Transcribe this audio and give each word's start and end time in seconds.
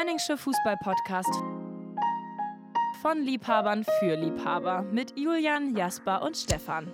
Önningsche 0.00 0.38
Fußball-Podcast 0.38 1.34
von 3.02 3.22
Liebhabern 3.22 3.84
für 3.98 4.14
Liebhaber 4.14 4.82
mit 4.82 5.12
Julian, 5.18 5.76
Jasper 5.76 6.22
und 6.22 6.36
Stefan. 6.36 6.90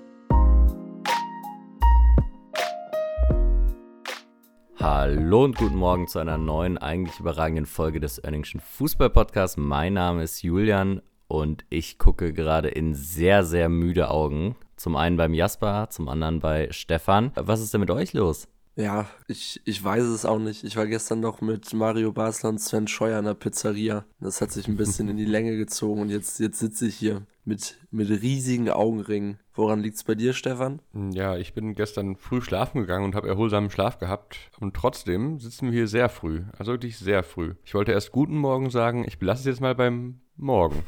Hallo 4.80 5.44
und 5.44 5.56
guten 5.56 5.76
Morgen 5.76 6.08
zu 6.08 6.18
einer 6.18 6.38
neuen, 6.38 6.78
eigentlich 6.78 7.20
überragenden 7.20 7.66
Folge 7.66 8.00
des 8.00 8.22
Önningschen 8.24 8.60
Fußball-Podcasts. 8.60 9.56
Mein 9.56 9.92
Name 9.92 10.24
ist 10.24 10.42
Julian 10.42 11.00
und 11.28 11.64
ich 11.68 11.98
gucke 11.98 12.32
gerade 12.32 12.68
in 12.68 12.94
sehr, 12.94 13.44
sehr 13.44 13.68
müde 13.68 14.10
Augen. 14.10 14.56
Zum 14.74 14.96
einen 14.96 15.16
beim 15.16 15.32
Jasper, 15.32 15.90
zum 15.90 16.08
anderen 16.08 16.40
bei 16.40 16.68
Stefan. 16.72 17.30
Was 17.36 17.60
ist 17.60 17.72
denn 17.72 17.80
mit 17.80 17.90
euch 17.90 18.14
los? 18.14 18.48
Ja, 18.76 19.06
ich, 19.26 19.62
ich 19.64 19.82
weiß 19.82 20.04
es 20.04 20.26
auch 20.26 20.38
nicht. 20.38 20.62
Ich 20.62 20.76
war 20.76 20.86
gestern 20.86 21.20
noch 21.20 21.40
mit 21.40 21.72
Mario 21.72 22.12
Basler 22.12 22.50
und 22.50 22.60
Sven 22.60 22.86
Scheuer 22.86 23.18
in 23.18 23.24
der 23.24 23.32
Pizzeria. 23.32 24.04
Das 24.20 24.42
hat 24.42 24.52
sich 24.52 24.68
ein 24.68 24.76
bisschen 24.76 25.08
in 25.08 25.16
die 25.16 25.24
Länge 25.24 25.56
gezogen 25.56 26.02
und 26.02 26.10
jetzt, 26.10 26.38
jetzt 26.40 26.58
sitze 26.58 26.86
ich 26.86 26.94
hier 26.94 27.22
mit, 27.46 27.78
mit 27.90 28.10
riesigen 28.10 28.68
Augenringen. 28.68 29.38
Woran 29.54 29.80
liegt 29.80 29.96
es 29.96 30.04
bei 30.04 30.14
dir, 30.14 30.34
Stefan? 30.34 30.82
Ja, 30.92 31.38
ich 31.38 31.54
bin 31.54 31.74
gestern 31.74 32.16
früh 32.16 32.42
schlafen 32.42 32.82
gegangen 32.82 33.06
und 33.06 33.14
habe 33.14 33.28
erholsamen 33.28 33.70
Schlaf 33.70 33.98
gehabt. 33.98 34.50
Und 34.60 34.74
trotzdem 34.74 35.38
sitzen 35.38 35.68
wir 35.68 35.72
hier 35.72 35.88
sehr 35.88 36.10
früh. 36.10 36.42
Also 36.58 36.72
wirklich 36.72 36.98
sehr 36.98 37.22
früh. 37.22 37.54
Ich 37.64 37.72
wollte 37.72 37.92
erst 37.92 38.12
guten 38.12 38.36
Morgen 38.36 38.68
sagen, 38.68 39.06
ich 39.08 39.18
belasse 39.18 39.40
es 39.40 39.46
jetzt 39.46 39.60
mal 39.62 39.74
beim 39.74 40.20
Morgen. 40.36 40.82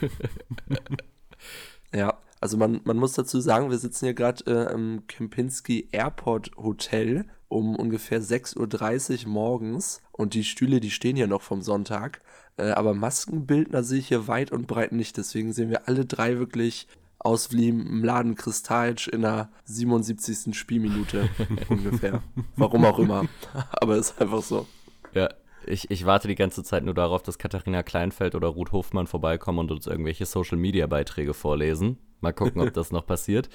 ja, 1.94 2.18
also 2.40 2.56
man, 2.56 2.80
man 2.84 2.96
muss 2.96 3.12
dazu 3.12 3.40
sagen, 3.40 3.70
wir 3.70 3.78
sitzen 3.78 4.06
hier 4.06 4.14
gerade 4.14 4.44
äh, 4.46 4.72
im 4.72 5.06
Kempinski 5.06 5.88
Airport 5.92 6.52
Hotel 6.56 7.26
um 7.48 7.76
ungefähr 7.76 8.22
6.30 8.22 9.24
Uhr 9.24 9.32
morgens 9.32 10.00
und 10.12 10.34
die 10.34 10.44
Stühle, 10.44 10.80
die 10.80 10.90
stehen 10.90 11.16
ja 11.16 11.26
noch 11.26 11.42
vom 11.42 11.62
Sonntag. 11.62 12.20
Äh, 12.56 12.70
aber 12.70 12.94
Maskenbildner 12.94 13.82
sehe 13.82 13.98
ich 13.98 14.08
hier 14.08 14.28
weit 14.28 14.52
und 14.52 14.66
breit 14.66 14.92
nicht. 14.92 15.16
Deswegen 15.16 15.52
sehen 15.52 15.68
wir 15.68 15.88
alle 15.88 16.06
drei 16.06 16.38
wirklich 16.38 16.86
aus 17.18 17.52
wie 17.52 17.72
Mladen 17.72 18.36
Kristajic 18.36 19.08
in 19.08 19.22
der 19.22 19.50
77. 19.64 20.56
Spielminute 20.56 21.28
ungefähr. 21.68 22.22
Warum 22.56 22.84
auch 22.84 22.98
immer. 22.98 23.26
Aber 23.72 23.96
ist 23.96 24.20
einfach 24.20 24.42
so. 24.42 24.66
Ja, 25.12 25.28
ich, 25.66 25.90
ich 25.90 26.06
warte 26.06 26.28
die 26.28 26.36
ganze 26.36 26.62
Zeit 26.62 26.84
nur 26.84 26.94
darauf, 26.94 27.22
dass 27.22 27.36
Katharina 27.36 27.82
Kleinfeld 27.82 28.34
oder 28.34 28.48
Ruth 28.48 28.72
Hofmann 28.72 29.06
vorbeikommen 29.06 29.58
und 29.58 29.72
uns 29.72 29.86
irgendwelche 29.86 30.24
Social-Media-Beiträge 30.24 31.34
vorlesen. 31.34 31.98
Mal 32.20 32.32
gucken, 32.32 32.60
ob 32.60 32.72
das 32.74 32.92
noch 32.92 33.06
passiert. 33.06 33.48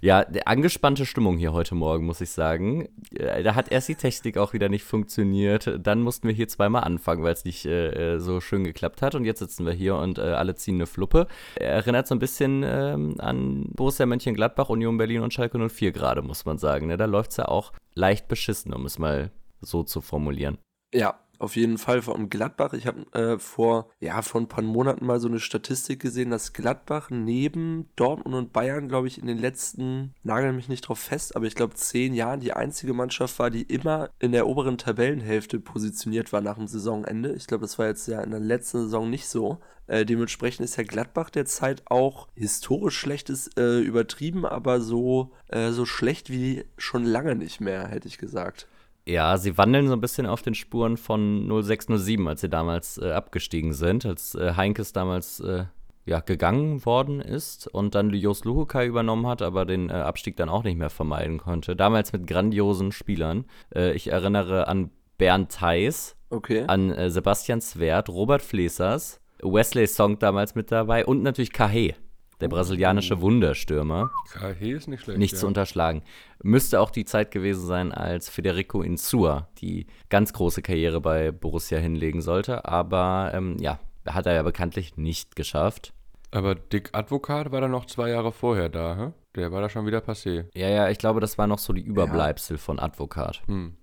Ja, 0.00 0.26
angespannte 0.44 1.06
Stimmung 1.06 1.38
hier 1.38 1.52
heute 1.52 1.74
Morgen, 1.74 2.04
muss 2.04 2.20
ich 2.20 2.30
sagen. 2.30 2.88
Äh, 3.14 3.42
da 3.42 3.54
hat 3.54 3.70
erst 3.70 3.88
die 3.88 3.94
Technik 3.94 4.36
auch 4.36 4.52
wieder 4.52 4.68
nicht 4.68 4.84
funktioniert. 4.84 5.78
Dann 5.80 6.02
mussten 6.02 6.28
wir 6.28 6.34
hier 6.34 6.48
zweimal 6.48 6.84
anfangen, 6.84 7.22
weil 7.22 7.32
es 7.32 7.44
nicht 7.44 7.64
äh, 7.64 8.14
äh, 8.14 8.20
so 8.20 8.40
schön 8.40 8.64
geklappt 8.64 9.00
hat. 9.02 9.14
Und 9.14 9.24
jetzt 9.24 9.38
sitzen 9.38 9.64
wir 9.64 9.72
hier 9.72 9.96
und 9.96 10.18
äh, 10.18 10.22
alle 10.22 10.54
ziehen 10.54 10.76
eine 10.76 10.86
Fluppe. 10.86 11.26
Erinnert 11.54 12.06
so 12.06 12.14
ein 12.14 12.18
bisschen 12.18 12.62
ähm, 12.62 13.14
an 13.18 13.70
Borussia 13.72 14.06
Mönchengladbach, 14.06 14.68
Union 14.68 14.98
Berlin 14.98 15.22
und 15.22 15.32
Schalke 15.32 15.58
04 15.68 15.92
gerade, 15.92 16.22
muss 16.22 16.44
man 16.44 16.58
sagen. 16.58 16.88
Ne? 16.88 16.96
Da 16.96 17.06
läuft 17.06 17.30
es 17.30 17.38
ja 17.38 17.46
auch 17.46 17.72
leicht 17.94 18.28
beschissen, 18.28 18.74
um 18.74 18.84
es 18.84 18.98
mal 18.98 19.30
so 19.60 19.82
zu 19.82 20.02
formulieren. 20.02 20.58
Ja, 20.92 21.18
auf 21.38 21.56
jeden 21.56 21.78
Fall 21.78 22.02
von 22.02 22.30
Gladbach. 22.30 22.72
Ich 22.72 22.86
habe 22.86 23.06
äh, 23.12 23.38
vor, 23.38 23.90
ja, 24.00 24.20
vor 24.22 24.40
ein 24.40 24.48
paar 24.48 24.64
Monaten 24.64 25.06
mal 25.06 25.20
so 25.20 25.28
eine 25.28 25.40
Statistik 25.40 26.00
gesehen, 26.00 26.30
dass 26.30 26.52
Gladbach 26.52 27.10
neben 27.10 27.88
Dortmund 27.96 28.34
und 28.34 28.52
Bayern, 28.52 28.88
glaube 28.88 29.08
ich, 29.08 29.18
in 29.18 29.26
den 29.26 29.38
letzten, 29.38 30.14
nageln 30.22 30.56
mich 30.56 30.68
nicht 30.68 30.82
drauf 30.82 30.98
fest, 30.98 31.36
aber 31.36 31.46
ich 31.46 31.54
glaube 31.54 31.74
zehn 31.74 32.14
Jahren 32.14 32.40
die 32.40 32.52
einzige 32.52 32.94
Mannschaft 32.94 33.38
war, 33.38 33.50
die 33.50 33.62
immer 33.62 34.10
in 34.18 34.32
der 34.32 34.46
oberen 34.46 34.78
Tabellenhälfte 34.78 35.60
positioniert 35.60 36.32
war 36.32 36.40
nach 36.40 36.56
dem 36.56 36.66
Saisonende. 36.66 37.32
Ich 37.34 37.46
glaube, 37.46 37.62
das 37.62 37.78
war 37.78 37.86
jetzt 37.86 38.08
ja 38.08 38.20
in 38.20 38.30
der 38.30 38.40
letzten 38.40 38.82
Saison 38.82 39.10
nicht 39.10 39.28
so. 39.28 39.58
Äh, 39.86 40.06
dementsprechend 40.06 40.64
ist 40.64 40.76
ja 40.76 40.84
Gladbach 40.84 41.30
derzeit 41.30 41.82
auch 41.86 42.28
historisch 42.34 42.98
schlechtes 42.98 43.50
äh, 43.56 43.80
übertrieben, 43.80 44.46
aber 44.46 44.80
so, 44.80 45.32
äh, 45.48 45.72
so 45.72 45.84
schlecht 45.84 46.30
wie 46.30 46.64
schon 46.78 47.04
lange 47.04 47.34
nicht 47.34 47.60
mehr, 47.60 47.86
hätte 47.88 48.08
ich 48.08 48.18
gesagt. 48.18 48.66
Ja, 49.06 49.36
sie 49.36 49.58
wandeln 49.58 49.88
so 49.88 49.92
ein 49.92 50.00
bisschen 50.00 50.26
auf 50.26 50.42
den 50.42 50.54
Spuren 50.54 50.96
von 50.96 51.46
0607, 51.46 52.26
als 52.26 52.40
sie 52.40 52.48
damals 52.48 52.98
äh, 52.98 53.10
abgestiegen 53.10 53.74
sind, 53.74 54.06
als 54.06 54.34
äh, 54.34 54.54
Heinkes 54.56 54.92
damals 54.92 55.40
äh, 55.40 55.66
ja, 56.06 56.20
gegangen 56.20 56.84
worden 56.86 57.20
ist 57.20 57.66
und 57.66 57.94
dann 57.94 58.10
Jos 58.10 58.44
Luhukai 58.44 58.86
übernommen 58.86 59.26
hat, 59.26 59.42
aber 59.42 59.64
den 59.64 59.90
äh, 59.90 59.94
Abstieg 59.94 60.36
dann 60.36 60.48
auch 60.48 60.64
nicht 60.64 60.78
mehr 60.78 60.90
vermeiden 60.90 61.38
konnte. 61.38 61.76
Damals 61.76 62.12
mit 62.12 62.26
grandiosen 62.26 62.92
Spielern. 62.92 63.44
Äh, 63.74 63.92
ich 63.92 64.08
erinnere 64.08 64.68
an 64.68 64.90
Bernd 65.18 65.52
Theis, 65.52 66.16
okay. 66.30 66.64
an 66.66 66.90
äh, 66.90 67.10
Sebastian 67.10 67.60
Svert, 67.60 68.08
Robert 68.08 68.42
Flesers, 68.42 69.20
Wesley 69.42 69.86
Song 69.86 70.18
damals 70.18 70.54
mit 70.54 70.72
dabei 70.72 71.04
und 71.04 71.22
natürlich 71.22 71.52
Kahe. 71.52 71.94
Der 72.40 72.48
brasilianische 72.48 73.20
Wunderstürmer. 73.20 74.10
KH 74.32 74.60
ist 74.60 74.88
nicht 74.88 75.02
schlecht. 75.02 75.18
Nicht 75.18 75.34
ja. 75.34 75.38
zu 75.38 75.46
unterschlagen. 75.46 76.02
Müsste 76.42 76.80
auch 76.80 76.90
die 76.90 77.04
Zeit 77.04 77.30
gewesen 77.30 77.66
sein, 77.66 77.92
als 77.92 78.28
Federico 78.28 78.82
Insua 78.82 79.48
die 79.58 79.86
ganz 80.10 80.32
große 80.32 80.62
Karriere 80.62 81.00
bei 81.00 81.30
Borussia 81.30 81.78
hinlegen 81.78 82.20
sollte. 82.20 82.64
Aber 82.64 83.30
ähm, 83.34 83.56
ja, 83.60 83.78
hat 84.06 84.26
er 84.26 84.34
ja 84.34 84.42
bekanntlich 84.42 84.96
nicht 84.96 85.36
geschafft. 85.36 85.92
Aber 86.30 86.56
Dick 86.56 86.90
Advokat 86.92 87.52
war 87.52 87.60
dann 87.60 87.70
noch 87.70 87.86
zwei 87.86 88.10
Jahre 88.10 88.32
vorher 88.32 88.68
da, 88.68 88.96
hä? 88.96 89.12
Der 89.36 89.52
war 89.52 89.60
da 89.60 89.68
schon 89.68 89.86
wieder 89.86 89.98
passé. 89.98 90.46
Ja, 90.54 90.68
ja, 90.68 90.88
ich 90.90 90.98
glaube, 90.98 91.20
das 91.20 91.38
war 91.38 91.46
noch 91.46 91.58
so 91.58 91.72
die 91.72 91.82
Überbleibsel 91.82 92.56
ja. 92.56 92.60
von 92.60 92.80
Advokat. 92.80 93.42
Hm. 93.46 93.76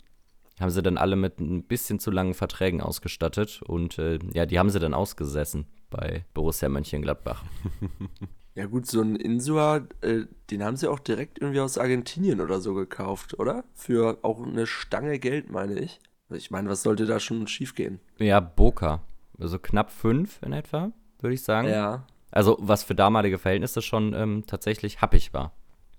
Haben 0.59 0.69
sie 0.69 0.81
dann 0.81 0.97
alle 0.97 1.15
mit 1.15 1.39
ein 1.39 1.63
bisschen 1.63 1.99
zu 1.99 2.11
langen 2.11 2.33
Verträgen 2.33 2.81
ausgestattet 2.81 3.61
und 3.61 3.97
äh, 3.97 4.19
ja, 4.33 4.45
die 4.45 4.59
haben 4.59 4.69
sie 4.69 4.79
dann 4.79 4.93
ausgesessen 4.93 5.65
bei 5.89 6.25
Borussia 6.33 6.69
Mönchengladbach. 6.69 7.43
Ja 8.53 8.65
gut, 8.65 8.85
so 8.85 9.01
ein 9.01 9.15
Insua, 9.15 9.87
äh, 10.01 10.25
den 10.49 10.63
haben 10.63 10.75
sie 10.75 10.89
auch 10.89 10.99
direkt 10.99 11.39
irgendwie 11.39 11.61
aus 11.61 11.77
Argentinien 11.77 12.41
oder 12.41 12.59
so 12.59 12.73
gekauft, 12.73 13.39
oder? 13.39 13.63
Für 13.73 14.19
auch 14.23 14.45
eine 14.45 14.67
Stange 14.67 15.19
Geld, 15.19 15.49
meine 15.49 15.79
ich. 15.79 15.99
Ich 16.29 16.51
meine, 16.51 16.69
was 16.69 16.83
sollte 16.83 17.05
da 17.05 17.19
schon 17.19 17.47
schiefgehen? 17.47 17.99
Ja, 18.17 18.39
Boca. 18.39 19.01
Also 19.39 19.57
knapp 19.57 19.91
fünf 19.91 20.39
in 20.43 20.53
etwa, 20.53 20.91
würde 21.19 21.33
ich 21.33 21.43
sagen. 21.43 21.67
Ja. 21.67 22.05
Also 22.29 22.57
was 22.59 22.83
für 22.83 22.95
damalige 22.95 23.37
Verhältnisse 23.37 23.81
schon 23.81 24.13
ähm, 24.13 24.43
tatsächlich 24.47 25.01
happig 25.01 25.33
war. 25.33 25.53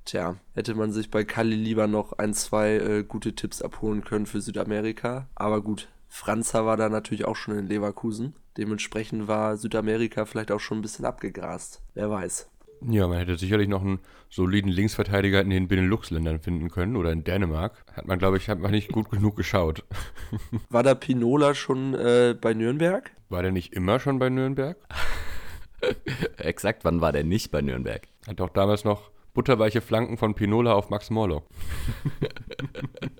Tja, 0.05 0.37
hätte 0.55 0.75
man 0.75 0.93
sich 0.93 1.11
bei 1.11 1.25
Kali 1.25 1.55
lieber 1.55 1.87
noch 1.87 2.15
ein, 2.15 2.35
zwei 2.35 2.75
äh, 2.77 3.05
gute 3.05 3.35
Tipps 3.35 3.63
abholen 3.63 4.05
können 4.05 4.27
für 4.27 4.41
Südamerika. 4.41 5.29
Aber 5.35 5.63
gut, 5.63 5.89
Franzer 6.15 6.67
war 6.67 6.77
da 6.77 6.91
natürlich 6.91 7.25
auch 7.25 7.37
schon 7.37 7.59
in 7.59 7.67
Leverkusen. 7.67 8.35
Dementsprechend 8.59 9.29
war 9.29 9.57
Südamerika 9.57 10.27
vielleicht 10.27 10.53
auch 10.53 10.61
schon 10.61 10.79
ein 10.79 10.83
bisschen 10.83 11.07
abgegrast. 11.07 11.81
Wer 11.95 12.11
weiß. 12.11 12.51
Ja, 12.83 13.09
man 13.09 13.17
hätte 13.17 13.39
sicherlich 13.39 13.67
noch 13.67 13.81
einen 13.81 13.99
soliden 14.29 14.71
Linksverteidiger 14.71 15.41
in 15.41 15.49
den 15.49 15.69
Benelux-Ländern 15.69 16.39
finden 16.39 16.69
können 16.69 16.97
oder 16.97 17.13
in 17.13 17.25
Dänemark. 17.25 17.83
Hat 17.95 18.07
man, 18.07 18.19
glaube 18.19 18.37
ich, 18.37 18.51
hat 18.51 18.59
man 18.59 18.73
nicht 18.73 18.93
gut 18.93 19.09
genug 19.11 19.37
geschaut. 19.37 19.85
War 20.69 20.83
da 20.83 20.95
Pinola 20.95 21.55
schon 21.55 21.95
äh, 21.95 22.37
bei 22.39 22.53
Nürnberg? 22.53 23.11
War 23.31 23.43
der 23.43 23.53
nicht 23.53 23.73
immer 23.73 23.99
schon 23.99 24.19
bei 24.19 24.29
Nürnberg? 24.29 24.77
Exakt, 26.37 26.85
wann 26.85 27.01
war 27.01 27.13
der 27.13 27.25
nicht 27.25 27.51
bei 27.51 27.63
Nürnberg? 27.63 28.07
Hat 28.29 28.39
doch 28.39 28.51
damals 28.51 28.85
noch 28.85 29.11
butterweiche 29.33 29.81
Flanken 29.81 30.19
von 30.19 30.35
Pinola 30.35 30.75
auf 30.75 30.91
Max 30.91 31.09
Morlock. 31.09 31.47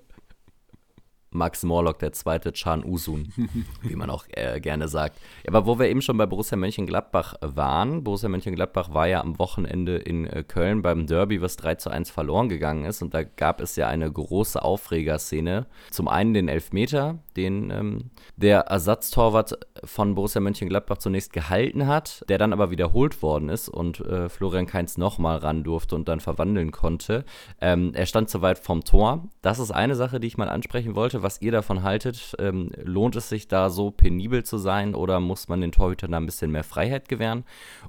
Max 1.33 1.63
Morlock, 1.63 1.99
der 1.99 2.13
zweite 2.13 2.53
Chan 2.53 2.83
Usun, 2.85 3.33
wie 3.81 3.95
man 3.95 4.09
auch 4.09 4.25
äh, 4.31 4.59
gerne 4.59 4.87
sagt. 4.87 5.19
Aber 5.47 5.65
wo 5.65 5.79
wir 5.79 5.89
eben 5.89 6.01
schon 6.01 6.17
bei 6.17 6.25
Borussia 6.25 6.57
Mönchengladbach 6.57 7.35
waren, 7.41 8.03
Borussia 8.03 8.29
Mönchengladbach 8.29 8.93
war 8.93 9.07
ja 9.07 9.21
am 9.21 9.39
Wochenende 9.39 9.97
in 9.97 10.25
äh, 10.27 10.43
Köln 10.43 10.81
beim 10.81 11.07
Derby, 11.07 11.41
was 11.41 11.57
3 11.57 11.75
zu 11.75 11.89
1 11.89 12.09
verloren 12.09 12.49
gegangen 12.49 12.85
ist. 12.85 13.01
Und 13.01 13.13
da 13.13 13.23
gab 13.23 13.61
es 13.61 13.75
ja 13.75 13.87
eine 13.87 14.11
große 14.11 14.61
Aufregerszene. 14.61 15.65
Zum 15.91 16.07
einen 16.07 16.33
den 16.33 16.47
Elfmeter, 16.47 17.19
den 17.35 17.69
ähm, 17.71 18.09
der 18.35 18.61
Ersatztorwart 18.61 19.57
von 19.85 20.15
Borussia 20.15 20.39
Mönchengladbach 20.41 20.99
zunächst 20.99 21.33
gehalten 21.33 21.87
hat, 21.87 22.23
der 22.29 22.37
dann 22.37 22.53
aber 22.53 22.69
wiederholt 22.69 23.21
worden 23.23 23.49
ist 23.49 23.69
und 23.69 23.99
äh, 24.01 24.29
Florian 24.29 24.67
Kainz 24.67 24.97
nochmal 24.97 25.37
ran 25.37 25.63
durfte 25.63 25.95
und 25.95 26.07
dann 26.07 26.19
verwandeln 26.19 26.71
konnte. 26.71 27.25
Ähm, 27.59 27.91
er 27.93 28.05
stand 28.05 28.29
zu 28.29 28.41
weit 28.41 28.59
vom 28.59 28.83
Tor. 28.83 29.27
Das 29.41 29.59
ist 29.59 29.71
eine 29.71 29.95
Sache, 29.95 30.19
die 30.19 30.27
ich 30.27 30.37
mal 30.37 30.49
ansprechen 30.49 30.95
wollte 30.95 31.23
was 31.23 31.41
ihr 31.41 31.51
davon 31.51 31.81
haltet. 31.81 32.35
Ähm, 32.37 32.69
lohnt 32.83 33.15
es 33.15 33.29
sich 33.29 33.47
da 33.47 33.69
so 33.69 33.89
penibel 33.89 34.43
zu 34.43 34.57
sein 34.57 34.93
oder 34.93 35.19
muss 35.19 35.47
man 35.47 35.61
den 35.61 35.71
Torhütern 35.71 36.11
da 36.11 36.17
ein 36.17 36.25
bisschen 36.25 36.51
mehr 36.51 36.63
Freiheit 36.63 37.09
gewähren? 37.09 37.45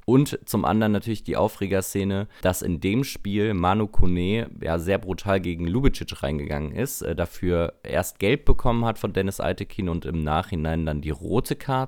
Und 0.07 0.39
zum 0.47 0.65
anderen 0.65 0.93
natürlich 0.93 1.25
die 1.25 1.37
Aufregerszene, 1.37 2.29
dass 2.41 2.63
in 2.63 2.81
dem 2.81 3.05
Spiel 3.05 3.53
Manu 3.53 3.89
Kone 3.89 4.49
ja 4.63 4.79
sehr 4.79 4.99
brutal 4.99 5.41
gegen 5.41 5.67
Lubicic 5.67 6.23
reingegangen 6.23 6.73
ist, 6.73 7.03
äh, 7.03 7.15
dafür 7.15 7.75
erst 7.83 8.19
gelb 8.19 8.45
bekommen 8.45 8.85
hat 8.85 8.99
von 8.99 9.13
Dennis 9.13 9.41
Altekin 9.41 9.89
und 9.89 10.07
im 10.07 10.23
Nachhinein 10.23 10.87
dann 10.87 11.01
die 11.01 11.11
rote 11.11 11.57
Karte. 11.57 11.84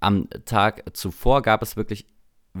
Am 0.00 0.28
Tag 0.44 0.84
zuvor 0.96 1.42
gab 1.42 1.62
es 1.62 1.76
wirklich 1.76 2.06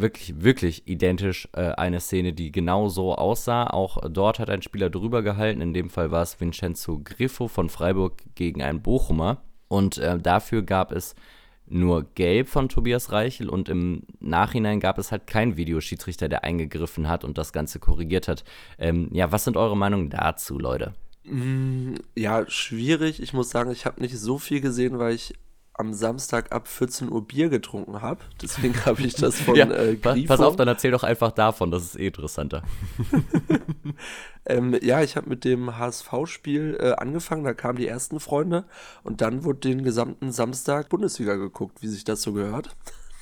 wirklich, 0.00 0.42
wirklich 0.42 0.86
identisch 0.86 1.48
äh, 1.52 1.72
eine 1.72 2.00
Szene, 2.00 2.32
die 2.32 2.52
genau 2.52 2.88
so 2.88 3.14
aussah. 3.14 3.68
Auch 3.68 3.98
dort 4.08 4.38
hat 4.38 4.50
ein 4.50 4.62
Spieler 4.62 4.90
drüber 4.90 5.22
gehalten. 5.22 5.60
In 5.60 5.74
dem 5.74 5.90
Fall 5.90 6.10
war 6.10 6.22
es 6.22 6.40
Vincenzo 6.40 7.00
Griffo 7.02 7.48
von 7.48 7.68
Freiburg 7.68 8.22
gegen 8.34 8.62
einen 8.62 8.82
Bochumer. 8.82 9.42
Und 9.68 9.98
äh, 9.98 10.18
dafür 10.18 10.62
gab 10.62 10.92
es 10.92 11.14
nur 11.70 12.04
gelb 12.14 12.48
von 12.48 12.70
Tobias 12.70 13.12
Reichel 13.12 13.50
und 13.50 13.68
im 13.68 14.04
Nachhinein 14.20 14.80
gab 14.80 14.96
es 14.96 15.12
halt 15.12 15.26
keinen 15.26 15.58
Videoschiedsrichter, 15.58 16.30
der 16.30 16.42
eingegriffen 16.42 17.08
hat 17.08 17.24
und 17.24 17.36
das 17.36 17.52
Ganze 17.52 17.78
korrigiert 17.78 18.26
hat. 18.26 18.42
Ähm, 18.78 19.10
ja, 19.12 19.32
was 19.32 19.44
sind 19.44 19.58
eure 19.58 19.76
Meinungen 19.76 20.08
dazu, 20.08 20.58
Leute? 20.58 20.94
Mm, 21.24 21.96
ja, 22.16 22.48
schwierig. 22.48 23.20
Ich 23.20 23.34
muss 23.34 23.50
sagen, 23.50 23.70
ich 23.70 23.84
habe 23.84 24.00
nicht 24.00 24.18
so 24.18 24.38
viel 24.38 24.62
gesehen, 24.62 24.98
weil 24.98 25.14
ich 25.14 25.34
am 25.78 25.94
Samstag 25.94 26.52
ab 26.52 26.68
14 26.68 27.10
Uhr 27.10 27.26
Bier 27.26 27.48
getrunken 27.48 28.02
habe. 28.02 28.20
Deswegen 28.42 28.74
habe 28.86 29.02
ich 29.02 29.14
das 29.14 29.40
von 29.40 29.56
ja, 29.56 29.70
äh, 29.70 29.96
Grifo. 29.96 30.26
Pass 30.26 30.40
auf, 30.40 30.56
dann 30.56 30.68
erzähl 30.68 30.90
doch 30.90 31.04
einfach 31.04 31.32
davon, 31.32 31.70
das 31.70 31.84
ist 31.84 31.98
eh 31.98 32.08
interessanter. 32.08 32.62
ähm, 34.46 34.76
ja, 34.82 35.02
ich 35.02 35.16
habe 35.16 35.28
mit 35.28 35.44
dem 35.44 35.78
HSV-Spiel 35.78 36.78
äh, 36.80 36.92
angefangen, 36.92 37.44
da 37.44 37.54
kamen 37.54 37.78
die 37.78 37.86
ersten 37.86 38.20
Freunde 38.20 38.64
und 39.04 39.20
dann 39.20 39.44
wurde 39.44 39.60
den 39.60 39.82
gesamten 39.82 40.32
Samstag 40.32 40.88
Bundesliga 40.88 41.36
geguckt, 41.36 41.82
wie 41.82 41.88
sich 41.88 42.04
das 42.04 42.22
so 42.22 42.32
gehört. 42.32 42.76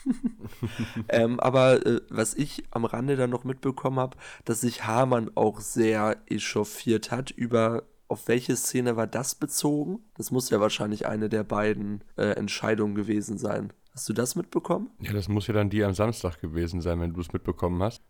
ähm, 1.08 1.40
aber 1.40 1.84
äh, 1.84 2.00
was 2.08 2.34
ich 2.34 2.64
am 2.70 2.84
Rande 2.84 3.16
dann 3.16 3.30
noch 3.30 3.44
mitbekommen 3.44 3.98
habe, 3.98 4.16
dass 4.44 4.60
sich 4.60 4.86
Hamann 4.86 5.30
auch 5.34 5.60
sehr 5.60 6.16
echauffiert 6.26 7.10
hat 7.10 7.30
über 7.30 7.82
auf 8.08 8.28
welche 8.28 8.56
Szene 8.56 8.96
war 8.96 9.06
das 9.06 9.34
bezogen? 9.34 10.00
Das 10.16 10.30
muss 10.30 10.50
ja 10.50 10.60
wahrscheinlich 10.60 11.06
eine 11.06 11.28
der 11.28 11.44
beiden 11.44 12.04
äh, 12.16 12.30
Entscheidungen 12.32 12.94
gewesen 12.94 13.38
sein. 13.38 13.72
Hast 13.92 14.08
du 14.08 14.12
das 14.12 14.36
mitbekommen? 14.36 14.90
Ja, 15.00 15.12
das 15.12 15.28
muss 15.28 15.46
ja 15.46 15.54
dann 15.54 15.70
die 15.70 15.82
am 15.82 15.94
Samstag 15.94 16.40
gewesen 16.40 16.80
sein, 16.80 17.00
wenn 17.00 17.14
du 17.14 17.20
es 17.20 17.32
mitbekommen 17.32 17.82
hast. 17.82 18.02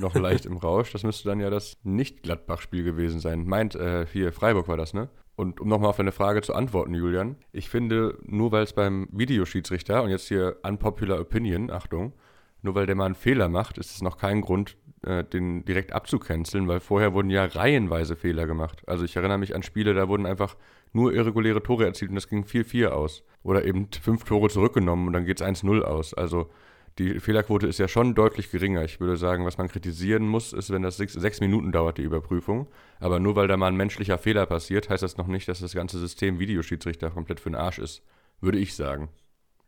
Noch 0.00 0.14
leicht 0.14 0.46
im 0.46 0.56
Rausch. 0.56 0.92
Das 0.92 1.04
müsste 1.04 1.28
dann 1.28 1.40
ja 1.40 1.48
das 1.48 1.76
Nicht-Gladbach-Spiel 1.84 2.82
gewesen 2.82 3.20
sein. 3.20 3.46
Meint, 3.46 3.74
äh, 3.76 4.06
hier, 4.10 4.32
Freiburg 4.32 4.68
war 4.68 4.76
das, 4.76 4.94
ne? 4.94 5.08
Und 5.34 5.60
um 5.60 5.68
nochmal 5.68 5.90
auf 5.90 5.96
deine 5.96 6.12
Frage 6.12 6.42
zu 6.42 6.54
antworten, 6.54 6.94
Julian, 6.94 7.36
ich 7.52 7.70
finde, 7.70 8.18
nur 8.24 8.52
weil 8.52 8.64
es 8.64 8.74
beim 8.74 9.08
Videoschiedsrichter, 9.12 10.02
und 10.02 10.10
jetzt 10.10 10.28
hier 10.28 10.58
unpopular 10.62 11.20
opinion, 11.20 11.70
Achtung, 11.70 12.12
nur 12.60 12.74
weil 12.74 12.86
der 12.86 12.96
mal 12.96 13.06
einen 13.06 13.14
Fehler 13.14 13.48
macht, 13.48 13.78
ist 13.78 13.94
es 13.94 14.02
noch 14.02 14.18
kein 14.18 14.40
Grund, 14.40 14.76
äh, 15.04 15.24
den 15.24 15.64
direkt 15.64 15.92
abzucanceln, 15.92 16.68
weil 16.68 16.80
vorher 16.80 17.12
wurden 17.12 17.30
ja 17.30 17.44
reihenweise 17.44 18.16
Fehler 18.16 18.46
gemacht. 18.46 18.82
Also 18.86 19.04
ich 19.04 19.16
erinnere 19.16 19.38
mich 19.38 19.54
an 19.54 19.62
Spiele, 19.62 19.94
da 19.94 20.08
wurden 20.08 20.26
einfach 20.26 20.56
nur 20.92 21.12
irreguläre 21.12 21.62
Tore 21.62 21.86
erzielt 21.86 22.10
und 22.10 22.14
das 22.16 22.28
ging 22.28 22.44
4-4 22.44 22.88
aus. 22.88 23.22
Oder 23.42 23.64
eben 23.64 23.88
fünf 24.00 24.24
Tore 24.24 24.48
zurückgenommen 24.48 25.06
und 25.06 25.12
dann 25.12 25.24
geht 25.24 25.40
es 25.40 25.46
1-0 25.46 25.82
aus. 25.82 26.14
Also 26.14 26.50
die 26.98 27.20
Fehlerquote 27.20 27.66
ist 27.66 27.78
ja 27.78 27.88
schon 27.88 28.14
deutlich 28.14 28.50
geringer. 28.50 28.84
Ich 28.84 29.00
würde 29.00 29.16
sagen, 29.16 29.46
was 29.46 29.56
man 29.56 29.68
kritisieren 29.68 30.26
muss, 30.26 30.52
ist, 30.52 30.70
wenn 30.70 30.82
das 30.82 30.98
sechs, 30.98 31.14
sechs, 31.14 31.40
Minuten 31.40 31.72
dauert, 31.72 31.96
die 31.96 32.02
Überprüfung. 32.02 32.68
Aber 33.00 33.18
nur 33.18 33.34
weil 33.34 33.48
da 33.48 33.56
mal 33.56 33.68
ein 33.68 33.76
menschlicher 33.76 34.18
Fehler 34.18 34.44
passiert, 34.44 34.90
heißt 34.90 35.02
das 35.02 35.16
noch 35.16 35.26
nicht, 35.26 35.48
dass 35.48 35.60
das 35.60 35.74
ganze 35.74 35.98
System 35.98 36.38
Videoschiedsrichter 36.38 37.10
komplett 37.10 37.40
für 37.40 37.50
den 37.50 37.56
Arsch 37.56 37.78
ist. 37.78 38.02
Würde 38.40 38.58
ich 38.58 38.74
sagen. 38.74 39.08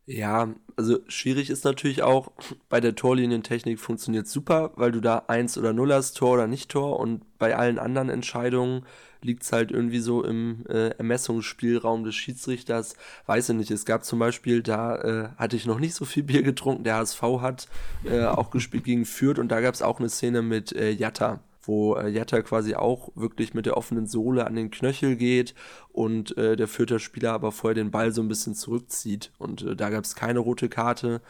Ja, 0.06 0.54
also 0.76 0.98
schwierig 1.08 1.48
ist 1.48 1.64
natürlich 1.64 2.02
auch, 2.02 2.30
bei 2.68 2.80
der 2.80 2.94
Torlinientechnik 2.94 3.80
funktioniert 3.80 4.26
super, 4.26 4.72
weil 4.76 4.92
du 4.92 5.00
da 5.00 5.24
1 5.28 5.56
oder 5.56 5.72
0 5.72 5.94
hast, 5.94 6.18
Tor 6.18 6.34
oder 6.34 6.46
nicht 6.46 6.70
Tor. 6.70 7.00
Und 7.00 7.22
bei 7.38 7.56
allen 7.56 7.78
anderen 7.78 8.10
Entscheidungen 8.10 8.84
liegt 9.22 9.44
es 9.44 9.52
halt 9.52 9.70
irgendwie 9.72 10.00
so 10.00 10.22
im 10.22 10.66
äh, 10.68 10.90
Ermessungsspielraum 10.90 12.04
des 12.04 12.14
Schiedsrichters. 12.16 12.96
Weiß 13.24 13.48
ich 13.48 13.56
nicht, 13.56 13.70
es 13.70 13.86
gab 13.86 14.04
zum 14.04 14.18
Beispiel, 14.18 14.62
da 14.62 14.96
äh, 14.96 15.28
hatte 15.38 15.56
ich 15.56 15.64
noch 15.64 15.78
nicht 15.78 15.94
so 15.94 16.04
viel 16.04 16.22
Bier 16.22 16.42
getrunken, 16.42 16.84
der 16.84 16.96
HSV 16.96 17.22
hat 17.40 17.68
äh, 18.04 18.24
auch 18.24 18.50
gespielt 18.50 18.84
gegen 18.84 19.06
Fürth. 19.06 19.38
Und 19.38 19.48
da 19.48 19.62
gab 19.62 19.72
es 19.72 19.80
auch 19.80 20.00
eine 20.00 20.10
Szene 20.10 20.42
mit 20.42 20.72
äh, 20.72 20.90
Jatta 20.90 21.40
wo 21.66 21.96
äh, 21.96 22.08
Jatta 22.08 22.42
quasi 22.42 22.74
auch 22.74 23.10
wirklich 23.14 23.54
mit 23.54 23.66
der 23.66 23.76
offenen 23.76 24.06
Sohle 24.06 24.46
an 24.46 24.54
den 24.54 24.70
Knöchel 24.70 25.16
geht 25.16 25.54
und 25.92 26.36
äh, 26.36 26.56
der 26.56 26.68
vierte 26.68 26.98
Spieler 26.98 27.32
aber 27.32 27.52
vorher 27.52 27.74
den 27.74 27.90
Ball 27.90 28.12
so 28.12 28.22
ein 28.22 28.28
bisschen 28.28 28.54
zurückzieht. 28.54 29.32
Und 29.38 29.62
äh, 29.62 29.76
da 29.76 29.90
gab 29.90 30.04
es 30.04 30.14
keine 30.14 30.40
rote 30.40 30.68
Karte, 30.68 31.20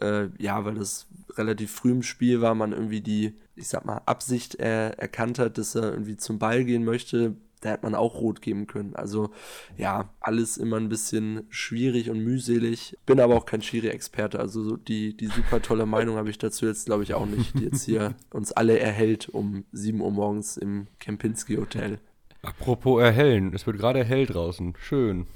äh, 0.00 0.28
ja, 0.38 0.64
weil 0.64 0.74
das 0.74 1.06
relativ 1.36 1.72
früh 1.72 1.92
im 1.92 2.02
Spiel 2.02 2.40
war, 2.40 2.54
man 2.54 2.72
irgendwie 2.72 3.00
die, 3.00 3.34
ich 3.56 3.68
sag 3.68 3.84
mal, 3.84 4.02
Absicht 4.06 4.56
erkannt 4.56 5.38
hat, 5.38 5.58
dass 5.58 5.74
er 5.74 5.92
irgendwie 5.92 6.16
zum 6.16 6.38
Ball 6.38 6.64
gehen 6.64 6.84
möchte 6.84 7.36
da 7.64 7.70
hätte 7.70 7.84
man 7.84 7.94
auch 7.94 8.20
rot 8.20 8.42
geben 8.42 8.66
können. 8.66 8.94
Also 8.94 9.30
ja, 9.78 10.10
alles 10.20 10.58
immer 10.58 10.76
ein 10.76 10.90
bisschen 10.90 11.46
schwierig 11.48 12.10
und 12.10 12.20
mühselig. 12.20 12.96
Bin 13.06 13.20
aber 13.20 13.36
auch 13.36 13.46
kein 13.46 13.62
Schiri-Experte, 13.62 14.38
also 14.38 14.76
die, 14.76 15.16
die 15.16 15.28
super 15.28 15.62
tolle 15.62 15.86
Meinung 15.86 16.16
habe 16.16 16.28
ich 16.28 16.36
dazu 16.36 16.66
jetzt, 16.66 16.86
glaube 16.86 17.04
ich, 17.04 17.14
auch 17.14 17.26
nicht, 17.26 17.58
die 17.58 17.64
jetzt 17.64 17.84
hier 17.84 18.14
uns 18.30 18.52
alle 18.52 18.78
erhält 18.78 19.30
um 19.30 19.64
7 19.72 20.00
Uhr 20.00 20.10
morgens 20.10 20.58
im 20.58 20.88
Kempinski 20.98 21.56
Hotel. 21.56 21.98
Apropos 22.44 23.00
erhellen, 23.00 23.52
es 23.54 23.66
wird 23.66 23.78
gerade 23.78 24.04
hell 24.04 24.26
draußen. 24.26 24.74
Schön. 24.78 25.26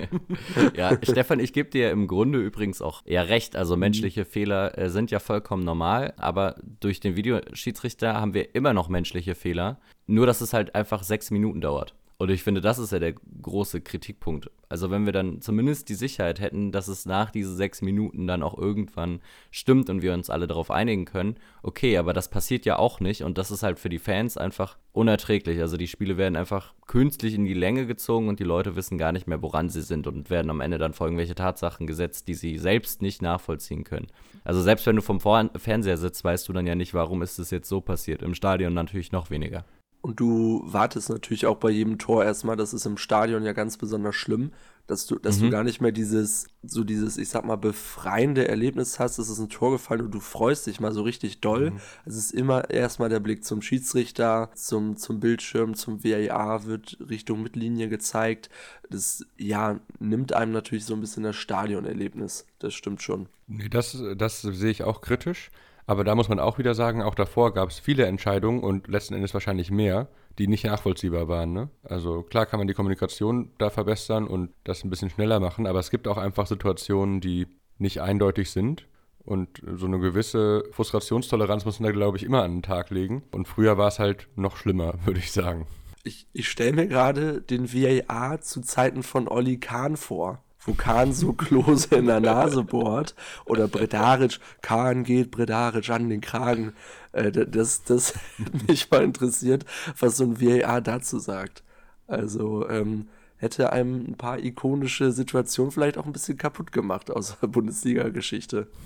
ja, 0.76 0.98
Stefan, 1.02 1.40
ich 1.40 1.52
gebe 1.52 1.70
dir 1.70 1.90
im 1.90 2.06
Grunde 2.06 2.38
übrigens 2.38 2.82
auch 2.82 3.02
eher 3.06 3.28
recht. 3.28 3.56
Also 3.56 3.76
menschliche 3.76 4.22
mhm. 4.22 4.26
Fehler 4.26 4.78
äh, 4.78 4.90
sind 4.90 5.10
ja 5.10 5.18
vollkommen 5.18 5.64
normal, 5.64 6.12
aber 6.16 6.56
durch 6.80 7.00
den 7.00 7.16
Videoschiedsrichter 7.16 8.14
haben 8.20 8.34
wir 8.34 8.54
immer 8.54 8.74
noch 8.74 8.88
menschliche 8.88 9.34
Fehler. 9.34 9.80
Nur, 10.06 10.26
dass 10.26 10.40
es 10.40 10.52
halt 10.52 10.74
einfach 10.74 11.02
sechs 11.02 11.30
Minuten 11.30 11.60
dauert. 11.60 11.94
Und 12.16 12.30
ich 12.30 12.44
finde, 12.44 12.60
das 12.60 12.78
ist 12.78 12.92
ja 12.92 13.00
der 13.00 13.14
große 13.42 13.80
Kritikpunkt. 13.80 14.48
Also 14.68 14.90
wenn 14.90 15.04
wir 15.04 15.12
dann 15.12 15.40
zumindest 15.40 15.88
die 15.88 15.94
Sicherheit 15.94 16.40
hätten, 16.40 16.70
dass 16.70 16.88
es 16.88 17.06
nach 17.06 17.30
diesen 17.30 17.56
sechs 17.56 17.82
Minuten 17.82 18.26
dann 18.26 18.42
auch 18.42 18.56
irgendwann 18.56 19.20
stimmt 19.50 19.90
und 19.90 20.02
wir 20.02 20.14
uns 20.14 20.30
alle 20.30 20.46
darauf 20.46 20.70
einigen 20.70 21.04
können, 21.06 21.36
okay, 21.62 21.96
aber 21.96 22.12
das 22.12 22.30
passiert 22.30 22.66
ja 22.66 22.78
auch 22.78 23.00
nicht 23.00 23.22
und 23.24 23.36
das 23.36 23.50
ist 23.50 23.62
halt 23.62 23.78
für 23.78 23.88
die 23.88 23.98
Fans 23.98 24.36
einfach 24.36 24.78
unerträglich. 24.92 25.60
Also 25.60 25.76
die 25.76 25.88
Spiele 25.88 26.16
werden 26.16 26.36
einfach 26.36 26.72
künstlich 26.86 27.34
in 27.34 27.44
die 27.44 27.54
Länge 27.54 27.86
gezogen 27.86 28.28
und 28.28 28.38
die 28.38 28.44
Leute 28.44 28.76
wissen 28.76 28.96
gar 28.96 29.12
nicht 29.12 29.26
mehr, 29.26 29.42
woran 29.42 29.68
sie 29.68 29.82
sind 29.82 30.06
und 30.06 30.30
werden 30.30 30.50
am 30.50 30.60
Ende 30.60 30.78
dann 30.78 30.94
vor 30.94 31.08
irgendwelche 31.08 31.34
Tatsachen 31.34 31.86
gesetzt, 31.86 32.28
die 32.28 32.34
sie 32.34 32.58
selbst 32.58 33.02
nicht 33.02 33.22
nachvollziehen 33.22 33.82
können. 33.82 34.06
Also 34.44 34.62
selbst 34.62 34.86
wenn 34.86 34.96
du 34.96 35.02
vom 35.02 35.20
Fernseher 35.20 35.96
sitzt, 35.96 36.22
weißt 36.22 36.48
du 36.48 36.52
dann 36.52 36.66
ja 36.66 36.76
nicht, 36.76 36.94
warum 36.94 37.22
ist 37.22 37.38
es 37.38 37.50
jetzt 37.50 37.68
so 37.68 37.80
passiert. 37.80 38.22
Im 38.22 38.34
Stadion 38.34 38.72
natürlich 38.72 39.10
noch 39.10 39.30
weniger. 39.30 39.64
Und 40.04 40.20
du 40.20 40.60
wartest 40.66 41.08
natürlich 41.08 41.46
auch 41.46 41.56
bei 41.56 41.70
jedem 41.70 41.96
Tor 41.96 42.26
erstmal, 42.26 42.56
das 42.56 42.74
ist 42.74 42.84
im 42.84 42.98
Stadion 42.98 43.42
ja 43.42 43.54
ganz 43.54 43.78
besonders 43.78 44.14
schlimm, 44.14 44.50
dass 44.86 45.06
du, 45.06 45.18
dass 45.18 45.38
mhm. 45.38 45.44
du 45.44 45.50
gar 45.50 45.64
nicht 45.64 45.80
mehr 45.80 45.92
dieses, 45.92 46.46
so 46.62 46.84
dieses, 46.84 47.16
ich 47.16 47.30
sag 47.30 47.46
mal, 47.46 47.56
befreiende 47.56 48.46
Erlebnis 48.46 48.98
hast, 48.98 49.16
es 49.16 49.30
ist 49.30 49.38
ein 49.38 49.48
Tor 49.48 49.70
gefallen 49.70 50.02
und 50.02 50.14
du 50.14 50.20
freust 50.20 50.66
dich 50.66 50.78
mal 50.78 50.92
so 50.92 51.00
richtig 51.00 51.40
doll. 51.40 51.70
Mhm. 51.70 51.80
Es 52.04 52.16
ist 52.16 52.32
immer 52.32 52.68
erstmal 52.68 53.08
der 53.08 53.20
Blick 53.20 53.46
zum 53.46 53.62
Schiedsrichter, 53.62 54.50
zum, 54.54 54.98
zum 54.98 55.20
Bildschirm, 55.20 55.72
zum 55.72 56.04
VAR 56.04 56.66
wird 56.66 56.98
Richtung 57.08 57.42
Mittellinie 57.42 57.88
gezeigt. 57.88 58.50
Das, 58.90 59.24
ja, 59.38 59.80
nimmt 60.00 60.34
einem 60.34 60.52
natürlich 60.52 60.84
so 60.84 60.92
ein 60.92 61.00
bisschen 61.00 61.22
das 61.22 61.36
Stadionerlebnis. 61.36 62.44
Das 62.58 62.74
stimmt 62.74 63.00
schon. 63.00 63.30
Nee, 63.46 63.70
das, 63.70 63.96
das 64.18 64.42
sehe 64.42 64.70
ich 64.70 64.82
auch 64.82 65.00
kritisch. 65.00 65.50
Aber 65.86 66.04
da 66.04 66.14
muss 66.14 66.28
man 66.28 66.38
auch 66.38 66.58
wieder 66.58 66.74
sagen, 66.74 67.02
auch 67.02 67.14
davor 67.14 67.52
gab 67.52 67.68
es 67.68 67.78
viele 67.78 68.06
Entscheidungen 68.06 68.62
und 68.62 68.88
letzten 68.88 69.14
Endes 69.14 69.34
wahrscheinlich 69.34 69.70
mehr, 69.70 70.08
die 70.38 70.48
nicht 70.48 70.64
nachvollziehbar 70.64 71.28
waren. 71.28 71.52
Ne? 71.52 71.68
Also 71.82 72.22
klar 72.22 72.46
kann 72.46 72.58
man 72.58 72.68
die 72.68 72.74
Kommunikation 72.74 73.50
da 73.58 73.70
verbessern 73.70 74.26
und 74.26 74.50
das 74.64 74.82
ein 74.82 74.90
bisschen 74.90 75.10
schneller 75.10 75.40
machen, 75.40 75.66
aber 75.66 75.78
es 75.78 75.90
gibt 75.90 76.08
auch 76.08 76.16
einfach 76.16 76.46
Situationen, 76.46 77.20
die 77.20 77.46
nicht 77.78 78.00
eindeutig 78.00 78.50
sind. 78.50 78.86
Und 79.24 79.62
so 79.64 79.86
eine 79.86 79.98
gewisse 79.98 80.64
Frustrationstoleranz 80.72 81.64
muss 81.64 81.80
man 81.80 81.88
da, 81.88 81.92
glaube 81.92 82.18
ich, 82.18 82.24
immer 82.24 82.42
an 82.42 82.56
den 82.56 82.62
Tag 82.62 82.90
legen. 82.90 83.22
Und 83.32 83.48
früher 83.48 83.78
war 83.78 83.88
es 83.88 83.98
halt 83.98 84.28
noch 84.36 84.56
schlimmer, 84.56 84.94
würde 85.04 85.18
ich 85.18 85.32
sagen. 85.32 85.66
Ich, 86.02 86.26
ich 86.34 86.48
stelle 86.48 86.74
mir 86.74 86.86
gerade 86.86 87.40
den 87.40 87.72
VAR 87.72 88.40
zu 88.42 88.60
Zeiten 88.60 89.02
von 89.02 89.26
Olli 89.26 89.58
Kahn 89.58 89.96
vor 89.96 90.43
wo 90.66 90.74
Kahn 90.74 91.12
so 91.12 91.32
Klose 91.32 91.94
in 91.94 92.06
der 92.06 92.20
Nase 92.20 92.64
bohrt. 92.64 93.14
Oder 93.44 93.68
Bredaric, 93.68 94.38
Kahn 94.62 95.04
geht 95.04 95.30
Bredaric 95.30 95.90
an 95.90 96.08
den 96.08 96.20
Kragen. 96.20 96.72
Äh, 97.12 97.30
das, 97.30 97.84
das 97.84 98.14
mich 98.68 98.90
mal 98.90 99.02
interessiert, 99.02 99.64
was 99.98 100.16
so 100.16 100.24
ein 100.24 100.40
VAR 100.40 100.80
dazu 100.80 101.18
sagt. 101.18 101.62
Also 102.06 102.68
ähm, 102.68 103.08
hätte 103.36 103.72
einem 103.72 104.06
ein 104.08 104.16
paar 104.16 104.38
ikonische 104.38 105.12
Situationen 105.12 105.72
vielleicht 105.72 105.98
auch 105.98 106.06
ein 106.06 106.12
bisschen 106.12 106.38
kaputt 106.38 106.72
gemacht 106.72 107.10
aus 107.10 107.38
der 107.40 107.48
Bundesliga-Geschichte. 107.48 108.68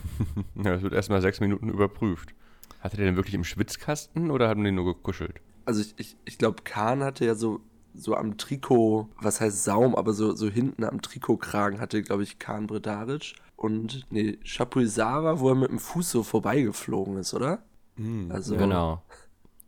Ja, 0.63 0.75
es 0.75 0.83
wird 0.83 0.93
erstmal 0.93 1.23
sechs 1.23 1.41
Minuten 1.41 1.69
überprüft. 1.69 2.35
Hatte 2.81 2.97
der 2.97 3.07
denn 3.07 3.17
wirklich 3.17 3.35
im 3.35 3.45
Schwitzkasten 3.45 4.31
oder 4.31 4.49
haben 4.49 4.65
die 4.65 4.73
nur 4.73 4.85
gekuschelt? 4.85 5.41
Also 5.65 5.81
ich, 5.81 5.95
ich, 5.97 6.17
ich 6.25 6.39
glaube, 6.39 6.63
Kahn 6.65 7.05
hatte 7.05 7.25
ja 7.25 7.35
so 7.35 7.61
so 7.99 8.15
am 8.15 8.39
Trikot, 8.39 9.09
was 9.21 9.41
heißt 9.41 9.65
Saum, 9.65 9.95
aber 9.95 10.13
so, 10.13 10.35
so 10.35 10.49
hinten 10.49 10.85
am 10.85 11.03
Trikotkragen 11.03 11.81
hatte, 11.81 12.03
glaube 12.03 12.23
ich, 12.23 12.39
Kahn 12.39 12.67
Bredaric. 12.67 13.35
Und 13.57 14.07
nee, 14.11 14.39
Chapuisara, 14.45 15.41
wo 15.41 15.49
er 15.49 15.55
mit 15.57 15.71
dem 15.71 15.81
Fuß 15.81 16.11
so 16.11 16.23
vorbeigeflogen 16.23 17.17
ist, 17.17 17.35
oder? 17.35 17.63
Mhm. 17.97 18.31
Also, 18.31 18.57
genau. 18.57 19.03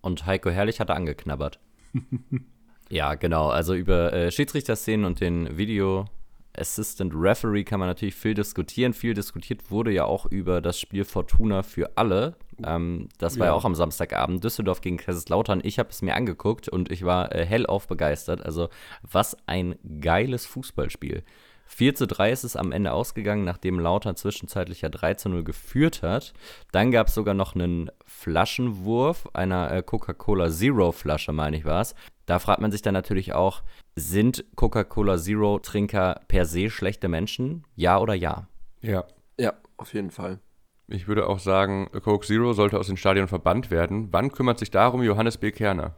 Und 0.00 0.26
Heiko 0.26 0.50
Herrlich 0.50 0.80
hat 0.80 0.88
er 0.88 0.96
angeknabbert. 0.96 1.58
ja, 2.88 3.14
genau. 3.14 3.48
Also 3.48 3.74
über 3.74 4.12
äh, 4.12 4.30
Schiedsrichterszenen 4.30 5.04
und 5.04 5.20
den 5.20 5.56
Video 5.58 6.06
Assistant 6.56 7.12
Referee 7.14 7.64
kann 7.64 7.80
man 7.80 7.88
natürlich 7.88 8.14
viel 8.14 8.34
diskutieren. 8.34 8.92
Viel 8.92 9.14
diskutiert 9.14 9.70
wurde 9.70 9.92
ja 9.92 10.04
auch 10.04 10.26
über 10.26 10.60
das 10.60 10.78
Spiel 10.80 11.04
Fortuna 11.04 11.62
für 11.62 11.96
alle. 11.96 12.36
Ähm, 12.64 13.08
das 13.18 13.38
war 13.38 13.46
ja. 13.46 13.52
ja. 13.52 13.56
auch 13.56 13.64
am 13.64 13.74
Samstagabend. 13.74 14.42
Düsseldorf 14.42 14.80
gegen 14.80 14.96
Kaiserslautern. 14.96 15.60
Ich 15.62 15.78
habe 15.78 15.90
es 15.90 16.02
mir 16.02 16.14
angeguckt 16.14 16.68
und 16.68 16.90
ich 16.90 17.04
war 17.04 17.34
äh, 17.34 17.44
hellauf 17.44 17.86
begeistert. 17.86 18.44
Also, 18.44 18.68
was 19.02 19.36
ein 19.46 19.76
geiles 20.00 20.46
Fußballspiel. 20.46 21.22
4 21.72 21.94
zu 21.94 22.08
3 22.08 22.32
ist 22.32 22.42
es 22.42 22.56
am 22.56 22.72
Ende 22.72 22.92
ausgegangen, 22.92 23.44
nachdem 23.44 23.78
Lautern 23.78 24.16
zwischenzeitlich 24.16 24.80
ja 24.80 24.88
3 24.88 25.14
zu 25.14 25.28
0 25.28 25.44
geführt 25.44 26.02
hat. 26.02 26.34
Dann 26.72 26.90
gab 26.90 27.06
es 27.06 27.14
sogar 27.14 27.32
noch 27.32 27.54
einen 27.54 27.92
Flaschenwurf 28.04 29.28
einer 29.34 29.70
äh, 29.70 29.82
Coca-Cola 29.82 30.50
Zero 30.50 30.90
Flasche, 30.90 31.32
meine 31.32 31.56
ich 31.56 31.64
war 31.64 31.82
es. 31.82 31.94
Da 32.30 32.38
fragt 32.38 32.60
man 32.60 32.70
sich 32.70 32.80
dann 32.80 32.94
natürlich 32.94 33.32
auch, 33.32 33.64
sind 33.96 34.44
Coca-Cola 34.54 35.18
Zero 35.18 35.58
Trinker 35.58 36.20
per 36.28 36.46
se 36.46 36.70
schlechte 36.70 37.08
Menschen? 37.08 37.64
Ja 37.74 37.98
oder 37.98 38.14
ja? 38.14 38.46
Ja. 38.82 39.02
Ja, 39.36 39.54
auf 39.76 39.94
jeden 39.94 40.12
Fall. 40.12 40.38
Ich 40.86 41.08
würde 41.08 41.26
auch 41.26 41.40
sagen, 41.40 41.90
Coke 42.04 42.24
Zero 42.24 42.52
sollte 42.52 42.78
aus 42.78 42.86
den 42.86 42.96
Stadien 42.96 43.26
verbannt 43.26 43.72
werden. 43.72 44.12
Wann 44.12 44.30
kümmert 44.30 44.60
sich 44.60 44.70
darum 44.70 45.02
Johannes 45.02 45.38
B. 45.38 45.50
Kerner? 45.50 45.96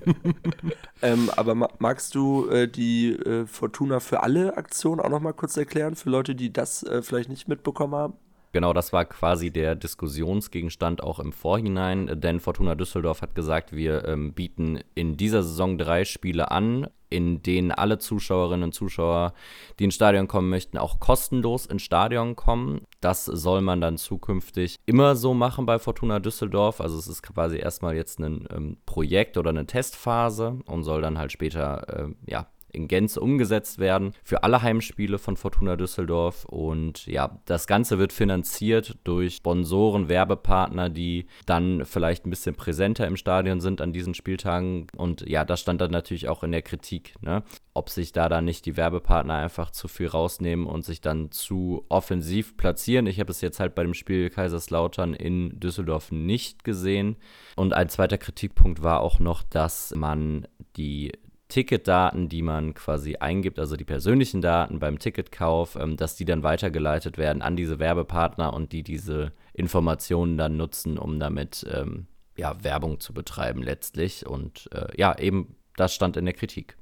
ähm, 1.02 1.30
aber 1.34 1.54
ma 1.54 1.70
magst 1.78 2.14
du 2.14 2.50
äh, 2.50 2.68
die 2.68 3.12
äh, 3.12 3.46
Fortuna 3.46 4.00
für 4.00 4.22
alle 4.22 4.58
Aktion 4.58 5.00
auch 5.00 5.08
noch 5.08 5.20
mal 5.20 5.32
kurz 5.32 5.56
erklären, 5.56 5.96
für 5.96 6.10
Leute, 6.10 6.34
die 6.34 6.52
das 6.52 6.82
äh, 6.82 7.00
vielleicht 7.00 7.30
nicht 7.30 7.48
mitbekommen 7.48 7.94
haben? 7.94 8.14
Genau, 8.52 8.74
das 8.74 8.92
war 8.92 9.06
quasi 9.06 9.50
der 9.50 9.74
Diskussionsgegenstand 9.74 11.02
auch 11.02 11.18
im 11.18 11.32
Vorhinein, 11.32 12.20
denn 12.20 12.38
Fortuna 12.38 12.74
Düsseldorf 12.74 13.22
hat 13.22 13.34
gesagt, 13.34 13.72
wir 13.74 14.06
ähm, 14.06 14.34
bieten 14.34 14.80
in 14.94 15.16
dieser 15.16 15.42
Saison 15.42 15.78
drei 15.78 16.04
Spiele 16.04 16.50
an, 16.50 16.86
in 17.08 17.42
denen 17.42 17.72
alle 17.72 17.98
Zuschauerinnen 17.98 18.64
und 18.64 18.72
Zuschauer, 18.72 19.32
die 19.78 19.84
ins 19.84 19.94
Stadion 19.94 20.28
kommen 20.28 20.50
möchten, 20.50 20.76
auch 20.76 21.00
kostenlos 21.00 21.64
ins 21.64 21.82
Stadion 21.82 22.36
kommen. 22.36 22.82
Das 23.00 23.24
soll 23.24 23.62
man 23.62 23.80
dann 23.80 23.96
zukünftig 23.96 24.78
immer 24.84 25.16
so 25.16 25.32
machen 25.32 25.64
bei 25.64 25.78
Fortuna 25.78 26.20
Düsseldorf. 26.20 26.82
Also 26.82 26.98
es 26.98 27.08
ist 27.08 27.22
quasi 27.22 27.56
erstmal 27.56 27.96
jetzt 27.96 28.18
ein 28.18 28.46
ähm, 28.54 28.76
Projekt 28.84 29.38
oder 29.38 29.50
eine 29.50 29.66
Testphase 29.66 30.58
und 30.66 30.84
soll 30.84 31.00
dann 31.00 31.18
halt 31.18 31.32
später 31.32 32.06
äh, 32.06 32.30
ja, 32.30 32.48
in 32.72 32.88
Gänze 32.88 33.20
umgesetzt 33.20 33.78
werden 33.78 34.12
für 34.22 34.42
alle 34.42 34.62
Heimspiele 34.62 35.18
von 35.18 35.36
Fortuna 35.36 35.76
Düsseldorf. 35.76 36.44
Und 36.46 37.06
ja, 37.06 37.38
das 37.44 37.66
Ganze 37.66 37.98
wird 37.98 38.12
finanziert 38.12 38.96
durch 39.04 39.36
Sponsoren, 39.36 40.08
Werbepartner, 40.08 40.88
die 40.88 41.26
dann 41.46 41.84
vielleicht 41.84 42.26
ein 42.26 42.30
bisschen 42.30 42.54
präsenter 42.54 43.06
im 43.06 43.16
Stadion 43.16 43.60
sind 43.60 43.80
an 43.80 43.92
diesen 43.92 44.14
Spieltagen. 44.14 44.86
Und 44.96 45.28
ja, 45.28 45.44
das 45.44 45.60
stand 45.60 45.80
dann 45.80 45.90
natürlich 45.90 46.28
auch 46.28 46.42
in 46.42 46.52
der 46.52 46.62
Kritik, 46.62 47.14
ne? 47.20 47.42
ob 47.74 47.88
sich 47.88 48.12
da 48.12 48.28
dann 48.28 48.44
nicht 48.44 48.66
die 48.66 48.76
Werbepartner 48.76 49.34
einfach 49.34 49.70
zu 49.70 49.88
viel 49.88 50.08
rausnehmen 50.08 50.66
und 50.66 50.84
sich 50.84 51.00
dann 51.00 51.30
zu 51.30 51.84
offensiv 51.88 52.56
platzieren. 52.56 53.06
Ich 53.06 53.18
habe 53.20 53.30
es 53.30 53.40
jetzt 53.40 53.60
halt 53.60 53.74
bei 53.74 53.82
dem 53.82 53.94
Spiel 53.94 54.30
Kaiserslautern 54.30 55.14
in 55.14 55.58
Düsseldorf 55.58 56.12
nicht 56.12 56.64
gesehen. 56.64 57.16
Und 57.56 57.72
ein 57.72 57.88
zweiter 57.88 58.18
Kritikpunkt 58.18 58.82
war 58.82 59.00
auch 59.00 59.20
noch, 59.20 59.42
dass 59.42 59.94
man 59.94 60.46
die 60.76 61.12
Ticketdaten, 61.52 62.30
die 62.30 62.40
man 62.40 62.72
quasi 62.72 63.16
eingibt, 63.16 63.58
also 63.58 63.76
die 63.76 63.84
persönlichen 63.84 64.40
Daten 64.40 64.78
beim 64.78 64.98
Ticketkauf, 64.98 65.76
ähm, 65.76 65.98
dass 65.98 66.16
die 66.16 66.24
dann 66.24 66.42
weitergeleitet 66.42 67.18
werden 67.18 67.42
an 67.42 67.56
diese 67.56 67.78
Werbepartner 67.78 68.54
und 68.54 68.72
die 68.72 68.82
diese 68.82 69.32
Informationen 69.52 70.38
dann 70.38 70.56
nutzen, 70.56 70.96
um 70.96 71.20
damit 71.20 71.66
ähm, 71.70 72.06
ja, 72.38 72.56
Werbung 72.64 73.00
zu 73.00 73.12
betreiben 73.12 73.62
letztlich. 73.62 74.26
Und 74.26 74.70
äh, 74.72 74.86
ja, 74.96 75.18
eben 75.18 75.54
das 75.76 75.94
stand 75.94 76.16
in 76.16 76.24
der 76.24 76.32
Kritik. 76.32 76.78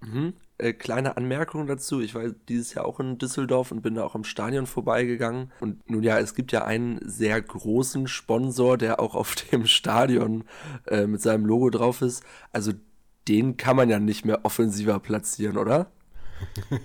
Mhm. 0.00 0.32
Äh, 0.56 0.72
kleine 0.72 1.18
Anmerkung 1.18 1.66
dazu. 1.66 2.00
Ich 2.00 2.14
war 2.14 2.30
dieses 2.48 2.72
Jahr 2.72 2.86
auch 2.86 3.00
in 3.00 3.18
Düsseldorf 3.18 3.72
und 3.72 3.82
bin 3.82 3.96
da 3.96 4.04
auch 4.04 4.14
am 4.14 4.24
Stadion 4.24 4.66
vorbeigegangen. 4.66 5.52
Und 5.60 5.88
nun 5.90 6.02
ja, 6.02 6.18
es 6.18 6.34
gibt 6.34 6.50
ja 6.52 6.64
einen 6.64 6.98
sehr 7.02 7.42
großen 7.42 8.08
Sponsor, 8.08 8.78
der 8.78 9.00
auch 9.00 9.14
auf 9.14 9.34
dem 9.52 9.66
Stadion 9.66 10.44
äh, 10.86 11.06
mit 11.06 11.20
seinem 11.20 11.44
Logo 11.44 11.68
drauf 11.68 12.00
ist. 12.00 12.24
Also 12.52 12.72
den 13.28 13.56
kann 13.56 13.76
man 13.76 13.90
ja 13.90 13.98
nicht 14.00 14.24
mehr 14.24 14.44
offensiver 14.44 14.98
platzieren, 14.98 15.56
oder? 15.56 15.90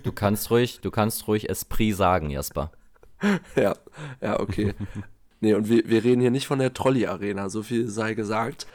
Du 0.03 0.11
kannst 0.11 0.51
ruhig, 0.51 0.79
du 0.81 0.91
kannst 0.91 1.27
ruhig 1.27 1.49
Esprit 1.49 1.95
sagen, 1.95 2.29
Jasper. 2.29 2.71
ja, 3.55 3.75
ja, 4.21 4.39
okay. 4.39 4.73
nee, 5.39 5.53
und 5.53 5.69
wir, 5.69 5.87
wir 5.87 6.03
reden 6.03 6.21
hier 6.21 6.31
nicht 6.31 6.47
von 6.47 6.59
der 6.59 6.73
Trolley-Arena, 6.73 7.49
so 7.49 7.63
viel 7.63 7.87
sei 7.87 8.13
gesagt. 8.13 8.67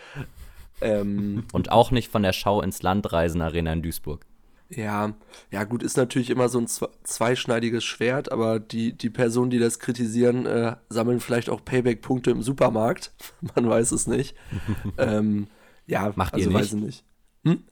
Ähm, 0.80 1.44
und 1.52 1.70
auch 1.72 1.90
nicht 1.90 2.10
von 2.10 2.22
der 2.22 2.32
Schau 2.32 2.62
ins 2.62 2.82
Landreisen-Arena 2.82 3.72
in 3.72 3.82
Duisburg. 3.82 4.24
Ja, 4.70 5.14
ja, 5.50 5.64
gut, 5.64 5.82
ist 5.82 5.96
natürlich 5.96 6.28
immer 6.28 6.50
so 6.50 6.58
ein 6.60 6.66
zweischneidiges 6.66 7.84
Schwert, 7.84 8.30
aber 8.30 8.60
die, 8.60 8.92
die 8.92 9.08
Personen, 9.08 9.50
die 9.50 9.58
das 9.58 9.78
kritisieren, 9.78 10.44
äh, 10.44 10.76
sammeln 10.90 11.20
vielleicht 11.20 11.48
auch 11.48 11.64
Payback-Punkte 11.64 12.30
im 12.30 12.42
Supermarkt. 12.42 13.12
Man 13.54 13.68
weiß 13.68 13.92
es 13.92 14.06
nicht. 14.06 14.36
ähm, 14.98 15.46
ja, 15.86 16.12
Macht 16.16 16.34
also 16.34 16.50
ihr 16.50 16.54
nicht? 16.54 16.60
weiß 16.60 16.72
ich 16.74 16.80
nicht. 16.80 17.04
Hm? 17.44 17.64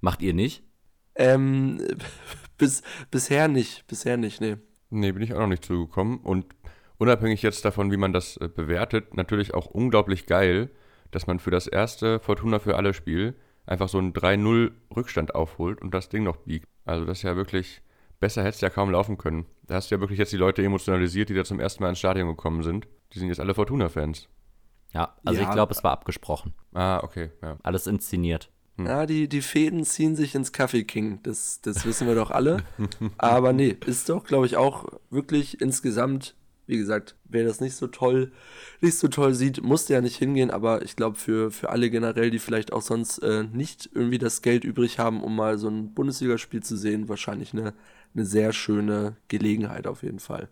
Macht 0.00 0.22
ihr 0.22 0.34
nicht? 0.34 0.62
Ähm, 1.14 1.80
bis, 2.58 2.82
bisher 3.10 3.48
nicht, 3.48 3.86
bisher 3.86 4.16
nicht, 4.16 4.40
nee. 4.40 4.56
Nee, 4.90 5.12
bin 5.12 5.22
ich 5.22 5.34
auch 5.34 5.40
noch 5.40 5.46
nicht 5.48 5.64
zugekommen. 5.64 6.18
Und 6.18 6.46
unabhängig 6.98 7.42
jetzt 7.42 7.64
davon, 7.64 7.90
wie 7.90 7.96
man 7.96 8.12
das 8.12 8.36
äh, 8.36 8.48
bewertet, 8.48 9.14
natürlich 9.14 9.54
auch 9.54 9.66
unglaublich 9.66 10.26
geil, 10.26 10.70
dass 11.10 11.26
man 11.26 11.38
für 11.38 11.50
das 11.50 11.66
erste 11.66 12.20
Fortuna 12.20 12.58
für 12.58 12.76
alle 12.76 12.94
Spiel 12.94 13.34
einfach 13.66 13.88
so 13.88 13.98
einen 13.98 14.12
3-0 14.12 14.72
Rückstand 14.94 15.34
aufholt 15.34 15.80
und 15.80 15.94
das 15.94 16.08
Ding 16.08 16.24
noch 16.24 16.36
biegt. 16.36 16.66
Also 16.84 17.04
das 17.04 17.18
ist 17.18 17.22
ja 17.22 17.36
wirklich, 17.36 17.82
besser 18.20 18.42
hätte 18.42 18.56
es 18.56 18.60
ja 18.60 18.70
kaum 18.70 18.90
laufen 18.90 19.16
können. 19.16 19.46
Da 19.66 19.76
hast 19.76 19.90
du 19.90 19.94
ja 19.94 20.00
wirklich 20.00 20.18
jetzt 20.18 20.32
die 20.32 20.36
Leute 20.36 20.62
emotionalisiert, 20.62 21.28
die 21.28 21.34
da 21.34 21.44
zum 21.44 21.60
ersten 21.60 21.82
Mal 21.82 21.90
ins 21.90 21.98
Stadion 21.98 22.28
gekommen 22.28 22.62
sind. 22.62 22.86
Die 23.12 23.18
sind 23.18 23.28
jetzt 23.28 23.40
alle 23.40 23.54
Fortuna-Fans. 23.54 24.28
Ja, 24.92 25.16
also 25.24 25.40
ja. 25.40 25.48
ich 25.48 25.52
glaube, 25.52 25.72
es 25.72 25.82
war 25.82 25.92
abgesprochen. 25.92 26.54
Ah, 26.72 27.00
okay, 27.02 27.30
ja. 27.42 27.58
Alles 27.62 27.86
inszeniert. 27.86 28.50
Hm. 28.76 28.86
Ja, 28.86 29.06
die, 29.06 29.28
die 29.28 29.42
Fäden 29.42 29.84
ziehen 29.84 30.16
sich 30.16 30.34
ins 30.34 30.52
Kaffee 30.52 30.84
King, 30.84 31.20
das, 31.22 31.60
das 31.60 31.86
wissen 31.86 32.08
wir 32.08 32.14
doch 32.14 32.30
alle. 32.30 32.62
Aber 33.18 33.52
nee, 33.52 33.76
ist 33.86 34.08
doch, 34.08 34.24
glaube 34.24 34.46
ich, 34.46 34.56
auch 34.56 34.86
wirklich 35.10 35.60
insgesamt, 35.60 36.34
wie 36.66 36.76
gesagt, 36.76 37.14
wer 37.24 37.44
das 37.44 37.60
nicht 37.60 37.76
so 37.76 37.86
toll, 37.86 38.32
nicht 38.80 38.98
so 38.98 39.08
toll 39.08 39.34
sieht, 39.34 39.62
musste 39.62 39.92
ja 39.92 40.00
nicht 40.00 40.16
hingehen, 40.16 40.50
aber 40.50 40.82
ich 40.82 40.96
glaube, 40.96 41.16
für, 41.16 41.50
für 41.50 41.68
alle 41.68 41.90
generell, 41.90 42.30
die 42.30 42.38
vielleicht 42.38 42.72
auch 42.72 42.80
sonst 42.80 43.18
äh, 43.18 43.44
nicht 43.44 43.90
irgendwie 43.92 44.18
das 44.18 44.40
Geld 44.40 44.64
übrig 44.64 44.98
haben, 44.98 45.22
um 45.22 45.36
mal 45.36 45.58
so 45.58 45.68
ein 45.68 45.92
Bundesligaspiel 45.92 46.62
zu 46.62 46.76
sehen, 46.76 47.08
wahrscheinlich 47.08 47.52
eine, 47.52 47.74
eine 48.14 48.24
sehr 48.24 48.52
schöne 48.54 49.16
Gelegenheit 49.28 49.86
auf 49.86 50.02
jeden 50.02 50.20
Fall. 50.20 50.48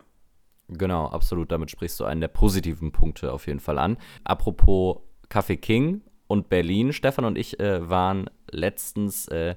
Genau, 0.68 1.06
absolut. 1.06 1.50
Damit 1.50 1.70
sprichst 1.70 1.98
du 2.00 2.04
einen 2.04 2.20
der 2.20 2.28
positiven 2.28 2.92
Punkte 2.92 3.32
auf 3.32 3.46
jeden 3.46 3.60
Fall 3.60 3.78
an. 3.78 3.96
Apropos 4.24 4.98
Kaffee 5.28 5.56
King 5.56 6.02
und 6.32 6.48
Berlin. 6.48 6.94
Stefan 6.94 7.26
und 7.26 7.36
ich 7.36 7.60
äh, 7.60 7.88
waren 7.88 8.30
letztens 8.50 9.28
äh, 9.28 9.54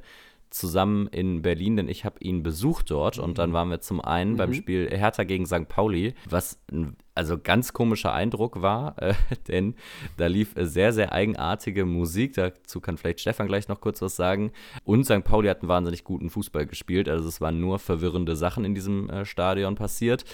zusammen 0.49 1.07
in 1.07 1.41
Berlin, 1.41 1.77
denn 1.77 1.89
ich 1.89 2.05
habe 2.05 2.17
ihn 2.19 2.43
besucht 2.43 2.91
dort 2.91 3.17
und 3.17 3.37
dann 3.37 3.53
waren 3.53 3.69
wir 3.69 3.81
zum 3.81 3.99
einen 3.99 4.33
mhm. 4.33 4.37
beim 4.37 4.53
Spiel 4.53 4.89
Hertha 4.89 5.23
gegen 5.23 5.45
St. 5.45 5.67
Pauli, 5.67 6.13
was 6.29 6.59
ein 6.71 6.95
also 7.13 7.37
ganz 7.37 7.71
komischer 7.71 8.13
Eindruck 8.13 8.61
war, 8.61 8.95
äh, 9.01 9.13
denn 9.47 9.75
da 10.17 10.27
lief 10.27 10.53
sehr, 10.57 10.91
sehr 10.91 11.13
eigenartige 11.13 11.85
Musik. 11.85 12.33
Dazu 12.33 12.81
kann 12.81 12.97
vielleicht 12.97 13.21
Stefan 13.21 13.47
gleich 13.47 13.69
noch 13.69 13.79
kurz 13.79 14.01
was 14.01 14.17
sagen. 14.17 14.51
Und 14.83 15.05
St. 15.05 15.23
Pauli 15.23 15.47
hat 15.47 15.61
einen 15.61 15.69
wahnsinnig 15.69 16.03
guten 16.03 16.29
Fußball 16.29 16.65
gespielt. 16.65 17.07
Also 17.07 17.27
es 17.29 17.39
waren 17.39 17.59
nur 17.59 17.79
verwirrende 17.79 18.35
Sachen 18.35 18.65
in 18.65 18.75
diesem 18.75 19.09
äh, 19.09 19.25
Stadion 19.25 19.75
passiert. 19.75 20.25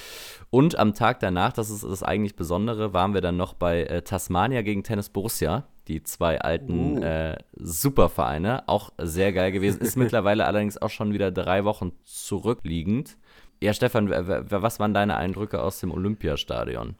Und 0.50 0.78
am 0.78 0.96
Tag 0.96 1.20
danach, 1.20 1.54
das 1.54 1.70
ist 1.70 1.84
das 1.84 2.02
eigentlich 2.02 2.36
Besondere, 2.36 2.94
waren 2.94 3.14
wir 3.14 3.22
dann 3.22 3.38
noch 3.38 3.54
bei 3.54 3.84
äh, 3.84 4.02
Tasmania 4.02 4.64
gegen 4.64 4.84
Tennis 4.84 5.10
Borussia 5.10 5.68
die 5.88 6.04
zwei 6.04 6.40
alten 6.40 6.98
uh. 6.98 7.04
äh, 7.04 7.38
Supervereine. 7.56 8.68
Auch 8.68 8.92
sehr 8.98 9.34
geil 9.34 9.52
gewesen. 9.52 9.82
Ist 9.82 9.96
mittlerweile 9.98 10.46
allerdings 10.46 10.82
auch 10.82 10.90
schon 10.90 11.14
wieder 11.14 11.32
drei 11.32 11.64
Wochen 11.64 11.92
zurückliegend. 12.04 13.18
Ja, 13.62 13.74
Stefan, 13.74 14.10
was 14.10 14.80
waren 14.80 14.94
deine 14.94 15.18
Eindrücke 15.18 15.62
aus 15.62 15.80
dem 15.80 15.92
Olympiastadion? 15.92 16.96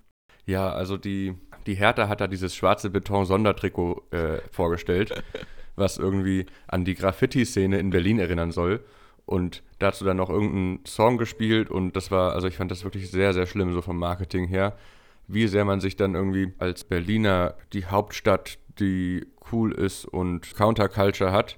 Ja, 0.46 0.72
also 0.72 0.98
die, 0.98 1.36
die 1.66 1.76
Hertha 1.76 2.08
hat 2.08 2.22
da 2.22 2.28
dieses 2.28 2.56
schwarze 2.56 2.90
Beton-Sondertrikot 2.90 4.04
äh, 4.12 4.38
vorgestellt, 4.52 5.24
was 5.76 5.98
irgendwie 5.98 6.46
an 6.68 6.86
die 6.86 6.94
Graffiti-Szene 6.94 7.80
in 7.80 7.90
Berlin 7.90 8.20
erinnern 8.20 8.52
soll. 8.52 8.84
Und 9.26 9.64
dazu 9.80 10.04
dann 10.04 10.18
noch 10.18 10.30
irgendeinen 10.30 10.86
Song 10.86 11.18
gespielt 11.18 11.70
und 11.70 11.96
das 11.96 12.12
war, 12.12 12.34
also 12.34 12.48
ich 12.48 12.58
fand 12.58 12.70
das 12.70 12.84
wirklich 12.84 13.10
sehr, 13.10 13.34
sehr 13.34 13.46
schlimm, 13.46 13.72
so 13.72 13.82
vom 13.82 13.98
Marketing 13.98 14.48
her 14.48 14.76
wie 15.34 15.48
sehr 15.48 15.66
man 15.66 15.80
sich 15.80 15.96
dann 15.96 16.16
irgendwie 16.16 16.54
als 16.58 16.84
Berliner 16.84 17.56
die 17.74 17.86
Hauptstadt 17.86 18.58
die 18.82 19.26
cool 19.52 19.72
ist 19.72 20.06
und 20.06 20.56
Counterculture 20.56 21.32
hat. 21.32 21.58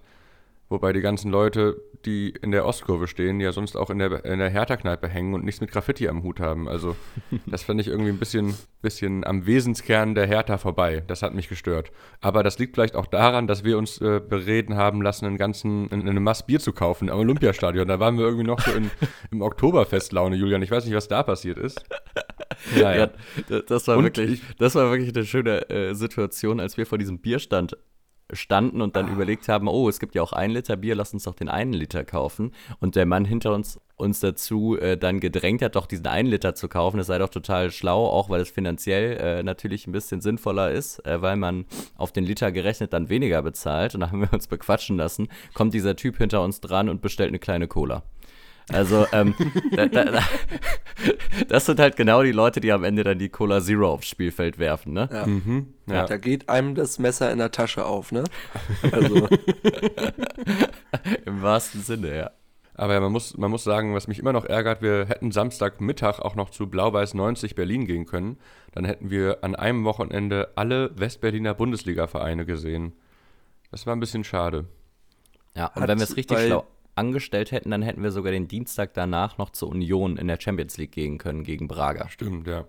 Wobei 0.70 0.92
die 0.92 1.02
ganzen 1.02 1.30
Leute, 1.30 1.80
die 2.04 2.34
in 2.42 2.50
der 2.50 2.66
Ostkurve 2.66 3.08
stehen, 3.08 3.40
ja 3.40 3.52
sonst 3.52 3.76
auch 3.76 3.92
in 3.92 4.00
der, 4.00 4.26
in 4.26 4.40
der 4.40 4.50
Hertha-Kneipe 4.50 5.08
hängen 5.08 5.36
und 5.36 5.46
nichts 5.46 5.62
mit 5.62 5.70
Graffiti 5.70 6.08
am 6.08 6.24
Hut 6.24 6.40
haben. 6.40 6.68
Also 6.68 6.96
das 7.46 7.64
fand 7.64 7.80
ich 7.80 7.90
irgendwie 7.90 8.10
ein 8.10 8.18
bisschen, 8.18 8.56
bisschen 8.82 9.24
am 9.24 9.46
Wesenskern 9.46 10.16
der 10.16 10.26
Hertha 10.26 10.58
vorbei. 10.58 11.04
Das 11.06 11.22
hat 11.22 11.36
mich 11.36 11.48
gestört. 11.48 11.92
Aber 12.22 12.42
das 12.42 12.58
liegt 12.58 12.76
vielleicht 12.76 12.96
auch 12.96 13.06
daran, 13.06 13.46
dass 13.46 13.64
wir 13.64 13.78
uns 13.78 14.02
äh, 14.02 14.20
bereden 14.20 14.76
haben 14.76 15.02
lassen, 15.02 15.26
einen 15.26 15.38
ganzen, 15.38 15.92
eine 15.92 16.20
Mass 16.20 16.46
Bier 16.46 16.60
zu 16.60 16.74
kaufen 16.74 17.10
am 17.10 17.20
Olympiastadion. 17.20 17.88
Da 17.88 18.00
waren 18.00 18.18
wir 18.18 18.26
irgendwie 18.26 18.48
noch 18.48 18.60
so 18.60 18.72
in, 18.72 18.90
im 19.32 19.42
Oktoberfestlaune, 19.44 20.36
Julian. 20.36 20.64
Ich 20.64 20.72
weiß 20.72 20.86
nicht, 20.86 20.96
was 20.96 21.08
da 21.08 21.22
passiert 21.22 21.60
ist. 21.60 21.86
Naja. 22.76 23.10
Ja, 23.50 23.62
das, 23.62 23.88
war 23.88 24.02
wirklich, 24.04 24.42
das 24.58 24.76
war 24.76 24.92
wirklich 24.92 25.16
eine 25.16 25.26
schöne 25.26 25.70
äh, 25.70 25.94
Situation, 25.94 26.60
als 26.60 26.78
wir 26.78 26.86
vor 26.86 26.98
diesem 26.98 27.20
Bierstand 27.20 27.78
standen 28.32 28.82
und 28.82 28.96
dann 28.96 29.12
überlegt 29.12 29.48
haben, 29.48 29.68
oh, 29.68 29.90
es 29.90 30.00
gibt 30.00 30.16
ja 30.16 30.22
auch 30.22 30.34
ein 30.34 30.52
Liter 30.52 30.78
Bier, 30.78 30.96
lass 30.96 31.14
uns 31.14 31.24
doch 31.24 31.36
den 31.36 31.50
einen 31.50 31.74
Liter 31.74 32.04
kaufen. 32.04 32.52
Und 32.80 32.96
der 32.96 33.06
Mann 33.06 33.26
hinter 33.26 33.54
uns 33.54 33.80
uns 33.96 34.20
dazu 34.20 34.78
äh, 34.78 34.98
dann 34.98 35.20
gedrängt 35.20 35.62
hat, 35.62 35.76
doch 35.76 35.86
diesen 35.86 36.08
einen 36.08 36.28
Liter 36.28 36.56
zu 36.56 36.68
kaufen. 36.68 36.98
Das 36.98 37.08
sei 37.08 37.20
doch 37.20 37.30
total 37.30 37.72
schlau, 37.72 38.08
auch 38.08 38.30
weil 38.30 38.42
es 38.42 38.50
finanziell 38.50 39.18
äh, 39.18 39.44
natürlich 39.44 39.88
ein 39.88 39.92
bisschen 39.92 40.20
sinnvoller 40.20 40.72
ist, 40.72 41.06
äh, 41.06 41.22
weil 41.22 41.38
man 41.38 41.66
auf 41.96 42.12
den 42.12 42.26
Liter 42.26 42.52
gerechnet 42.52 42.92
dann 42.92 43.10
weniger 43.10 43.42
bezahlt. 43.42 43.94
Und 43.94 44.02
da 44.02 44.12
haben 44.12 44.22
wir 44.22 44.34
uns 44.34 44.48
bequatschen 44.48 44.98
lassen. 44.98 45.30
Kommt 45.54 45.74
dieser 45.74 45.96
Typ 45.96 46.18
hinter 46.18 46.44
uns 46.44 46.60
dran 46.60 46.90
und 46.90 47.02
bestellt 47.02 47.30
eine 47.30 47.40
kleine 47.40 47.68
Cola. 47.68 48.04
Also, 48.72 49.06
ähm, 49.12 49.36
da, 49.72 49.88
da, 49.88 50.06
da, 50.06 50.22
das 51.48 51.66
sind 51.66 51.80
halt 51.80 51.96
genau 51.98 52.24
die 52.24 52.32
Leute, 52.32 52.62
die 52.62 52.72
am 52.72 52.84
Ende 52.84 53.04
dann 53.04 53.20
die 53.20 53.30
Cola 53.30 53.62
Zero 53.62 53.92
aufs 53.92 54.08
Spielfeld 54.08 54.58
werfen, 54.58 54.94
ne? 54.94 55.10
Ja. 55.12 55.26
Mhm, 55.26 55.74
ja. 55.88 56.06
Da 56.06 56.18
geht 56.18 56.50
einem 56.50 56.76
das 56.76 57.00
Messer 57.00 57.32
in 57.32 57.40
der 57.40 57.52
Tasche 57.52 57.86
auf, 57.86 58.12
ne? 58.12 58.24
Also, 58.92 59.28
Im 61.26 61.42
wahrsten 61.42 61.82
Sinne, 61.82 62.16
ja. 62.16 62.32
Aber 62.76 62.94
ja, 62.94 63.00
man 63.02 63.12
muss, 63.12 63.38
man 63.38 63.52
muss 63.52 63.64
sagen, 63.64 63.94
was 63.94 64.08
mich 64.08 64.18
immer 64.18 64.34
noch 64.34 64.46
ärgert, 64.46 64.82
wir 64.82 65.06
hätten 65.06 65.32
Samstagmittag 65.32 66.20
auch 66.20 66.36
noch 66.36 66.50
zu 66.50 66.68
Blau-Weiß 66.68 67.14
90 67.14 67.54
Berlin 67.54 67.86
gehen 67.86 68.06
können. 68.06 68.38
Dann 68.72 68.84
hätten 68.86 69.12
wir 69.12 69.44
an 69.44 69.56
einem 69.56 69.84
Wochenende 69.84 70.50
alle 70.56 70.90
Westberliner 70.98 71.54
Bundesliga-Vereine 71.54 72.46
gesehen. 72.46 72.94
Das 73.70 73.86
war 73.86 73.96
ein 73.96 74.00
bisschen 74.00 74.24
schade. 74.24 74.66
Ja, 75.56 75.68
und 75.68 75.84
Hat 75.84 75.90
wenn 75.90 76.00
wir 76.00 76.06
es 76.06 76.18
richtig 76.18 76.40
schlau 76.40 76.66
angestellt 76.96 77.52
hätten, 77.52 77.72
dann 77.72 77.82
hätten 77.82 78.04
wir 78.04 78.12
sogar 78.12 78.32
den 78.32 78.48
Dienstag 78.48 78.94
danach 78.94 79.38
noch 79.38 79.50
zur 79.52 79.70
Union 79.70 80.18
in 80.18 80.28
der 80.28 80.40
Champions 80.40 80.78
League 80.78 80.92
gehen 80.92 81.18
können 81.18 81.44
gegen 81.44 81.68
Braga. 81.68 82.10
Stimmt, 82.10 82.48
ja. 82.48 82.66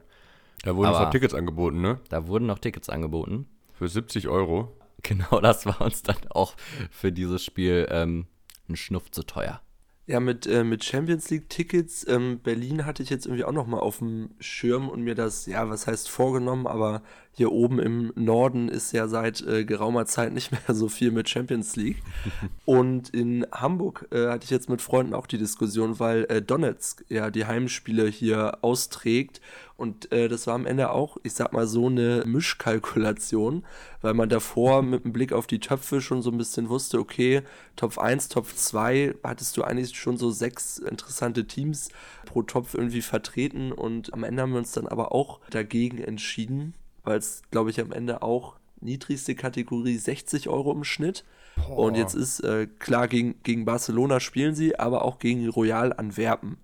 Da 0.63 0.75
wurden 0.77 0.89
uns 0.89 0.97
Aber- 0.97 1.07
noch 1.07 1.11
Tickets 1.13 1.35
angeboten, 1.35 1.81
ne? 1.81 2.01
Da 2.09 2.27
wurden 2.27 2.47
noch 2.47 2.59
Tickets 2.59 2.89
angeboten. 2.89 3.47
Für 3.75 3.89
70 3.89 4.29
Euro. 4.29 4.77
Genau 5.03 5.41
das 5.41 5.67
war 5.67 5.83
uns 5.83 6.03
dann 6.03 6.17
auch 6.31 6.55
für 6.91 7.13
dieses 7.13 7.45
Spiel 7.45 7.87
ähm, 7.91 8.27
ein 8.71 8.77
Schnuff 8.77 9.11
zu 9.11 9.23
teuer. 9.25 9.61
ja, 10.07 10.19
mit, 10.21 10.47
äh, 10.47 10.65
mit 10.65 10.83
Champions 10.85 11.29
League-Tickets, 11.31 12.07
ähm, 12.09 12.39
Berlin 12.43 12.87
hatte 12.87 13.03
ich 13.03 13.11
jetzt 13.11 13.27
irgendwie 13.27 13.45
auch 13.45 13.53
noch 13.53 13.67
mal 13.67 13.81
auf 13.81 13.99
dem 13.99 14.31
Schirm 14.41 14.89
und 14.89 15.03
mir 15.03 15.15
das, 15.15 15.45
ja, 15.47 15.69
was 15.69 15.87
heißt 15.87 16.09
vorgenommen, 16.09 16.67
aber 16.67 17.03
hier 17.37 17.51
oben 17.51 17.81
im 17.81 18.13
Norden 18.15 18.69
ist 18.69 18.93
ja 18.93 19.09
seit 19.09 19.41
äh, 19.43 19.65
geraumer 19.65 20.07
Zeit 20.07 20.33
nicht 20.33 20.53
mehr 20.53 20.75
so 20.75 20.89
viel 20.89 21.11
mit 21.11 21.29
Champions 21.29 21.75
League. 21.75 22.03
und 22.65 23.11
in 23.11 23.45
Hamburg 23.51 24.07
äh, 24.13 24.29
hatte 24.29 24.45
ich 24.45 24.51
jetzt 24.51 24.69
mit 24.69 24.81
Freunden 24.81 25.15
auch 25.15 25.27
die 25.27 25.39
Diskussion, 25.39 25.99
weil 25.99 26.25
äh, 26.29 26.41
Donetsk 26.41 27.05
ja 27.09 27.31
die 27.31 27.45
Heimspiele 27.45 28.07
hier 28.07 28.59
austrägt. 28.63 29.41
Und 29.77 30.13
äh, 30.13 30.29
das 30.29 30.47
war 30.47 30.55
am 30.55 30.67
Ende 30.67 30.91
auch, 30.91 31.17
ich 31.25 31.33
sag 31.33 31.53
mal, 31.53 31.67
so 31.67 31.89
eine 31.89 32.23
Mischkalkulation, 32.25 33.65
weil 34.01 34.15
man 34.15 34.29
davor 34.29 34.83
mit 34.83 35.03
dem 35.03 35.13
Blick 35.13 35.33
auf 35.33 35.49
die 35.49 35.59
Töpfe 35.59 36.01
schon 36.01 36.23
so 36.23 36.31
ein 36.31 36.39
bisschen 36.39 36.69
wusste, 36.69 37.01
okay, 37.01 37.43
Topf 37.75 37.99
1, 37.99 38.29
Topf 38.29 38.55
2, 38.55 39.17
hattest 39.25 39.57
du 39.57 39.65
eigentlich 39.65 39.99
schon 39.99 40.17
so 40.17 40.31
sechs 40.31 40.79
interessante 40.79 41.49
Teams 41.49 41.89
pro 42.27 42.43
Topf 42.43 42.75
irgendwie 42.75 43.03
vertreten. 43.03 43.73
Und 43.73 44.15
am 44.15 44.23
Ende 44.23 44.43
haben 44.43 44.53
wir 44.53 44.59
uns 44.59 44.71
dann 44.71 44.87
aber 44.87 45.11
auch 45.11 45.41
dagegen 45.51 45.99
entschieden, 45.99 46.75
weil 47.05 47.19
es, 47.19 47.43
glaube 47.51 47.71
ich, 47.71 47.81
am 47.81 47.93
Ende 47.93 48.23
auch 48.23 48.57
niedrigste 48.81 49.35
Kategorie 49.35 49.97
60 49.97 50.49
Euro 50.49 50.73
im 50.73 50.85
Schnitt. 50.85 51.25
Und 51.69 51.95
jetzt 51.95 52.15
ist 52.15 52.41
äh, 52.41 52.67
klar, 52.67 53.07
gegen, 53.07 53.37
gegen 53.45 53.65
Barcelona 53.65 54.19
spielen 54.19 54.55
sie, 54.57 54.79
aber 54.79 55.03
auch 55.05 55.19
gegen 55.21 55.49
Royal 55.49 55.93
Antwerpen 55.93 56.59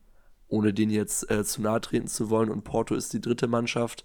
ohne 0.52 0.74
den 0.74 0.90
jetzt 0.90 1.30
äh, 1.30 1.44
zu 1.44 1.62
nahe 1.62 1.80
treten 1.80 2.08
zu 2.08 2.28
wollen. 2.28 2.50
Und 2.50 2.64
Porto 2.64 2.96
ist 2.96 3.12
die 3.12 3.20
dritte 3.20 3.46
Mannschaft. 3.46 4.04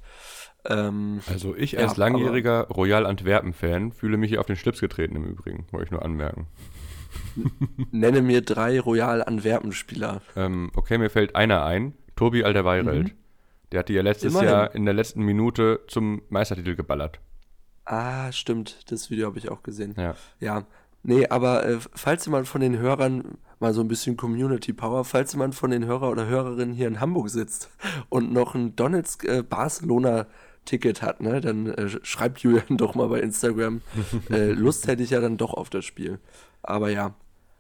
Ähm, 0.63 1.22
Also 1.27 1.56
ich 1.56 1.72
Ja, 1.72 1.80
als 1.80 1.94
aber- 1.94 2.01
langjähriger 2.01 2.68
Royal 2.68 3.08
Antwerpen-Fan 3.08 3.92
fühle 3.92 4.18
mich 4.18 4.30
hier 4.30 4.39
auf 4.42 4.46
den 4.46 4.56
Schlips 4.56 4.80
getreten 4.80 5.15
im 5.15 5.25
Übrigen, 5.25 5.65
wollte 5.72 5.86
ich 5.86 5.92
nur 5.92 6.06
anmerken. 6.06 6.46
nenne 7.92 8.22
mir 8.22 8.42
drei 8.42 8.80
Royal 8.80 9.24
Antwerpen-Spieler. 9.24 10.22
Ähm, 10.36 10.72
okay, 10.75 10.98
mir 10.98 11.10
fällt 11.10 11.36
einer 11.36 11.63
ein, 11.65 11.94
Tobi 12.16 12.44
Alderweireld. 12.44 13.07
Der 13.10 13.16
hat 13.77 13.90
die 13.90 13.94
ja 13.94 14.01
letztes 14.01 14.31
Immerhin. 14.33 14.50
Jahr 14.50 14.75
in 14.75 14.85
der 14.85 14.94
letzten 14.94 15.22
Minute 15.24 15.81
zum 15.88 16.22
Meistertitel 16.29 16.75
geballert. 16.75 17.20
Ah, 17.85 18.31
stimmt. 18.31 18.92
Das 18.92 19.09
Video 19.09 19.27
habe 19.27 19.38
ich 19.38 19.50
auch 19.50 19.64
gesehen. 19.64 19.96
Ja. 19.98 20.16
Ja. 20.40 20.64
Nee, 21.03 21.27
aber 21.27 21.66
äh, 21.68 21.77
falls 21.94 22.25
jemand 22.25 22.48
von 22.48 22.61
den 22.61 22.79
Hörern, 22.79 23.38
mal 23.59 23.74
so 23.74 23.81
ein 23.81 23.88
bisschen 23.88 24.18
Community 24.18 24.74
Power, 24.74 25.05
falls 25.05 25.33
jemand 25.33 25.53
von 25.53 25.70
den 25.70 25.85
Hörer 25.85 26.09
oder 26.09 26.25
Hörerinnen 26.25 26.74
hier 26.74 26.88
in 26.88 27.00
Hamburg 27.00 27.29
sitzt 27.29 27.70
und 28.09 28.33
noch 28.33 28.55
ein 28.55 28.75
Donetsk-Barcelona-Ticket 28.75 31.03
hat, 31.03 31.22
ne, 31.22 31.42
dann 31.42 31.68
äh, 31.68 31.90
schreibt 32.03 32.40
Julian 32.40 32.77
doch 32.77 32.96
mal 32.96 33.07
bei 33.07 33.20
Instagram. 33.20 33.81
äh, 34.31 34.50
Lust 34.51 34.88
hätte 34.88 35.03
ich 35.03 35.11
ja 35.11 35.22
dann 35.22 35.38
doch 35.38 35.53
auf 35.53 35.70
das 35.70 35.85
Spiel. 35.85 36.18
Aber 36.64 36.90
ja, 36.90 37.14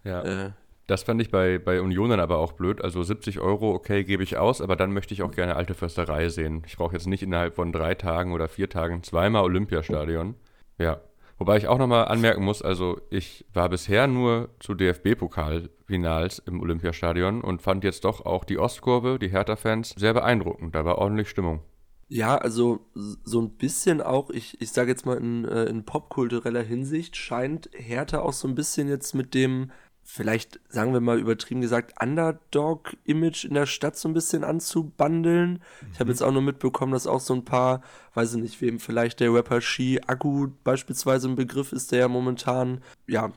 Ja. 0.03 0.53
Das 0.87 1.03
fand 1.03 1.21
ich 1.21 1.31
bei, 1.31 1.57
bei 1.57 1.81
Union 1.81 2.11
dann 2.11 2.19
aber 2.19 2.37
auch 2.37 2.51
blöd. 2.51 2.83
Also 2.83 3.01
70 3.01 3.39
Euro, 3.39 3.73
okay, 3.73 4.03
gebe 4.03 4.23
ich 4.23 4.37
aus, 4.37 4.61
aber 4.61 4.75
dann 4.75 4.93
möchte 4.93 5.13
ich 5.13 5.23
auch 5.23 5.31
gerne 5.31 5.55
alte 5.55 5.73
Försterei 5.73 6.29
sehen. 6.29 6.63
Ich 6.67 6.77
brauche 6.77 6.93
jetzt 6.93 7.07
nicht 7.07 7.23
innerhalb 7.23 7.55
von 7.55 7.71
drei 7.71 7.95
Tagen 7.95 8.33
oder 8.33 8.47
vier 8.47 8.69
Tagen 8.69 9.03
zweimal 9.03 9.43
Olympiastadion. 9.43 10.35
Ja. 10.77 10.99
Wobei 11.37 11.55
ich 11.55 11.69
auch 11.69 11.77
nochmal 11.77 12.09
anmerken 12.09 12.43
muss, 12.43 12.61
also 12.61 12.99
ich 13.09 13.45
war 13.53 13.69
bisher 13.69 14.07
nur 14.07 14.49
zu 14.59 14.73
DFB-Pokalfinals 14.73 16.39
im 16.45 16.59
Olympiastadion 16.59 17.39
und 17.41 17.61
fand 17.61 17.85
jetzt 17.85 18.03
doch 18.03 18.25
auch 18.25 18.43
die 18.43 18.57
Ostkurve, 18.57 19.19
die 19.19 19.29
Hertha-Fans, 19.29 19.95
sehr 19.97 20.13
beeindruckend. 20.13 20.75
Da 20.75 20.83
war 20.83 20.97
ordentlich 20.97 21.29
Stimmung. 21.29 21.61
Ja, 22.07 22.37
also 22.37 22.85
so 22.93 23.41
ein 23.41 23.57
bisschen 23.57 23.99
auch, 23.99 24.29
ich, 24.29 24.61
ich 24.61 24.71
sage 24.71 24.91
jetzt 24.91 25.07
mal 25.07 25.17
in, 25.17 25.43
äh, 25.45 25.65
in 25.65 25.85
popkultureller 25.85 26.61
Hinsicht, 26.61 27.17
scheint 27.17 27.69
Hertha 27.73 28.19
auch 28.19 28.33
so 28.33 28.47
ein 28.47 28.53
bisschen 28.53 28.87
jetzt 28.87 29.15
mit 29.15 29.33
dem, 29.33 29.71
vielleicht 30.05 30.59
sagen 30.69 30.93
wir 30.93 31.01
mal 31.01 31.19
übertrieben 31.19 31.61
gesagt, 31.61 32.01
Underdog-Image 32.01 33.43
in 33.45 33.55
der 33.55 33.65
Stadt 33.65 33.97
so 33.97 34.07
ein 34.07 34.13
bisschen 34.13 34.43
anzubandeln. 34.43 35.61
Ich 35.91 35.99
habe 35.99 36.11
jetzt 36.11 36.21
auch 36.21 36.31
nur 36.31 36.43
mitbekommen, 36.43 36.93
dass 36.93 37.07
auch 37.07 37.19
so 37.19 37.33
ein 37.33 37.43
paar, 37.43 37.81
weiß 38.13 38.35
ich 38.35 38.41
nicht, 38.41 38.61
wem 38.61 38.79
vielleicht 38.79 39.19
der 39.19 39.33
Rapper 39.33 39.61
Shi 39.61 39.99
Akku 40.05 40.49
beispielsweise 40.63 41.27
ein 41.27 41.35
Begriff 41.35 41.73
ist, 41.73 41.91
der 41.91 41.99
ja 41.99 42.07
momentan, 42.07 42.81
ja, 43.07 43.33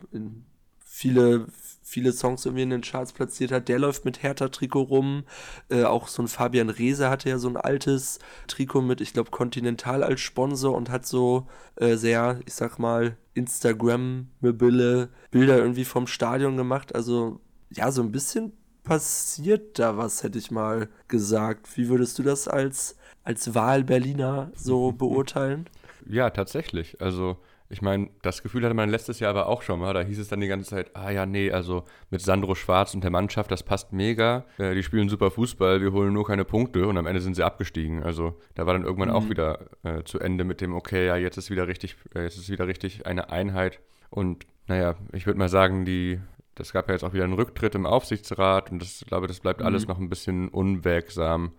viele, 0.85 1.46
viele 1.83 2.12
Songs 2.12 2.44
irgendwie 2.44 2.64
in 2.64 2.70
den 2.70 2.83
Charts 2.83 3.12
platziert 3.12 3.50
hat. 3.50 3.68
Der 3.68 3.78
läuft 3.78 4.04
mit 4.04 4.22
Hertha-Trikot 4.22 4.83
rum. 4.83 5.24
Äh, 5.70 5.85
auch 5.85 6.09
so 6.09 6.22
ein 6.22 6.28
Fabian 6.28 6.68
Reese 6.68 7.09
hatte 7.09 7.31
ja 7.31 7.38
so 7.38 7.48
ein 7.48 7.57
altes 7.57 8.18
Trikot 8.46 8.83
mit, 8.83 9.00
ich 9.00 9.14
glaube, 9.14 9.31
Continental 9.31 10.02
als 10.02 10.20
Sponsor 10.20 10.74
und 10.74 10.90
hat 10.90 11.07
so 11.07 11.46
äh, 11.76 11.96
sehr, 11.96 12.40
ich 12.46 12.54
sag 12.54 12.78
mal, 12.78 13.16
Instagram-mobile 13.38 15.09
Bilder 15.31 15.59
irgendwie 15.59 15.85
vom 15.85 16.07
Stadion 16.07 16.57
gemacht. 16.57 16.94
Also, 16.94 17.40
ja, 17.70 17.90
so 17.90 18.03
ein 18.03 18.12
bisschen 18.12 18.53
passiert 18.85 19.79
da 19.79 19.96
was, 19.96 20.22
hätte 20.22 20.38
ich 20.38 20.51
mal 20.51 20.88
gesagt. 21.09 21.77
Wie 21.77 21.88
würdest 21.88 22.18
du 22.18 22.22
das 22.22 22.48
als, 22.48 22.96
als 23.24 23.55
Wahl-Berliner 23.55 24.51
so 24.55 24.92
beurteilen? 24.98 25.68
Ja, 26.07 26.31
tatsächlich. 26.31 27.01
Also, 27.01 27.38
ich 27.70 27.83
meine, 27.83 28.09
das 28.22 28.42
Gefühl 28.42 28.64
hatte 28.64 28.74
man 28.74 28.88
letztes 28.88 29.20
Jahr 29.20 29.31
aber 29.31 29.46
auch 29.46 29.61
schon 29.61 29.81
mal. 29.81 29.92
Da 29.92 30.00
hieß 30.00 30.18
es 30.18 30.28
dann 30.28 30.40
die 30.40 30.48
ganze 30.48 30.70
Zeit, 30.70 30.96
ah 30.96 31.11
ja, 31.11 31.26
nee, 31.26 31.50
also 31.50 31.85
mit 32.11 32.22
Sandro 32.22 32.54
Schwarz 32.54 32.94
und 32.94 33.04
der 33.04 33.11
Mannschaft, 33.11 33.50
das 33.50 33.62
passt 33.62 33.92
mega. 33.92 34.46
Äh, 34.57 34.74
die 34.74 34.83
spielen 34.83 35.09
super 35.09 35.31
Fußball, 35.31 35.83
wir 35.83 35.92
holen 35.92 36.14
nur 36.14 36.26
keine 36.26 36.46
Punkte 36.46 36.87
und 36.87 36.96
am 36.96 37.07
Ende 37.07 37.20
sind 37.20 37.35
sie 37.35 37.42
abgestiegen. 37.42 38.02
Also 38.02 38.38
da 38.54 38.64
war 38.66 38.72
dann 38.72 38.85
irgendwann 38.85 39.11
auch 39.11 39.28
wieder 39.28 39.66
äh, 39.83 40.02
zu 40.04 40.18
Ende 40.18 40.44
mit 40.44 40.61
dem, 40.62 40.74
okay, 40.74 41.07
ja, 41.07 41.16
jetzt 41.16 41.37
ist 41.37 41.50
wieder 41.50 41.68
richtig, 41.68 41.96
äh, 42.14 42.22
jetzt 42.22 42.38
ist 42.38 42.48
wieder 42.48 42.66
richtig 42.66 43.07
eine 43.07 43.31
Einheit. 43.31 43.81
Und 44.09 44.46
naja, 44.66 44.96
ich 45.12 45.26
würde 45.26 45.38
mal 45.38 45.50
sagen, 45.50 45.85
die, 45.85 46.20
das 46.54 46.72
gab 46.72 46.88
ja 46.88 46.94
jetzt 46.94 47.04
auch 47.04 47.12
wieder 47.12 47.24
einen 47.24 47.35
Rücktritt 47.35 47.74
im 47.74 47.85
Aufsichtsrat 47.85 48.72
und 48.72 48.81
das, 48.81 49.02
ich 49.02 49.07
glaube, 49.07 49.26
das 49.26 49.40
bleibt 49.40 49.61
alles 49.61 49.87
noch 49.87 49.98
ein 49.98 50.09
bisschen 50.09 50.48
unwägsam, 50.48 51.52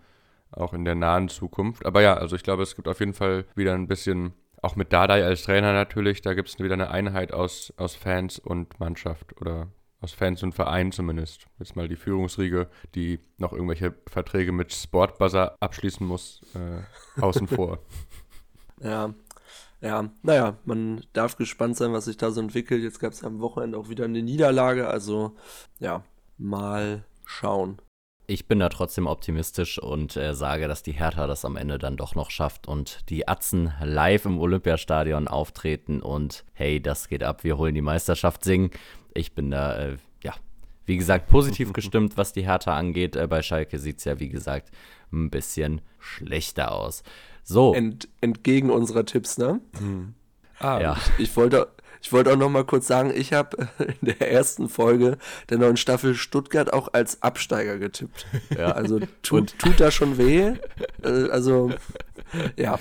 auch 0.52 0.74
in 0.74 0.86
der 0.86 0.96
nahen 0.96 1.30
Zukunft. 1.30 1.86
Aber 1.86 2.02
ja, 2.02 2.16
also 2.16 2.36
ich 2.36 2.44
glaube, 2.44 2.64
es 2.64 2.76
gibt 2.76 2.88
auf 2.88 3.00
jeden 3.00 3.14
Fall 3.14 3.46
wieder 3.56 3.76
ein 3.76 3.88
bisschen, 3.88 4.34
auch 4.62 4.76
mit 4.76 4.94
Dardai 4.94 5.24
als 5.24 5.44
Trainer 5.44 5.74
natürlich, 5.74 6.22
da 6.22 6.34
gibt 6.34 6.50
es 6.50 6.60
wieder 6.60 6.74
eine 6.74 6.92
Einheit 6.92 7.34
aus, 7.34 7.74
aus 7.78 7.96
Fans 7.96 8.40
und 8.40 8.80
Mannschaft 8.80 9.40
oder 9.40 9.68
aus 10.02 10.14
Fans 10.14 10.44
und 10.44 10.54
Verein 10.54 10.92
zumindest. 10.92 11.48
Jetzt 11.60 11.76
mal 11.76 11.88
die 11.88 11.96
Führungsriege, 11.96 12.70
die 12.96 13.20
noch 13.38 13.54
irgendwelche 13.54 13.96
Verträge 14.08 14.52
mit 14.52 14.74
Sportbuzzer 14.74 15.56
abschließen 15.60 16.06
muss, 16.06 16.42
äh, 16.56 17.22
außen 17.22 17.48
vor. 17.56 17.80
Ja, 18.82 19.14
ja, 19.82 20.10
naja, 20.24 20.58
man 20.66 21.06
darf 21.14 21.38
gespannt 21.38 21.78
sein, 21.78 21.94
was 21.94 22.06
sich 22.06 22.18
da 22.18 22.32
so 22.32 22.42
entwickelt. 22.42 22.84
Jetzt 22.84 23.00
gab 23.00 23.14
es 23.14 23.24
am 23.24 23.40
Wochenende 23.40 23.78
auch 23.78 23.90
wieder 23.90 24.06
eine 24.06 24.22
Niederlage, 24.22 24.88
also 24.88 25.36
ja, 25.80 26.04
mal 26.38 27.06
schauen. 27.26 27.82
Ich 28.30 28.46
bin 28.46 28.60
da 28.60 28.70
trotzdem 28.70 29.08
optimistisch 29.08 29.80
und 29.80 30.16
äh, 30.16 30.36
sage, 30.36 30.68
dass 30.68 30.84
die 30.84 30.92
Hertha 30.92 31.26
das 31.26 31.46
am 31.46 31.56
Ende 31.56 31.80
dann 31.80 31.98
doch 31.98 32.14
noch 32.14 32.30
schafft 32.30 32.68
und 32.68 33.10
die 33.10 33.28
Atzen 33.28 33.74
live 33.84 34.26
im 34.26 34.38
Olympiastadion 34.38 35.28
auftreten 35.28 36.00
und 36.00 36.46
hey, 36.54 36.80
das 36.80 37.08
geht 37.08 37.24
ab, 37.24 37.44
wir 37.44 37.58
holen 37.58 37.74
die 37.74 37.82
Meisterschaft 37.82 38.44
singen. 38.44 38.70
Ich 39.16 39.34
bin 39.34 39.50
da, 39.50 39.76
äh, 39.80 39.98
ja, 40.24 40.36
wie 40.86 40.98
gesagt, 40.98 41.28
positiv 41.28 41.74
gestimmt, 41.74 42.18
was 42.18 42.32
die 42.32 42.44
Hertha 42.44 42.78
angeht. 42.78 43.16
Äh, 43.16 43.26
bei 43.26 43.42
Schalke 43.42 43.80
sieht 43.80 43.98
es 43.98 44.04
ja, 44.04 44.20
wie 44.20 44.30
gesagt, 44.30 44.70
ein 45.12 45.32
bisschen 45.32 45.82
schlechter 45.98 46.72
aus. 46.72 47.02
So, 47.44 47.74
Ent, 47.74 48.10
entgegen 48.22 48.70
unserer 48.70 49.06
Tipps, 49.06 49.40
ne? 49.40 49.60
Ah, 50.60 50.80
ja. 50.80 50.98
Ich 51.18 51.36
wollte, 51.36 51.68
Ich 52.02 52.12
wollte 52.14 52.32
auch 52.32 52.38
noch 52.38 52.50
mal 52.50 52.64
kurz 52.64 52.88
sagen, 52.88 53.12
ich 53.14 53.34
habe 53.34 53.68
in 53.80 54.08
der 54.08 54.32
ersten 54.32 54.70
Folge 54.70 55.18
der 55.50 55.58
neuen 55.58 55.78
Staffel 55.78 56.16
Stuttgart 56.16 56.72
auch 56.74 56.94
als 56.94 57.22
Absteiger 57.22 57.78
getippt. 57.78 58.26
Ja. 58.58 58.72
Also 58.72 59.00
tut, 59.22 59.58
tut 59.60 59.80
da 59.80 59.92
schon 59.92 60.18
weh. 60.18 60.54
Äh, 61.04 61.30
also 61.30 61.72
ja. 62.56 62.80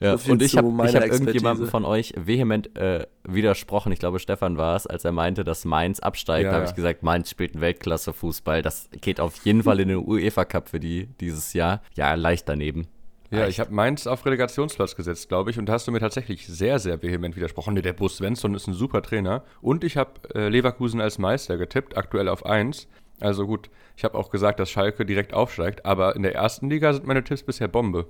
Ja, 0.00 0.18
so 0.18 0.32
und 0.32 0.42
ich 0.42 0.56
habe 0.56 0.68
hab 0.68 0.94
irgendjemandem 0.94 1.68
von 1.68 1.86
euch 1.86 2.12
vehement 2.16 2.76
äh, 2.76 3.06
widersprochen. 3.24 3.90
Ich 3.90 3.98
glaube, 3.98 4.18
Stefan 4.18 4.58
war 4.58 4.76
es, 4.76 4.86
als 4.86 5.04
er 5.04 5.12
meinte, 5.12 5.44
dass 5.44 5.64
Mainz 5.64 6.00
absteigt. 6.00 6.44
Ja, 6.44 6.50
da 6.50 6.56
habe 6.58 6.66
ich 6.66 6.74
gesagt, 6.74 7.02
Mainz 7.02 7.30
spielt 7.30 7.54
einen 7.54 7.62
Weltklasse-Fußball. 7.62 8.62
Das 8.62 8.90
geht 9.00 9.18
auf 9.18 9.36
jeden 9.44 9.62
Fall 9.62 9.80
in 9.80 9.88
den 9.88 10.06
UEFA 10.06 10.44
Cup 10.44 10.68
für 10.68 10.80
die 10.80 11.06
dieses 11.20 11.54
Jahr. 11.54 11.82
Ja, 11.94 12.14
leicht 12.14 12.48
daneben. 12.48 12.86
Ja, 13.30 13.40
Echt? 13.40 13.50
ich 13.50 13.60
habe 13.60 13.74
Mainz 13.74 14.06
auf 14.06 14.24
Relegationsplatz 14.24 14.96
gesetzt, 14.96 15.28
glaube 15.28 15.50
ich, 15.50 15.58
und 15.58 15.66
da 15.66 15.74
hast 15.74 15.86
du 15.86 15.92
mir 15.92 16.00
tatsächlich 16.00 16.46
sehr, 16.46 16.78
sehr 16.78 17.02
vehement 17.02 17.36
widersprochen. 17.36 17.74
Nee, 17.74 17.82
der 17.82 17.92
Bus 17.92 18.16
Svensson 18.16 18.54
ist 18.54 18.66
ein 18.66 18.72
super 18.72 19.02
Trainer. 19.02 19.44
Und 19.60 19.84
ich 19.84 19.96
habe 19.96 20.12
äh, 20.34 20.48
Leverkusen 20.48 21.00
als 21.00 21.18
Meister 21.18 21.58
getippt, 21.58 21.96
aktuell 21.96 22.28
auf 22.28 22.46
1. 22.46 22.88
Also 23.20 23.46
gut, 23.46 23.68
ich 23.96 24.04
habe 24.04 24.16
auch 24.16 24.30
gesagt, 24.30 24.60
dass 24.60 24.70
Schalke 24.70 25.04
direkt 25.04 25.34
aufsteigt, 25.34 25.84
aber 25.84 26.16
in 26.16 26.22
der 26.22 26.34
ersten 26.34 26.70
Liga 26.70 26.92
sind 26.92 27.06
meine 27.06 27.24
Tipps 27.24 27.42
bisher 27.42 27.68
Bombe. 27.68 28.06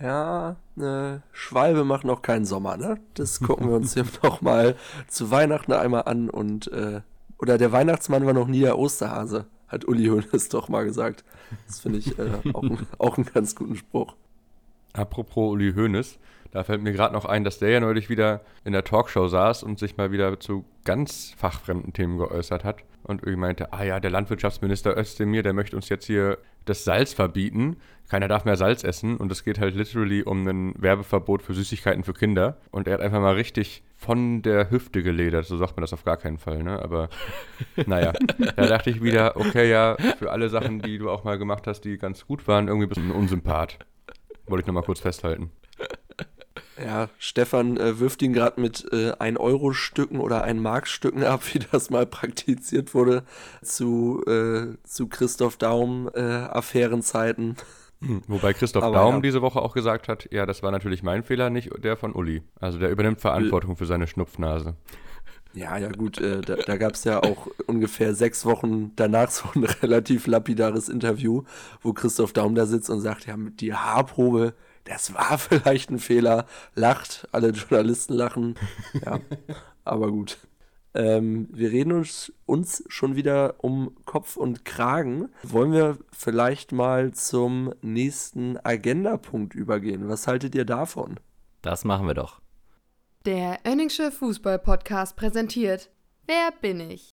Ja, 0.00 0.56
eine 0.76 1.22
Schwalbe 1.32 1.84
macht 1.84 2.04
noch 2.04 2.22
keinen 2.22 2.44
Sommer, 2.44 2.76
ne? 2.76 2.98
Das 3.14 3.40
gucken 3.40 3.68
wir 3.68 3.76
uns 3.76 3.94
hier 3.94 4.04
noch 4.22 4.40
mal 4.42 4.76
zu 5.08 5.30
Weihnachten 5.30 5.72
einmal 5.72 6.02
an 6.02 6.28
und 6.28 6.70
äh, 6.72 7.00
oder 7.38 7.58
der 7.58 7.72
Weihnachtsmann 7.72 8.26
war 8.26 8.32
noch 8.32 8.48
nie 8.48 8.60
der 8.60 8.78
Osterhase, 8.78 9.46
hat 9.68 9.86
Uli 9.86 10.06
Hoeneß 10.06 10.48
doch 10.48 10.68
mal 10.68 10.84
gesagt. 10.84 11.24
Das 11.66 11.80
finde 11.80 11.98
ich 11.98 12.18
äh, 12.18 12.30
auch, 12.52 12.64
auch 12.98 13.16
einen 13.16 13.26
ganz 13.26 13.54
guten 13.54 13.76
Spruch. 13.76 14.14
Apropos 14.96 15.52
Uli 15.52 15.72
Hoeneß, 15.74 16.18
da 16.50 16.64
fällt 16.64 16.82
mir 16.82 16.92
gerade 16.92 17.14
noch 17.14 17.24
ein, 17.24 17.44
dass 17.44 17.58
der 17.58 17.70
ja 17.70 17.80
neulich 17.80 18.08
wieder 18.08 18.40
in 18.64 18.72
der 18.72 18.84
Talkshow 18.84 19.28
saß 19.28 19.62
und 19.62 19.78
sich 19.78 19.96
mal 19.96 20.10
wieder 20.10 20.40
zu 20.40 20.64
ganz 20.84 21.34
fachfremden 21.36 21.92
Themen 21.92 22.18
geäußert 22.18 22.64
hat 22.64 22.82
und 23.02 23.22
irgendwie 23.22 23.40
meinte, 23.40 23.72
ah 23.72 23.84
ja, 23.84 24.00
der 24.00 24.10
Landwirtschaftsminister 24.10 24.96
Özdemir, 24.96 25.42
der 25.42 25.52
möchte 25.52 25.76
uns 25.76 25.88
jetzt 25.88 26.06
hier 26.06 26.38
das 26.64 26.84
Salz 26.84 27.12
verbieten. 27.12 27.76
Keiner 28.08 28.26
darf 28.26 28.44
mehr 28.44 28.56
Salz 28.56 28.84
essen 28.84 29.16
und 29.16 29.30
es 29.30 29.44
geht 29.44 29.60
halt 29.60 29.74
literally 29.74 30.22
um 30.22 30.46
ein 30.46 30.74
Werbeverbot 30.80 31.42
für 31.42 31.54
Süßigkeiten 31.54 32.04
für 32.04 32.14
Kinder. 32.14 32.56
Und 32.70 32.88
er 32.88 32.94
hat 32.94 33.00
einfach 33.00 33.20
mal 33.20 33.34
richtig 33.34 33.82
von 33.96 34.42
der 34.42 34.70
Hüfte 34.70 35.02
geledert. 35.02 35.46
So 35.46 35.56
sagt 35.56 35.76
man 35.76 35.82
das 35.82 35.92
auf 35.92 36.04
gar 36.04 36.16
keinen 36.16 36.38
Fall, 36.38 36.62
ne? 36.62 36.82
Aber 36.82 37.08
naja, 37.86 38.12
da 38.56 38.66
dachte 38.66 38.90
ich 38.90 39.02
wieder, 39.02 39.36
okay, 39.36 39.70
ja, 39.70 39.96
für 40.18 40.32
alle 40.32 40.48
Sachen, 40.48 40.80
die 40.80 40.98
du 40.98 41.10
auch 41.10 41.22
mal 41.22 41.38
gemacht 41.38 41.66
hast, 41.66 41.82
die 41.82 41.98
ganz 41.98 42.26
gut 42.26 42.46
waren, 42.48 42.68
irgendwie 42.68 42.86
bist 42.86 43.00
du 43.00 43.04
ein 43.04 43.12
Unsympath. 43.12 43.78
Wollte 44.46 44.62
ich 44.62 44.66
nochmal 44.66 44.84
kurz 44.84 45.00
festhalten. 45.00 45.50
Ja, 46.82 47.08
Stefan 47.18 47.76
äh, 47.78 48.00
wirft 48.00 48.20
ihn 48.20 48.34
gerade 48.34 48.60
mit 48.60 48.86
äh, 48.92 49.12
1-Euro-Stücken 49.12 50.20
oder 50.20 50.46
1-Mark-Stücken 50.46 51.24
ab, 51.24 51.42
wie 51.52 51.58
das 51.58 51.88
mal 51.88 52.06
praktiziert 52.06 52.92
wurde 52.94 53.24
zu, 53.62 54.22
äh, 54.26 54.76
zu 54.84 55.08
Christoph 55.08 55.56
Daum-Affärenzeiten. 55.56 57.56
Äh, 58.02 58.06
hm, 58.06 58.22
wobei 58.26 58.52
Christoph 58.52 58.84
Aber 58.84 58.96
Daum 58.96 59.14
ja. 59.16 59.20
diese 59.22 59.40
Woche 59.40 59.62
auch 59.62 59.72
gesagt 59.72 60.08
hat, 60.08 60.28
ja, 60.30 60.44
das 60.44 60.62
war 60.62 60.70
natürlich 60.70 61.02
mein 61.02 61.22
Fehler, 61.22 61.48
nicht 61.48 61.70
der 61.82 61.96
von 61.96 62.12
Uli. 62.12 62.42
Also 62.60 62.78
der 62.78 62.90
übernimmt 62.90 63.22
Verantwortung 63.22 63.76
für 63.76 63.86
seine 63.86 64.06
Schnupfnase. 64.06 64.76
Ja, 65.54 65.78
ja 65.78 65.90
gut, 65.90 66.20
äh, 66.20 66.42
da, 66.42 66.56
da 66.56 66.76
gab 66.76 66.94
es 66.94 67.04
ja 67.04 67.22
auch 67.22 67.48
ungefähr 67.66 68.14
sechs 68.14 68.44
Wochen 68.44 68.92
danach 68.96 69.30
so 69.30 69.48
ein 69.54 69.64
relativ 69.82 70.26
lapidares 70.26 70.88
Interview, 70.88 71.44
wo 71.82 71.92
Christoph 71.92 72.32
Daum 72.32 72.54
da 72.54 72.66
sitzt 72.66 72.90
und 72.90 73.00
sagt, 73.00 73.26
ja, 73.26 73.36
mit 73.36 73.60
die 73.60 73.74
Haarprobe, 73.74 74.54
das 74.84 75.14
war 75.14 75.38
vielleicht 75.38 75.90
ein 75.90 75.98
Fehler, 75.98 76.46
lacht, 76.74 77.26
alle 77.32 77.50
Journalisten 77.50 78.14
lachen. 78.14 78.56
Ja, 79.04 79.20
aber 79.84 80.10
gut. 80.10 80.38
Ähm, 80.94 81.48
wir 81.52 81.72
reden 81.72 81.92
uns, 81.92 82.32
uns 82.46 82.82
schon 82.88 83.16
wieder 83.16 83.56
um 83.58 83.94
Kopf 84.06 84.36
und 84.36 84.64
Kragen. 84.64 85.28
Wollen 85.42 85.72
wir 85.72 85.98
vielleicht 86.10 86.72
mal 86.72 87.12
zum 87.12 87.74
nächsten 87.82 88.58
Agendapunkt 88.64 89.54
übergehen? 89.54 90.08
Was 90.08 90.26
haltet 90.26 90.54
ihr 90.54 90.64
davon? 90.64 91.20
Das 91.60 91.84
machen 91.84 92.06
wir 92.06 92.14
doch. 92.14 92.40
Der 93.26 93.58
Önningsche 93.66 94.12
Fußball-Podcast 94.12 95.16
präsentiert 95.16 95.90
Wer 96.26 96.52
bin 96.60 96.78
ich? 96.78 97.10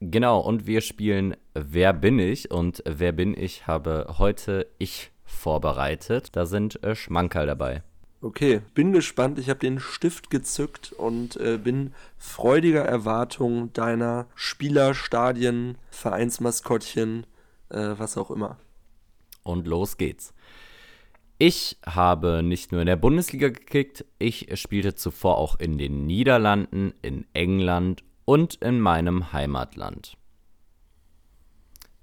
Genau, 0.00 0.40
und 0.40 0.66
wir 0.66 0.80
spielen 0.80 1.36
Wer 1.52 1.92
bin 1.92 2.18
ich? 2.18 2.50
Und 2.50 2.82
Wer 2.86 3.12
bin 3.12 3.36
ich 3.36 3.66
habe 3.66 4.14
heute 4.16 4.66
ich 4.78 5.10
vorbereitet. 5.26 6.30
Da 6.32 6.46
sind 6.46 6.82
äh, 6.82 6.94
Schmankerl 6.94 7.46
dabei. 7.46 7.82
Okay, 8.22 8.62
bin 8.72 8.94
gespannt. 8.94 9.38
Ich 9.38 9.50
habe 9.50 9.60
den 9.60 9.78
Stift 9.78 10.30
gezückt 10.30 10.94
und 10.94 11.36
äh, 11.36 11.58
bin 11.58 11.92
freudiger 12.16 12.86
Erwartung 12.86 13.74
deiner 13.74 14.28
Spieler, 14.36 14.94
Stadien, 14.94 15.76
Vereinsmaskottchen, 15.90 17.26
äh, 17.68 17.90
was 17.98 18.16
auch 18.16 18.30
immer. 18.30 18.56
Und 19.42 19.66
los 19.66 19.98
geht's. 19.98 20.32
Ich 21.38 21.76
habe 21.84 22.42
nicht 22.42 22.72
nur 22.72 22.80
in 22.80 22.86
der 22.86 22.96
Bundesliga 22.96 23.50
gekickt, 23.50 24.06
ich 24.18 24.48
spielte 24.58 24.94
zuvor 24.94 25.36
auch 25.36 25.56
in 25.58 25.76
den 25.76 26.06
Niederlanden, 26.06 26.94
in 27.02 27.26
England 27.34 28.02
und 28.24 28.54
in 28.56 28.80
meinem 28.80 29.34
Heimatland. 29.34 30.16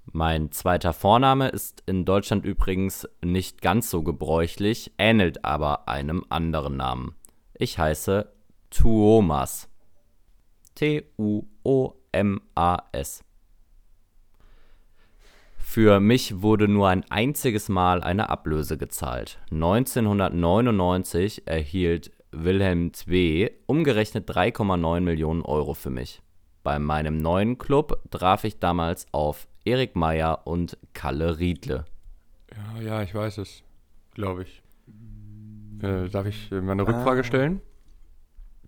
Mein 0.05 0.51
zweiter 0.51 0.93
Vorname 0.93 1.49
ist 1.49 1.81
in 1.87 2.05
Deutschland 2.05 2.45
übrigens 2.45 3.09
nicht 3.23 3.63
ganz 3.63 3.89
so 3.89 4.03
gebräuchlich, 4.03 4.91
ähnelt 4.99 5.43
aber 5.43 5.87
einem 5.87 6.23
anderen 6.29 6.77
Namen. 6.77 7.15
Ich 7.55 7.79
heiße 7.79 8.31
Tuomas. 8.69 9.67
T-U-O-M-A-S. 10.75 11.43
Für 15.73 15.99
mich 15.99 16.43
wurde 16.43 16.67
nur 16.67 16.87
ein 16.89 17.03
einziges 17.09 17.67
Mal 17.67 18.03
eine 18.03 18.29
Ablöse 18.29 18.77
gezahlt. 18.77 19.39
1999 19.49 21.47
erhielt 21.47 22.11
Wilhelm 22.31 22.91
II 23.07 23.49
umgerechnet 23.65 24.29
3,9 24.29 24.99
Millionen 24.99 25.41
Euro 25.41 25.73
für 25.73 25.89
mich. 25.89 26.21
Bei 26.61 26.77
meinem 26.77 27.17
neuen 27.17 27.57
Club 27.57 28.03
traf 28.11 28.43
ich 28.43 28.59
damals 28.59 29.07
auf 29.13 29.47
Erik 29.65 29.95
Meyer 29.95 30.45
und 30.45 30.77
Kalle 30.93 31.39
Riedle. 31.39 31.85
Ja, 32.55 32.79
ja, 32.79 33.01
ich 33.01 33.15
weiß 33.15 33.39
es, 33.39 33.63
glaube 34.13 34.43
ich. 34.43 34.61
Äh, 35.81 36.07
darf 36.07 36.27
ich 36.27 36.51
mal 36.51 36.73
eine 36.73 36.87
Rückfrage 36.87 37.21
ah. 37.21 37.23
stellen? 37.23 37.61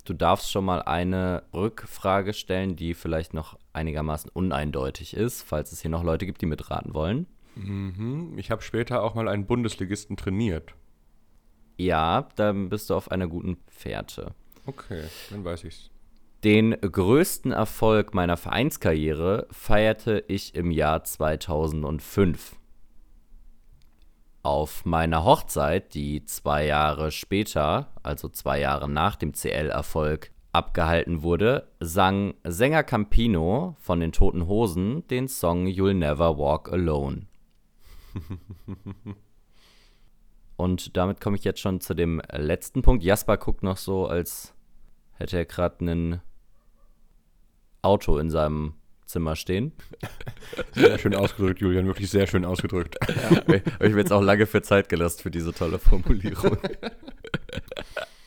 Du 0.06 0.14
darfst 0.14 0.52
schon 0.52 0.66
mal 0.66 0.82
eine 0.82 1.44
Rückfrage 1.54 2.34
stellen, 2.34 2.76
die 2.76 2.96
vielleicht 2.96 3.36
noch 3.36 3.60
einigermaßen 3.76 4.30
uneindeutig 4.34 5.16
ist, 5.16 5.44
falls 5.44 5.72
es 5.72 5.82
hier 5.82 5.92
noch 5.92 6.04
Leute 6.04 6.26
gibt, 6.26 6.42
die 6.42 6.46
mitraten 6.48 6.94
wollen. 6.94 7.28
Mhm. 7.56 8.34
Ich 8.38 8.52
habe 8.52 8.62
später 8.62 9.04
auch 9.04 9.16
mal 9.16 9.28
einen 9.28 9.46
Bundesligisten 9.46 10.18
trainiert. 10.18 10.74
Ja, 11.78 12.30
dann 12.36 12.70
bist 12.70 12.90
du 12.90 12.96
auf 12.96 13.12
einer 13.12 13.28
guten 13.28 13.58
Fährte. 13.68 14.34
Okay, 14.66 15.04
dann 15.30 15.44
weiß 15.44 15.66
ich's. 15.66 15.92
Den 16.44 16.80
größten 16.80 17.52
Erfolg 17.52 18.14
meiner 18.14 18.38
Vereinskarriere 18.38 19.48
feierte 19.52 20.24
ich 20.28 20.54
im 20.54 20.70
Jahr 20.70 21.04
2005. 21.04 22.56
Auf 24.44 24.86
meiner 24.86 25.24
Hochzeit, 25.24 25.96
die 25.96 26.24
zwei 26.26 26.68
Jahre 26.68 27.12
später, 27.12 27.94
also 28.04 28.30
zwei 28.30 28.60
Jahre 28.60 28.88
nach 28.88 29.16
dem 29.16 29.34
CL-Erfolg, 29.34 30.32
abgehalten 30.56 31.22
wurde, 31.22 31.68
sang 31.80 32.34
Sänger 32.44 32.84
Campino 32.84 33.76
von 33.80 34.00
den 34.00 34.12
Toten 34.12 34.48
Hosen 34.48 35.08
den 35.08 35.28
Song 35.28 35.68
You'll 35.68 35.94
Never 35.94 36.38
Walk 36.38 36.72
Alone. 36.72 37.28
Und 40.58 40.96
damit 40.96 41.20
komme 41.20 41.36
ich 41.36 41.44
jetzt 41.44 41.60
schon 41.60 41.82
zu 41.82 41.94
dem 41.94 42.22
letzten 42.32 42.82
Punkt. 42.82 43.04
Jasper 43.04 43.38
guckt 43.38 43.64
noch 43.64 43.78
so, 43.78 44.08
als 44.08 44.54
hätte 45.14 45.38
er 45.38 45.46
gerade 45.46 45.82
einen 45.82 46.22
Auto 47.82 48.18
in 48.18 48.30
seinem 48.30 48.76
Zimmer 49.06 49.36
stehen. 49.36 49.74
Sehr 50.74 50.98
schön 50.98 51.14
ausgedrückt, 51.14 51.60
Julian, 51.60 51.86
wirklich 51.86 52.10
sehr 52.10 52.26
schön 52.26 52.44
ausgedrückt. 52.44 52.98
Ja, 53.08 53.56
ich 53.56 53.94
mir 53.94 54.00
jetzt 54.00 54.12
auch 54.12 54.22
lange 54.22 54.48
für 54.48 54.62
Zeit 54.62 54.90
gelassen 54.90 55.22
für 55.22 55.32
diese 55.32 55.54
tolle 55.54 55.78
Formulierung. 55.78 56.58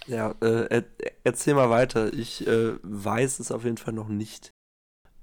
Ja, 0.09 0.35
äh, 0.40 0.83
erzähl 1.23 1.55
mal 1.55 1.71
weiter. 1.71 2.12
Ich 2.12 2.47
äh, 2.47 2.73
weiß 2.83 3.40
es 3.40 3.53
auf 3.53 3.64
jeden 3.64 3.77
Fall 3.77 3.94
noch 3.94 4.09
nicht. 4.09 4.53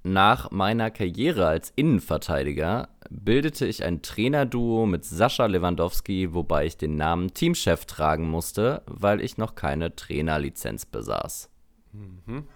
Nach 0.04 0.52
meiner 0.52 0.92
Karriere 0.92 1.48
als 1.48 1.74
Innenverteidiger 1.76 2.90
bildete 3.10 3.66
ich 3.66 3.84
ein 3.84 4.04
Trainerduo 4.04 4.86
mit 4.86 5.04
Sascha 5.04 5.48
Lewandowski, 5.48 6.32
wobei 6.36 6.68
ich 6.68 6.78
den 6.78 6.96
Namen 6.96 7.34
Teamchef 7.34 7.86
tragen 7.86 8.30
musste, 8.30 8.84
weil 8.86 9.20
ich 9.20 9.40
noch 9.40 9.56
keine 9.56 9.96
Trainerlizenz 9.96 10.86
besaß. 10.86 11.50
Mhm. 11.92 12.48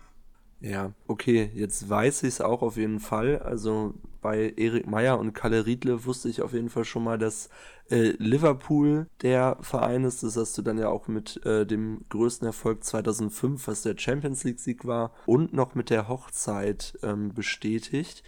Ja, 0.62 0.92
okay, 1.08 1.52
jetzt 1.54 1.90
weiß 1.90 2.24
ich 2.24 2.30
es 2.30 2.42
auch 2.42 2.62
auf 2.62 2.76
jeden 2.76 3.00
Fall. 3.00 3.40
Also 3.40 3.94
bei 4.22 4.54
Erik 4.58 4.88
Meyer 4.88 5.18
und 5.18 5.34
Kalle 5.34 5.66
Riedle 5.66 6.06
wusste 6.06 6.28
ich 6.28 6.42
auf 6.42 6.54
jeden 6.54 6.70
Fall 6.70 6.84
schon 6.84 7.04
mal, 7.04 7.18
dass 7.18 7.50
äh, 7.90 8.14
Liverpool 8.18 9.08
der 9.22 9.58
Verein 9.62 10.04
ist. 10.04 10.22
Das 10.22 10.36
hast 10.36 10.58
du 10.58 10.62
dann 10.62 10.78
ja 10.78 10.90
auch 10.90 11.08
mit 11.08 11.44
äh, 11.46 11.66
dem 11.66 12.04
größten 12.10 12.46
Erfolg 12.46 12.84
2005, 12.84 13.68
was 13.68 13.84
der 13.84 13.98
Champions 13.98 14.44
League-Sieg 14.44 14.86
war, 14.86 15.14
und 15.26 15.54
noch 15.54 15.76
mit 15.76 15.90
der 15.90 16.10
Hochzeit 16.10 16.98
ähm, 17.04 17.34
bestätigt. 17.34 18.24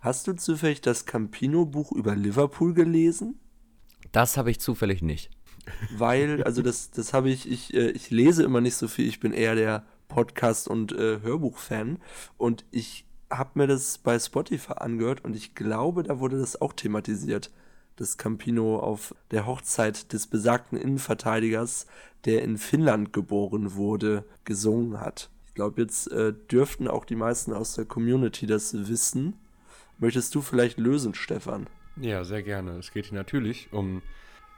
Hast 0.00 0.26
du 0.26 0.32
zufällig 0.32 0.80
das 0.80 1.04
Campino-Buch 1.04 1.92
über 1.92 2.16
Liverpool 2.16 2.72
gelesen? 2.72 3.38
Das 4.12 4.36
habe 4.36 4.50
ich 4.50 4.60
zufällig 4.60 5.02
nicht. 5.02 5.30
Weil, 5.96 6.42
also 6.44 6.62
das, 6.62 6.90
das 6.90 7.12
habe 7.12 7.30
ich, 7.30 7.50
ich, 7.50 7.74
äh, 7.74 7.90
ich 7.90 8.10
lese 8.10 8.42
immer 8.42 8.60
nicht 8.60 8.76
so 8.76 8.88
viel, 8.88 9.06
ich 9.06 9.20
bin 9.20 9.32
eher 9.32 9.54
der 9.54 9.84
Podcast- 10.08 10.68
und 10.68 10.92
äh, 10.92 11.20
Hörbuch-Fan 11.20 11.98
und 12.36 12.64
ich 12.70 13.06
habe 13.30 13.50
mir 13.54 13.66
das 13.66 13.98
bei 13.98 14.18
Spotify 14.18 14.74
angehört 14.74 15.24
und 15.24 15.34
ich 15.34 15.54
glaube, 15.54 16.02
da 16.02 16.20
wurde 16.20 16.38
das 16.38 16.60
auch 16.60 16.72
thematisiert, 16.72 17.50
dass 17.96 18.18
Campino 18.18 18.78
auf 18.78 19.14
der 19.30 19.46
Hochzeit 19.46 20.12
des 20.12 20.26
besagten 20.26 20.78
Innenverteidigers, 20.78 21.86
der 22.24 22.42
in 22.42 22.58
Finnland 22.58 23.12
geboren 23.12 23.74
wurde, 23.74 24.24
gesungen 24.44 25.00
hat. 25.00 25.30
Ich 25.48 25.54
glaube, 25.54 25.82
jetzt 25.82 26.10
äh, 26.10 26.32
dürften 26.50 26.88
auch 26.88 27.04
die 27.04 27.16
meisten 27.16 27.52
aus 27.52 27.74
der 27.74 27.84
Community 27.84 28.46
das 28.46 28.88
wissen. 28.88 29.34
Möchtest 29.98 30.34
du 30.34 30.40
vielleicht 30.40 30.78
lösen, 30.78 31.14
Stefan? 31.14 31.68
Ja, 31.96 32.24
sehr 32.24 32.42
gerne. 32.42 32.72
Es 32.78 32.90
geht 32.90 33.06
hier 33.06 33.18
natürlich 33.18 33.72
um 33.72 34.02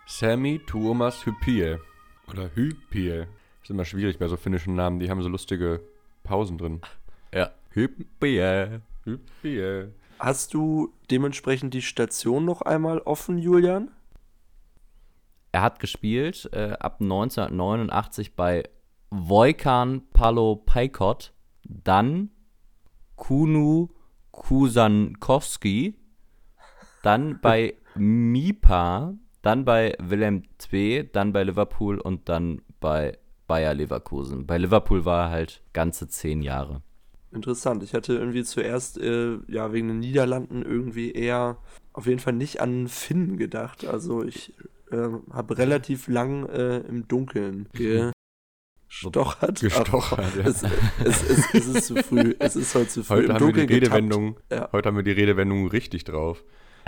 Sammy 0.06 0.60
Tuomas 0.66 1.26
Hypie. 1.26 1.76
Oder 2.28 2.50
Hypie. 2.54 3.26
Ist 3.66 3.70
immer 3.70 3.84
schwierig 3.84 4.20
bei 4.20 4.28
so 4.28 4.36
finnischen 4.36 4.76
Namen, 4.76 5.00
die 5.00 5.10
haben 5.10 5.20
so 5.22 5.28
lustige 5.28 5.80
Pausen 6.22 6.56
drin. 6.56 6.82
Ja. 7.34 7.50
Hypie. 7.70 8.78
Hypie. 9.02 9.88
Hast 10.20 10.54
du 10.54 10.94
dementsprechend 11.10 11.74
die 11.74 11.82
Station 11.82 12.44
noch 12.44 12.62
einmal 12.62 13.00
offen, 13.00 13.38
Julian? 13.38 13.90
Er 15.50 15.62
hat 15.62 15.80
gespielt 15.80 16.48
äh, 16.52 16.74
ab 16.78 16.98
1989 17.00 18.36
bei 18.36 18.62
Voikan 19.10 20.02
Palo 20.12 20.62
Paikot, 20.64 21.32
dann 21.64 22.30
Kunu 23.16 23.88
Kusankowski, 24.30 25.96
dann 27.02 27.40
bei 27.40 27.74
Mipa, 27.96 29.14
dann 29.42 29.64
bei 29.64 29.96
Willem 29.98 30.44
II, 30.70 31.10
dann 31.12 31.32
bei 31.32 31.42
Liverpool 31.42 31.98
und 31.98 32.28
dann 32.28 32.62
bei 32.78 33.18
Bayer 33.46 33.74
Leverkusen. 33.74 34.46
Bei 34.46 34.58
Liverpool 34.58 35.04
war 35.04 35.26
er 35.26 35.30
halt 35.30 35.62
ganze 35.72 36.08
zehn 36.08 36.42
Jahre. 36.42 36.82
Interessant. 37.32 37.82
Ich 37.82 37.92
hatte 37.94 38.14
irgendwie 38.14 38.44
zuerst, 38.44 38.98
äh, 38.98 39.38
ja, 39.48 39.72
wegen 39.72 39.88
den 39.88 39.98
Niederlanden 40.00 40.62
irgendwie 40.62 41.12
eher 41.12 41.58
auf 41.92 42.06
jeden 42.06 42.18
Fall 42.20 42.32
nicht 42.32 42.60
an 42.60 42.88
Finnen 42.88 43.36
gedacht. 43.36 43.84
Also 43.84 44.22
ich 44.24 44.54
äh, 44.90 45.08
habe 45.32 45.58
relativ 45.58 46.08
lang 46.08 46.46
äh, 46.48 46.78
im 46.78 47.06
Dunkeln 47.08 47.68
gestochert. 48.88 49.60
Gestochert, 49.60 50.36
ja. 50.36 50.44
Es, 50.44 50.62
es, 51.04 51.22
es, 51.30 51.54
es 51.54 51.66
ist 51.66 51.86
zu 51.86 51.96
früh. 51.96 52.34
Es 52.38 52.56
ist 52.56 52.74
heute 52.74 52.88
zu 52.88 53.04
früh. 53.04 53.14
Heute 53.16 53.26
Im 53.26 53.34
haben, 53.34 53.54
wir 53.54 53.66
die. 53.66 53.74
Redewendung, 53.74 54.36
Ja. 54.50 54.68
heute 54.72 54.88
haben 54.88 54.96
wir 54.96 55.02
die 55.02 55.12
Redewendung 55.12 55.68
richtig 55.68 56.04
drauf. 56.04 56.44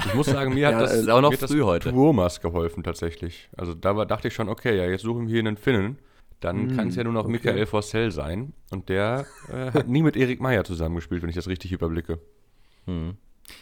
Ich 0.07 0.15
muss 0.15 0.27
sagen, 0.27 0.55
mir 0.55 0.69
hat 0.69 0.75
Ja, 0.75 0.81
das, 0.81 0.95
äh, 0.95 1.01
ist 1.01 1.09
auch 1.11 1.21
noch 1.21 1.33
hat 1.33 1.41
früh 1.41 1.59
das 1.59 1.67
heute. 1.67 1.91
Tuomas 1.91 2.41
geholfen 2.41 2.85
tatsächlich. 2.85 3.51
Also 3.57 3.75
da 3.75 3.97
war, 3.97 4.07
dachte 4.07 4.29
ich 4.29 4.35
schon, 4.35 4.49
okay, 4.49 4.77
ja, 4.77 4.87
jetzt 4.87 5.03
suchen 5.03 5.27
wir 5.27 5.33
hier 5.33 5.41
einen 5.41 5.57
Finnen. 5.57 5.99
Dann 6.41 6.71
Hm, 6.71 6.77
kann 6.77 6.89
es 6.89 6.97
ja 6.97 7.05
nur 7.05 7.13
noch 7.13 7.25
okay. 7.25 7.33
Michael 7.33 7.67
Forssell 7.67 8.11
sein. 8.11 8.53
Und 8.71 8.89
der 8.89 9.27
äh, 9.53 9.73
hat 9.73 9.89
nie 9.89 10.03
mit 10.03 10.17
Erik 10.17 10.41
Meyer 10.41 10.65
zusammengespielt, 10.65 11.23
wenn 11.23 11.29
ich 11.31 11.35
das 11.37 11.49
richtig 11.49 11.73
überblicke. 11.73 12.21
Hm. 12.87 13.17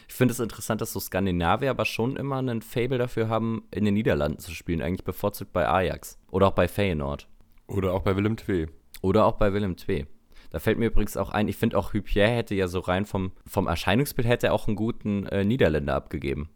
Ich 0.09 0.15
finde 0.15 0.33
es 0.33 0.41
interessant, 0.41 0.81
dass 0.81 0.93
so 0.93 0.99
Skandinavier 1.01 1.71
aber 1.71 1.85
schon 1.85 2.17
immer 2.17 2.37
einen 2.39 2.61
Fable 2.61 2.99
dafür 2.99 3.29
haben, 3.29 3.65
in 3.71 3.85
den 3.85 3.95
Niederlanden 3.95 4.41
zu 4.41 4.51
spielen, 4.53 4.83
eigentlich 4.83 5.05
bevorzugt 5.05 5.53
bei 5.53 5.69
Ajax 5.69 6.19
oder 6.31 6.49
auch 6.49 6.53
bei 6.55 6.67
Feyenoord 6.67 7.29
Oder 7.69 7.93
auch 7.93 8.03
bei 8.03 8.17
Willem 8.17 8.37
II. 8.49 8.67
oder 9.03 9.27
auch 9.27 9.37
bei 9.37 9.53
Willem 9.53 9.77
II. 9.89 10.07
Da 10.51 10.59
fällt 10.59 10.79
mir 10.79 10.87
übrigens 10.87 11.17
auch 11.17 11.31
ein, 11.31 11.47
ich 11.49 11.57
finde 11.57 11.79
auch 11.79 11.93
Hüpier 11.93 12.27
hätte 12.27 12.55
ja 12.57 12.67
so 12.67 12.81
rein 12.81 13.05
vom, 13.07 13.31
vom 13.47 13.69
Erscheinungsbild 13.69 14.27
hätte 14.27 14.49
er 14.49 14.55
auch 14.55 14.67
einen 14.67 14.77
guten 14.77 15.27
äh, 15.27 15.45
Niederländer 15.45 15.95
abgegeben. 15.95 16.51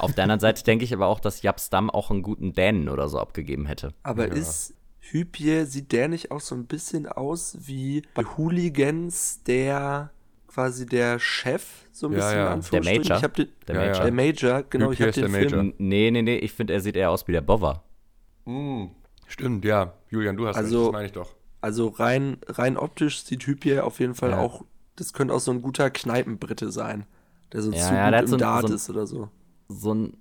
Auf 0.00 0.12
der 0.14 0.24
anderen 0.24 0.40
Seite 0.40 0.64
denke 0.64 0.84
ich 0.84 0.92
aber 0.92 1.06
auch, 1.06 1.20
dass 1.20 1.42
Japs 1.42 1.70
Dam 1.70 1.88
auch 1.88 2.10
einen 2.10 2.22
guten 2.22 2.52
Dänen 2.52 2.88
oder 2.88 3.08
so 3.08 3.18
abgegeben 3.20 3.66
hätte. 3.66 3.94
Aber 4.02 4.26
Ja. 4.26 4.34
ist 4.34 4.74
Hypie, 5.04 5.64
sieht 5.66 5.92
der 5.92 6.08
nicht 6.08 6.30
auch 6.30 6.40
so 6.40 6.54
ein 6.54 6.66
bisschen 6.66 7.06
aus 7.06 7.56
wie 7.60 8.02
bei 8.14 8.22
Hooligans 8.24 9.42
der 9.44 10.10
quasi 10.46 10.86
der 10.86 11.18
Chef, 11.18 11.64
so 11.92 12.06
ein 12.06 12.12
Ja, 12.12 12.18
bisschen 12.18 12.36
ja. 12.38 12.50
Anführungsstrichen? 12.52 13.02
Major. 13.02 13.16
Ich 13.18 13.24
hab 13.24 13.34
den, 13.34 13.48
Der 13.68 13.74
Ja, 13.74 13.82
ja. 13.82 13.88
Major. 13.88 14.04
Der 14.04 14.12
Major, 14.12 14.62
genau, 14.70 14.90
ich 14.92 14.98
Hypie 14.98 15.02
habe 15.02 15.10
ist 15.10 15.16
den 15.16 15.32
der 15.32 15.40
Film. 15.50 15.66
Major. 15.66 15.74
Nee, 15.78 16.10
nee, 16.10 16.22
nee, 16.22 16.36
ich 16.36 16.52
finde, 16.52 16.72
er 16.74 16.80
sieht 16.80 16.96
eher 16.96 17.10
aus 17.10 17.26
wie 17.26 17.32
der 17.32 17.40
Bover. 17.40 17.82
Stimmt, 19.26 19.64
ja. 19.64 19.94
Julian, 20.10 20.36
du 20.36 20.46
hast 20.46 20.56
Also- 20.56 20.78
recht, 20.78 20.86
das 20.88 20.92
meine 20.92 21.06
ich 21.06 21.12
doch. 21.12 21.34
Also 21.60 21.88
rein, 21.88 22.38
rein 22.48 22.76
optisch 22.76 23.22
sieht 23.22 23.44
Hypie 23.46 23.80
auf 23.80 24.00
jeden 24.00 24.14
Fall 24.14 24.30
Ja. 24.30 24.40
auch, 24.40 24.64
das 24.96 25.12
könnte 25.12 25.32
auch 25.32 25.38
so 25.40 25.52
ein 25.52 25.62
guter 25.62 25.90
Kneipenbritte 25.90 26.72
sein, 26.72 27.06
der 27.52 27.62
so 27.62 27.70
Ja, 27.70 27.78
zu 27.88 27.94
ja, 27.94 28.04
gut 28.06 28.12
der 28.14 28.20
im 28.20 28.26
so 28.26 28.36
ein- 28.36 28.40
Dart 28.40 28.62
so 28.62 28.68
ein- 28.68 28.74
ist 28.74 28.90
oder 28.90 29.06
so. 29.06 29.28
So 29.68 29.94
ein 29.94 30.16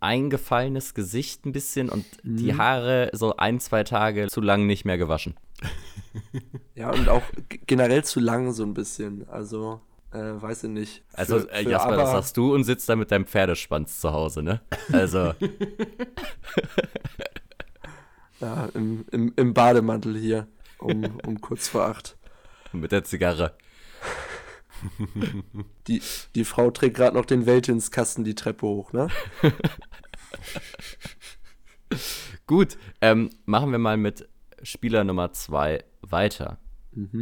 eingefallenes 0.00 0.94
Gesicht 0.94 1.44
ein 1.46 1.52
bisschen 1.52 1.88
und 1.88 2.04
die 2.22 2.52
Mhm. 2.52 2.58
Haare 2.58 3.10
so 3.12 3.36
ein, 3.36 3.60
zwei 3.60 3.84
Tage 3.84 4.28
zu 4.28 4.40
lang 4.40 4.66
nicht 4.66 4.84
mehr 4.84 4.98
gewaschen. 4.98 5.34
Ja, 6.74 6.90
und 6.90 7.08
auch 7.08 7.22
generell 7.66 8.04
zu 8.04 8.18
lang 8.20 8.52
so 8.52 8.62
ein 8.64 8.72
bisschen. 8.74 9.28
Also, 9.28 9.80
äh, 10.12 10.18
weiß 10.18 10.64
ich 10.64 10.70
nicht. 10.70 11.02
Also, 11.12 11.40
Für- 11.40 11.50
äh, 11.50 11.62
für 11.64 11.70
Jasper, 11.70 11.96
das 11.96 12.10
sagst 12.12 12.36
du 12.36 12.54
und 12.54 12.64
sitzt 12.64 12.88
da 12.88 12.96
mit 12.96 13.10
deinem 13.10 13.26
Pferdeschwanz 13.26 14.00
zu 14.00 14.12
Hause, 14.12 14.42
ne? 14.42 14.60
Also, 14.92 15.34
Ja, 18.40 18.68
im, 18.74 19.04
im, 19.10 19.32
im 19.36 19.52
Bademantel 19.54 20.16
hier, 20.16 20.46
um, 20.78 21.04
um 21.26 21.40
kurz 21.40 21.68
vor 21.68 21.84
acht. 21.86 22.16
mit 22.72 22.92
der 22.92 23.02
Zigarre. 23.04 23.54
Die, 25.86 26.02
die 26.34 26.44
Frau 26.44 26.70
trägt 26.70 26.96
gerade 26.96 27.16
noch 27.16 27.24
den 27.24 27.46
Weltinskasten 27.46 28.24
die 28.24 28.34
Treppe 28.34 28.66
hoch, 28.66 28.92
ne? 28.92 29.08
Gut, 32.46 32.76
ähm, 33.00 33.30
machen 33.46 33.72
wir 33.72 33.78
mal 33.78 33.96
mit 33.96 34.28
Spieler 34.62 35.04
Nummer 35.04 35.32
zwei 35.32 35.84
weiter. 36.02 36.58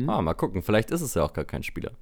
Ah, 0.07 0.23
mal 0.23 0.35
gucken, 0.35 0.63
vielleicht 0.63 0.91
ist 0.91 1.03
es 1.03 1.15
ja 1.15 1.23
auch 1.23 1.33
gar 1.33 1.45
kein 1.45 1.63
Spieler. 1.63 1.93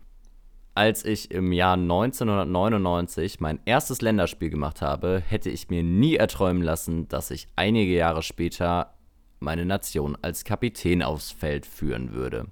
Als 0.76 1.04
ich 1.04 1.30
im 1.30 1.52
Jahr 1.52 1.74
1999 1.74 3.40
mein 3.40 3.60
erstes 3.64 4.00
Länderspiel 4.00 4.50
gemacht 4.50 4.82
habe, 4.82 5.22
hätte 5.24 5.50
ich 5.50 5.70
mir 5.70 5.82
nie 5.84 6.16
erträumen 6.16 6.62
lassen, 6.62 7.08
dass 7.08 7.30
ich 7.30 7.46
einige 7.54 7.94
Jahre 7.94 8.22
später 8.22 8.94
meine 9.38 9.64
Nation 9.64 10.16
als 10.20 10.44
Kapitän 10.44 11.02
aufs 11.02 11.30
Feld 11.30 11.66
führen 11.66 12.12
würde. 12.12 12.46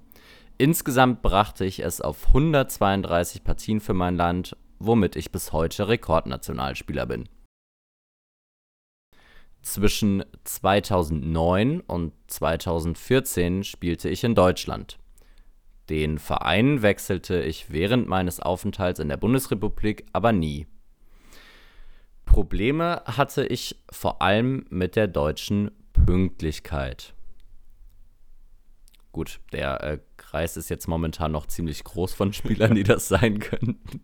Insgesamt 0.63 1.21
brachte 1.21 1.65
ich 1.65 1.81
es 1.81 1.99
auf 1.99 2.27
132 2.27 3.43
Partien 3.43 3.81
für 3.81 3.93
mein 3.93 4.15
Land, 4.15 4.55
womit 4.79 5.17
ich 5.17 5.29
bis 5.29 5.51
heute 5.51 5.89
Rekordnationalspieler 5.89 7.05
bin. 7.05 7.27
Zwischen 9.61 10.23
2009 10.45 11.81
und 11.81 12.13
2014 12.27 13.65
spielte 13.65 14.07
ich 14.07 14.23
in 14.23 14.35
Deutschland. 14.35 14.99
Den 15.89 16.17
Verein 16.17 16.81
wechselte 16.81 17.41
ich 17.41 17.69
während 17.69 18.07
meines 18.07 18.39
Aufenthalts 18.39 19.01
in 19.01 19.09
der 19.09 19.17
Bundesrepublik 19.17 20.05
aber 20.13 20.31
nie. 20.31 20.67
Probleme 22.23 23.03
hatte 23.03 23.45
ich 23.45 23.83
vor 23.91 24.21
allem 24.21 24.65
mit 24.69 24.95
der 24.95 25.09
deutschen 25.09 25.71
Pünktlichkeit. 25.91 27.13
Gut, 29.11 29.41
der 29.51 29.83
äh, 29.83 29.99
Kreis 30.33 30.57
ist 30.57 30.71
jetzt 30.71 30.87
momentan 30.87 31.31
noch 31.31 31.45
ziemlich 31.45 31.83
groß 31.83 32.15
von 32.15 32.33
Spielern, 32.33 32.73
die 32.73 32.81
das 32.81 33.07
sein 33.07 33.37
könnten. 33.37 34.01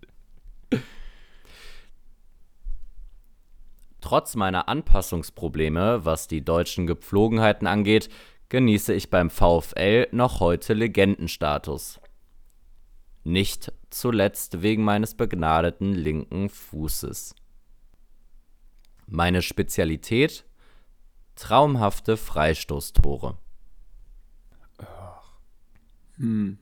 Trotz 3.99 4.35
meiner 4.35 4.69
Anpassungsprobleme, 4.69 6.05
was 6.05 6.27
die 6.27 6.45
deutschen 6.45 6.85
Gepflogenheiten 6.85 7.65
angeht, 7.65 8.09
genieße 8.49 8.93
ich 8.93 9.09
beim 9.09 9.31
VfL 9.31 10.07
noch 10.11 10.39
heute 10.39 10.75
Legendenstatus. 10.75 11.99
Nicht 13.23 13.73
zuletzt 13.89 14.61
wegen 14.61 14.83
meines 14.83 15.15
begnadeten 15.15 15.93
linken 15.93 16.49
Fußes. 16.49 17.33
Meine 19.07 19.41
Spezialität? 19.41 20.45
Traumhafte 21.33 22.17
Freistoßtore. 22.17 23.39
Hm. 26.19 26.57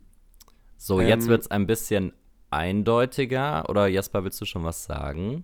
So, 0.77 1.01
jetzt 1.01 1.23
Ähm, 1.25 1.29
wird 1.29 1.41
es 1.41 1.51
ein 1.51 1.67
bisschen 1.67 2.13
eindeutiger. 2.51 3.69
Oder 3.69 3.87
Jasper, 3.87 4.23
willst 4.23 4.39
du 4.39 4.45
schon 4.45 4.63
was 4.63 4.85
sagen? 4.85 5.43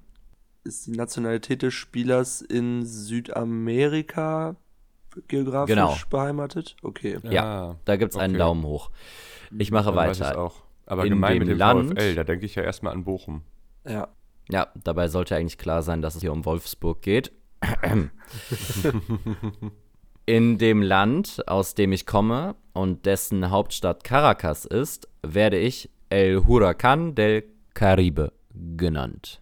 Ist 0.64 0.88
die 0.88 0.92
Nationalität 0.92 1.62
des 1.62 1.74
Spielers 1.74 2.42
in 2.42 2.86
Südamerika 2.86 4.56
geografisch 5.28 5.76
Genau. 5.76 5.96
beheimatet? 6.10 6.76
Okay. 6.82 7.18
Ja, 7.30 7.76
Da 7.86 7.96
gibt 7.98 8.14
es 8.14 8.18
einen 8.18 8.34
okay. 8.36 8.40
Daumen 8.40 8.64
hoch. 8.64 8.90
Ich 9.58 9.72
mache 9.72 9.88
Dann 9.88 9.96
weiter. 9.96 10.38
auch. 10.38 10.64
Aber 10.86 11.04
In 11.04 11.10
gemein 11.12 11.34
dem 11.34 11.40
mit 11.40 11.48
dem 11.50 11.58
Land- 11.58 11.92
VfL, 12.00 12.16
da 12.16 12.24
denke 12.24 12.46
ich 12.46 12.56
ja 12.56 12.64
erstmal 12.64 12.94
an 12.94 13.04
Bochum. 13.04 13.42
Ja. 13.88 14.08
Ja, 14.50 14.68
dabei 14.84 15.08
sollte 15.08 15.36
eigentlich 15.36 15.58
klar 15.58 15.84
sein, 15.84 16.02
dass 16.02 16.16
es 16.16 16.22
hier 16.22 16.32
um 16.34 16.46
Wolfsburg 16.46 17.02
geht. 17.02 17.32
In 20.26 20.58
dem 20.58 20.82
Land, 20.82 21.46
aus 21.50 21.76
dem 21.76 21.92
ich 21.92 22.06
komme 22.06 22.56
und 22.72 23.06
dessen 23.06 23.50
Hauptstadt 23.50 24.06
Caracas 24.06 24.64
ist, 24.64 25.10
werde 25.22 25.58
ich 25.58 25.90
El 26.10 26.38
Huracán 26.48 27.14
del 27.14 27.44
Caribe 27.74 28.32
genannt. 28.54 29.42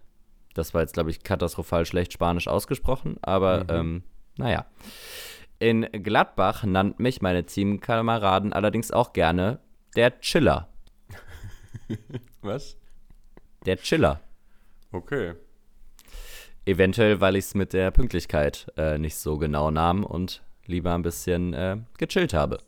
Das 0.54 0.74
war 0.74 0.80
jetzt, 0.80 0.94
glaube 0.94 1.10
ich, 1.10 1.22
katastrophal 1.22 1.86
schlecht 1.86 2.12
Spanisch 2.12 2.48
ausgesprochen, 2.48 3.16
aber 3.22 3.64
mhm. 3.64 3.70
ähm, 3.70 4.02
naja. 4.36 4.66
In 5.60 5.82
Gladbach 5.82 6.64
nannten 6.64 7.00
mich 7.00 7.22
meine 7.22 7.46
Teamkameraden 7.46 8.52
allerdings 8.52 8.90
auch 8.90 9.12
gerne 9.12 9.60
der 9.94 10.18
Chiller. 10.18 10.68
Was? 12.42 12.76
Der 13.66 13.76
Chiller. 13.76 14.20
Okay. 14.90 15.34
Eventuell, 16.64 17.20
weil 17.20 17.36
ich 17.36 17.44
es 17.44 17.54
mit 17.54 17.72
der 17.72 17.92
Pünktlichkeit 17.92 18.66
äh, 18.76 18.98
nicht 18.98 19.14
so 19.14 19.38
genau 19.38 19.70
nahm 19.70 20.02
und 20.02 20.42
lieber 20.66 20.94
ein 20.94 21.02
bisschen 21.02 21.54
äh, 21.54 21.78
gechillt 21.98 22.34
habe. 22.34 22.58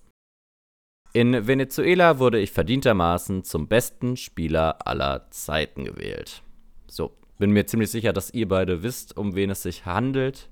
In 1.12 1.46
Venezuela 1.46 2.18
wurde 2.18 2.40
ich 2.40 2.50
verdientermaßen 2.50 3.44
zum 3.44 3.68
besten 3.68 4.16
Spieler 4.16 4.86
aller 4.86 5.30
Zeiten 5.30 5.84
gewählt. 5.84 6.42
So, 6.88 7.12
bin 7.38 7.50
mir 7.50 7.66
ziemlich 7.66 7.90
sicher, 7.90 8.12
dass 8.12 8.34
ihr 8.34 8.48
beide 8.48 8.82
wisst, 8.82 9.16
um 9.16 9.34
wen 9.36 9.50
es 9.50 9.62
sich 9.62 9.86
handelt. 9.86 10.48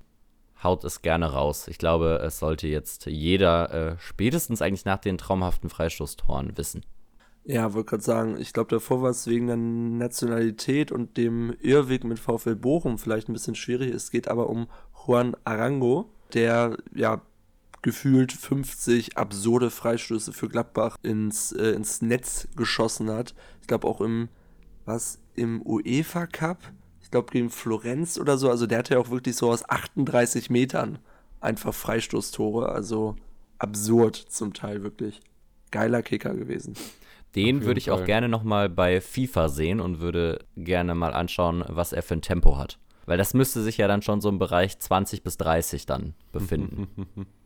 Haut 0.62 0.84
es 0.84 1.02
gerne 1.02 1.32
raus. 1.32 1.66
Ich 1.66 1.78
glaube, 1.78 2.20
es 2.24 2.38
sollte 2.38 2.68
jetzt 2.68 3.06
jeder 3.06 3.72
äh, 3.72 3.96
spätestens 3.98 4.62
eigentlich 4.62 4.84
nach 4.84 4.98
den 4.98 5.18
traumhaften 5.18 5.68
Freistoßtoren 5.68 6.56
wissen. 6.56 6.84
Ja, 7.44 7.74
wollte 7.74 7.90
gerade 7.90 8.04
sagen, 8.04 8.36
ich 8.38 8.52
glaube, 8.52 8.70
davor 8.70 9.02
war 9.02 9.10
es 9.10 9.26
wegen 9.26 9.48
der 9.48 9.56
Nationalität 9.56 10.92
und 10.92 11.16
dem 11.16 11.52
Irrweg 11.60 12.04
mit 12.04 12.20
VfL 12.20 12.54
Bochum 12.54 12.98
vielleicht 12.98 13.28
ein 13.28 13.32
bisschen 13.32 13.56
schwierig. 13.56 13.92
Es 13.92 14.12
geht 14.12 14.28
aber 14.28 14.48
um 14.48 14.68
Juan 15.04 15.36
Arango, 15.42 16.08
der 16.34 16.76
ja 16.94 17.20
gefühlt 17.82 18.32
50 18.32 19.18
absurde 19.18 19.70
Freistöße 19.70 20.32
für 20.32 20.48
Gladbach 20.48 20.96
ins, 21.02 21.52
äh, 21.52 21.72
ins 21.72 22.00
Netz 22.00 22.48
geschossen 22.56 23.10
hat. 23.10 23.34
Ich 23.60 23.66
glaube 23.66 23.86
auch 23.88 24.00
im, 24.00 24.28
was, 24.84 25.20
im 25.34 25.60
UEFA 25.62 26.26
Cup, 26.26 26.58
ich 27.02 27.10
glaube 27.10 27.32
gegen 27.32 27.50
Florenz 27.50 28.18
oder 28.18 28.38
so, 28.38 28.48
also 28.48 28.66
der 28.66 28.78
hatte 28.78 28.94
ja 28.94 29.00
auch 29.00 29.10
wirklich 29.10 29.36
so 29.36 29.50
aus 29.50 29.68
38 29.68 30.48
Metern 30.48 30.98
einfach 31.40 31.74
Freistoßtore, 31.74 32.68
also 32.68 33.16
absurd 33.58 34.16
zum 34.16 34.54
Teil 34.54 34.82
wirklich. 34.82 35.20
Geiler 35.72 36.02
Kicker 36.02 36.34
gewesen. 36.34 36.74
Den 37.34 37.64
würde 37.64 37.78
ich 37.78 37.86
Fall. 37.86 38.02
auch 38.02 38.04
gerne 38.04 38.28
nochmal 38.28 38.68
bei 38.68 39.00
FIFA 39.00 39.48
sehen 39.48 39.80
und 39.80 40.00
würde 40.00 40.44
gerne 40.56 40.94
mal 40.94 41.14
anschauen, 41.14 41.64
was 41.66 41.92
er 41.92 42.02
für 42.02 42.14
ein 42.14 42.22
Tempo 42.22 42.58
hat. 42.58 42.78
Weil 43.06 43.18
das 43.18 43.34
müsste 43.34 43.62
sich 43.62 43.78
ja 43.78 43.88
dann 43.88 44.02
schon 44.02 44.20
so 44.20 44.28
im 44.28 44.38
Bereich 44.38 44.78
20 44.78 45.22
bis 45.22 45.38
30 45.38 45.86
dann 45.86 46.14
befinden. 46.30 46.88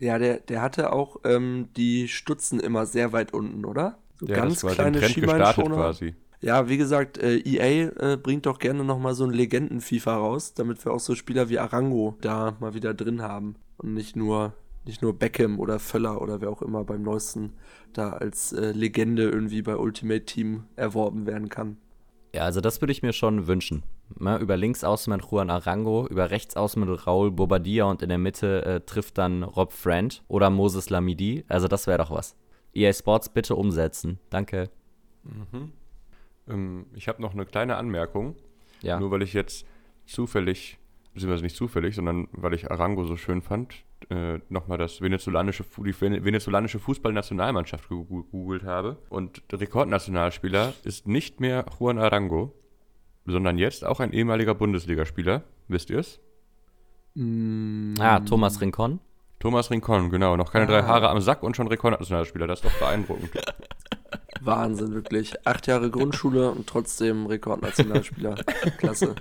Ja, 0.00 0.18
der, 0.18 0.40
der 0.40 0.62
hatte 0.62 0.92
auch 0.92 1.18
ähm, 1.24 1.68
die 1.76 2.08
Stutzen 2.08 2.58
immer 2.58 2.86
sehr 2.86 3.12
weit 3.12 3.32
unten, 3.32 3.64
oder? 3.64 3.98
So 4.18 4.26
ja, 4.26 4.36
ganz 4.36 4.60
das 4.60 4.74
kleine 4.74 5.02
Schienbeinschoner. 5.02 5.76
quasi. 5.76 6.14
Ja, 6.40 6.68
wie 6.70 6.78
gesagt, 6.78 7.18
äh, 7.18 7.36
EA 7.36 7.90
äh, 8.12 8.16
bringt 8.16 8.46
doch 8.46 8.58
gerne 8.58 8.82
nochmal 8.82 9.14
so 9.14 9.24
ein 9.24 9.30
Legenden-FIFA 9.30 10.16
raus, 10.16 10.54
damit 10.54 10.82
wir 10.84 10.92
auch 10.92 11.00
so 11.00 11.14
Spieler 11.14 11.50
wie 11.50 11.58
Arango 11.58 12.16
da 12.22 12.56
mal 12.60 12.72
wieder 12.72 12.94
drin 12.94 13.20
haben. 13.20 13.56
Und 13.76 13.92
nicht 13.92 14.16
nur, 14.16 14.54
nicht 14.86 15.02
nur 15.02 15.18
Beckham 15.18 15.60
oder 15.60 15.78
Völler 15.78 16.22
oder 16.22 16.40
wer 16.40 16.48
auch 16.48 16.62
immer 16.62 16.82
beim 16.84 17.02
neuesten 17.02 17.52
da 17.92 18.10
als 18.10 18.52
äh, 18.52 18.72
Legende 18.72 19.24
irgendwie 19.24 19.60
bei 19.60 19.76
Ultimate 19.76 20.24
Team 20.24 20.64
erworben 20.76 21.26
werden 21.26 21.50
kann. 21.50 21.76
Ja, 22.34 22.44
also 22.44 22.62
das 22.62 22.80
würde 22.80 22.92
ich 22.92 23.02
mir 23.02 23.12
schon 23.12 23.46
wünschen. 23.46 23.82
Ne? 24.18 24.38
Über 24.38 24.56
links 24.56 24.84
außen 24.84 25.12
mit 25.12 25.24
Juan 25.24 25.50
Arango, 25.50 26.06
über 26.08 26.30
rechts 26.30 26.56
außen 26.56 26.84
mit 26.84 27.06
Raul 27.06 27.30
Bobadilla 27.30 27.84
und 27.84 28.02
in 28.02 28.08
der 28.08 28.18
Mitte 28.18 28.64
äh, 28.64 28.80
trifft 28.80 29.18
dann 29.18 29.42
Rob 29.42 29.72
Friend 29.72 30.22
oder 30.28 30.50
Moses 30.50 30.90
Lamidi. 30.90 31.44
Also 31.48 31.68
das 31.68 31.86
wäre 31.86 31.98
doch 31.98 32.10
was. 32.10 32.36
EA 32.74 32.92
Sports 32.92 33.28
bitte 33.28 33.54
umsetzen. 33.56 34.18
Danke. 34.30 34.70
Mhm. 35.24 35.72
Ähm, 36.48 36.86
ich 36.94 37.08
habe 37.08 37.22
noch 37.22 37.32
eine 37.32 37.46
kleine 37.46 37.76
Anmerkung. 37.76 38.36
Ja. 38.82 38.98
Nur 38.98 39.10
weil 39.10 39.22
ich 39.22 39.32
jetzt 39.32 39.66
zufällig, 40.06 40.78
beziehungsweise 41.12 41.44
nicht 41.44 41.56
zufällig, 41.56 41.94
sondern 41.94 42.28
weil 42.32 42.54
ich 42.54 42.70
Arango 42.70 43.04
so 43.04 43.16
schön 43.16 43.42
fand, 43.42 43.84
äh, 44.08 44.38
nochmal 44.48 44.78
das 44.78 45.00
venezolanische, 45.00 45.64
die 45.78 46.00
venezolanische 46.00 46.78
Fußballnationalmannschaft 46.78 47.88
gegoogelt 47.88 48.64
habe. 48.64 48.96
Und 49.10 49.42
Rekordnationalspieler 49.52 50.72
ist 50.84 51.06
nicht 51.06 51.40
mehr 51.40 51.66
Juan 51.78 51.98
Arango, 51.98 52.54
sondern 53.30 53.58
jetzt 53.58 53.84
auch 53.84 54.00
ein 54.00 54.12
ehemaliger 54.12 54.54
Bundesligaspieler. 54.54 55.42
Wisst 55.68 55.90
ihr 55.90 55.98
es? 55.98 56.20
Mm. 57.14 57.94
Ah, 57.98 58.20
Thomas 58.20 58.60
Rincon? 58.60 59.00
Thomas 59.38 59.70
Rincon, 59.70 60.10
genau. 60.10 60.36
Noch 60.36 60.52
keine 60.52 60.66
ah. 60.66 60.68
drei 60.68 60.82
Haare 60.82 61.08
am 61.08 61.20
Sack 61.20 61.42
und 61.42 61.56
schon 61.56 61.66
Rekordnationalspieler. 61.66 62.46
Das 62.46 62.60
ist 62.60 62.66
doch 62.66 62.78
beeindruckend. 62.78 63.30
Wahnsinn, 64.40 64.92
wirklich. 64.92 65.34
Acht 65.46 65.66
Jahre 65.66 65.90
Grundschule 65.90 66.50
und 66.50 66.66
trotzdem 66.66 67.26
Rekordnationalspieler. 67.26 68.34
Klasse. 68.78 69.14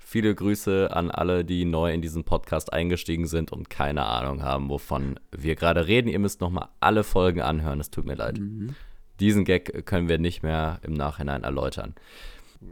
Viele 0.00 0.34
Grüße 0.34 0.90
an 0.92 1.10
alle, 1.10 1.44
die 1.44 1.64
neu 1.64 1.92
in 1.92 2.00
diesen 2.00 2.24
Podcast 2.24 2.72
eingestiegen 2.72 3.26
sind 3.26 3.52
und 3.52 3.68
keine 3.68 4.06
Ahnung 4.06 4.42
haben, 4.42 4.68
wovon 4.68 5.18
wir 5.36 5.56
gerade 5.56 5.86
reden. 5.86 6.08
Ihr 6.08 6.18
müsst 6.18 6.40
nochmal 6.40 6.68
alle 6.80 7.04
Folgen 7.04 7.40
anhören. 7.40 7.80
Es 7.80 7.90
tut 7.90 8.06
mir 8.06 8.14
leid. 8.14 8.38
Mhm. 8.38 8.76
Diesen 9.20 9.44
Gag 9.44 9.86
können 9.86 10.08
wir 10.08 10.18
nicht 10.18 10.42
mehr 10.42 10.80
im 10.82 10.92
Nachhinein 10.92 11.44
erläutern. 11.44 11.94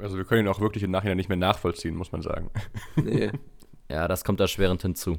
Also 0.01 0.17
wir 0.17 0.25
können 0.25 0.47
ihn 0.47 0.53
auch 0.53 0.61
wirklich 0.61 0.83
im 0.83 0.91
Nachhinein 0.91 1.17
nicht 1.17 1.29
mehr 1.29 1.37
nachvollziehen, 1.37 1.95
muss 1.95 2.13
man 2.13 2.23
sagen. 2.23 2.51
Nee. 2.97 3.31
ja, 3.89 4.09
das 4.09 4.25
kommt 4.25 4.41
erschwerend 4.41 4.83
hinzu. 4.83 5.19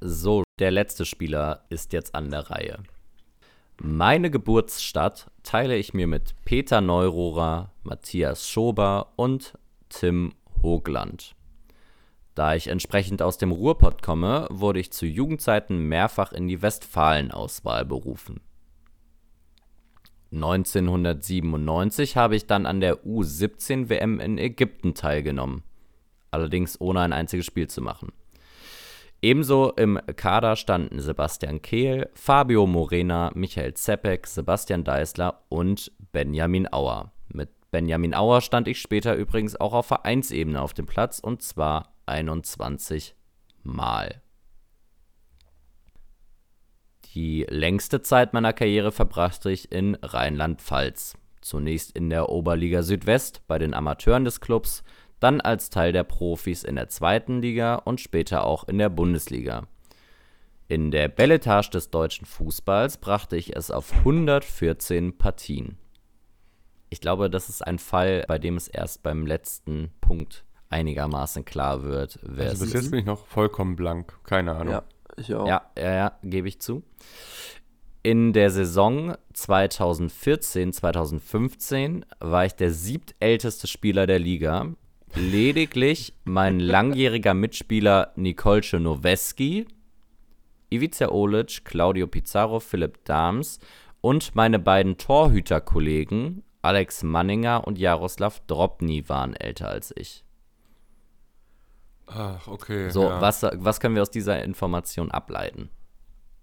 So, 0.00 0.42
der 0.58 0.70
letzte 0.70 1.04
Spieler 1.04 1.64
ist 1.70 1.92
jetzt 1.92 2.14
an 2.14 2.30
der 2.30 2.50
Reihe. 2.50 2.82
Meine 3.80 4.30
Geburtsstadt 4.30 5.30
teile 5.42 5.76
ich 5.76 5.94
mir 5.94 6.06
mit 6.06 6.34
Peter 6.44 6.80
Neurohrer, 6.80 7.72
Matthias 7.82 8.48
Schober 8.48 9.12
und 9.16 9.54
Tim 9.88 10.32
Hoogland. 10.62 11.34
Da 12.34 12.54
ich 12.54 12.68
entsprechend 12.68 13.22
aus 13.22 13.38
dem 13.38 13.52
Ruhrpott 13.52 14.02
komme, 14.02 14.46
wurde 14.50 14.80
ich 14.80 14.92
zu 14.92 15.06
Jugendzeiten 15.06 15.88
mehrfach 15.88 16.32
in 16.32 16.48
die 16.48 16.62
Westfalen-Auswahl 16.62 17.84
berufen. 17.84 18.40
1997 20.34 22.16
habe 22.16 22.36
ich 22.36 22.46
dann 22.46 22.66
an 22.66 22.80
der 22.80 23.04
U17 23.04 23.88
WM 23.88 24.20
in 24.20 24.38
Ägypten 24.38 24.94
teilgenommen, 24.94 25.62
allerdings 26.30 26.80
ohne 26.80 27.00
ein 27.00 27.12
einziges 27.12 27.46
Spiel 27.46 27.68
zu 27.68 27.80
machen. 27.80 28.12
Ebenso 29.22 29.72
im 29.72 29.98
Kader 30.16 30.54
standen 30.54 31.00
Sebastian 31.00 31.62
Kehl, 31.62 32.10
Fabio 32.12 32.66
Morena, 32.66 33.30
Michael 33.34 33.72
Zeppek, 33.74 34.26
Sebastian 34.26 34.84
Deißler 34.84 35.40
und 35.48 35.92
Benjamin 36.12 36.70
Auer. 36.70 37.12
Mit 37.28 37.48
Benjamin 37.70 38.14
Auer 38.14 38.42
stand 38.42 38.68
ich 38.68 38.80
später 38.80 39.14
übrigens 39.14 39.56
auch 39.56 39.72
auf 39.72 39.86
Vereinsebene 39.86 40.60
auf 40.60 40.74
dem 40.74 40.84
Platz 40.84 41.20
und 41.20 41.42
zwar 41.42 41.94
21 42.06 43.14
Mal. 43.62 44.23
Die 47.14 47.46
längste 47.48 48.02
Zeit 48.02 48.32
meiner 48.32 48.52
Karriere 48.52 48.90
verbrachte 48.90 49.50
ich 49.50 49.70
in 49.70 49.96
Rheinland-Pfalz. 50.02 51.16
Zunächst 51.40 51.92
in 51.92 52.10
der 52.10 52.28
Oberliga 52.28 52.82
Südwest 52.82 53.42
bei 53.46 53.58
den 53.58 53.72
Amateuren 53.72 54.24
des 54.24 54.40
Clubs, 54.40 54.82
dann 55.20 55.40
als 55.40 55.70
Teil 55.70 55.92
der 55.92 56.02
Profis 56.02 56.64
in 56.64 56.74
der 56.74 56.88
zweiten 56.88 57.40
Liga 57.40 57.76
und 57.76 58.00
später 58.00 58.44
auch 58.44 58.64
in 58.64 58.78
der 58.78 58.88
Bundesliga. 58.88 59.68
In 60.66 60.90
der 60.90 61.08
Belletage 61.08 61.70
des 61.70 61.90
deutschen 61.90 62.26
Fußballs 62.26 62.96
brachte 62.96 63.36
ich 63.36 63.54
es 63.54 63.70
auf 63.70 63.92
114 63.92 65.16
Partien. 65.16 65.78
Ich 66.90 67.00
glaube, 67.00 67.30
das 67.30 67.48
ist 67.48 67.64
ein 67.64 67.78
Fall, 67.78 68.24
bei 68.26 68.38
dem 68.38 68.56
es 68.56 68.66
erst 68.66 69.02
beim 69.04 69.26
letzten 69.26 69.92
Punkt 70.00 70.44
einigermaßen 70.68 71.44
klar 71.44 71.84
wird, 71.84 72.18
wer 72.22 72.50
also 72.50 72.64
bis 72.64 72.74
jetzt 72.74 72.90
bin 72.90 73.00
ich 73.00 73.06
noch 73.06 73.26
vollkommen 73.26 73.76
blank, 73.76 74.18
keine 74.24 74.56
Ahnung. 74.56 74.72
Ja, 74.72 74.82
ich 75.16 75.34
auch. 75.34 75.46
Ja, 75.46 75.70
ja, 75.76 75.94
ja, 75.94 76.18
gebe 76.22 76.48
ich 76.48 76.60
zu. 76.60 76.82
In 78.02 78.32
der 78.32 78.50
Saison 78.50 79.16
2014, 79.32 80.72
2015 80.72 82.04
war 82.20 82.44
ich 82.44 82.54
der 82.54 82.70
siebtälteste 82.70 83.66
Spieler 83.66 84.06
der 84.06 84.18
Liga. 84.18 84.74
Lediglich 85.14 86.12
mein 86.24 86.60
langjähriger 86.60 87.34
Mitspieler 87.34 88.12
Nicole 88.16 88.62
Noweski, 88.78 89.66
Ivica 90.70 91.08
Olic, 91.08 91.64
Claudio 91.64 92.06
Pizarro, 92.06 92.60
Philipp 92.60 93.04
Dahms 93.04 93.58
und 94.00 94.34
meine 94.34 94.58
beiden 94.58 94.98
Torhüterkollegen 94.98 96.42
Alex 96.64 97.02
Manninger 97.02 97.66
und 97.66 97.78
Jaroslav 97.78 98.40
Drobny 98.46 99.06
waren 99.08 99.36
älter 99.36 99.68
als 99.68 99.92
ich. 99.96 100.23
Ach, 102.06 102.46
okay. 102.48 102.90
So, 102.90 103.04
ja. 103.04 103.20
was, 103.20 103.42
was 103.42 103.80
können 103.80 103.94
wir 103.94 104.02
aus 104.02 104.10
dieser 104.10 104.42
Information 104.42 105.10
ableiten? 105.10 105.70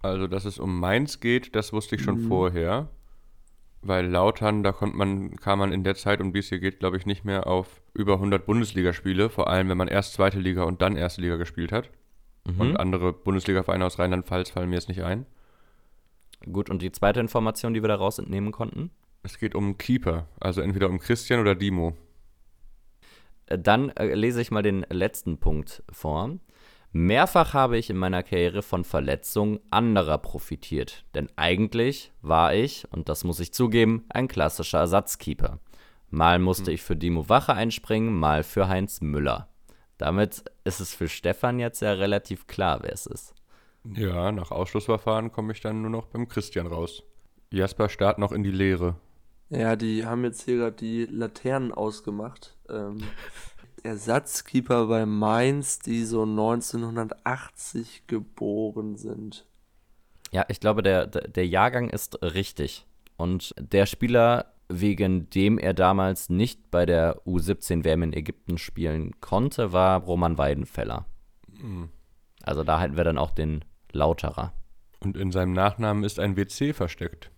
Also, 0.02 0.28
dass 0.28 0.46
es 0.46 0.58
um 0.58 0.80
Mainz 0.80 1.20
geht, 1.20 1.56
das 1.56 1.74
wusste 1.74 1.96
ich 1.96 2.02
schon 2.02 2.24
mhm. 2.24 2.28
vorher. 2.28 2.90
weil 3.82 4.06
Lautern, 4.06 4.64
da 4.64 4.72
konnte 4.72 4.96
man, 4.96 5.36
kam 5.38 5.60
man 5.60 5.74
in 5.74 5.84
der 5.84 5.96
Zeit, 5.96 6.22
um 6.22 6.34
die 6.34 6.40
es 6.40 6.50
hier 6.50 6.60
geht, 6.60 6.80
glaube 6.80 6.98
ich, 6.98 7.06
nicht 7.06 7.26
mehr 7.26 7.48
auf 7.48 7.82
über 7.94 8.14
100 8.14 8.46
Bundesligaspiele, 8.46 9.30
vor 9.30 9.48
allem 9.50 9.70
wenn 9.70 9.78
man 9.78 9.88
erst 9.88 10.14
zweite 10.14 10.40
Liga 10.40 10.64
und 10.64 10.82
dann 10.82 10.96
erste 10.96 11.22
Liga 11.22 11.38
gespielt 11.38 11.72
hat. 11.72 11.90
Mhm. 12.46 12.62
Und 12.62 12.78
andere 12.78 13.14
Bundesliga-Vereine 13.14 13.86
aus 13.86 14.00
Rheinland-Pfalz 14.00 14.52
fallen 14.52 14.70
mir 14.70 14.76
jetzt 14.76 14.90
nicht 14.90 15.04
ein. 15.04 15.26
Gut, 16.52 16.70
und 16.70 16.82
die 16.82 16.92
zweite 16.92 17.20
Information, 17.20 17.74
die 17.74 17.84
wir 17.84 17.88
daraus 17.88 18.20
entnehmen 18.20 18.52
konnten? 18.52 18.92
Es 19.24 19.38
geht 19.38 19.54
um 19.54 19.78
Keeper, 19.78 20.28
also 20.40 20.62
entweder 20.62 20.90
um 20.90 21.00
Christian 21.00 21.40
oder 21.40 21.54
Dimo. 21.54 21.96
Äh, 23.52 23.60
Dann 23.60 23.90
äh, 23.90 24.14
lese 24.14 24.42
ich 24.42 24.52
mal 24.52 24.64
den 24.64 24.86
letzten 24.90 25.38
Punkt 25.38 25.84
vor. 25.92 26.38
Mehrfach 26.94 27.54
habe 27.54 27.78
ich 27.78 27.90
in 27.90 27.98
meiner 27.98 28.22
Karriere 28.22 28.62
von 28.62 28.84
Verletzungen 28.84 29.60
anderer 29.70 30.18
profitiert, 30.18 31.06
denn 31.16 31.30
eigentlich 31.38 32.12
war 32.22 32.54
ich, 32.54 32.86
und 32.92 33.08
das 33.08 33.24
muss 33.24 33.40
ich 33.40 33.54
zugeben, 33.54 34.04
ein 34.10 34.28
klassischer 34.28 34.80
Ersatzkeeper. 34.80 35.60
Mal 36.10 36.40
musste 36.40 36.74
ich 36.74 36.82
für 36.82 36.98
Dimo 36.98 37.30
Wache 37.30 37.54
einspringen, 37.54 38.14
mal 38.14 38.44
für 38.44 38.68
Heinz 38.68 39.00
Müller. 39.00 39.48
Damit 39.98 40.44
ist 40.66 40.82
es 40.82 40.94
für 40.94 41.08
Stefan 41.08 41.60
jetzt 41.60 41.82
ja 41.82 41.94
relativ 41.94 42.48
klar, 42.48 42.80
wer 42.82 42.92
es 42.92 43.06
ist. 43.06 43.36
Ja, 43.86 44.34
nach 44.34 44.52
Ausschlussverfahren 44.52 45.32
komme 45.32 45.54
ich 45.54 45.62
dann 45.62 45.82
nur 45.82 45.92
noch 45.92 46.08
beim 46.08 46.28
Christian 46.28 46.68
raus. 46.68 47.04
Jasper 47.52 47.88
starrt 47.88 48.18
noch 48.18 48.34
in 48.34 48.44
die 48.44 48.52
Leere. 48.52 48.96
Ja, 49.52 49.76
die 49.76 50.06
haben 50.06 50.24
jetzt 50.24 50.44
hier 50.44 50.58
gerade 50.58 50.78
die 50.78 51.06
Laternen 51.06 51.74
ausgemacht. 51.74 52.56
Ähm, 52.70 53.04
Ersatzkeeper 53.84 54.88
bei 54.88 55.06
Mainz, 55.06 55.80
die 55.80 56.06
so 56.06 56.24
1980 56.24 58.08
geboren 58.08 58.96
sind. 58.96 59.46
Ja, 60.32 60.46
ich 60.48 60.62
glaube, 60.62 60.84
der, 60.84 61.08
der 61.08 61.46
Jahrgang 61.46 61.90
ist 61.90 62.22
richtig. 62.22 62.86
Und 63.18 63.54
der 63.60 63.86
Spieler, 63.86 64.54
wegen 64.70 65.30
dem 65.30 65.58
er 65.58 65.74
damals 65.74 66.30
nicht 66.30 66.72
bei 66.72 66.86
der 66.86 67.22
U17-WM 67.26 68.04
in 68.04 68.14
Ägypten 68.14 68.58
spielen 68.58 69.20
konnte, 69.20 69.74
war 69.74 70.02
Roman 70.02 70.38
Weidenfeller. 70.38 71.06
Also 72.44 72.64
da 72.64 72.80
hätten 72.80 72.96
wir 72.96 73.04
dann 73.04 73.18
auch 73.18 73.32
den 73.32 73.66
Lauterer. 73.92 74.54
Und 75.02 75.18
in 75.18 75.32
seinem 75.32 75.52
Nachnamen 75.52 76.06
ist 76.06 76.20
ein 76.20 76.38
WC 76.38 76.74
versteckt. 76.74 77.31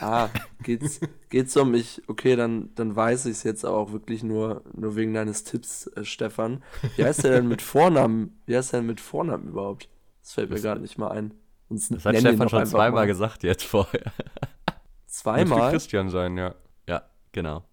Ah, 0.00 0.28
geht's, 0.62 1.00
geht's 1.30 1.56
um 1.56 1.70
mich? 1.70 2.02
Okay, 2.06 2.36
dann, 2.36 2.70
dann 2.74 2.94
weiß 2.94 3.26
ich 3.26 3.32
es 3.32 3.42
jetzt 3.44 3.64
auch 3.64 3.92
wirklich 3.92 4.22
nur, 4.22 4.62
nur 4.74 4.94
wegen 4.94 5.14
deines 5.14 5.44
Tipps, 5.44 5.86
äh, 5.88 6.04
Stefan. 6.04 6.62
Wie 6.96 7.04
heißt 7.04 7.24
der 7.24 7.32
denn 7.32 7.48
mit 7.48 7.62
Vornamen? 7.62 8.38
Wie 8.46 8.56
heißt 8.56 8.72
der 8.72 8.80
denn 8.80 8.86
mit 8.86 9.00
Vornamen 9.00 9.48
überhaupt? 9.48 9.88
Das 10.22 10.34
fällt 10.34 10.50
mir 10.50 10.60
gerade 10.60 10.80
nicht 10.80 10.98
mal 10.98 11.10
ein. 11.12 11.32
Sonst 11.68 11.90
Das 11.92 12.04
hat 12.04 12.18
Stefan 12.18 12.48
schon 12.48 12.66
zweimal 12.66 13.02
mal. 13.02 13.06
gesagt 13.06 13.42
jetzt 13.42 13.64
vorher. 13.64 14.02
Müsste 14.04 15.06
Zweimal? 15.06 15.70
Christian 15.72 16.10
sein, 16.10 16.36
ja. 16.36 16.54
Ja, 16.86 17.02
genau. 17.32 17.64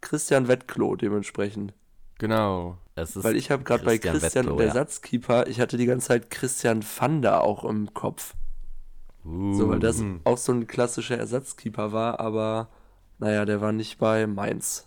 Christian 0.00 0.48
Wettklo 0.48 0.96
dementsprechend. 0.96 1.72
Genau. 2.18 2.78
Es 2.96 3.16
ist 3.16 3.24
Weil 3.24 3.36
ich 3.36 3.50
habe 3.50 3.62
gerade 3.62 3.84
bei 3.84 3.96
Christian 3.98 4.46
Wettlow, 4.46 4.54
und 4.54 4.60
ja. 4.60 4.66
Ersatzkeeper, 4.66 5.46
ich 5.46 5.60
hatte 5.60 5.76
die 5.76 5.86
ganze 5.86 6.08
Zeit 6.08 6.30
Christian 6.30 6.82
Vander 6.82 7.44
auch 7.44 7.64
im 7.64 7.94
Kopf. 7.94 8.34
So, 9.24 9.68
weil 9.68 9.80
das 9.80 9.98
Mhm. 9.98 10.20
auch 10.24 10.38
so 10.38 10.52
ein 10.52 10.66
klassischer 10.66 11.18
Ersatzkeeper 11.18 11.92
war, 11.92 12.20
aber 12.20 12.68
naja, 13.18 13.44
der 13.44 13.60
war 13.60 13.72
nicht 13.72 13.98
bei 13.98 14.26
Mainz. 14.26 14.86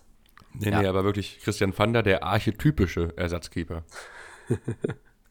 Nee, 0.58 0.70
Ja. 0.70 0.80
nee, 0.82 0.86
aber 0.88 1.04
wirklich 1.04 1.38
Christian 1.40 1.72
Vander, 1.76 2.02
der 2.02 2.22
archetypische 2.24 3.16
Ersatzkeeper. 3.16 3.84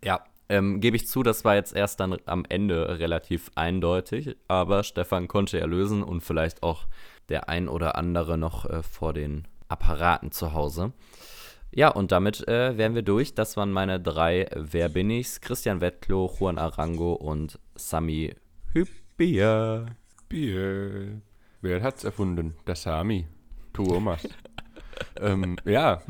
Ja, 0.03 0.21
ähm, 0.49 0.81
gebe 0.81 0.97
ich 0.97 1.07
zu, 1.07 1.23
das 1.23 1.45
war 1.45 1.55
jetzt 1.55 1.73
erst 1.73 1.99
dann 2.01 2.17
am 2.25 2.43
Ende 2.49 2.99
relativ 2.99 3.51
eindeutig, 3.55 4.35
aber 4.49 4.83
Stefan 4.83 5.29
konnte 5.29 5.57
ja 5.59 5.65
lösen 5.65 6.03
und 6.03 6.19
vielleicht 6.21 6.61
auch 6.61 6.87
der 7.29 7.47
ein 7.47 7.69
oder 7.69 7.95
andere 7.95 8.37
noch 8.37 8.65
äh, 8.69 8.83
vor 8.83 9.13
den 9.13 9.47
Apparaten 9.69 10.31
zu 10.33 10.51
Hause. 10.53 10.91
Ja, 11.71 11.87
und 11.87 12.11
damit 12.11 12.45
äh, 12.49 12.77
wären 12.77 12.95
wir 12.95 13.01
durch. 13.01 13.33
Das 13.33 13.55
waren 13.55 13.71
meine 13.71 13.99
drei 13.99 14.47
Wer 14.55 14.89
bin 14.89 15.09
ich's? 15.09 15.39
Christian 15.39 15.79
Wettklo, 15.79 16.29
Juan 16.37 16.57
Arango 16.57 17.13
und 17.13 17.57
Sami 17.75 18.35
Hüppier. 18.73 19.85
Bier. 20.29 21.21
Wer 21.61 21.83
hat's 21.83 22.03
erfunden? 22.03 22.55
Der 22.65 22.75
Sami. 22.75 23.27
Thomas. 23.71 24.27
ähm, 25.21 25.57
ja. 25.65 26.01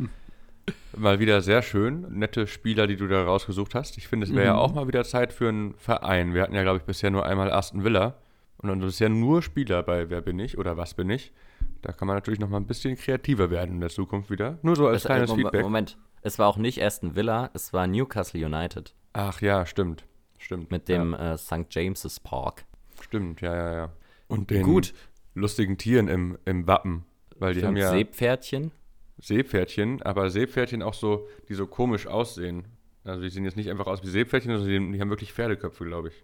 Mal 0.95 1.19
wieder 1.19 1.41
sehr 1.41 1.61
schön. 1.61 2.05
Nette 2.17 2.47
Spieler, 2.47 2.87
die 2.87 2.95
du 2.95 3.07
da 3.07 3.23
rausgesucht 3.23 3.75
hast. 3.75 3.97
Ich 3.97 4.07
finde, 4.07 4.25
es 4.25 4.33
wäre 4.33 4.45
ja 4.45 4.55
auch 4.55 4.73
mal 4.73 4.87
wieder 4.87 5.03
Zeit 5.03 5.33
für 5.33 5.49
einen 5.49 5.73
Verein. 5.75 6.33
Wir 6.33 6.41
hatten 6.41 6.55
ja, 6.55 6.61
glaube 6.63 6.77
ich, 6.77 6.83
bisher 6.83 7.11
nur 7.11 7.25
einmal 7.25 7.51
Aston 7.51 7.83
Villa. 7.83 8.15
Und 8.57 8.69
dann 8.69 8.79
bisher 8.79 9.09
nur 9.09 9.41
Spieler 9.41 9.83
bei 9.83 10.09
Wer 10.09 10.21
bin 10.21 10.39
ich 10.39 10.57
oder 10.57 10.77
Was 10.77 10.93
bin 10.93 11.09
ich. 11.09 11.33
Da 11.81 11.91
kann 11.91 12.07
man 12.07 12.15
natürlich 12.15 12.39
noch 12.39 12.47
mal 12.47 12.57
ein 12.57 12.67
bisschen 12.67 12.95
kreativer 12.95 13.49
werden 13.49 13.75
in 13.75 13.81
der 13.81 13.89
Zukunft 13.89 14.29
wieder. 14.29 14.57
Nur 14.61 14.77
so 14.77 14.87
als 14.87 14.99
Es, 14.99 15.05
äh, 15.05 15.07
kleines 15.09 15.29
Mom- 15.31 15.39
Feedback. 15.39 15.63
Moment, 15.63 15.97
es 16.21 16.39
war 16.39 16.47
auch 16.47 16.57
nicht 16.57 16.81
Aston 16.81 17.15
Villa, 17.17 17.49
es 17.53 17.73
war 17.73 17.87
Newcastle 17.87 18.45
United 18.45 18.93
Ach 19.11 19.41
ja, 19.41 19.65
stimmt. 19.65 20.05
Stimmt. 20.43 20.71
mit 20.71 20.89
dem 20.89 21.13
äh, 21.13 21.37
St. 21.37 21.65
James's 21.69 22.19
Park. 22.19 22.65
Ja, 22.97 23.03
stimmt, 23.03 23.41
ja, 23.41 23.55
ja, 23.55 23.73
ja. 23.73 23.93
Und 24.27 24.49
den 24.49 24.63
Gut. 24.63 24.93
lustigen 25.35 25.77
Tieren 25.77 26.07
im, 26.07 26.37
im 26.45 26.67
Wappen. 26.67 27.05
Weil 27.37 27.53
die 27.53 27.63
haben 27.63 27.77
ja 27.77 27.91
Seepferdchen. 27.91 28.71
Seepferdchen, 29.19 30.01
aber 30.01 30.29
Seepferdchen 30.29 30.81
auch 30.81 30.93
so, 30.93 31.27
die 31.47 31.53
so 31.53 31.67
komisch 31.67 32.07
aussehen. 32.07 32.65
Also 33.03 33.21
die 33.21 33.29
sehen 33.29 33.45
jetzt 33.45 33.57
nicht 33.57 33.69
einfach 33.69 33.87
aus 33.87 34.03
wie 34.03 34.07
Seepferdchen, 34.07 34.51
sondern 34.57 34.91
die, 34.91 34.97
die 34.97 35.01
haben 35.01 35.09
wirklich 35.09 35.33
Pferdeköpfe, 35.33 35.85
glaube 35.85 36.09
ich. 36.09 36.23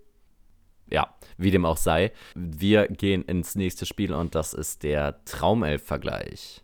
Ja, 0.91 1.15
wie 1.37 1.51
dem 1.51 1.65
auch 1.65 1.77
sei. 1.77 2.11
Wir 2.35 2.87
gehen 2.87 3.23
ins 3.23 3.55
nächste 3.55 3.85
Spiel 3.85 4.13
und 4.13 4.33
das 4.35 4.53
ist 4.53 4.83
der 4.83 5.23
Traumelf-Vergleich. 5.25 6.63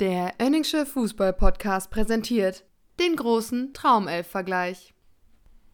Der 0.00 0.34
Önningsche 0.40 0.86
Fußball-Podcast 0.86 1.90
präsentiert 1.90 2.64
den 2.98 3.16
großen 3.16 3.74
Traumelf-Vergleich. 3.74 4.93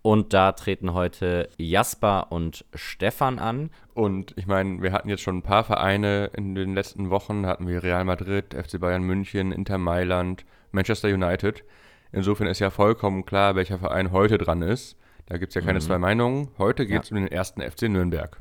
Und 0.03 0.33
da 0.33 0.53
treten 0.53 0.95
heute 0.95 1.51
Jasper 1.59 2.33
und 2.33 2.65
Stefan 2.75 3.39
an. 3.39 3.71
Und 3.93 4.33
ich 4.37 4.47
meine, 4.47 4.81
wir 4.83 4.93
hatten 4.93 5.11
jetzt 5.11 5.21
schon 5.23 5.39
ein 5.39 5.43
paar 5.43 5.65
Vereine 5.65 6.31
in 6.35 6.55
den 6.55 6.75
letzten 6.75 7.11
Wochen. 7.11 7.45
Hatten 7.45 7.69
wir 7.69 7.83
Real 7.83 8.05
Madrid, 8.05 8.55
FC 8.55 8.81
Bayern 8.81 9.03
München, 9.03 9.53
Inter 9.53 9.77
Mailand, 9.77 10.47
Manchester 10.73 11.09
United. 11.09 11.65
Insofern 12.13 12.47
ist 12.47 12.61
ja 12.61 12.71
vollkommen 12.71 13.27
klar, 13.27 13.57
welcher 13.57 13.79
Verein 13.79 14.11
heute 14.11 14.39
dran 14.39 14.63
ist. 14.63 14.97
Da 15.27 15.37
gibt 15.37 15.51
es 15.51 15.55
ja 15.55 15.61
keine 15.61 15.81
zwei 15.81 15.99
Meinungen. 15.99 16.49
Heute 16.59 16.87
geht 16.87 17.05
es 17.05 17.11
um 17.11 17.17
den 17.17 17.29
ersten 17.29 17.61
FC 17.61 17.83
Nürnberg. 17.83 18.41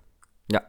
Ja, 0.52 0.62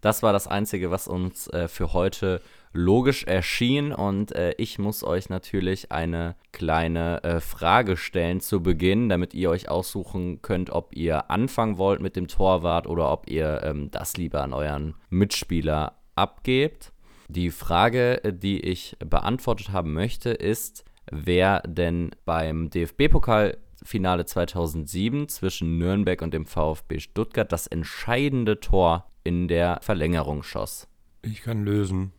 das 0.00 0.22
war 0.22 0.32
das 0.32 0.48
Einzige, 0.48 0.90
was 0.90 1.08
uns 1.08 1.46
äh, 1.48 1.68
für 1.68 1.92
heute 1.92 2.42
logisch 2.72 3.24
erschien. 3.24 3.92
Und 3.92 4.32
äh, 4.32 4.54
ich 4.58 4.78
muss 4.78 5.04
euch 5.04 5.28
natürlich 5.28 5.92
eine 5.92 6.36
kleine 6.52 7.22
äh, 7.24 7.40
Frage 7.40 7.96
stellen 7.96 8.40
zu 8.40 8.62
Beginn, 8.62 9.08
damit 9.08 9.34
ihr 9.34 9.50
euch 9.50 9.68
aussuchen 9.68 10.42
könnt, 10.42 10.70
ob 10.70 10.94
ihr 10.96 11.30
anfangen 11.30 11.78
wollt 11.78 12.00
mit 12.00 12.16
dem 12.16 12.28
Torwart 12.28 12.86
oder 12.86 13.10
ob 13.12 13.28
ihr 13.28 13.62
ähm, 13.62 13.90
das 13.90 14.16
lieber 14.16 14.42
an 14.42 14.52
euren 14.52 14.94
Mitspieler 15.10 15.98
abgebt. 16.14 16.92
Die 17.28 17.50
Frage, 17.50 18.24
äh, 18.24 18.32
die 18.32 18.60
ich 18.60 18.96
beantwortet 18.98 19.70
haben 19.70 19.92
möchte, 19.92 20.30
ist, 20.30 20.84
wer 21.10 21.60
denn 21.60 22.10
beim 22.24 22.70
DFB-Pokalfinale 22.70 24.26
2007 24.26 25.28
zwischen 25.28 25.78
Nürnberg 25.78 26.22
und 26.22 26.34
dem 26.34 26.46
VfB 26.46 27.00
Stuttgart 27.00 27.50
das 27.50 27.66
entscheidende 27.66 28.60
Tor 28.60 29.06
in 29.24 29.48
der 29.48 29.78
Verlängerung 29.82 30.42
schoss. 30.42 30.88
Ich 31.22 31.42
kann 31.42 31.64
lösen. 31.64 32.12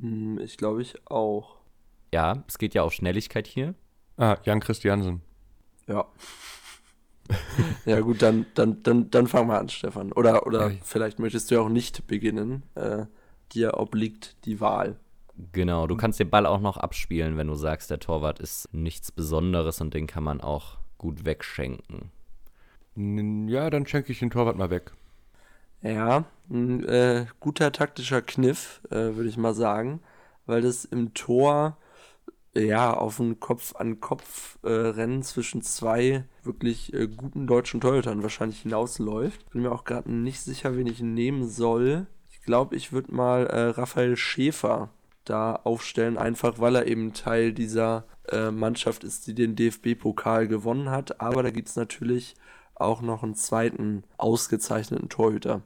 Hm, 0.00 0.38
ich 0.38 0.56
glaube 0.56 0.82
ich 0.82 0.94
auch. 1.10 1.56
Ja, 2.12 2.44
es 2.48 2.58
geht 2.58 2.74
ja 2.74 2.82
auf 2.82 2.92
Schnelligkeit 2.92 3.46
hier. 3.46 3.74
Ah, 4.16 4.36
Jan 4.44 4.60
Christiansen. 4.60 5.22
Ja. 5.86 6.06
ja 7.86 8.00
gut, 8.00 8.20
dann, 8.22 8.46
dann, 8.54 8.82
dann, 8.82 9.10
dann 9.10 9.26
fang 9.26 9.46
mal 9.46 9.58
an, 9.58 9.68
Stefan. 9.68 10.12
Oder, 10.12 10.46
oder 10.46 10.70
Ja. 10.70 10.76
vielleicht 10.82 11.18
möchtest 11.18 11.50
du 11.50 11.56
ja 11.56 11.60
auch 11.62 11.68
nicht 11.68 12.06
beginnen. 12.06 12.62
Äh, 12.74 13.06
dir 13.52 13.78
obliegt 13.78 14.36
die 14.44 14.60
Wahl. 14.60 14.98
Genau, 15.52 15.86
du 15.86 15.96
kannst 15.96 16.20
den 16.20 16.30
Ball 16.30 16.46
auch 16.46 16.60
noch 16.60 16.76
abspielen, 16.76 17.36
wenn 17.36 17.46
du 17.46 17.54
sagst, 17.54 17.90
der 17.90 17.98
Torwart 18.00 18.38
ist 18.38 18.68
nichts 18.72 19.10
Besonderes 19.10 19.80
und 19.80 19.94
den 19.94 20.06
kann 20.06 20.22
man 20.24 20.40
auch 20.40 20.78
gut 20.98 21.24
wegschenken. 21.24 22.10
Ja, 23.48 23.70
dann 23.70 23.86
schenke 23.86 24.12
ich 24.12 24.18
den 24.18 24.30
Torwart 24.30 24.56
mal 24.56 24.68
weg. 24.70 24.92
Ja, 25.82 26.24
ein 26.48 26.84
äh, 26.84 27.26
guter 27.40 27.72
taktischer 27.72 28.22
Kniff, 28.22 28.80
äh, 28.90 29.16
würde 29.16 29.28
ich 29.28 29.36
mal 29.36 29.54
sagen, 29.54 30.00
weil 30.46 30.62
das 30.62 30.84
im 30.84 31.12
Tor 31.14 31.76
ja 32.54 32.92
auf 32.94 33.18
ein 33.18 33.40
Kopf-an-Kopf-Rennen 33.40 35.22
zwischen 35.22 35.62
zwei 35.62 36.24
wirklich 36.44 36.92
äh, 36.92 37.08
guten 37.08 37.46
deutschen 37.46 37.80
Torhütern 37.80 38.22
wahrscheinlich 38.22 38.60
hinausläuft. 38.60 39.50
Bin 39.50 39.62
mir 39.62 39.72
auch 39.72 39.84
gerade 39.84 40.12
nicht 40.12 40.40
sicher, 40.40 40.76
wen 40.76 40.86
ich 40.86 41.00
nehmen 41.00 41.48
soll. 41.48 42.06
Ich 42.30 42.42
glaube, 42.42 42.76
ich 42.76 42.92
würde 42.92 43.14
mal 43.14 43.46
äh, 43.46 43.68
Raphael 43.70 44.16
Schäfer 44.16 44.90
da 45.24 45.54
aufstellen, 45.54 46.18
einfach 46.18 46.58
weil 46.58 46.76
er 46.76 46.86
eben 46.86 47.12
Teil 47.12 47.52
dieser 47.52 48.04
äh, 48.28 48.50
Mannschaft 48.50 49.04
ist, 49.04 49.26
die 49.26 49.34
den 49.34 49.56
DFB-Pokal 49.56 50.48
gewonnen 50.48 50.90
hat. 50.90 51.20
Aber 51.20 51.42
da 51.42 51.50
gibt 51.50 51.68
es 51.68 51.76
natürlich 51.76 52.34
auch 52.74 53.00
noch 53.02 53.22
einen 53.22 53.34
zweiten 53.34 54.04
ausgezeichneten 54.18 55.08
Torhüter. 55.08 55.62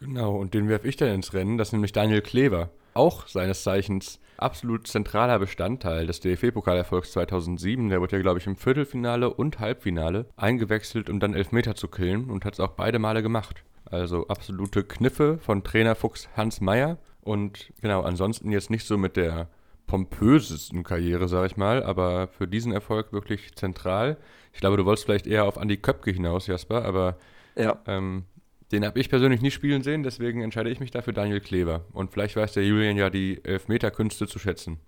Genau, 0.00 0.36
und 0.36 0.54
den 0.54 0.68
werfe 0.68 0.88
ich 0.88 0.96
dann 0.96 1.08
ins 1.10 1.32
Rennen, 1.34 1.58
das 1.58 1.68
ist 1.68 1.72
nämlich 1.72 1.92
Daniel 1.92 2.20
Klever. 2.20 2.70
Auch 2.94 3.26
seines 3.28 3.62
Zeichens 3.62 4.18
absolut 4.38 4.86
zentraler 4.86 5.38
Bestandteil 5.38 6.06
des 6.06 6.20
DFB-Pokalerfolgs 6.20 7.12
2007. 7.12 7.88
Der 7.88 8.00
wurde 8.00 8.16
ja, 8.16 8.22
glaube 8.22 8.38
ich, 8.38 8.46
im 8.46 8.56
Viertelfinale 8.56 9.32
und 9.32 9.58
Halbfinale 9.60 10.26
eingewechselt, 10.36 11.10
um 11.10 11.18
dann 11.20 11.34
Elfmeter 11.34 11.74
zu 11.74 11.88
killen 11.88 12.30
und 12.30 12.44
hat 12.44 12.54
es 12.54 12.60
auch 12.60 12.70
beide 12.72 12.98
Male 12.98 13.22
gemacht. 13.22 13.62
Also 13.84 14.26
absolute 14.28 14.84
Kniffe 14.84 15.38
von 15.38 15.64
Trainerfuchs 15.64 16.28
Hans 16.36 16.60
Meyer. 16.60 16.98
Und 17.22 17.72
genau, 17.80 18.02
ansonsten 18.02 18.50
jetzt 18.52 18.70
nicht 18.70 18.86
so 18.86 18.96
mit 18.96 19.16
der 19.16 19.48
pompösesten 19.86 20.84
Karriere, 20.84 21.28
sage 21.28 21.46
ich 21.48 21.56
mal, 21.56 21.82
aber 21.82 22.28
für 22.28 22.46
diesen 22.46 22.72
Erfolg 22.72 23.12
wirklich 23.12 23.54
zentral. 23.56 24.16
Ich 24.52 24.60
glaube, 24.60 24.76
du 24.76 24.84
wolltest 24.84 25.06
vielleicht 25.06 25.26
eher 25.26 25.44
auf 25.44 25.58
Andi 25.58 25.78
Köpke 25.78 26.10
hinaus, 26.10 26.46
Jasper, 26.46 26.84
aber 26.84 27.16
Ja. 27.56 27.78
ähm, 27.86 28.24
den 28.72 28.84
habe 28.84 28.98
ich 29.00 29.08
persönlich 29.08 29.40
nie 29.40 29.50
spielen 29.50 29.82
sehen, 29.82 30.02
deswegen 30.02 30.42
entscheide 30.42 30.70
ich 30.70 30.80
mich 30.80 30.90
dafür 30.90 31.12
Daniel 31.12 31.40
Klever. 31.40 31.84
Und 31.92 32.10
vielleicht 32.10 32.36
weiß 32.36 32.52
der 32.52 32.64
Julian 32.64 32.96
ja 32.96 33.10
die 33.10 33.42
Elfmeterkünste 33.44 34.26
zu 34.26 34.38
schätzen. 34.38 34.78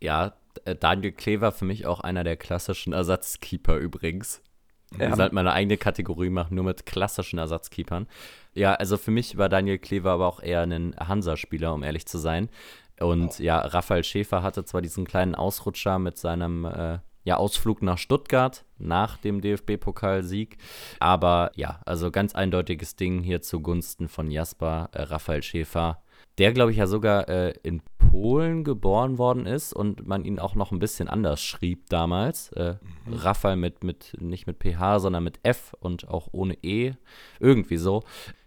Ja, 0.00 0.34
äh, 0.64 0.74
Daniel 0.74 1.12
Klever 1.12 1.52
für 1.52 1.64
mich 1.64 1.86
auch 1.86 2.00
einer 2.00 2.24
der 2.24 2.36
klassischen 2.36 2.92
Ersatzkeeper 2.92 3.76
übrigens. 3.76 4.42
Ja. 4.92 5.08
Wir 5.08 5.16
sollten 5.16 5.34
mal 5.34 5.40
eine 5.40 5.52
eigene 5.52 5.76
Kategorie 5.76 6.30
machen, 6.30 6.54
nur 6.54 6.64
mit 6.64 6.86
klassischen 6.86 7.38
Ersatzkeepern. 7.38 8.06
Ja, 8.54 8.74
also 8.74 8.96
für 8.96 9.10
mich 9.10 9.36
war 9.36 9.48
Daniel 9.48 9.78
Klever 9.78 10.12
aber 10.12 10.26
auch 10.26 10.42
eher 10.42 10.62
ein 10.62 10.94
Hansa-Spieler, 10.96 11.74
um 11.74 11.82
ehrlich 11.82 12.06
zu 12.06 12.18
sein. 12.18 12.48
Und 13.00 13.38
ja, 13.38 13.58
Raphael 13.58 14.04
Schäfer 14.04 14.42
hatte 14.42 14.64
zwar 14.64 14.80
diesen 14.80 15.04
kleinen 15.04 15.34
Ausrutscher 15.34 15.98
mit 15.98 16.16
seinem 16.16 16.64
äh, 16.64 16.98
ja, 17.26 17.36
Ausflug 17.36 17.82
nach 17.82 17.98
Stuttgart 17.98 18.64
nach 18.78 19.18
dem 19.18 19.40
DFB-Pokalsieg, 19.40 20.58
aber 21.00 21.50
ja, 21.56 21.80
also 21.84 22.12
ganz 22.12 22.36
eindeutiges 22.36 22.94
Ding 22.94 23.20
hier 23.20 23.42
zugunsten 23.42 24.08
von 24.08 24.30
Jasper, 24.30 24.90
äh, 24.92 25.02
Raphael 25.02 25.42
Schäfer, 25.42 26.00
der 26.38 26.52
glaube 26.52 26.70
ich 26.70 26.76
ja 26.76 26.86
sogar 26.86 27.28
äh, 27.28 27.52
in 27.64 27.82
Polen 27.98 28.62
geboren 28.62 29.18
worden 29.18 29.44
ist 29.44 29.72
und 29.72 30.06
man 30.06 30.24
ihn 30.24 30.38
auch 30.38 30.54
noch 30.54 30.70
ein 30.70 30.78
bisschen 30.78 31.08
anders 31.08 31.42
schrieb 31.42 31.88
damals. 31.88 32.52
Äh, 32.52 32.76
Raphael 33.10 33.56
mit, 33.56 33.82
mit, 33.82 34.16
nicht 34.20 34.46
mit 34.46 34.62
PH, 34.62 35.00
sondern 35.00 35.24
mit 35.24 35.40
F 35.42 35.74
und 35.80 36.08
auch 36.08 36.28
ohne 36.30 36.56
E. 36.62 36.92
Irgendwie 37.40 37.78
so. 37.78 38.04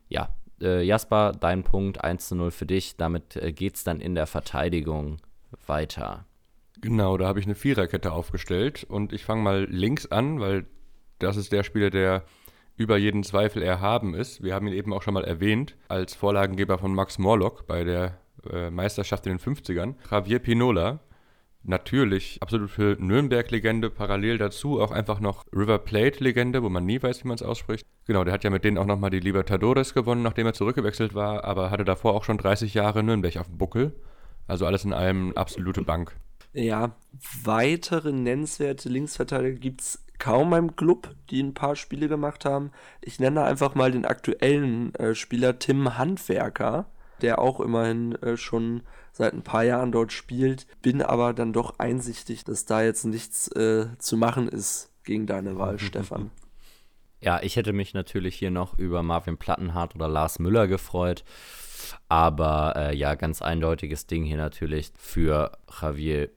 Ja, 0.07 0.29
äh, 0.61 0.83
Jasper, 0.83 1.33
dein 1.37 1.63
Punkt 1.63 2.01
1 2.01 2.29
zu 2.29 2.35
0 2.35 2.51
für 2.51 2.65
dich. 2.65 2.95
Damit 2.95 3.35
äh, 3.35 3.51
geht 3.51 3.75
es 3.75 3.83
dann 3.83 3.99
in 3.99 4.15
der 4.15 4.27
Verteidigung 4.27 5.17
weiter. 5.65 6.25
Genau, 6.81 7.17
da 7.17 7.27
habe 7.27 7.39
ich 7.39 7.45
eine 7.45 7.55
Viererkette 7.55 8.11
aufgestellt 8.11 8.85
und 8.87 9.11
ich 9.11 9.25
fange 9.25 9.41
mal 9.41 9.65
links 9.69 10.05
an, 10.05 10.39
weil 10.39 10.65
das 11.19 11.35
ist 11.35 11.51
der 11.51 11.63
Spieler, 11.63 11.89
der 11.89 12.23
über 12.77 12.97
jeden 12.97 13.23
Zweifel 13.23 13.61
erhaben 13.61 14.13
ist. 14.13 14.41
Wir 14.41 14.55
haben 14.55 14.67
ihn 14.67 14.73
eben 14.73 14.93
auch 14.93 15.01
schon 15.01 15.13
mal 15.13 15.25
erwähnt 15.25 15.75
als 15.89 16.15
Vorlagengeber 16.15 16.77
von 16.77 16.95
Max 16.95 17.17
Morlock 17.17 17.67
bei 17.67 17.83
der 17.83 18.17
äh, 18.49 18.69
Meisterschaft 18.69 19.27
in 19.27 19.37
den 19.37 19.39
50ern. 19.39 19.95
Javier 20.09 20.39
Pinola, 20.39 21.01
natürlich 21.63 22.41
absolut 22.41 22.69
für 22.69 22.95
Nürnberg-Legende, 22.97 23.89
parallel 23.89 24.37
dazu 24.37 24.79
auch 24.79 24.91
einfach 24.91 25.19
noch 25.19 25.45
River 25.53 25.79
Plate-Legende, 25.79 26.63
wo 26.63 26.69
man 26.69 26.85
nie 26.85 27.03
weiß, 27.03 27.23
wie 27.23 27.27
man 27.27 27.35
es 27.35 27.43
ausspricht. 27.43 27.85
Genau, 28.05 28.23
der 28.23 28.33
hat 28.33 28.45
ja 28.45 28.49
mit 28.49 28.63
denen 28.63 28.77
auch 28.77 28.85
nochmal 28.85 29.09
die 29.09 29.19
Libertadores 29.19 29.93
gewonnen, 29.93 30.23
nachdem 30.23 30.47
er 30.47 30.53
zurückgewechselt 30.53 31.13
war, 31.13 31.43
aber 31.43 31.71
hatte 31.71 31.83
davor 31.83 32.13
auch 32.13 32.23
schon 32.23 32.37
30 32.37 32.73
Jahre 32.73 33.03
Nürnberg 33.03 33.35
auf 33.35 33.47
dem 33.47 33.57
Buckel. 33.57 33.93
Also 34.47 34.65
alles 34.65 34.85
in 34.85 34.93
allem 34.93 35.33
absolute 35.35 35.83
Bank. 35.83 36.15
Ja, 36.53 36.95
weitere 37.43 38.11
nennenswerte 38.11 38.89
Linksverteidiger 38.89 39.59
gibt 39.59 39.81
es 39.81 40.05
kaum 40.17 40.49
beim 40.49 40.75
Club, 40.75 41.15
die 41.29 41.41
ein 41.41 41.53
paar 41.53 41.75
Spiele 41.75 42.07
gemacht 42.07 42.45
haben. 42.45 42.71
Ich 43.01 43.19
nenne 43.19 43.43
einfach 43.43 43.75
mal 43.75 43.91
den 43.91 44.05
aktuellen 44.05 44.93
äh, 44.95 45.15
Spieler 45.15 45.59
Tim 45.59 45.97
Handwerker, 45.97 46.87
der 47.21 47.39
auch 47.39 47.59
immerhin 47.59 48.15
äh, 48.15 48.37
schon 48.37 48.83
seit 49.11 49.33
ein 49.33 49.43
paar 49.43 49.63
Jahren 49.63 49.91
dort 49.91 50.11
spielt. 50.11 50.67
Bin 50.81 51.01
aber 51.01 51.33
dann 51.33 51.53
doch 51.53 51.79
einsichtig, 51.79 52.43
dass 52.43 52.65
da 52.65 52.81
jetzt 52.81 53.05
nichts 53.05 53.47
äh, 53.49 53.87
zu 53.97 54.17
machen 54.17 54.47
ist 54.47 54.91
gegen 55.03 55.25
deine 55.25 55.57
Wahl, 55.57 55.79
Stefan. 55.79 56.31
Ja, 57.21 57.41
ich 57.41 57.57
hätte 57.57 57.73
mich 57.73 57.93
natürlich 57.93 58.35
hier 58.35 58.51
noch 58.51 58.77
über 58.77 59.03
Marvin 59.03 59.37
Plattenhardt 59.37 59.95
oder 59.95 60.07
Lars 60.07 60.39
Müller 60.39 60.67
gefreut. 60.67 61.23
Aber 62.07 62.73
äh, 62.75 62.95
ja, 62.95 63.15
ganz 63.15 63.41
eindeutiges 63.41 64.07
Ding 64.07 64.23
hier 64.23 64.37
natürlich 64.37 64.91
für 64.97 65.57
Javier 65.81 66.29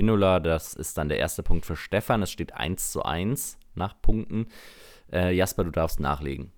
Pinola. 0.00 0.40
Das 0.40 0.72
ist 0.72 0.96
dann 0.96 1.10
der 1.10 1.18
erste 1.18 1.42
Punkt 1.42 1.66
für 1.66 1.76
Stefan. 1.76 2.22
Es 2.22 2.30
steht 2.30 2.54
1 2.54 2.90
zu 2.90 3.02
1 3.02 3.58
nach 3.74 4.00
Punkten. 4.00 4.46
Äh, 5.12 5.34
Jasper, 5.34 5.64
du 5.64 5.70
darfst 5.70 6.00
nachlegen. 6.00 6.52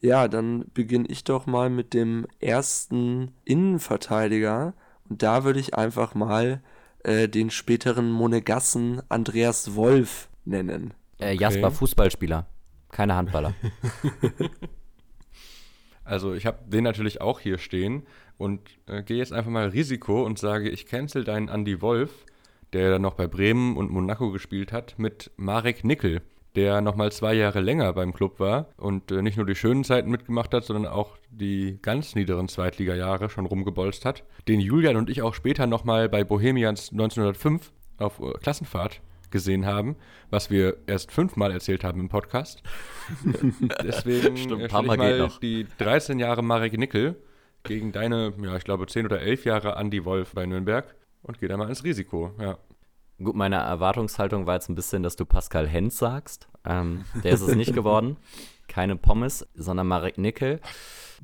Ja, 0.00 0.26
dann 0.26 0.64
beginne 0.72 1.06
ich 1.08 1.22
doch 1.24 1.44
mal 1.44 1.68
mit 1.68 1.92
dem 1.92 2.26
ersten 2.40 3.32
Innenverteidiger. 3.44 4.72
Und 5.06 5.22
da 5.22 5.44
würde 5.44 5.60
ich 5.60 5.74
einfach 5.74 6.14
mal 6.14 6.62
äh, 7.04 7.28
den 7.28 7.50
späteren 7.50 8.10
Monegassen 8.10 9.02
Andreas 9.10 9.74
Wolf 9.74 10.30
nennen. 10.46 10.94
Äh, 11.20 11.34
Jasper, 11.34 11.70
Fußballspieler, 11.70 12.46
keine 12.90 13.16
Handballer. 13.16 13.52
Also 16.08 16.34
ich 16.34 16.46
habe 16.46 16.58
den 16.68 16.84
natürlich 16.84 17.20
auch 17.20 17.40
hier 17.40 17.58
stehen 17.58 18.06
und 18.38 18.60
äh, 18.86 19.02
gehe 19.02 19.16
jetzt 19.16 19.32
einfach 19.32 19.50
mal 19.50 19.70
Risiko 19.70 20.22
und 20.22 20.38
sage, 20.38 20.70
ich 20.70 20.86
cancel 20.86 21.24
deinen 21.24 21.48
Andy 21.48 21.82
Wolf, 21.82 22.24
der 22.76 22.90
dann 22.90 23.02
noch 23.02 23.14
bei 23.14 23.26
Bremen 23.26 23.76
und 23.76 23.90
Monaco 23.90 24.30
gespielt 24.30 24.70
hat, 24.70 24.98
mit 24.98 25.30
Marek 25.36 25.82
Nickel, 25.82 26.20
der 26.56 26.82
nochmal 26.82 27.10
zwei 27.10 27.32
Jahre 27.32 27.60
länger 27.60 27.92
beim 27.94 28.12
Club 28.12 28.38
war 28.38 28.68
und 28.76 29.10
äh, 29.10 29.22
nicht 29.22 29.38
nur 29.38 29.46
die 29.46 29.54
schönen 29.54 29.82
Zeiten 29.82 30.10
mitgemacht 30.10 30.52
hat, 30.52 30.64
sondern 30.64 30.86
auch 30.86 31.16
die 31.30 31.78
ganz 31.80 32.14
niederen 32.14 32.48
Zweitliga-Jahre 32.48 33.30
schon 33.30 33.46
rumgebolzt 33.46 34.04
hat. 34.04 34.24
Den 34.46 34.60
Julian 34.60 34.96
und 34.96 35.08
ich 35.08 35.22
auch 35.22 35.32
später 35.32 35.66
nochmal 35.66 36.08
bei 36.08 36.22
Bohemians 36.22 36.92
1905 36.92 37.72
auf 37.98 38.20
äh, 38.20 38.32
Klassenfahrt 38.40 39.00
gesehen 39.30 39.64
haben, 39.64 39.96
was 40.30 40.50
wir 40.50 40.76
erst 40.86 41.10
fünfmal 41.12 41.52
erzählt 41.52 41.82
haben 41.82 42.00
im 42.00 42.08
Podcast. 42.10 42.62
Deswegen 43.82 44.36
Stimmt, 44.36 44.62
ich 44.62 44.72
Mal 44.72 45.30
die 45.40 45.66
13 45.78 46.18
Jahre 46.18 46.42
Marek 46.42 46.76
Nickel 46.78 47.16
gegen 47.64 47.92
deine, 47.92 48.34
ja, 48.42 48.56
ich 48.56 48.64
glaube 48.64 48.86
10 48.86 49.06
oder 49.06 49.20
11 49.20 49.46
Jahre 49.46 49.76
Andy 49.76 50.04
Wolf 50.04 50.32
bei 50.34 50.44
Nürnberg 50.44 50.94
und 51.22 51.40
gehe 51.40 51.48
da 51.48 51.56
mal 51.56 51.68
ins 51.68 51.82
Risiko, 51.84 52.32
ja. 52.38 52.58
Gut, 53.22 53.34
meine 53.34 53.56
Erwartungshaltung 53.56 54.46
war 54.46 54.54
jetzt 54.54 54.68
ein 54.68 54.74
bisschen, 54.74 55.02
dass 55.02 55.16
du 55.16 55.24
Pascal 55.24 55.66
Hens 55.66 55.98
sagst. 55.98 56.48
Ähm, 56.64 57.04
der 57.24 57.32
ist 57.32 57.40
es 57.40 57.54
nicht 57.54 57.72
geworden. 57.74 58.16
Keine 58.68 58.96
Pommes, 58.96 59.46
sondern 59.54 59.86
Marek 59.86 60.18
Nickel. 60.18 60.60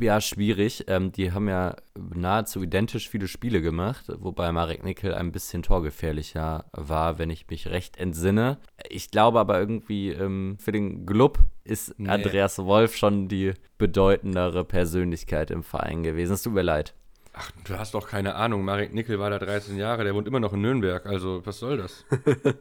Ja, 0.01 0.21
schwierig. 0.21 0.85
Ähm, 0.87 1.13
die 1.13 1.33
haben 1.33 1.49
ja 1.49 1.77
nahezu 1.95 2.63
identisch 2.63 3.11
viele 3.11 3.29
Spiele 3.29 3.61
gemacht, 3.61 4.07
wobei 4.09 4.51
Marek 4.53 4.85
Nickel 4.85 5.13
ein 5.13 5.33
bisschen 5.33 5.63
torgefährlicher 5.63 6.65
war, 6.73 7.19
wenn 7.19 7.29
ich 7.29 7.49
mich 7.49 7.69
recht 7.69 7.99
entsinne. 7.99 8.59
Ich 8.89 9.11
glaube 9.11 9.39
aber 9.39 9.59
irgendwie, 9.61 10.11
ähm, 10.11 10.57
für 10.59 10.73
den 10.73 11.05
Club 11.05 11.41
ist 11.65 11.99
Nee. 11.99 12.09
Andreas 12.09 12.59
Wolf 12.59 12.97
schon 12.97 13.29
die 13.29 13.53
bedeutendere 13.77 14.65
Persönlichkeit 14.65 15.51
im 15.51 15.63
Verein 15.63 16.03
gewesen. 16.03 16.33
Es 16.33 16.43
tut 16.43 16.55
mir 16.55 16.63
leid. 16.63 16.95
Ach, 17.33 17.51
du 17.65 17.79
hast 17.79 17.95
doch 17.95 18.09
keine 18.09 18.35
Ahnung, 18.35 18.65
Marek 18.65 18.93
Nickel 18.93 19.19
war 19.19 19.31
da 19.31 19.39
13 19.39 19.77
Jahre, 19.77 20.05
der 20.05 20.15
wohnt 20.15 20.27
immer 20.29 20.41
noch 20.41 20.53
in 20.53 20.61
Nürnberg, 20.61 21.07
also 21.07 21.45
was 21.47 21.59
soll 21.59 21.79
das? 21.79 22.05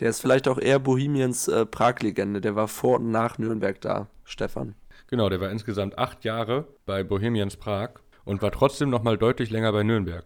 Der 0.00 0.10
ist 0.10 0.20
vielleicht 0.20 0.46
auch 0.46 0.58
eher 0.58 0.78
Bohemians 0.78 1.48
äh, 1.48 1.64
Prag-Legende. 1.64 2.40
Der 2.40 2.54
war 2.54 2.68
vor 2.68 2.98
und 2.98 3.10
nach 3.10 3.38
Nürnberg 3.38 3.80
da, 3.80 4.08
Stefan. 4.24 4.74
Genau, 5.08 5.28
der 5.28 5.40
war 5.40 5.50
insgesamt 5.50 5.98
acht 5.98 6.24
Jahre 6.24 6.66
bei 6.84 7.02
Bohemians 7.02 7.56
Prag 7.56 7.90
und 8.24 8.42
war 8.42 8.50
trotzdem 8.50 8.90
noch 8.90 9.02
mal 9.02 9.16
deutlich 9.16 9.50
länger 9.50 9.72
bei 9.72 9.84
Nürnberg. 9.84 10.24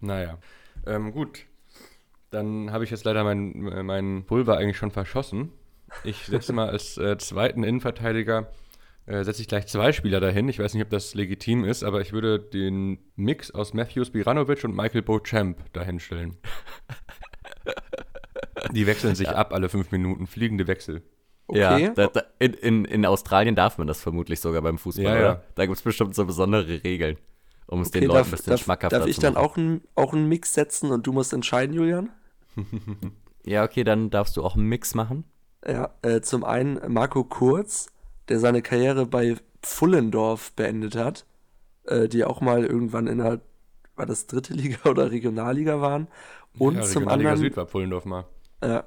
Naja, 0.00 0.38
ähm, 0.86 1.12
gut. 1.12 1.46
Dann 2.30 2.72
habe 2.72 2.84
ich 2.84 2.90
jetzt 2.90 3.04
leider 3.04 3.24
mein, 3.24 3.68
äh, 3.68 3.82
mein 3.82 4.24
Pulver 4.26 4.58
eigentlich 4.58 4.76
schon 4.76 4.90
verschossen. 4.90 5.52
Ich 6.02 6.26
setze 6.26 6.52
mal 6.52 6.68
als 6.68 6.98
äh, 6.98 7.16
zweiten 7.18 7.62
Innenverteidiger, 7.62 8.50
äh, 9.06 9.22
setze 9.24 9.42
ich 9.42 9.48
gleich 9.48 9.66
zwei 9.66 9.92
Spieler 9.92 10.20
dahin. 10.20 10.48
Ich 10.48 10.58
weiß 10.58 10.74
nicht, 10.74 10.82
ob 10.82 10.90
das 10.90 11.14
legitim 11.14 11.64
ist, 11.64 11.82
aber 11.84 12.00
ich 12.00 12.12
würde 12.12 12.38
den 12.38 12.98
Mix 13.16 13.50
aus 13.50 13.74
Matthews 13.74 14.10
Biranovic 14.10 14.64
und 14.64 14.74
Michael 14.74 15.02
Beauchamp 15.02 15.72
dahin 15.72 16.00
stellen. 16.00 16.36
Die 18.72 18.86
wechseln 18.86 19.14
sich 19.14 19.28
ab 19.28 19.52
alle 19.52 19.68
fünf 19.68 19.90
Minuten, 19.92 20.26
fliegende 20.26 20.66
Wechsel. 20.66 21.02
Okay. 21.46 21.60
Ja, 21.84 21.88
da, 21.90 22.06
da, 22.06 22.22
in, 22.38 22.54
in, 22.54 22.84
in 22.86 23.04
Australien 23.06 23.54
darf 23.54 23.76
man 23.76 23.86
das 23.86 24.00
vermutlich 24.00 24.40
sogar 24.40 24.62
beim 24.62 24.78
Fußball, 24.78 25.04
Ja, 25.04 25.14
ja. 25.14 25.20
oder? 25.32 25.44
Da 25.54 25.66
gibt 25.66 25.76
es 25.76 25.82
bestimmt 25.82 26.14
so 26.14 26.24
besondere 26.24 26.82
Regeln, 26.82 27.18
um 27.66 27.82
es 27.82 27.88
Okay, 27.88 28.00
den 28.00 28.08
Leuten 28.08 28.18
darf, 28.18 28.28
ein 28.28 28.30
bisschen 28.32 28.50
darf, 28.52 28.62
schmackhafter 28.62 28.98
darf 29.00 29.08
ich 29.08 29.16
zu 29.16 29.20
dann 29.20 29.34
machen. 29.34 29.44
auch, 29.44 29.56
ein, 29.58 29.80
auch 29.94 30.12
einen 30.14 30.28
Mix 30.28 30.54
setzen 30.54 30.90
und 30.90 31.06
du 31.06 31.12
musst 31.12 31.32
entscheiden, 31.32 31.74
Julian? 31.74 32.10
Ja, 33.46 33.62
okay, 33.64 33.84
dann 33.84 34.08
darfst 34.08 34.38
du 34.38 34.42
auch 34.42 34.56
einen 34.56 34.70
Mix 34.70 34.94
machen. 34.94 35.24
Ja, 35.68 35.90
äh, 36.00 36.22
zum 36.22 36.44
einen 36.44 36.80
Marco 36.90 37.24
Kurz, 37.24 37.88
der 38.28 38.38
seine 38.40 38.62
Karriere 38.62 39.06
bei 39.06 39.36
Pfullendorf 39.62 40.52
beendet 40.52 40.96
hat, 40.96 41.26
äh, 41.84 42.08
die 42.08 42.24
auch 42.24 42.40
mal 42.40 42.64
irgendwann 42.64 43.06
in 43.06 43.18
der, 43.18 43.40
war 43.96 44.06
das 44.06 44.26
dritte 44.26 44.52
Liga 44.54 44.88
oder 44.90 45.10
Regionalliga 45.10 45.80
waren. 45.80 46.08
Und 46.58 46.76
ja, 46.76 46.82
zum 46.82 47.04
Regionalliga 47.04 47.30
anderen 47.30 47.36
Süd 47.38 47.56
war 47.56 47.66
Pullendorf 47.66 48.04
mal. 48.04 48.24
Äh, 48.60 48.82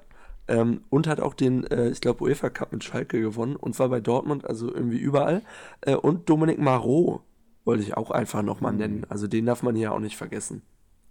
Ähm, 0.49 0.85
und 0.89 1.07
hat 1.07 1.19
auch 1.19 1.33
den, 1.33 1.65
äh, 1.65 1.89
ich 1.89 1.99
glaube, 1.99 2.23
UEFA 2.23 2.49
Cup 2.49 2.71
mit 2.71 2.81
Schalke 2.81 3.19
gewonnen 3.19 3.57
und 3.57 3.77
war 3.79 3.89
bei 3.89 3.99
Dortmund, 3.99 4.45
also 4.45 4.73
irgendwie 4.73 4.97
überall. 4.97 5.41
Äh, 5.81 5.95
und 5.95 6.29
Dominik 6.29 6.57
Marot 6.57 7.21
wollte 7.65 7.83
ich 7.83 7.97
auch 7.97 8.11
einfach 8.11 8.43
nochmal 8.43 8.71
nennen. 8.71 9.05
Also 9.09 9.27
den 9.27 9.45
darf 9.45 9.61
man 9.61 9.75
hier 9.75 9.91
auch 9.91 9.99
nicht 9.99 10.15
vergessen. 10.15 10.61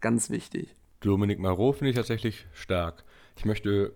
Ganz 0.00 0.30
wichtig. 0.30 0.74
Dominik 1.00 1.38
Marot 1.38 1.76
finde 1.76 1.90
ich 1.90 1.96
tatsächlich 1.96 2.46
stark. 2.52 3.04
Ich 3.36 3.44
möchte 3.44 3.92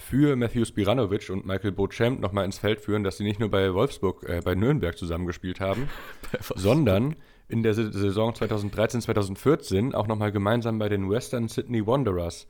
für 0.00 0.34
Matthew 0.36 0.64
Spiranovic 0.64 1.30
und 1.30 1.46
Michael 1.46 1.72
Beauchamp 1.72 2.20
nochmal 2.20 2.44
ins 2.44 2.58
Feld 2.58 2.80
führen, 2.80 3.04
dass 3.04 3.18
sie 3.18 3.24
nicht 3.24 3.38
nur 3.38 3.50
bei 3.50 3.72
Wolfsburg, 3.74 4.28
äh, 4.28 4.40
bei 4.44 4.54
Nürnberg 4.54 4.96
zusammengespielt 4.96 5.60
haben, 5.60 5.88
sondern 6.54 7.16
in 7.48 7.62
der 7.62 7.74
Saison 7.74 8.32
2013-2014 8.32 9.94
auch 9.94 10.06
nochmal 10.06 10.32
gemeinsam 10.32 10.78
bei 10.78 10.88
den 10.88 11.10
Western 11.10 11.48
Sydney 11.48 11.86
Wanderers. 11.86 12.46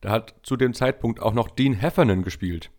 Da 0.00 0.10
hat 0.10 0.34
zu 0.42 0.56
dem 0.56 0.72
Zeitpunkt 0.72 1.20
auch 1.20 1.34
noch 1.34 1.50
Dean 1.50 1.74
Heffernan 1.74 2.22
gespielt. 2.22 2.70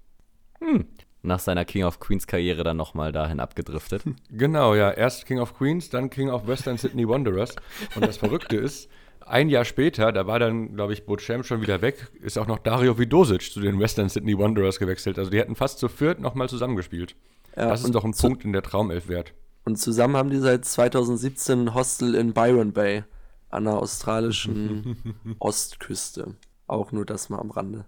Hm. 0.59 0.87
Nach 1.23 1.39
seiner 1.39 1.65
King 1.65 1.83
of 1.83 1.99
Queens 1.99 2.25
Karriere 2.25 2.63
dann 2.63 2.77
nochmal 2.77 3.11
dahin 3.11 3.39
abgedriftet. 3.39 4.03
Genau, 4.31 4.73
ja. 4.73 4.89
Erst 4.89 5.27
King 5.27 5.39
of 5.39 5.53
Queens, 5.53 5.89
dann 5.89 6.09
King 6.09 6.29
of 6.29 6.47
Western 6.47 6.77
Sydney 6.77 7.07
Wanderers. 7.07 7.55
Und 7.95 8.05
das 8.05 8.17
Verrückte 8.17 8.57
ist, 8.57 8.89
ein 9.25 9.49
Jahr 9.49 9.65
später, 9.65 10.11
da 10.11 10.27
war 10.27 10.39
dann, 10.39 10.75
glaube 10.75 10.93
ich, 10.93 11.05
Bocem 11.05 11.43
schon 11.43 11.61
wieder 11.61 11.81
weg, 11.81 12.11
ist 12.21 12.37
auch 12.37 12.47
noch 12.47 12.59
Dario 12.59 12.97
Vidosic 12.97 13.51
zu 13.51 13.59
den 13.61 13.79
Western 13.79 14.09
Sydney 14.09 14.37
Wanderers 14.37 14.79
gewechselt. 14.79 15.17
Also 15.17 15.31
die 15.31 15.39
hätten 15.39 15.55
fast 15.55 15.79
zu 15.79 15.87
viert 15.87 16.19
nochmal 16.19 16.49
zusammengespielt. 16.49 17.15
Ja, 17.55 17.69
das 17.69 17.83
ist 17.83 17.93
doch 17.93 18.03
ein 18.03 18.13
Punkt 18.13 18.45
in 18.45 18.53
der 18.53 18.63
Traumelf 18.63 19.07
wert. 19.07 19.33
Und 19.65 19.77
zusammen 19.77 20.15
haben 20.17 20.29
die 20.29 20.39
seit 20.39 20.65
2017 20.65 21.65
ein 21.65 21.73
Hostel 21.73 22.15
in 22.15 22.33
Byron 22.33 22.73
Bay 22.73 23.03
an 23.49 23.65
der 23.65 23.73
australischen 23.73 25.13
Ostküste. 25.39 26.35
Auch 26.67 26.91
nur 26.91 27.05
das 27.05 27.29
mal 27.29 27.39
am 27.39 27.51
Rande. 27.51 27.85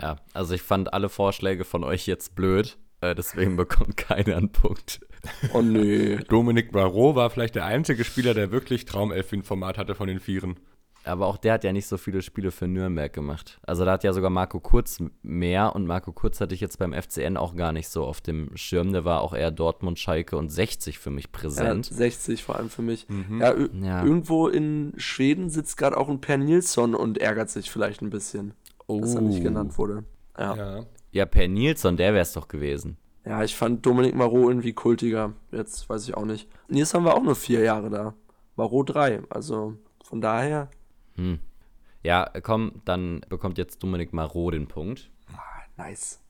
ja, 0.00 0.16
also 0.32 0.54
ich 0.54 0.62
fand 0.62 0.92
alle 0.94 1.08
Vorschläge 1.08 1.64
von 1.64 1.84
euch 1.84 2.06
jetzt 2.06 2.34
blöd. 2.34 2.78
Äh, 3.00 3.14
deswegen 3.14 3.56
bekommt 3.56 3.96
keiner 3.96 4.36
einen 4.36 4.50
Punkt. 4.50 5.00
Oh 5.52 5.62
nö. 5.62 6.18
Dominik 6.28 6.72
Barrault 6.72 7.16
war 7.16 7.30
vielleicht 7.30 7.54
der 7.54 7.66
einzige 7.66 8.04
Spieler, 8.04 8.34
der 8.34 8.50
wirklich 8.50 8.84
Traumelfin-Format 8.84 9.78
hatte 9.78 9.94
von 9.94 10.08
den 10.08 10.20
Vieren. 10.20 10.56
Aber 11.06 11.26
auch 11.26 11.36
der 11.36 11.52
hat 11.54 11.64
ja 11.64 11.72
nicht 11.72 11.86
so 11.86 11.98
viele 11.98 12.20
Spiele 12.20 12.50
für 12.50 12.66
Nürnberg 12.66 13.12
gemacht. 13.12 13.60
Also 13.62 13.84
da 13.84 13.92
hat 13.92 14.02
ja 14.02 14.12
sogar 14.12 14.28
Marco 14.28 14.58
Kurz 14.58 15.00
mehr 15.22 15.74
und 15.76 15.86
Marco 15.86 16.12
Kurz 16.12 16.40
hatte 16.40 16.52
ich 16.54 16.60
jetzt 16.60 16.80
beim 16.80 16.92
FCN 16.92 17.36
auch 17.36 17.54
gar 17.54 17.72
nicht 17.72 17.88
so 17.88 18.04
auf 18.04 18.20
dem 18.20 18.50
Schirm. 18.56 18.92
Der 18.92 19.04
war 19.04 19.20
auch 19.20 19.32
eher 19.32 19.52
Dortmund, 19.52 20.00
Schalke 20.00 20.36
und 20.36 20.48
60 20.48 20.98
für 20.98 21.10
mich 21.10 21.30
präsent. 21.30 21.90
Ja, 21.90 21.96
60 21.96 22.42
vor 22.42 22.56
allem 22.56 22.70
für 22.70 22.82
mich. 22.82 23.08
Mhm. 23.08 23.40
Ja, 23.40 23.54
ja, 23.56 24.04
irgendwo 24.04 24.48
in 24.48 24.94
Schweden 24.96 25.48
sitzt 25.48 25.76
gerade 25.76 25.96
auch 25.96 26.08
ein 26.08 26.20
Per 26.20 26.38
Nilsson 26.38 26.96
und 26.96 27.18
ärgert 27.18 27.50
sich 27.50 27.70
vielleicht 27.70 28.02
ein 28.02 28.10
bisschen, 28.10 28.54
oh. 28.88 29.00
dass 29.00 29.14
er 29.14 29.20
nicht 29.20 29.44
genannt 29.44 29.78
wurde. 29.78 30.02
Ja, 30.36 30.56
ja. 30.56 30.86
Ja 31.16 31.26
Per 31.26 31.48
Nilsson, 31.48 31.96
der 31.96 32.12
wäre 32.12 32.22
es 32.22 32.32
doch 32.32 32.48
gewesen. 32.48 32.96
Ja, 33.24 33.42
ich 33.42 33.56
fand 33.56 33.84
Dominik 33.84 34.14
Marot 34.14 34.48
irgendwie 34.48 34.72
kultiger. 34.72 35.32
Jetzt 35.50 35.88
weiß 35.88 36.08
ich 36.08 36.16
auch 36.16 36.24
nicht. 36.24 36.48
Nils 36.68 36.94
haben 36.94 37.04
wir 37.04 37.14
auch 37.14 37.22
nur 37.22 37.34
vier 37.34 37.60
Jahre 37.60 37.90
da. 37.90 38.14
Marot 38.54 38.94
drei. 38.94 39.20
Also 39.30 39.74
von 40.04 40.20
daher 40.20 40.70
hm. 41.16 41.40
Ja, 42.02 42.30
komm, 42.42 42.82
dann 42.84 43.22
bekommt 43.28 43.58
jetzt 43.58 43.82
Dominik 43.82 44.12
Marot 44.12 44.54
den 44.54 44.68
Punkt. 44.68 45.10
Ah, 45.32 45.62
nice. 45.76 46.20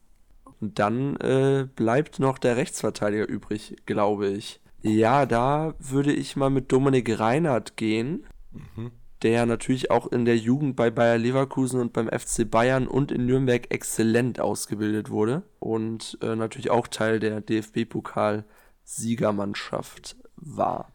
Und 0.61 0.79
dann 0.79 1.17
äh, 1.17 1.69
bleibt 1.77 2.19
noch 2.19 2.39
der 2.39 2.57
Rechtsverteidiger 2.57 3.29
übrig, 3.29 3.77
glaube 3.85 4.29
ich. 4.29 4.61
Ja, 4.81 5.27
da 5.27 5.75
würde 5.79 6.13
ich 6.13 6.37
mal 6.37 6.49
mit 6.49 6.73
Dominik 6.73 7.19
Reinhardt 7.19 7.77
gehen, 7.77 8.25
mhm. 8.53 8.93
Der 9.23 9.47
natürlich 9.47 9.91
auch 9.91 10.07
in 10.07 10.25
der 10.25 10.37
Jugend 10.37 10.77
bei 10.77 10.91
Bayer 10.91 11.19
Leverkusen 11.19 11.81
und 11.81 11.93
beim 11.93 12.09
FC 12.09 12.49
Bayern 12.51 12.87
und 12.87 13.11
in 13.13 13.27
Nürnberg 13.27 13.71
exzellent 13.71 14.41
ausgebildet 14.41 15.11
wurde 15.11 15.43
und 15.59 16.17
äh, 16.23 16.37
natürlich 16.37 16.71
auch 16.71 16.89
Teil 16.89 17.21
der 17.21 17.41
DFB-Pokal-Siegermannschaft 17.41 20.17
war. 20.37 20.93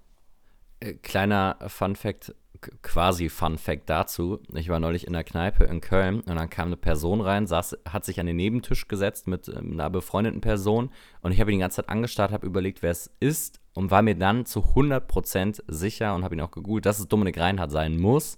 Äh, 0.79 0.93
kleiner 0.93 1.57
Fun 1.67 1.95
Fact 1.95 2.33
quasi 2.81 3.29
Fun 3.29 3.57
Fact 3.57 3.89
dazu. 3.89 4.39
Ich 4.53 4.69
war 4.69 4.79
neulich 4.79 5.07
in 5.07 5.13
der 5.13 5.23
Kneipe 5.23 5.63
in 5.65 5.81
Köln 5.81 6.21
und 6.21 6.35
dann 6.35 6.49
kam 6.49 6.67
eine 6.67 6.77
Person 6.77 7.21
rein, 7.21 7.47
saß, 7.47 7.77
hat 7.87 8.05
sich 8.05 8.19
an 8.19 8.25
den 8.25 8.35
Nebentisch 8.35 8.87
gesetzt 8.87 9.27
mit 9.27 9.47
ähm, 9.47 9.73
einer 9.73 9.89
befreundeten 9.89 10.41
Person 10.41 10.91
und 11.21 11.31
ich 11.31 11.39
habe 11.39 11.51
ihn 11.51 11.57
die 11.57 11.61
ganze 11.61 11.77
Zeit 11.77 11.89
angestarrt, 11.89 12.31
habe 12.31 12.45
überlegt, 12.45 12.81
wer 12.81 12.91
es 12.91 13.11
ist 13.19 13.59
und 13.73 13.91
war 13.91 14.01
mir 14.01 14.15
dann 14.15 14.45
zu 14.45 14.59
100% 14.59 15.63
sicher 15.67 16.15
und 16.15 16.23
habe 16.23 16.35
ihn 16.35 16.41
auch 16.41 16.51
gegoogelt, 16.51 16.85
dass 16.85 16.99
es 16.99 17.07
Dominik 17.07 17.39
Reinhardt 17.39 17.71
sein 17.71 17.97
muss. 17.97 18.37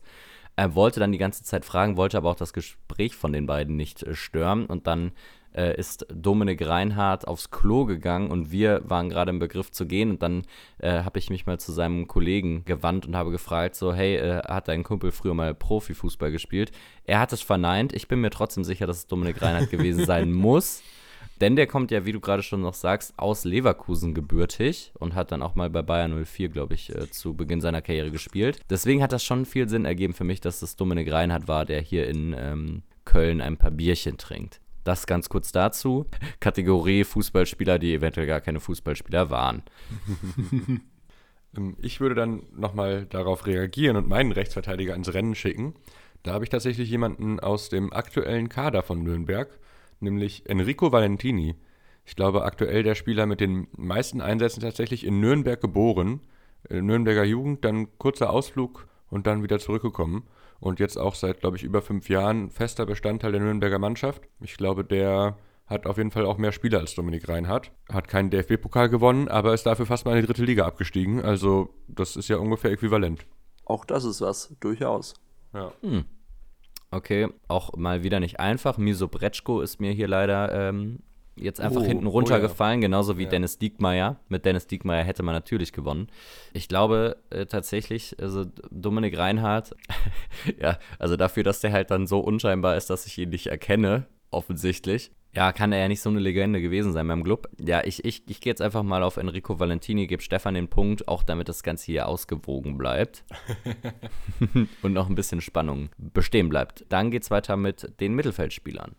Er 0.56 0.76
wollte 0.76 1.00
dann 1.00 1.12
die 1.12 1.18
ganze 1.18 1.44
Zeit 1.44 1.66
fragen, 1.66 1.98
wollte 1.98 2.18
aber 2.18 2.30
auch 2.30 2.36
das 2.36 2.54
Gespräch 2.54 3.16
von 3.16 3.34
den 3.34 3.48
beiden 3.48 3.76
nicht 3.76 4.04
äh, 4.04 4.16
stören 4.16 4.66
und 4.66 4.88
dann 4.88 5.12
äh, 5.56 5.78
ist 5.78 6.06
Dominik 6.14 6.66
Reinhardt 6.66 7.28
aufs 7.28 7.52
Klo 7.52 7.86
gegangen 7.86 8.32
und 8.32 8.52
wir 8.52 8.82
waren 8.86 9.10
gerade 9.10 9.30
im 9.30 9.40
Begriff 9.40 9.72
zu 9.72 9.86
gehen 9.86 10.12
und 10.12 10.22
dann 10.22 10.44
äh, 10.80 11.04
habe 11.04 11.20
ich 11.20 11.30
mich 11.30 11.46
mal 11.46 11.60
zu 11.60 11.72
seinem 11.72 12.08
Kollegen 12.08 12.66
gewandt 12.66 13.06
und 13.06 13.16
habe 13.16 13.32
gefragt, 13.32 13.76
so, 13.76 13.94
hey, 13.94 14.16
äh, 14.16 14.42
hat 14.44 14.68
dein 14.68 14.84
Kumpel 14.84 15.12
früher 15.12 15.34
mal 15.34 15.54
Profifußball 15.54 16.32
gespielt? 16.32 16.72
Er 17.06 17.20
hat 17.20 17.34
es 17.34 17.42
verneint. 17.42 17.94
Ich 17.94 18.08
bin 18.08 18.22
mir 18.22 18.30
trotzdem 18.30 18.64
sicher, 18.64 18.88
dass 18.88 18.98
es 18.98 19.08
Dominik 19.08 19.42
Reinhardt 19.42 19.70
gewesen 19.70 20.06
sein 20.06 20.32
muss. 20.32 20.82
Denn 21.42 21.56
der 21.56 21.68
kommt 21.68 21.92
ja, 21.92 22.06
wie 22.06 22.12
du 22.12 22.20
gerade 22.20 22.44
schon 22.44 22.62
noch 22.62 22.74
sagst, 22.74 23.14
aus 23.18 23.44
Leverkusen 23.44 24.14
gebürtig 24.14 24.94
und 25.00 25.16
hat 25.16 25.32
dann 25.32 25.42
auch 25.42 25.56
mal 25.56 25.70
bei 25.70 25.82
Bayern 25.82 26.24
04, 26.24 26.50
glaube 26.50 26.76
ich, 26.76 26.96
äh, 26.96 27.10
zu 27.10 27.34
Beginn 27.34 27.60
seiner 27.60 27.82
Karriere 27.82 28.12
gespielt. 28.12 28.60
Deswegen 28.70 29.02
hat 29.02 29.12
das 29.12 29.24
schon 29.24 29.46
viel 29.46 29.68
Sinn 29.68 29.86
ergeben 29.86 30.14
für 30.14 30.24
mich, 30.24 30.42
dass 30.42 30.60
das 30.60 30.76
Dominik 30.76 31.12
Reinhardt 31.12 31.48
war, 31.48 31.66
der 31.66 31.82
hier 31.82 32.08
in 32.08 32.36
ähm, 32.38 32.84
Köln 33.06 33.42
ein 33.42 33.58
paar 33.58 33.72
Bierchen 33.72 34.18
trinkt. 34.18 34.62
Das 34.84 35.08
ganz 35.08 35.30
kurz 35.30 35.52
dazu. 35.52 36.06
Kategorie 36.40 37.04
Fußballspieler, 37.04 37.80
die 37.80 37.94
eventuell 37.94 38.28
gar 38.28 38.42
keine 38.42 38.60
Fußballspieler 38.60 39.30
waren. 39.30 39.64
Ähm, 41.56 41.78
ich 41.84 42.02
würde 42.02 42.16
dann 42.16 42.42
nochmal 42.56 43.06
darauf 43.06 43.46
reagieren 43.46 43.96
und 43.96 44.08
meinen 44.08 44.32
Rechtsverteidiger 44.32 44.96
ins 44.96 45.14
Rennen 45.14 45.36
schicken. 45.36 45.76
Da 46.24 46.34
habe 46.34 46.46
ich 46.46 46.50
tatsächlich 46.50 46.90
jemanden 46.90 47.40
aus 47.40 47.70
dem 47.70 47.94
aktuellen 47.94 48.50
Kader 48.50 48.82
von 48.82 49.04
Nürnberg, 49.04 49.60
nämlich 50.00 50.50
Enrico 50.50 50.92
Valentini. 50.92 51.54
Ich 52.06 52.16
glaube, 52.16 52.44
aktuell 52.44 52.82
der 52.82 52.96
Spieler 52.96 53.28
mit 53.28 53.40
den 53.40 53.68
meisten 53.78 54.20
Einsätzen 54.20 54.62
tatsächlich 54.62 55.06
in 55.06 55.20
Nürnberg 55.20 55.62
geboren. 55.62 56.22
In 56.70 56.88
Nürnberger 56.88 57.24
Jugend, 57.24 57.64
dann 57.64 58.00
kurzer 58.00 58.32
Ausflug 58.32 58.88
und 59.12 59.28
dann 59.28 59.44
wieder 59.44 59.60
zurückgekommen 59.60 60.24
und 60.64 60.80
jetzt 60.80 60.98
auch 60.98 61.14
seit, 61.14 61.42
glaube 61.42 61.58
ich, 61.58 61.64
über 61.64 61.82
fünf 61.82 62.08
Jahren 62.08 62.50
fester 62.50 62.86
Bestandteil 62.86 63.34
der 63.34 63.42
Nürnberger 63.42 63.80
Mannschaft. 63.80 64.22
Ich 64.40 64.56
glaube, 64.56 64.86
der 64.86 65.38
hat 65.68 65.86
auf 65.86 65.98
jeden 65.98 66.12
Fall 66.12 66.26
auch 66.26 66.38
mehr 66.38 66.54
Spieler 66.54 66.80
als 66.80 66.96
Dominik 66.96 67.28
Reinhardt. 67.28 67.72
Hat 67.92 68.08
keinen 68.08 68.30
DFB-Pokal 68.30 68.88
gewonnen, 68.88 69.28
aber 69.28 69.54
ist 69.54 69.66
dafür 69.66 69.86
fast 69.86 70.06
mal 70.06 70.16
in 70.16 70.22
die 70.22 70.28
dritte 70.28 70.46
Liga 70.46 70.66
abgestiegen. 70.66 71.22
Also, 71.22 71.74
das 71.90 72.16
ist 72.16 72.30
ja 72.30 72.38
ungefähr 72.38 72.72
äquivalent. 72.72 73.26
Auch 73.66 73.84
das 73.84 74.06
ist 74.06 74.22
was, 74.22 74.56
durchaus. 74.62 75.16
Ja. 75.54 75.74
Hm. 75.82 76.06
Okay, 76.92 77.28
auch 77.50 77.76
mal 77.76 78.04
wieder 78.04 78.22
nicht 78.22 78.40
einfach. 78.40 78.78
Miso 78.78 79.10
Bretschko 79.10 79.60
ist 79.60 79.82
mir 79.82 79.92
hier 79.92 80.08
leider 80.08 80.70
ähm, 80.70 81.00
jetzt 81.36 81.60
einfach 81.60 81.82
oh, 81.82 81.86
hinten 81.86 82.08
runtergefallen, 82.08 82.80
oh 82.80 82.82
ja. 82.82 82.88
genauso 82.88 83.18
wie 83.18 83.24
ja. 83.24 83.30
Dennis 83.30 83.58
Diekmeyer. 83.58 84.20
Mit 84.30 84.46
Dennis 84.46 84.68
Diekmeyer 84.68 85.04
hätte 85.04 85.24
man 85.24 85.34
natürlich 85.34 85.74
gewonnen. 85.74 86.08
Ich 86.54 86.68
glaube 86.68 87.18
äh, 87.30 87.46
tatsächlich, 87.46 88.16
also 88.22 88.46
Dominik 88.72 89.18
Reinhardt, 89.18 89.76
ja, 90.60 90.78
also 91.00 91.16
dafür, 91.16 91.44
dass 91.44 91.62
der 91.62 91.72
halt 91.72 91.92
dann 91.92 92.08
so 92.08 92.20
unscheinbar 92.20 92.78
ist, 92.78 92.90
dass 92.90 93.06
ich 93.06 93.18
ihn 93.18 93.30
nicht 93.30 93.48
erkenne, 93.48 94.08
offensichtlich. 94.32 95.12
Ja, 95.36 95.52
kann 95.52 95.72
er 95.72 95.80
ja 95.80 95.88
nicht 95.88 96.02
so 96.02 96.12
eine 96.12 96.20
Legende 96.20 96.62
gewesen 96.62 96.94
sein 96.94 97.08
beim 97.08 97.24
Club. 97.24 97.50
Ja, 97.60 97.84
ich, 97.84 98.06
ich, 98.06 98.30
ich 98.30 98.40
gehe 98.40 98.52
jetzt 98.52 98.62
einfach 98.62 98.84
mal 98.84 99.02
auf 99.02 99.18
Enrico 99.18 99.60
Valentini, 99.60 100.06
gebe 100.06 100.22
Stefan 100.22 100.54
den 100.54 100.68
Punkt, 100.68 101.08
auch 101.08 101.24
damit 101.24 101.50
das 101.50 101.64
Ganze 101.64 101.88
hier 101.88 102.08
ausgewogen 102.08 102.78
bleibt. 102.78 103.24
Und 104.84 104.94
noch 104.94 105.10
ein 105.10 105.16
bisschen 105.16 105.42
Spannung 105.42 105.90
bestehen 105.98 106.50
bleibt. 106.50 106.86
Dann 106.90 107.10
geht 107.10 107.24
es 107.24 107.32
weiter 107.32 107.58
mit 107.58 108.00
den 108.00 108.14
Mittelfeldspielern. 108.14 108.96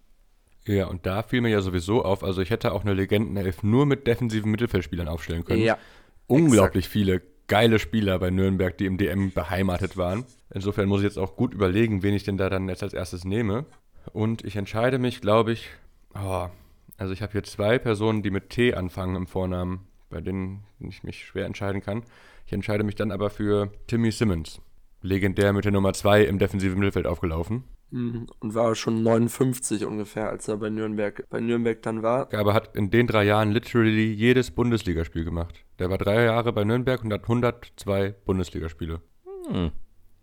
Ja, 0.67 0.87
und 0.87 1.05
da 1.05 1.23
fiel 1.23 1.41
mir 1.41 1.51
ja 1.51 1.61
sowieso 1.61 2.05
auf, 2.05 2.25
also 2.25 2.41
ich 2.41 2.51
hätte 2.51 2.73
auch 2.73 2.85
eine 2.85 2.95
Legendenelf 2.95 3.63
nur 3.63 3.85
mit 3.87 4.07
defensiven 4.07 4.51
Mittelfeldspielern 4.51 5.09
aufstellen 5.09 5.45
können. 5.45 5.63
Ja. 5.63 5.79
Unglaublich 6.27 6.87
exakt. 6.87 6.93
viele 6.93 7.23
geile 7.49 7.79
Spieler 7.79 8.19
bei 8.19 8.31
Nürnberg, 8.31 8.77
die 8.79 8.87
im 8.87 8.97
DM 8.97 9.33
beheimatet 9.33 9.97
waren. 9.97 10.25
Insofern 10.53 10.89
muss 10.89 11.01
ich 11.01 11.05
jetzt 11.05 11.19
auch 11.19 11.37
gut 11.37 11.53
überlegen, 11.53 12.03
wen 12.03 12.15
ich 12.15 12.25
denn 12.25 12.39
da 12.39 12.49
dann 12.49 12.69
jetzt 12.69 12.83
als 12.83 12.95
erstes 12.95 13.25
nehme. 13.25 13.67
Und 14.13 14.45
ich 14.45 14.57
entscheide 14.57 14.99
mich, 14.99 15.21
glaube 15.21 15.53
ich, 15.53 15.69
oh, 16.15 16.49
also 16.97 17.13
ich 17.13 17.23
habe 17.23 17.33
hier 17.33 17.43
zwei 17.43 17.79
Personen, 17.79 18.23
die 18.23 18.31
mit 18.31 18.51
T 18.51 18.75
anfangen 18.75 19.17
im 19.17 19.27
Vornamen, 19.27 19.81
bei 20.09 20.21
denen 20.21 20.65
ich 20.81 21.03
mich 21.03 21.25
schwer 21.25 21.47
entscheiden 21.47 21.83
kann. 21.83 22.03
Ich 22.47 22.53
entscheide 22.53 22.85
mich 22.85 22.95
dann 22.95 23.11
aber 23.11 23.31
für 23.31 23.73
Timmy 23.87 24.13
Simmons. 24.13 24.61
Legendär 25.03 25.53
mit 25.53 25.65
der 25.65 25.73
Nummer 25.73 25.93
2 25.93 26.25
im 26.25 26.39
defensiven 26.39 26.79
Mittelfeld 26.79 27.07
aufgelaufen. 27.07 27.65
Mhm. 27.95 28.27
Und 28.41 28.55
war 28.57 28.75
schon 28.75 29.05
59 29.05 29.85
ungefähr, 29.85 30.29
als 30.29 30.49
er 30.49 30.57
bei 30.57 30.69
Nürnberg, 30.69 31.25
bei 31.31 31.39
Nürnberg 31.39 31.81
dann 31.83 32.03
war. 32.03 32.33
Aber 32.35 32.53
hat 32.53 32.75
in 32.75 32.91
den 32.91 33.07
drei 33.07 33.23
Jahren 33.23 33.53
literally 33.53 34.13
jedes 34.13 34.51
Bundesligaspiel 34.51 35.25
gemacht. 35.25 35.65
Der 35.79 35.91
war 35.91 35.99
drei 35.99 36.25
Jahre 36.25 36.53
bei 36.53 36.65
Nürnberg 36.65 37.05
und 37.05 37.13
hat 37.13 37.23
102 37.23 38.17
Bundesligaspiele. 38.25 39.01
Hm. 39.47 39.71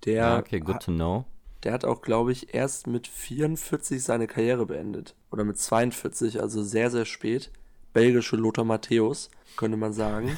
Der 0.04 0.14
ja, 0.14 0.40
okay, 0.40 0.60
good 0.60 0.82
to 0.82 0.92
know. 0.92 1.24
der 1.64 1.72
hat 1.72 1.86
auch, 1.86 2.02
glaube 2.02 2.34
ich, 2.34 2.54
erst 2.54 2.88
mit 2.88 3.08
44 3.08 4.04
seine 4.04 4.28
Karriere 4.28 4.66
beendet. 4.66 5.16
Oder 5.32 5.46
mit 5.46 5.58
42, 5.58 6.42
also 6.42 6.64
sehr, 6.64 6.92
sehr 6.92 7.06
spät. 7.06 7.52
Belgische 7.94 8.36
Lothar 8.36 8.66
Matthäus, 8.66 9.32
könnte 9.56 9.78
man 9.78 9.94
sagen. 9.94 10.38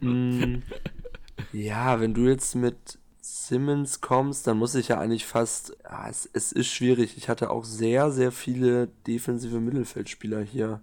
mm, 0.00 0.62
ja, 1.52 1.98
wenn 1.98 2.14
du 2.14 2.28
jetzt 2.28 2.54
mit 2.54 3.00
Simmons 3.22 4.00
kommst, 4.00 4.46
dann 4.46 4.58
muss 4.58 4.74
ich 4.74 4.88
ja 4.88 4.98
eigentlich 4.98 5.26
fast. 5.26 5.76
Ja, 5.84 6.08
es, 6.08 6.28
es 6.32 6.50
ist 6.52 6.66
schwierig. 6.68 7.16
Ich 7.16 7.28
hatte 7.28 7.50
auch 7.50 7.64
sehr, 7.64 8.10
sehr 8.10 8.32
viele 8.32 8.88
defensive 9.06 9.60
Mittelfeldspieler 9.60 10.40
hier 10.40 10.80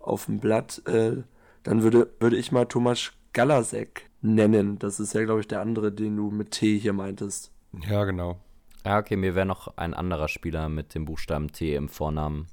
auf 0.00 0.26
dem 0.26 0.40
Blatt. 0.40 0.82
Äh, 0.86 1.22
dann 1.62 1.82
würde, 1.82 2.10
würde 2.18 2.36
ich 2.36 2.50
mal 2.50 2.64
Thomas 2.64 3.12
Galasek 3.34 4.10
nennen. 4.22 4.78
Das 4.78 5.00
ist 5.00 5.12
ja, 5.12 5.22
glaube 5.24 5.40
ich, 5.40 5.48
der 5.48 5.60
andere, 5.60 5.92
den 5.92 6.16
du 6.16 6.30
mit 6.30 6.52
T 6.52 6.78
hier 6.78 6.94
meintest. 6.94 7.52
Ja, 7.88 8.04
genau. 8.04 8.40
Ja, 8.84 8.98
okay, 8.98 9.16
mir 9.16 9.34
wäre 9.34 9.46
noch 9.46 9.76
ein 9.76 9.94
anderer 9.94 10.28
Spieler 10.28 10.68
mit 10.68 10.94
dem 10.94 11.04
Buchstaben 11.04 11.52
T 11.52 11.74
im 11.74 11.88
Vornamen 11.88 12.46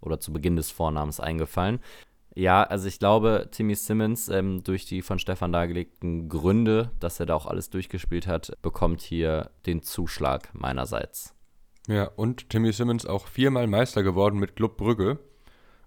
oder 0.00 0.18
zu 0.18 0.32
Beginn 0.32 0.56
des 0.56 0.70
Vornamens 0.70 1.20
eingefallen. 1.20 1.78
Ja, 2.34 2.62
also 2.62 2.86
ich 2.86 2.98
glaube, 2.98 3.48
Timmy 3.50 3.74
Simmons, 3.74 4.28
ähm, 4.28 4.62
durch 4.62 4.86
die 4.86 5.02
von 5.02 5.18
Stefan 5.18 5.52
dargelegten 5.52 6.28
Gründe, 6.28 6.92
dass 7.00 7.18
er 7.18 7.26
da 7.26 7.34
auch 7.34 7.46
alles 7.46 7.70
durchgespielt 7.70 8.26
hat, 8.26 8.52
bekommt 8.62 9.00
hier 9.02 9.50
den 9.66 9.82
Zuschlag 9.82 10.48
meinerseits. 10.54 11.34
Ja, 11.88 12.04
und 12.04 12.50
Timmy 12.50 12.72
Simmons 12.72 13.04
auch 13.04 13.26
viermal 13.26 13.66
Meister 13.66 14.02
geworden 14.02 14.38
mit 14.38 14.54
Club 14.54 14.76
Brügge. 14.76 15.18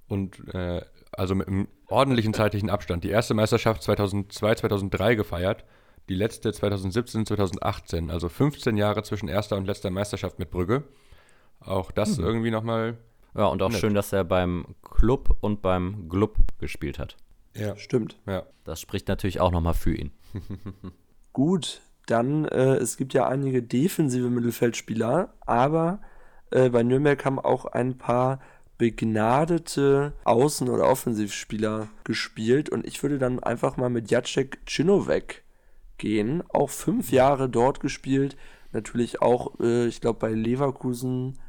Und 0.07 0.53
äh, 0.53 0.81
also 1.13 1.33
mit 1.35 1.47
einem 1.47 1.67
ordentlichen 1.87 2.33
zeitlichen 2.33 2.69
Abstand. 2.69 3.03
Die 3.03 3.09
erste 3.09 3.33
Meisterschaft 3.33 3.83
2002, 3.83 4.55
2003 4.55 5.15
gefeiert, 5.15 5.63
die 6.09 6.15
letzte 6.15 6.51
2017, 6.51 7.25
2018. 7.25 8.11
Also 8.11 8.27
15 8.29 8.75
Jahre 8.75 9.03
zwischen 9.03 9.29
erster 9.29 9.55
und 9.55 9.65
letzter 9.65 9.91
Meisterschaft 9.91 10.39
mit 10.39 10.51
Brügge. 10.51 10.83
Auch 11.61 11.91
das 11.91 12.17
mhm. 12.17 12.25
irgendwie 12.25 12.51
nochmal. 12.51 12.97
Ja, 13.35 13.45
und 13.47 13.61
auch 13.61 13.69
nett. 13.69 13.79
schön, 13.79 13.93
dass 13.93 14.13
er 14.13 14.23
beim 14.23 14.65
Club 14.81 15.37
und 15.41 15.61
beim 15.61 16.07
Glub 16.09 16.37
gespielt 16.59 16.99
hat. 16.99 17.17
Ja, 17.55 17.75
stimmt. 17.77 18.17
Ja. 18.25 18.43
Das 18.63 18.79
spricht 18.79 19.07
natürlich 19.07 19.39
auch 19.39 19.51
nochmal 19.51 19.73
für 19.73 19.93
ihn. 19.93 20.11
Gut, 21.33 21.81
dann, 22.05 22.45
äh, 22.45 22.75
es 22.75 22.97
gibt 22.97 23.13
ja 23.13 23.27
einige 23.27 23.63
defensive 23.63 24.29
Mittelfeldspieler, 24.29 25.33
aber 25.41 25.99
äh, 26.51 26.69
bei 26.69 26.83
Nürnberg 26.83 27.23
haben 27.25 27.39
auch 27.39 27.65
ein 27.65 27.97
paar 27.97 28.39
begnadete 28.77 30.13
Außen- 30.25 30.69
oder 30.69 30.89
Offensivspieler 30.89 31.87
gespielt 32.03 32.69
und 32.69 32.85
ich 32.85 33.01
würde 33.01 33.19
dann 33.19 33.41
einfach 33.41 33.77
mal 33.77 33.89
mit 33.89 34.11
Jacek 34.11 34.59
Cinovic 34.67 35.43
gehen. 35.97 36.43
Auch 36.49 36.69
fünf 36.69 37.11
Jahre 37.11 37.49
dort 37.49 37.79
gespielt, 37.79 38.35
natürlich 38.71 39.21
auch, 39.21 39.59
äh, 39.59 39.87
ich 39.87 40.01
glaube, 40.01 40.19
bei 40.19 40.31
Leverkusen, 40.31 41.39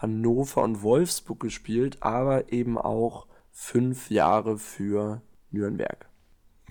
Hannover 0.00 0.62
und 0.62 0.82
Wolfsburg 0.82 1.40
gespielt, 1.40 1.98
aber 2.00 2.52
eben 2.52 2.78
auch 2.78 3.26
fünf 3.50 4.10
Jahre 4.10 4.58
für 4.58 5.22
Nürnberg. 5.50 6.08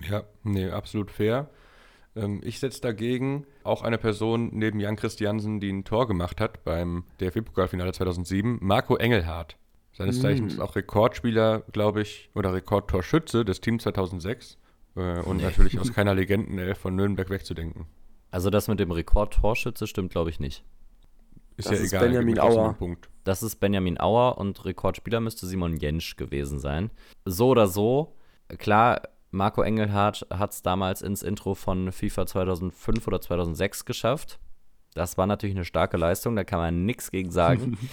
Ja, 0.08 0.24
nee, 0.42 0.68
absolut 0.68 1.10
fair. 1.10 1.50
Ähm, 2.16 2.40
ich 2.42 2.58
setze 2.58 2.80
dagegen 2.80 3.46
auch 3.62 3.82
eine 3.82 3.98
Person 3.98 4.50
neben 4.52 4.80
Jan 4.80 4.96
Christiansen, 4.96 5.60
die 5.60 5.70
ein 5.70 5.84
Tor 5.84 6.08
gemacht 6.08 6.40
hat 6.40 6.64
beim 6.64 7.04
DFB-Pokalfinale 7.20 7.92
2007, 7.92 8.58
Marco 8.60 8.96
Engelhardt. 8.96 9.56
Seines 9.92 10.18
mm. 10.18 10.22
Zeichens 10.22 10.60
auch 10.60 10.76
Rekordspieler, 10.76 11.60
glaube 11.72 12.02
ich, 12.02 12.30
oder 12.34 12.54
Rekordtorschütze 12.54 13.44
des 13.44 13.60
Teams 13.60 13.82
2006. 13.82 14.58
Äh, 14.96 15.20
und 15.20 15.38
nee. 15.38 15.42
natürlich 15.42 15.78
aus 15.78 15.92
keiner 15.94 16.14
Legendenelf 16.14 16.78
von 16.78 16.96
Nürnberg 16.96 17.30
wegzudenken. 17.30 17.86
Also 18.30 18.50
das 18.50 18.68
mit 18.68 18.80
dem 18.80 18.90
Rekordtorschütze 18.90 19.86
stimmt, 19.86 20.12
glaube 20.12 20.30
ich, 20.30 20.40
nicht. 20.40 20.64
Ist 21.56 21.68
das 21.68 21.78
ja 21.78 21.84
ist 21.84 21.92
egal. 21.92 22.06
Benjamin 22.06 22.38
Auer. 22.38 22.76
Das 23.24 23.42
ist 23.42 23.56
Benjamin 23.56 24.00
Auer 24.00 24.38
und 24.38 24.64
Rekordspieler 24.64 25.20
müsste 25.20 25.46
Simon 25.46 25.76
Jensch 25.76 26.16
gewesen 26.16 26.58
sein. 26.58 26.90
So 27.24 27.48
oder 27.48 27.66
so, 27.66 28.16
klar, 28.58 29.02
Marco 29.30 29.62
Engelhardt 29.62 30.26
hat 30.30 30.52
es 30.52 30.62
damals 30.62 31.02
ins 31.02 31.22
Intro 31.22 31.54
von 31.54 31.92
FIFA 31.92 32.26
2005 32.26 33.06
oder 33.06 33.20
2006 33.20 33.84
geschafft. 33.84 34.38
Das 34.94 35.16
war 35.18 35.26
natürlich 35.26 35.54
eine 35.54 35.64
starke 35.64 35.96
Leistung, 35.96 36.34
da 36.34 36.44
kann 36.44 36.58
man 36.58 36.84
nichts 36.84 37.10
gegen 37.10 37.30
sagen. 37.30 37.78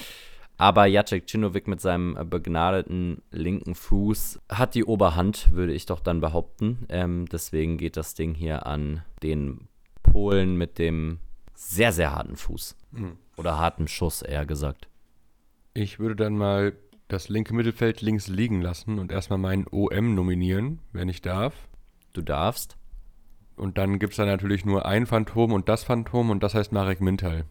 Aber 0.59 0.87
Jacek 0.87 1.29
Cinovic 1.29 1.67
mit 1.67 1.79
seinem 1.79 2.17
begnadeten 2.29 3.21
linken 3.29 3.75
Fuß 3.75 4.39
hat 4.49 4.73
die 4.73 4.85
Oberhand, 4.85 5.51
würde 5.53 5.73
ich 5.73 5.85
doch 5.85 5.99
dann 5.99 6.19
behaupten. 6.19 6.87
Ähm, 6.89 7.27
deswegen 7.31 7.77
geht 7.77 7.95
das 7.95 8.15
Ding 8.15 8.33
hier 8.33 8.65
an 8.65 9.03
den 9.21 9.67
Polen 10.01 10.57
mit 10.57 10.79
dem 10.79 11.19
sehr, 11.53 11.91
sehr 11.91 12.15
harten 12.15 12.35
Fuß. 12.35 12.75
Mhm. 12.91 13.17
Oder 13.37 13.59
harten 13.59 13.87
Schuss, 13.87 14.23
eher 14.23 14.47
gesagt. 14.47 14.87
Ich 15.79 15.99
würde 15.99 16.15
dann 16.15 16.35
mal 16.35 16.73
das 17.07 17.29
linke 17.29 17.53
Mittelfeld 17.53 18.01
links 18.01 18.27
liegen 18.27 18.61
lassen 18.61 18.97
und 18.97 19.11
erstmal 19.11 19.37
meinen 19.37 19.67
OM 19.69 20.15
nominieren, 20.15 20.79
wenn 20.91 21.07
ich 21.07 21.21
darf. 21.21 21.53
Du 22.13 22.23
darfst. 22.23 22.77
Und 23.55 23.77
dann 23.77 23.99
gibt 23.99 24.13
es 24.13 24.17
da 24.17 24.25
natürlich 24.25 24.65
nur 24.65 24.87
ein 24.87 25.05
Phantom 25.05 25.51
und 25.51 25.69
das 25.69 25.83
Phantom 25.83 26.31
und 26.31 26.41
das 26.41 26.55
heißt 26.55 26.71
Marek 26.71 26.99
Mintal. 26.99 27.45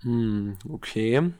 Hm, 0.00 0.56
okay 0.66 1.32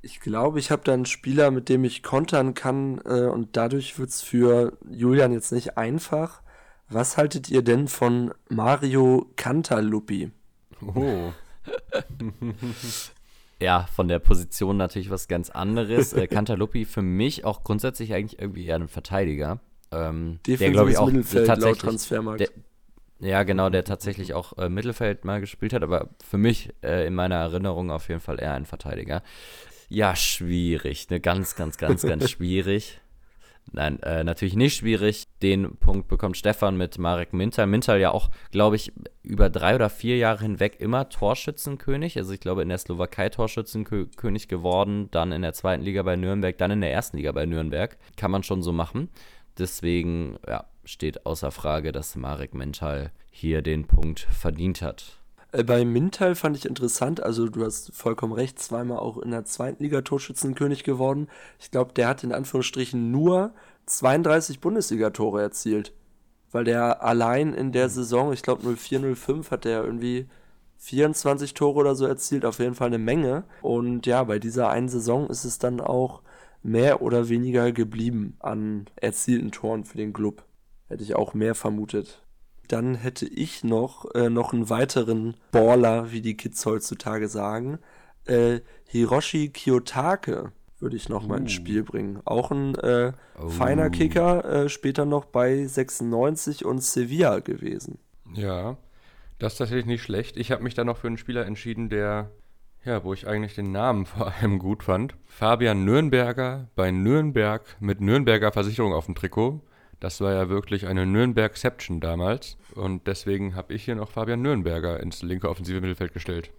ich 0.00 0.20
glaube, 0.20 0.58
ich 0.58 0.70
habe 0.70 0.84
da 0.84 0.94
einen 0.94 1.06
Spieler, 1.06 1.50
mit 1.50 1.68
dem 1.68 1.84
ich 1.84 2.02
kontern 2.02 2.54
kann 2.54 3.00
äh, 3.04 3.26
und 3.26 3.56
dadurch 3.56 3.98
wird 3.98 4.10
es 4.10 4.22
für 4.22 4.78
Julian 4.88 5.32
jetzt 5.32 5.52
nicht 5.52 5.76
einfach. 5.76 6.40
Was 6.88 7.16
haltet 7.18 7.50
ihr 7.50 7.62
denn 7.62 7.88
von 7.88 8.32
Mario 8.48 9.30
Cantaluppi? 9.36 10.30
Oh. 10.80 11.32
ja, 13.60 13.86
von 13.92 14.08
der 14.08 14.18
Position 14.18 14.76
natürlich 14.76 15.10
was 15.10 15.28
ganz 15.28 15.50
anderes. 15.50 16.12
äh, 16.12 16.26
Cantaluppi 16.26 16.84
für 16.84 17.02
mich 17.02 17.44
auch 17.44 17.64
grundsätzlich 17.64 18.14
eigentlich 18.14 18.40
irgendwie 18.40 18.66
eher 18.66 18.76
ein 18.76 18.88
Verteidiger. 18.88 19.60
Ähm, 19.90 20.38
der 20.46 20.70
glaube 20.70 20.90
ich 20.90 20.98
auch 20.98 21.06
Mittelfeld 21.06 21.58
laut 21.58 21.78
Transfermarkt. 21.78 22.40
Der, 22.40 22.48
ja, 23.20 23.42
genau, 23.42 23.68
der 23.68 23.84
tatsächlich 23.84 24.34
auch 24.34 24.56
äh, 24.58 24.68
Mittelfeld 24.68 25.24
mal 25.24 25.40
gespielt 25.40 25.72
hat, 25.72 25.82
aber 25.82 26.08
für 26.24 26.38
mich 26.38 26.72
äh, 26.82 27.06
in 27.06 27.14
meiner 27.14 27.36
Erinnerung 27.36 27.90
auf 27.90 28.08
jeden 28.08 28.20
Fall 28.20 28.40
eher 28.40 28.54
ein 28.54 28.64
Verteidiger. 28.64 29.22
Ja, 29.88 30.14
schwierig. 30.14 31.10
Ne? 31.10 31.18
Ganz, 31.18 31.56
ganz, 31.56 31.78
ganz, 31.78 32.02
ganz 32.02 32.30
schwierig. 32.30 33.00
Nein, 33.72 34.00
äh, 34.02 34.24
natürlich 34.24 34.56
nicht 34.56 34.76
schwierig. 34.76 35.24
Den 35.42 35.76
Punkt 35.76 36.08
bekommt 36.08 36.36
Stefan 36.36 36.76
mit 36.76 36.98
Marek 36.98 37.32
Mintal. 37.32 37.66
Mintal 37.66 38.00
ja 38.00 38.10
auch, 38.10 38.30
glaube 38.50 38.76
ich, 38.76 38.92
über 39.22 39.50
drei 39.50 39.74
oder 39.74 39.90
vier 39.90 40.16
Jahre 40.16 40.42
hinweg 40.42 40.80
immer 40.80 41.08
Torschützenkönig. 41.08 42.16
Also 42.16 42.32
ich 42.32 42.40
glaube 42.40 42.62
in 42.62 42.70
der 42.70 42.78
Slowakei 42.78 43.28
Torschützenkönig 43.28 44.48
geworden, 44.48 45.08
dann 45.10 45.32
in 45.32 45.42
der 45.42 45.52
zweiten 45.52 45.82
Liga 45.82 46.02
bei 46.02 46.16
Nürnberg, 46.16 46.56
dann 46.56 46.70
in 46.70 46.80
der 46.80 46.92
ersten 46.92 47.18
Liga 47.18 47.32
bei 47.32 47.46
Nürnberg. 47.46 47.98
Kann 48.16 48.30
man 48.30 48.42
schon 48.42 48.62
so 48.62 48.72
machen. 48.72 49.10
Deswegen 49.58 50.38
ja, 50.46 50.64
steht 50.84 51.26
außer 51.26 51.50
Frage, 51.50 51.92
dass 51.92 52.16
Marek 52.16 52.54
Mintal 52.54 53.12
hier 53.30 53.60
den 53.60 53.86
Punkt 53.86 54.20
verdient 54.20 54.82
hat. 54.82 55.17
Äh, 55.52 55.64
bei 55.64 55.84
Mintal 55.84 56.34
fand 56.34 56.56
ich 56.56 56.66
interessant, 56.66 57.22
also 57.22 57.48
du 57.48 57.64
hast 57.64 57.92
vollkommen 57.94 58.32
recht, 58.32 58.58
zweimal 58.58 58.98
auch 58.98 59.18
in 59.18 59.30
der 59.30 59.44
zweiten 59.44 59.82
Liga 59.82 60.02
Torschützenkönig 60.02 60.84
geworden. 60.84 61.28
Ich 61.58 61.70
glaube, 61.70 61.92
der 61.94 62.08
hat 62.08 62.24
in 62.24 62.32
Anführungsstrichen 62.32 63.10
nur 63.10 63.52
32 63.86 64.60
Bundesliga-Tore 64.60 65.40
erzielt. 65.42 65.92
Weil 66.50 66.64
der 66.64 67.02
allein 67.02 67.52
in 67.52 67.72
der 67.72 67.88
Saison, 67.90 68.32
ich 68.32 68.42
glaube 68.42 68.66
04-05, 68.66 69.50
hat 69.50 69.64
der 69.64 69.84
irgendwie 69.84 70.28
24 70.78 71.54
Tore 71.54 71.80
oder 71.80 71.94
so 71.94 72.06
erzielt, 72.06 72.44
auf 72.44 72.58
jeden 72.58 72.74
Fall 72.74 72.86
eine 72.86 72.98
Menge. 72.98 73.44
Und 73.60 74.06
ja, 74.06 74.24
bei 74.24 74.38
dieser 74.38 74.70
einen 74.70 74.88
Saison 74.88 75.28
ist 75.28 75.44
es 75.44 75.58
dann 75.58 75.80
auch 75.80 76.22
mehr 76.62 77.02
oder 77.02 77.28
weniger 77.28 77.72
geblieben 77.72 78.36
an 78.40 78.86
erzielten 78.96 79.50
Toren 79.52 79.84
für 79.84 79.98
den 79.98 80.12
Club. 80.12 80.44
Hätte 80.88 81.02
ich 81.02 81.14
auch 81.14 81.34
mehr 81.34 81.54
vermutet. 81.54 82.22
Dann 82.68 82.94
hätte 82.94 83.26
ich 83.26 83.64
noch, 83.64 84.14
äh, 84.14 84.30
noch 84.30 84.52
einen 84.52 84.70
weiteren 84.70 85.34
Baller, 85.50 86.12
wie 86.12 86.20
die 86.20 86.36
Kids 86.36 86.64
heutzutage 86.66 87.28
sagen. 87.28 87.78
Äh, 88.26 88.60
Hiroshi 88.86 89.48
Kiyotake 89.48 90.52
würde 90.80 90.96
ich 90.96 91.08
noch 91.08 91.24
uh. 91.24 91.28
mal 91.28 91.38
ins 91.38 91.52
uh. 91.52 91.56
Spiel 91.56 91.82
bringen. 91.82 92.20
Auch 92.24 92.50
ein 92.50 92.74
äh, 92.76 93.12
oh. 93.40 93.48
feiner 93.48 93.90
Kicker, 93.90 94.44
äh, 94.44 94.68
später 94.68 95.04
noch 95.04 95.24
bei 95.24 95.64
96 95.64 96.64
und 96.64 96.82
Sevilla 96.82 97.40
gewesen. 97.40 97.98
Ja, 98.34 98.76
das 99.38 99.54
ist 99.54 99.58
tatsächlich 99.58 99.86
nicht 99.86 100.02
schlecht. 100.02 100.36
Ich 100.36 100.50
habe 100.50 100.62
mich 100.62 100.74
da 100.74 100.84
noch 100.84 100.98
für 100.98 101.06
einen 101.06 101.18
Spieler 101.18 101.46
entschieden, 101.46 101.88
der, 101.88 102.30
ja, 102.84 103.04
wo 103.04 103.12
ich 103.12 103.26
eigentlich 103.26 103.54
den 103.54 103.72
Namen 103.72 104.06
vor 104.06 104.32
allem 104.32 104.58
gut 104.58 104.82
fand. 104.82 105.14
Fabian 105.26 105.84
Nürnberger 105.84 106.68
bei 106.74 106.90
Nürnberg 106.90 107.64
mit 107.80 108.00
Nürnberger 108.00 108.52
Versicherung 108.52 108.92
auf 108.92 109.06
dem 109.06 109.14
Trikot. 109.14 109.60
Das 110.00 110.20
war 110.20 110.32
ja 110.32 110.48
wirklich 110.48 110.86
eine 110.86 111.06
Nürnbergception 111.06 112.00
damals. 112.00 112.56
Und 112.74 113.06
deswegen 113.06 113.56
habe 113.56 113.74
ich 113.74 113.84
hier 113.84 113.96
noch 113.96 114.10
Fabian 114.10 114.42
Nürnberger 114.42 115.00
ins 115.00 115.22
linke 115.22 115.48
offensive 115.48 115.80
Mittelfeld 115.80 116.12
gestellt. 116.12 116.50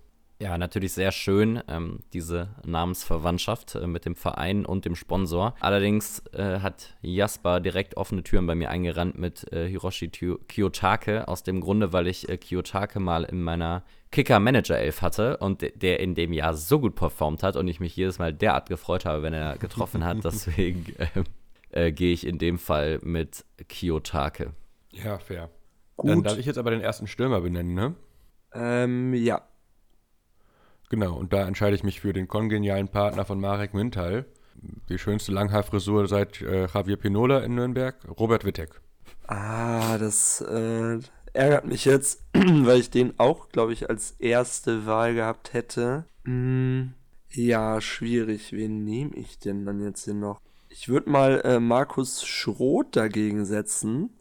Ja, 0.42 0.58
natürlich 0.58 0.94
sehr 0.94 1.12
schön, 1.12 1.62
ähm, 1.68 2.00
diese 2.14 2.48
Namensverwandtschaft 2.66 3.76
äh, 3.76 3.88
mit 3.88 4.06
dem 4.06 4.16
Verein 4.16 4.66
und 4.66 4.86
dem 4.86 4.96
Sponsor. 4.96 5.54
Allerdings 5.60 6.24
äh, 6.32 6.62
hat 6.62 6.96
Jasper 7.02 7.60
direkt 7.60 7.98
offene 7.98 8.24
Türen 8.24 8.48
bei 8.48 8.56
mir 8.56 8.70
eingerannt 8.70 9.20
mit 9.20 9.52
äh, 9.52 9.68
Hiroshi 9.68 10.08
Kiyotake, 10.08 11.28
aus 11.28 11.44
dem 11.44 11.60
Grunde, 11.60 11.92
weil 11.92 12.08
ich 12.08 12.30
äh, 12.30 12.38
Kiyotake 12.38 13.02
mal 13.02 13.26
in 13.26 13.44
meiner 13.44 13.84
Kicker-Manager-Elf 14.12 15.02
hatte 15.02 15.38
und 15.38 15.62
der 15.62 16.00
in 16.00 16.16
dem 16.16 16.32
Jahr 16.32 16.54
so 16.54 16.80
gut 16.80 16.96
performt 16.96 17.44
hat 17.44 17.58
und 17.58 17.68
ich 17.68 17.82
mich 17.82 17.98
jedes 17.98 18.18
Mal 18.18 18.34
derart 18.34 18.70
gefreut 18.70 19.04
habe, 19.04 19.24
wenn 19.24 19.34
er 19.34 19.58
getroffen 19.58 20.06
hat. 20.06 20.20
Deswegen 20.24 20.86
äh, 21.72 21.92
gehe 21.92 22.14
ich 22.14 22.26
in 22.26 22.38
dem 22.38 22.58
Fall 22.58 23.00
mit 23.04 23.46
Kiyotake. 23.68 24.54
Ja, 24.92 25.20
fair. 25.20 25.50
Gut. 25.98 26.10
Dann 26.10 26.24
darf 26.24 26.38
ich 26.38 26.46
jetzt 26.46 26.58
aber 26.58 26.72
den 26.72 26.82
ersten 26.82 27.08
Stürmer 27.08 27.42
benennen, 27.42 27.74
ne? 27.74 27.96
Ähm, 28.54 29.14
ja. 29.14 29.42
Genau, 30.90 31.16
und 31.16 31.34
da 31.34 31.48
entscheide 31.48 31.76
ich 31.76 31.84
mich 31.84 32.00
für 32.00 32.14
den 32.14 32.28
kongenialen 32.28 32.88
Partner 32.88 33.26
von 33.26 33.40
Marek 33.40 33.74
Mintal. 33.74 34.26
Die 34.90 34.98
schönste 34.98 35.32
Langhaarfrisur 35.32 36.08
seit 36.08 36.42
äh, 36.42 36.68
Javier 36.68 36.98
Pinola 36.98 37.40
in 37.40 37.56
Nürnberg, 37.56 37.96
Robert 38.20 38.44
Wittek. 38.44 38.82
Ah, 39.28 39.98
das 39.98 40.42
äh, 40.42 41.00
ärgert 41.34 41.66
mich 41.66 41.86
jetzt, 41.86 42.24
weil 42.34 42.80
ich 42.80 42.90
den 42.90 43.20
auch, 43.20 43.50
glaube 43.50 43.74
ich, 43.74 43.90
als 43.90 44.12
erste 44.20 44.86
Wahl 44.86 45.14
gehabt 45.14 45.54
hätte. 45.54 46.06
Hm, 46.26 46.94
ja, 47.30 47.80
schwierig. 47.80 48.52
Wen 48.52 48.84
nehme 48.84 49.16
ich 49.16 49.38
denn 49.38 49.66
dann 49.66 49.80
jetzt 49.82 50.06
hier 50.06 50.16
noch? 50.16 50.40
Ich 50.70 50.88
würde 50.88 51.10
mal 51.10 51.42
äh, 51.44 51.60
Markus 51.60 52.24
Schroth 52.26 52.96
dagegen 52.96 53.44
setzen, 53.46 54.12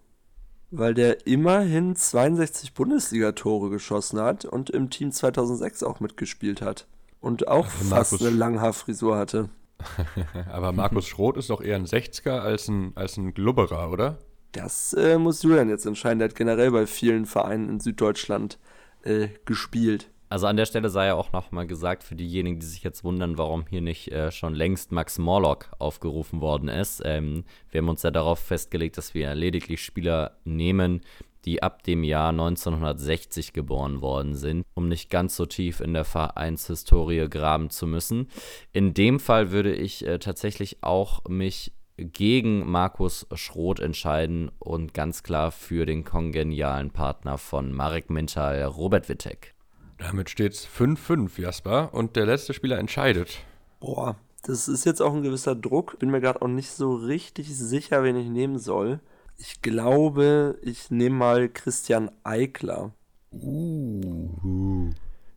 weil 0.71 0.95
der 0.95 1.27
immerhin 1.27 1.95
62 1.95 2.75
Bundesligatore 2.75 3.71
geschossen 3.71 4.21
hat 4.21 4.45
und 4.45 4.71
im 4.71 4.91
Team 4.91 5.13
2006 5.13 5.83
auch 5.83 6.01
mitgespielt 6.01 6.63
hat. 6.63 6.87
Und 7.21 7.49
auch 7.49 7.67
Also 7.67 7.85
fast 7.85 8.13
Markus- 8.13 8.27
eine 8.27 8.37
Langhaarfrisur 8.37 9.17
hatte. 9.17 9.51
Aber 10.51 10.73
Markus 10.73 11.07
Schroth 11.07 11.37
ist 11.37 11.51
doch 11.51 11.61
eher 11.61 11.77
ein 11.77 11.87
60er 11.87 12.39
als 12.41 12.69
ein, 12.69 12.93
als 12.97 13.17
ein 13.17 13.35
Glubberer, 13.35 13.91
oder? 13.91 14.19
Das 14.53 14.93
äh, 14.95 15.19
muss 15.19 15.43
Julian 15.43 15.69
jetzt 15.69 15.87
entscheiden. 15.87 16.19
Der 16.19 16.29
hat 16.29 16.35
generell 16.35 16.71
bei 16.71 16.87
vielen 16.87 17.27
Vereinen 17.27 17.69
in 17.69 17.81
Süddeutschland 17.81 18.59
äh, 19.03 19.29
gespielt. 19.45 20.11
Also 20.29 20.47
an 20.47 20.57
der 20.57 20.67
Stelle 20.67 20.91
sei 20.91 21.07
ja 21.07 21.15
auch 21.15 21.33
nochmal 21.33 21.67
gesagt, 21.67 22.03
für 22.05 22.15
diejenigen, 22.15 22.61
die 22.61 22.67
sich 22.67 22.83
jetzt 22.83 23.05
wundern, 23.05 23.39
warum 23.39 23.67
hier 23.69 23.81
nicht 23.81 24.13
äh, 24.13 24.31
schon 24.31 24.55
längst 24.55 24.93
Max 24.93 25.19
Morlock 25.19 25.71
aufgerufen 25.79 26.41
worden 26.41 26.69
ist. 26.69 27.03
Ähm, 27.05 27.45
wir 27.71 27.81
haben 27.81 27.89
uns 27.89 28.03
ja 28.03 28.11
darauf 28.11 28.39
festgelegt, 28.39 28.99
dass 28.99 29.15
wir 29.15 29.35
lediglich 29.35 29.83
Spieler 29.83 30.37
nehmen, 30.45 31.01
die 31.45 31.63
ab 31.63 31.83
dem 31.83 32.05
Jahr 32.05 32.31
1960 32.31 33.53
geboren 33.53 34.03
worden 34.03 34.35
sind, 34.35 34.67
um 34.75 34.89
nicht 34.89 35.09
ganz 35.09 35.37
so 35.37 35.47
tief 35.47 35.81
in 35.81 35.95
der 35.95 36.05
Vereinshistorie 36.05 37.29
graben 37.29 37.71
zu 37.71 37.87
müssen. 37.87 38.29
In 38.73 38.93
dem 38.93 39.21
Fall 39.21 39.51
würde 39.51 39.75
ich 39.75 40.07
äh, 40.07 40.19
tatsächlich 40.19 40.83
auch 40.83 41.25
mich 41.29 41.73
gegen 41.97 42.71
Markus 42.71 43.27
Schroth 43.35 43.81
entscheiden 43.81 44.51
und 44.59 44.95
ganz 44.95 45.23
klar 45.23 45.51
für 45.51 45.87
den 45.87 46.05
kongenialen 46.05 46.91
Partner 46.91 47.39
von 47.39 47.73
Marek 47.73 48.09
Mintal, 48.11 48.63
Robert 48.65 49.09
Wittek. 49.09 49.58
Damit 49.99 50.31
steht's 50.31 50.67
5-5, 50.67 51.41
Jasper. 51.41 51.93
Und 51.93 52.17
der 52.17 52.27
letzte 52.27 52.55
Spieler 52.55 52.79
entscheidet. 52.79 53.41
Boah, 53.81 54.17
das 54.45 54.69
ist 54.69 54.85
jetzt 54.85 55.03
auch 55.03 55.15
ein 55.15 55.23
gewisser 55.23 55.55
Druck. 55.55 55.99
Bin 55.99 56.11
mir 56.11 56.21
gerade 56.21 56.41
auch 56.43 56.49
nicht 56.49 56.71
so 56.71 56.95
richtig 56.95 57.55
sicher, 57.55 58.03
wen 58.05 58.17
ich 58.17 58.29
nehmen 58.29 58.59
soll. 58.59 59.01
Ich 59.37 59.63
glaube, 59.63 60.59
ich 60.63 60.91
nehme 60.91 61.17
mal 61.17 61.49
Christian 61.49 62.11
Eickler. 62.25 62.93
Uh. 63.33 64.91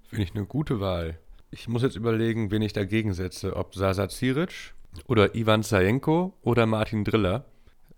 Finde 0.08 0.24
ich 0.24 0.36
eine 0.36 0.46
gute 0.46 0.80
Wahl. 0.80 1.18
Ich 1.52 1.68
muss 1.68 1.82
jetzt 1.82 1.96
überlegen, 1.96 2.52
wen 2.52 2.62
ich 2.62 2.74
dagegen 2.74 3.14
setze. 3.14 3.56
Ob 3.56 3.76
Sasa 3.76 4.10
Ziric 4.10 4.74
oder 5.08 5.36
Ivan 5.36 5.64
Zajenko 5.64 6.34
oder 6.42 6.66
Martin 6.66 7.04
Driller. 7.04 7.46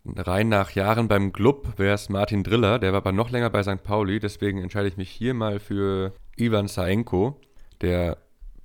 Rein 0.06 0.50
nach 0.50 0.72
Jahren 0.72 1.08
beim 1.08 1.32
Club 1.32 1.78
wäre 1.78 1.96
es 1.96 2.10
Martin 2.10 2.44
Driller. 2.44 2.78
Der 2.78 2.92
war 2.92 2.98
aber 2.98 3.14
noch 3.14 3.30
länger 3.30 3.50
bei 3.50 3.64
St. 3.64 3.84
Pauli. 3.84 4.20
Deswegen 4.20 4.58
entscheide 4.60 4.88
ich 4.90 4.98
mich 4.98 5.10
hier 5.10 5.34
mal 5.34 5.60
für 5.60 6.14
Ivan 6.36 6.68
Zajenko, 6.68 7.40
der 7.82 8.18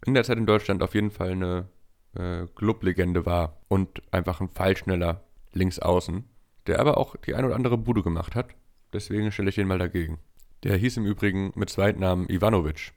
in 0.05 0.14
der 0.14 0.24
Zeit 0.24 0.39
in 0.39 0.47
Deutschland 0.47 0.82
auf 0.82 0.95
jeden 0.95 1.11
Fall 1.11 1.30
eine 1.32 1.68
äh, 2.14 2.47
Club-Legende 2.55 3.24
war 3.24 3.61
und 3.68 4.03
einfach 4.12 4.41
ein 4.41 4.49
Fallschneller 4.49 5.24
links 5.53 5.78
außen, 5.78 6.24
der 6.66 6.80
aber 6.80 6.99
auch 6.99 7.16
die 7.16 7.34
ein 7.34 7.45
oder 7.45 7.55
andere 7.55 7.78
Bude 7.78 8.03
gemacht 8.03 8.34
hat. 8.34 8.55
Deswegen 8.93 9.30
stelle 9.30 9.51
ich 9.51 9.59
ihn 9.59 9.68
mal 9.68 9.78
dagegen. 9.78 10.18
Der 10.64 10.76
hieß 10.76 10.97
im 10.97 11.07
Übrigen 11.07 11.53
mit 11.55 11.70
Zweitnamen 11.70 12.28
Ivanovic. 12.28 12.93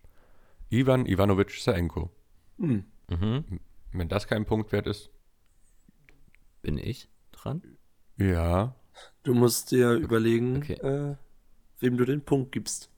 Ivan 0.70 1.06
Ivanovic 1.06 1.52
Saenko. 1.52 2.10
Hm. 2.58 2.86
Mhm. 3.10 3.60
Wenn 3.92 4.10
das 4.10 4.28
kein 4.28 4.46
Punkt 4.46 4.72
wert 4.72 4.88
ist, 4.88 5.12
Bin 6.62 6.78
ich 6.78 7.10
dran? 7.32 7.62
Ja. 8.22 8.76
Du 9.24 9.34
musst 9.34 9.72
dir 9.72 9.92
überlegen, 9.92 10.58
Okay. 10.58 10.74
äh, 10.74 11.16
wem 11.80 11.98
du 11.98 12.06
den 12.06 12.22
Punkt 12.22 12.52
gibst. 12.52 12.90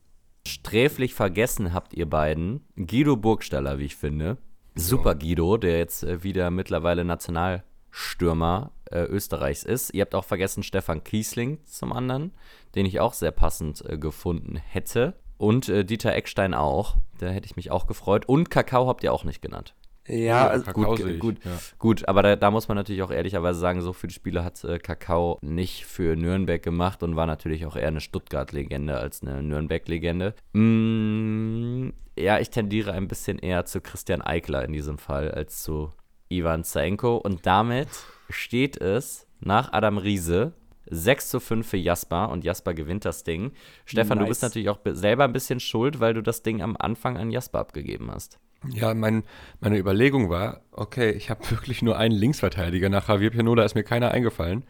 Sträflich 0.48 1.14
vergessen 1.14 1.74
habt 1.74 1.94
ihr 1.94 2.10
beiden 2.10 2.62
Guido 2.76 3.16
Burgstaller, 3.18 3.78
wie 3.80 3.86
ich 3.86 3.96
finde. 3.96 4.38
Super 4.76 5.16
Guido, 5.16 5.58
der 5.58 5.78
jetzt 5.78 6.04
äh, 6.04 6.24
wieder 6.24 6.50
mittlerweile 6.52 7.04
Nationalstürmer 7.06 8.72
äh, 8.92 9.04
Österreichs 9.04 9.64
ist. 9.64 9.94
Ihr 9.94 10.02
habt 10.02 10.16
auch 10.16 10.26
vergessen 10.26 10.64
Stefan 10.64 11.04
Kiesling 11.04 11.60
zum 11.66 11.94
anderen, 11.94 12.32
den 12.76 12.86
ich 12.86 13.00
auch 13.00 13.14
sehr 13.14 13.32
passend 13.32 13.84
äh, 13.88 13.98
gefunden 13.98 14.56
hätte. 14.58 15.16
Und 15.38 15.68
äh, 15.70 15.84
Dieter 15.84 16.14
Eckstein 16.14 16.54
auch. 16.54 16.98
Da 17.20 17.28
hätte 17.28 17.46
ich 17.46 17.56
mich 17.56 17.70
auch 17.72 17.88
gefreut. 17.88 18.26
Und 18.28 18.50
Kakao 18.50 18.88
habt 18.88 19.04
ihr 19.04 19.14
auch 19.14 19.24
nicht 19.26 19.42
genannt. 19.42 19.76
Ja, 20.08 20.48
also, 20.48 20.72
gut, 20.74 21.20
gut. 21.20 21.46
Ja. 21.46 21.52
Gut, 21.80 22.08
aber 22.10 22.24
da, 22.24 22.36
da 22.36 22.52
muss 22.52 22.68
man 22.68 22.76
natürlich 22.76 23.04
auch 23.04 23.12
ehrlicherweise 23.12 23.60
sagen, 23.60 23.82
so 23.82 23.94
viele 23.94 24.12
Spiele 24.12 24.44
hat 24.44 24.62
äh, 24.66 24.78
Kakao 24.78 25.38
nicht 25.42 25.86
für 25.86 26.16
Nürnberg 26.18 26.62
gemacht 26.62 27.04
und 27.04 27.16
war 27.16 27.26
natürlich 27.26 27.66
auch 27.66 27.78
eher 27.78 27.88
eine 27.88 28.02
Stuttgart-Legende 28.02 28.98
als 28.98 29.22
eine 29.22 29.42
Nürnberg-Legende. 29.42 30.34
Mm, 30.54 31.90
ja, 32.18 32.40
ich 32.40 32.50
tendiere 32.50 32.92
ein 32.94 33.08
bisschen 33.08 33.40
eher 33.40 33.66
zu 33.66 33.82
Christian 33.82 34.22
Eickler 34.22 34.64
in 34.66 34.74
diesem 34.74 34.98
Fall 34.98 35.32
als 35.32 35.64
zu 35.64 35.92
Ivan 36.30 36.64
Zaenko 36.64 37.18
und 37.18 37.46
damit 37.46 37.88
steht 38.30 38.78
es 38.78 39.28
nach 39.40 39.72
Adam 39.74 39.98
Riese 39.98 40.54
6 40.90 41.30
zu 41.30 41.40
5 41.40 41.68
für 41.68 41.78
Jasper 41.78 42.30
und 42.30 42.44
Jasper 42.44 42.74
gewinnt 42.74 43.06
das 43.06 43.24
Ding. 43.24 43.52
Stefan, 43.86 44.18
du 44.18 44.24
Nice. 44.24 44.30
bist 44.32 44.42
natürlich 44.44 44.70
auch 44.70 44.78
be- 44.78 44.96
selber 44.96 45.24
ein 45.24 45.34
bisschen 45.34 45.60
schuld, 45.60 46.00
weil 46.00 46.14
du 46.14 46.22
das 46.22 46.44
Ding 46.44 46.62
am 46.62 46.76
Anfang 46.78 47.18
an 47.18 47.32
Jasper 47.32 47.60
abgegeben 47.60 48.12
hast. 48.12 48.40
Ja, 48.70 48.94
mein, 48.94 49.24
meine 49.60 49.78
Überlegung 49.78 50.30
war, 50.30 50.62
okay, 50.72 51.12
ich 51.12 51.30
habe 51.30 51.42
wirklich 51.52 51.82
nur 51.82 51.98
einen 51.98 52.16
Linksverteidiger. 52.16 52.90
Nach 52.90 53.08
Javier 53.10 53.32
Pianola 53.32 53.64
ist 53.64 53.76
mir 53.76 53.84
keiner 53.84 54.12
eingefallen. 54.12 54.64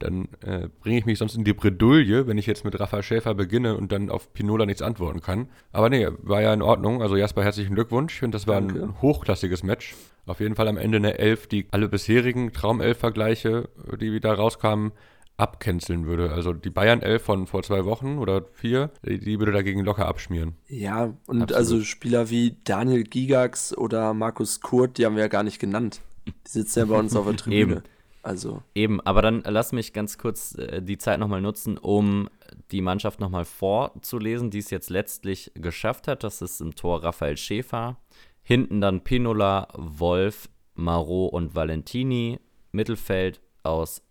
Dann 0.00 0.28
äh, 0.40 0.68
bringe 0.80 0.98
ich 0.98 1.04
mich 1.04 1.18
sonst 1.18 1.34
in 1.34 1.44
die 1.44 1.52
Bredouille, 1.52 2.26
wenn 2.26 2.38
ich 2.38 2.46
jetzt 2.46 2.64
mit 2.64 2.78
Rafa 2.80 3.02
Schäfer 3.02 3.34
beginne 3.34 3.76
und 3.76 3.92
dann 3.92 4.08
auf 4.08 4.32
Pinola 4.32 4.64
nichts 4.64 4.80
antworten 4.80 5.20
kann. 5.20 5.48
Aber 5.72 5.90
nee, 5.90 6.08
war 6.22 6.40
ja 6.40 6.54
in 6.54 6.62
Ordnung. 6.62 7.02
Also 7.02 7.16
Jasper, 7.16 7.44
herzlichen 7.44 7.74
Glückwunsch. 7.74 8.14
Ich 8.14 8.20
finde, 8.20 8.36
das 8.36 8.46
war 8.46 8.62
Danke. 8.62 8.82
ein 8.82 9.02
hochklassiges 9.02 9.62
Match. 9.62 9.94
Auf 10.24 10.40
jeden 10.40 10.54
Fall 10.54 10.68
am 10.68 10.78
Ende 10.78 10.96
eine 10.96 11.18
Elf, 11.18 11.48
die 11.48 11.66
alle 11.70 11.88
bisherigen 11.88 12.52
Traumelf-Vergleiche, 12.52 13.68
die 14.00 14.12
wieder 14.12 14.32
rauskamen, 14.32 14.92
abcanceln 15.40 16.06
würde. 16.06 16.32
Also 16.32 16.52
die 16.52 16.70
Bayern 16.70 17.02
11 17.02 17.22
von 17.22 17.46
vor 17.46 17.62
zwei 17.62 17.84
Wochen 17.84 18.18
oder 18.18 18.44
vier, 18.52 18.90
die, 19.04 19.18
die 19.18 19.38
würde 19.38 19.52
dagegen 19.52 19.84
locker 19.84 20.06
abschmieren. 20.06 20.54
ja, 20.68 21.14
und 21.26 21.42
Absolut. 21.42 21.52
also 21.52 21.80
Spieler 21.82 22.30
wie 22.30 22.56
Daniel 22.64 23.04
Gigax 23.04 23.76
oder 23.76 24.14
Markus 24.14 24.60
Kurt, 24.60 24.98
die 24.98 25.06
haben 25.06 25.16
wir 25.16 25.22
ja 25.22 25.28
gar 25.28 25.42
nicht 25.42 25.58
genannt. 25.58 26.00
Die 26.26 26.50
sitzen 26.50 26.80
ja 26.80 26.84
bei 26.84 26.98
uns 26.98 27.16
auf 27.16 27.26
der 27.26 27.36
Tribüne. 27.38 27.76
Eben. 27.76 27.82
Also, 28.22 28.62
Eben, 28.74 29.00
aber 29.00 29.22
dann 29.22 29.42
lass 29.46 29.72
mich 29.72 29.94
ganz 29.94 30.18
kurz 30.18 30.54
äh, 30.56 30.82
die 30.82 30.98
Zeit 30.98 31.18
nochmal 31.18 31.40
nutzen, 31.40 31.78
um 31.78 32.28
die 32.70 32.82
Mannschaft 32.82 33.18
nochmal 33.18 33.46
vorzulesen, 33.46 34.50
die 34.50 34.58
es 34.58 34.68
jetzt 34.68 34.90
letztlich 34.90 35.52
geschafft 35.54 36.06
hat. 36.06 36.22
Das 36.22 36.42
ist 36.42 36.60
im 36.60 36.74
Tor 36.74 37.02
Raphael 37.02 37.38
Schäfer. 37.38 37.96
Hinten 38.42 38.82
dann 38.82 39.02
Pinola, 39.04 39.68
Wolf, 39.74 40.50
Marot 40.74 41.32
und 41.32 41.54
Valentini. 41.54 42.40
Mittelfeld 42.72 43.40
aus 43.62 44.02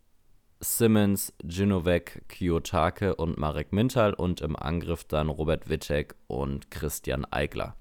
Simmons, 0.59 1.33
Ginnovek, 1.43 2.27
Kiyotake 2.27 3.15
und 3.15 3.37
Marek 3.37 3.71
Mintal. 3.73 4.13
Und 4.13 4.41
im 4.41 4.55
Angriff 4.55 5.03
dann 5.03 5.29
Robert 5.29 5.69
Wittek 5.69 6.15
und 6.27 6.69
Christian 6.71 7.25
Eigler. 7.25 7.75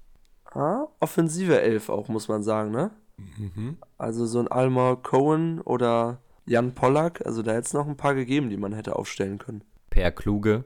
ah, 0.51 0.87
offensive 0.99 1.61
Elf 1.61 1.89
auch, 1.89 2.07
muss 2.07 2.27
man 2.27 2.43
sagen, 2.43 2.71
ne? 2.71 2.91
Mhm. 3.37 3.77
Also 3.97 4.25
so 4.25 4.39
ein 4.39 4.47
Almar 4.47 5.01
Cohen 5.01 5.61
oder 5.61 6.19
Jan 6.45 6.73
Pollack, 6.73 7.25
also 7.25 7.43
da 7.43 7.51
hätte 7.51 7.67
es 7.67 7.73
noch 7.73 7.87
ein 7.87 7.97
paar 7.97 8.15
gegeben, 8.15 8.49
die 8.49 8.57
man 8.57 8.73
hätte 8.73 8.95
aufstellen 8.95 9.37
können. 9.37 9.63
Per 9.89 10.11
Kluge, 10.11 10.63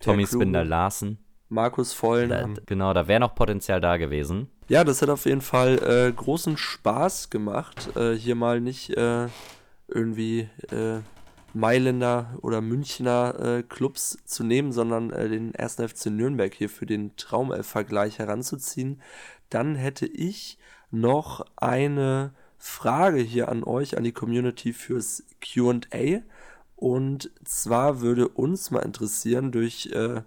Tommy 0.00 0.24
Kluge. 0.24 0.42
Spinder 0.42 0.64
Larsen. 0.64 1.18
Markus 1.48 1.92
Vollner. 1.92 2.48
Da, 2.48 2.62
genau, 2.66 2.92
da 2.92 3.08
wäre 3.08 3.20
noch 3.20 3.34
Potenzial 3.34 3.80
da 3.80 3.98
gewesen. 3.98 4.48
Ja, 4.68 4.84
das 4.84 5.00
hat 5.02 5.10
auf 5.10 5.26
jeden 5.26 5.42
Fall 5.42 5.78
äh, 5.82 6.12
großen 6.12 6.56
Spaß 6.56 7.30
gemacht, 7.30 7.94
äh, 7.96 8.14
hier 8.14 8.34
mal 8.34 8.60
nicht 8.60 8.96
äh, 8.96 9.28
irgendwie 9.86 10.48
äh, 10.70 11.00
Mailänder 11.54 12.38
oder 12.40 12.60
Münchner 12.60 13.38
äh, 13.38 13.62
Clubs 13.62 14.18
zu 14.24 14.44
nehmen, 14.44 14.72
sondern 14.72 15.10
äh, 15.10 15.28
den 15.28 15.54
1. 15.54 15.76
FC 15.76 16.06
Nürnberg 16.06 16.52
hier 16.54 16.68
für 16.68 16.86
den 16.86 17.16
Traumelf-Vergleich 17.16 18.18
heranzuziehen. 18.18 19.00
Dann 19.50 19.74
hätte 19.74 20.06
ich 20.06 20.58
noch 20.90 21.44
eine 21.56 22.32
Frage 22.58 23.20
hier 23.20 23.48
an 23.48 23.64
euch, 23.64 23.96
an 23.96 24.04
die 24.04 24.12
Community 24.12 24.72
fürs 24.72 25.24
QA. 25.40 26.22
Und 26.76 27.30
zwar 27.44 28.00
würde 28.00 28.28
uns 28.28 28.70
mal 28.70 28.80
interessieren, 28.80 29.52
durch 29.52 29.90
äh, 29.92 30.22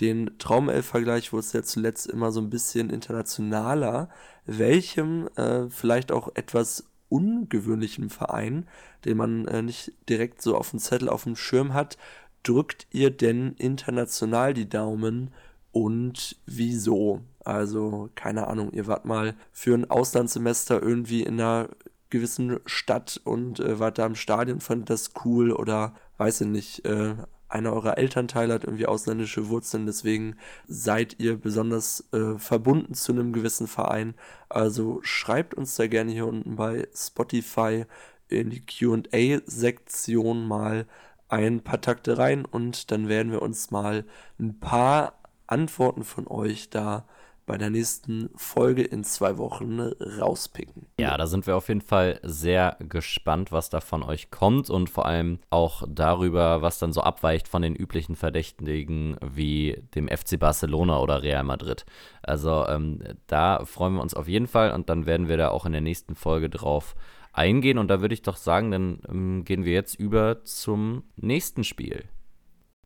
den 0.00 0.38
Traumelf-Vergleich 0.38 1.32
wurde 1.32 1.40
es 1.40 1.52
ja 1.52 1.62
zuletzt 1.62 2.06
immer 2.06 2.30
so 2.30 2.40
ein 2.40 2.50
bisschen 2.50 2.90
internationaler. 2.90 4.08
Welchem 4.46 5.28
äh, 5.36 5.68
vielleicht 5.70 6.12
auch 6.12 6.34
etwas 6.34 6.84
ungewöhnlichen 7.08 8.10
Verein, 8.10 8.66
den 9.04 9.16
man 9.16 9.46
äh, 9.46 9.62
nicht 9.62 9.92
direkt 10.08 10.42
so 10.42 10.56
auf 10.56 10.70
dem 10.70 10.78
Zettel 10.78 11.08
auf 11.08 11.24
dem 11.24 11.36
Schirm 11.36 11.74
hat, 11.74 11.98
drückt 12.42 12.86
ihr 12.90 13.10
denn 13.10 13.54
international 13.58 14.54
die 14.54 14.68
Daumen 14.68 15.32
und 15.72 16.36
wieso? 16.46 17.20
Also, 17.44 18.10
keine 18.14 18.46
Ahnung, 18.48 18.72
ihr 18.72 18.86
wart 18.86 19.04
mal 19.04 19.34
für 19.52 19.74
ein 19.74 19.90
Auslandssemester 19.90 20.82
irgendwie 20.82 21.22
in 21.22 21.40
einer 21.40 21.68
gewissen 22.10 22.58
Stadt 22.66 23.20
und 23.24 23.60
äh, 23.60 23.78
wart 23.78 23.98
da 23.98 24.06
im 24.06 24.14
Stadion, 24.14 24.60
fand 24.60 24.90
das 24.90 25.12
cool 25.24 25.52
oder 25.52 25.94
weiß 26.16 26.42
ich 26.42 26.46
nicht, 26.48 26.84
äh, 26.84 27.14
einer 27.48 27.72
eurer 27.72 27.98
Elternteile 27.98 28.54
hat 28.54 28.64
irgendwie 28.64 28.86
ausländische 28.86 29.48
Wurzeln, 29.48 29.86
deswegen 29.86 30.36
seid 30.66 31.18
ihr 31.18 31.36
besonders 31.36 32.04
äh, 32.12 32.38
verbunden 32.38 32.94
zu 32.94 33.12
einem 33.12 33.32
gewissen 33.32 33.66
Verein. 33.66 34.14
Also 34.48 35.00
schreibt 35.02 35.54
uns 35.54 35.76
da 35.76 35.86
gerne 35.86 36.12
hier 36.12 36.26
unten 36.26 36.56
bei 36.56 36.88
Spotify 36.94 37.86
in 38.28 38.50
die 38.50 38.60
QA-Sektion 38.60 40.46
mal 40.46 40.86
ein 41.28 41.60
paar 41.62 41.80
Takte 41.80 42.18
rein 42.18 42.44
und 42.44 42.90
dann 42.90 43.08
werden 43.08 43.32
wir 43.32 43.42
uns 43.42 43.70
mal 43.70 44.04
ein 44.38 44.58
paar 44.60 45.18
Antworten 45.46 46.04
von 46.04 46.26
euch 46.26 46.70
da 46.70 47.06
bei 47.48 47.58
der 47.58 47.70
nächsten 47.70 48.28
Folge 48.36 48.82
in 48.82 49.02
zwei 49.02 49.38
Wochen 49.38 49.80
rauspicken. 49.80 50.86
Ja, 51.00 51.16
da 51.16 51.26
sind 51.26 51.46
wir 51.46 51.56
auf 51.56 51.68
jeden 51.68 51.80
Fall 51.80 52.20
sehr 52.22 52.76
gespannt, 52.78 53.50
was 53.50 53.70
da 53.70 53.80
von 53.80 54.02
euch 54.02 54.30
kommt 54.30 54.70
und 54.70 54.90
vor 54.90 55.06
allem 55.06 55.40
auch 55.50 55.82
darüber, 55.88 56.62
was 56.62 56.78
dann 56.78 56.92
so 56.92 57.00
abweicht 57.00 57.48
von 57.48 57.62
den 57.62 57.74
üblichen 57.74 58.14
Verdächtigen 58.14 59.16
wie 59.24 59.82
dem 59.94 60.08
FC 60.08 60.38
Barcelona 60.38 61.00
oder 61.00 61.22
Real 61.22 61.42
Madrid. 61.42 61.86
Also 62.22 62.66
ähm, 62.68 63.02
da 63.26 63.64
freuen 63.64 63.94
wir 63.94 64.02
uns 64.02 64.14
auf 64.14 64.28
jeden 64.28 64.46
Fall 64.46 64.72
und 64.72 64.90
dann 64.90 65.06
werden 65.06 65.28
wir 65.28 65.38
da 65.38 65.48
auch 65.48 65.64
in 65.64 65.72
der 65.72 65.80
nächsten 65.80 66.14
Folge 66.14 66.50
drauf 66.50 66.94
eingehen 67.32 67.78
und 67.78 67.88
da 67.88 68.02
würde 68.02 68.14
ich 68.14 68.22
doch 68.22 68.36
sagen, 68.36 68.70
dann 68.70 69.00
ähm, 69.08 69.44
gehen 69.44 69.64
wir 69.64 69.72
jetzt 69.72 69.94
über 69.94 70.44
zum 70.44 71.04
nächsten 71.16 71.64
Spiel. 71.64 72.04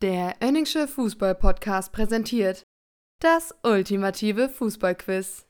Der 0.03 0.37
Önningsche 0.43 0.87
Fußball-Podcast 0.87 1.93
präsentiert 1.93 2.65
das 3.23 3.55
ultimative 3.63 4.49
Fußballquiz. 4.49 5.47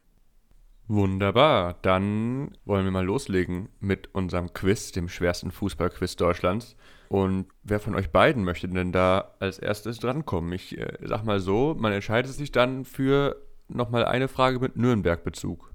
Wunderbar, 0.88 1.78
dann 1.82 2.56
wollen 2.64 2.84
wir 2.84 2.90
mal 2.90 3.04
loslegen 3.04 3.68
mit 3.80 4.14
unserem 4.14 4.52
Quiz, 4.52 4.92
dem 4.92 5.08
schwersten 5.08 5.50
Fußballquiz 5.50 6.16
Deutschlands. 6.16 6.76
Und 7.08 7.46
wer 7.62 7.80
von 7.80 7.94
euch 7.94 8.10
beiden 8.10 8.44
möchte 8.44 8.68
denn 8.68 8.92
da 8.92 9.34
als 9.38 9.58
erstes 9.58 9.98
drankommen? 9.98 10.52
Ich 10.52 10.76
äh, 10.76 10.98
sag 11.02 11.24
mal 11.24 11.40
so, 11.40 11.74
man 11.78 11.92
entscheidet 11.92 12.32
sich 12.32 12.52
dann 12.52 12.84
für 12.84 13.36
nochmal 13.68 14.04
eine 14.04 14.28
Frage 14.28 14.58
mit 14.58 14.76
Nürnberg-Bezug. 14.76 15.72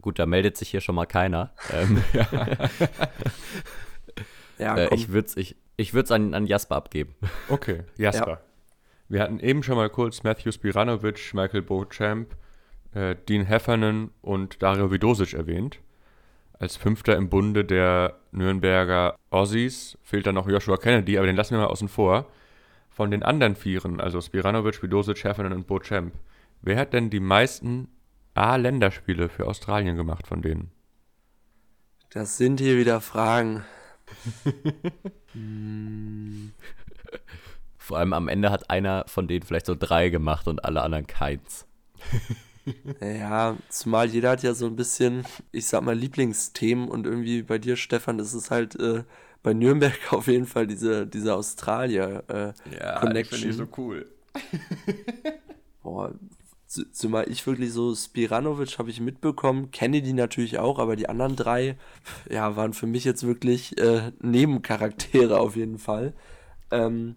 Gut, 0.00 0.18
da 0.18 0.26
meldet 0.26 0.56
sich 0.56 0.70
hier 0.70 0.80
schon 0.80 0.94
mal 0.94 1.06
keiner. 1.06 1.52
Ähm, 1.72 2.02
Ja, 4.58 4.76
äh, 4.78 4.94
ich 4.94 5.10
würde 5.10 5.26
es 5.26 5.36
ich, 5.36 5.56
ich 5.76 5.94
würd's 5.94 6.10
an, 6.10 6.34
an 6.34 6.46
Jasper 6.46 6.76
abgeben. 6.76 7.14
Okay, 7.48 7.84
Jasper. 7.96 8.40
Wir 9.10 9.22
hatten 9.22 9.40
eben 9.40 9.64
schon 9.64 9.74
mal 9.74 9.90
kurz 9.90 10.22
Matthew 10.22 10.52
Spiranovic, 10.52 11.34
Michael 11.34 11.62
Beauchamp, 11.62 12.36
äh, 12.94 13.16
Dean 13.28 13.44
Heffernan 13.44 14.12
und 14.22 14.62
Dario 14.62 14.92
Vidosic 14.92 15.34
erwähnt. 15.34 15.80
Als 16.52 16.76
Fünfter 16.76 17.16
im 17.16 17.28
Bunde 17.28 17.64
der 17.64 18.20
Nürnberger 18.30 19.16
Aussies 19.30 19.98
fehlt 20.04 20.28
dann 20.28 20.36
noch 20.36 20.48
Joshua 20.48 20.76
Kennedy, 20.76 21.18
aber 21.18 21.26
den 21.26 21.34
lassen 21.34 21.56
wir 21.56 21.58
mal 21.58 21.66
außen 21.66 21.88
vor. 21.88 22.28
Von 22.88 23.10
den 23.10 23.24
anderen 23.24 23.56
Vieren, 23.56 24.00
also 24.00 24.20
Spiranovic, 24.20 24.80
Vidosic, 24.80 25.24
Heffernan 25.24 25.54
und 25.54 25.66
Beauchamp, 25.66 26.14
wer 26.62 26.78
hat 26.78 26.92
denn 26.92 27.10
die 27.10 27.18
meisten 27.18 27.88
A-Länderspiele 28.34 29.28
für 29.28 29.48
Australien 29.48 29.96
gemacht 29.96 30.28
von 30.28 30.40
denen? 30.40 30.70
Das 32.10 32.36
sind 32.36 32.60
hier 32.60 32.78
wieder 32.78 33.00
Fragen. 33.00 33.64
Vor 37.90 37.98
allem 37.98 38.12
am 38.12 38.28
Ende 38.28 38.52
hat 38.52 38.70
einer 38.70 39.04
von 39.08 39.26
denen 39.26 39.42
vielleicht 39.42 39.66
so 39.66 39.74
drei 39.74 40.10
gemacht 40.10 40.46
und 40.46 40.64
alle 40.64 40.80
anderen 40.82 41.08
keins. 41.08 41.66
Ja, 43.00 43.56
zumal 43.68 44.06
jeder 44.08 44.30
hat 44.30 44.44
ja 44.44 44.54
so 44.54 44.66
ein 44.66 44.76
bisschen, 44.76 45.24
ich 45.50 45.66
sag 45.66 45.82
mal, 45.82 45.96
Lieblingsthemen 45.96 46.88
und 46.88 47.04
irgendwie 47.04 47.42
bei 47.42 47.58
dir, 47.58 47.74
Stefan, 47.74 48.20
ist 48.20 48.32
es 48.32 48.52
halt 48.52 48.76
äh, 48.78 49.02
bei 49.42 49.54
Nürnberg 49.54 49.98
auf 50.12 50.28
jeden 50.28 50.46
Fall 50.46 50.68
diese, 50.68 51.04
diese 51.04 51.34
Australier 51.34 52.22
äh, 52.28 52.52
Connection. 53.00 53.68
cool. 53.76 54.06
Boah, 55.82 56.12
zu- 56.68 56.88
zumal 56.92 57.28
ich 57.28 57.44
wirklich 57.44 57.72
so 57.72 57.92
Spiranovic 57.92 58.78
habe 58.78 58.90
ich 58.90 59.00
mitbekommen, 59.00 59.72
Kennedy 59.72 60.12
natürlich 60.12 60.60
auch, 60.60 60.78
aber 60.78 60.94
die 60.94 61.08
anderen 61.08 61.34
drei, 61.34 61.76
ja, 62.30 62.54
waren 62.54 62.72
für 62.72 62.86
mich 62.86 63.02
jetzt 63.02 63.26
wirklich 63.26 63.76
äh, 63.78 64.12
Nebencharaktere 64.20 65.40
auf 65.40 65.56
jeden 65.56 65.78
Fall. 65.78 66.12
Ähm, 66.70 67.16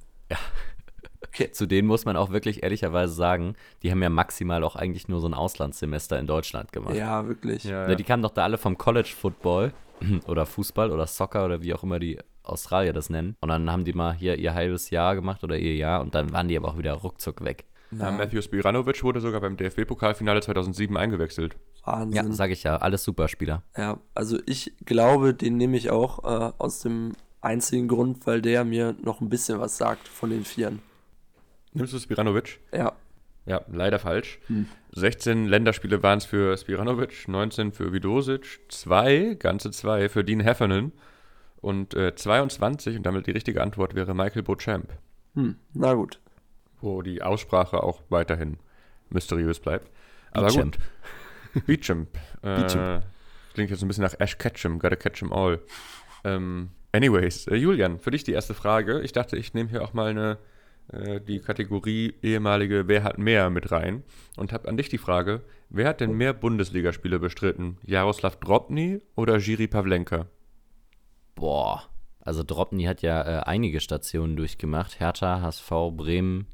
Zu 1.51 1.65
denen 1.65 1.87
muss 1.87 2.05
man 2.05 2.15
auch 2.15 2.29
wirklich 2.31 2.61
ehrlicherweise 2.61 3.13
sagen, 3.13 3.55
die 3.81 3.89
haben 3.89 4.03
ja 4.03 4.09
maximal 4.09 4.63
auch 4.63 4.75
eigentlich 4.75 5.07
nur 5.07 5.19
so 5.19 5.27
ein 5.27 5.33
Auslandssemester 5.33 6.19
in 6.19 6.27
Deutschland 6.27 6.71
gemacht. 6.71 6.93
ja, 6.95 7.27
wirklich. 7.27 7.63
Ja, 7.63 7.87
Ne, 7.87 7.95
Die 7.95 8.03
kamen 8.03 8.21
doch 8.21 8.31
da 8.31 8.43
alle 8.43 8.57
vom 8.59 8.77
College 8.77 9.13
Football 9.19 9.73
oder 10.27 10.45
Fußball 10.45 10.91
oder 10.91 11.07
Soccer 11.07 11.45
oder 11.45 11.61
wie 11.63 11.73
auch 11.73 11.81
immer 11.81 11.97
die 11.97 12.19
Australier 12.43 12.93
das 12.93 13.09
nennen. 13.09 13.35
Und 13.41 13.49
dann 13.49 13.71
haben 13.71 13.83
die 13.83 13.93
mal 13.93 14.13
hier 14.13 14.37
ihr 14.37 14.53
halbes 14.53 14.91
Jahr 14.91 15.15
gemacht 15.15 15.43
oder 15.43 15.57
ihr 15.57 15.75
Jahr 15.75 16.01
und 16.01 16.13
dann 16.13 16.31
waren 16.33 16.47
die 16.49 16.57
aber 16.57 16.67
auch 16.67 16.77
wieder 16.77 16.93
ruckzuck 16.93 17.43
weg. 17.43 17.65
Ja, 17.91 18.11
Matthew 18.11 18.41
Spiranovic 18.41 19.03
wurde 19.03 19.21
sogar 19.21 19.39
beim 19.41 19.55
DFB-Pokalfinale 19.55 20.41
2007 20.41 20.97
eingewechselt. 20.97 21.55
Ja, 21.85 21.99
Wahnsinn. 21.99 22.33
sag 22.33 22.49
ich 22.51 22.63
ja, 22.63 22.77
alles 22.77 23.03
Superspieler. 23.03 23.61
Ja, 23.77 23.99
also 24.15 24.39
ich 24.45 24.73
glaube, 24.85 25.33
den 25.33 25.57
nehme 25.57 25.77
ich 25.77 25.89
auch 25.91 26.23
äh, 26.23 26.51
aus 26.57 26.79
dem 26.79 27.13
einzigen 27.43 27.87
Grund, 27.87 28.25
weil 28.25 28.41
der 28.41 28.63
mir 28.63 28.95
noch 29.01 29.21
ein 29.21 29.29
bisschen 29.29 29.59
was 29.59 29.77
sagt 29.77 30.07
von 30.07 30.29
den 30.29 30.45
Vieren. 30.45 30.79
Nimmst 31.73 31.93
du 31.93 31.99
Spiranovic? 31.99 32.59
Ja, 32.71 32.93
Ja, 33.45 33.61
leider 33.71 33.99
falsch. 33.99 34.39
Hm. 34.47 34.67
16 34.91 35.45
Länderspiele 35.47 36.01
waren 36.03 36.19
es 36.19 36.25
für 36.25 36.55
Spiranovic, 36.57 37.27
19 37.27 37.71
für 37.73 37.91
Vidosic, 37.91 38.59
zwei, 38.69 39.35
ganze 39.39 39.71
zwei 39.71 40.07
für 40.07 40.23
Dean 40.23 40.39
Heffernan 40.39 40.91
und 41.61 41.93
äh, 41.95 42.15
22, 42.15 42.97
und 42.97 43.03
damit 43.03 43.25
die 43.27 43.31
richtige 43.31 43.61
Antwort 43.61 43.95
wäre 43.95 44.13
Michael 44.13 44.43
Beauchamp, 44.43 44.93
hm, 45.33 45.55
na 45.73 45.93
gut. 45.93 46.19
wo 46.79 47.01
die 47.01 47.21
Aussprache 47.23 47.81
auch 47.83 48.01
weiterhin 48.09 48.57
mysteriös 49.09 49.59
bleibt. 49.59 49.89
Aber 50.31 50.47
Beauchamp. 50.47 50.77
gut, 51.53 51.65
Beauchamp. 51.65 52.09
Äh, 52.43 52.61
Beauchamp. 52.61 53.03
klingt 53.55 53.71
jetzt 53.71 53.81
ein 53.81 53.87
bisschen 53.87 54.03
nach 54.03 54.15
Ash 54.19 54.37
Ketchum, 54.37 54.77
gotta 54.79 54.95
catch 54.95 55.21
'em 55.23 55.33
all. 55.33 55.59
Ähm, 56.23 56.69
anyways, 56.93 57.47
äh, 57.47 57.55
Julian, 57.55 57.99
für 57.99 58.11
dich 58.11 58.23
die 58.23 58.31
erste 58.31 58.53
Frage. 58.53 59.01
Ich 59.01 59.11
dachte, 59.11 59.35
ich 59.35 59.53
nehme 59.53 59.69
hier 59.69 59.83
auch 59.83 59.93
mal 59.93 60.07
eine, 60.07 60.37
äh, 60.91 61.19
die 61.19 61.39
Kategorie 61.39 62.13
ehemalige 62.21 62.87
Wer 62.87 63.03
hat 63.03 63.17
mehr 63.17 63.49
mit 63.49 63.71
rein 63.71 64.03
und 64.37 64.53
habe 64.53 64.69
an 64.69 64.77
dich 64.77 64.87
die 64.87 64.97
Frage, 64.97 65.41
wer 65.69 65.89
hat 65.89 65.99
denn 65.99 66.15
mehr 66.15 66.33
Bundesligaspiele 66.33 67.19
bestritten? 67.19 67.77
Jaroslav 67.83 68.37
Drobny 68.37 69.01
oder 69.15 69.37
Jiri 69.37 69.67
Pavlenka? 69.67 70.27
Boah. 71.35 71.83
Also 72.21 72.43
Dropny 72.43 72.85
hat 72.85 73.01
ja 73.01 73.21
äh, 73.21 73.43
einige 73.43 73.81
Stationen 73.81 74.37
durchgemacht. 74.37 74.99
Hertha, 74.99 75.41
HSV, 75.41 75.69
Bremen, 75.91 76.47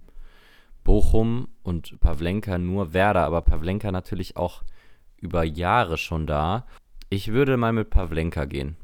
Bochum 0.84 1.50
und 1.62 2.00
Pavlenka 2.00 2.58
nur 2.58 2.94
Werder. 2.94 3.26
Aber 3.26 3.42
Pavlenka 3.42 3.92
natürlich 3.92 4.36
auch 4.36 4.64
über 5.18 5.44
Jahre 5.44 5.98
schon 5.98 6.26
da. 6.26 6.66
Ich 7.10 7.32
würde 7.32 7.58
mal 7.58 7.74
mit 7.74 7.92
Pavlenka 7.92 8.46
gehen. 8.46 8.78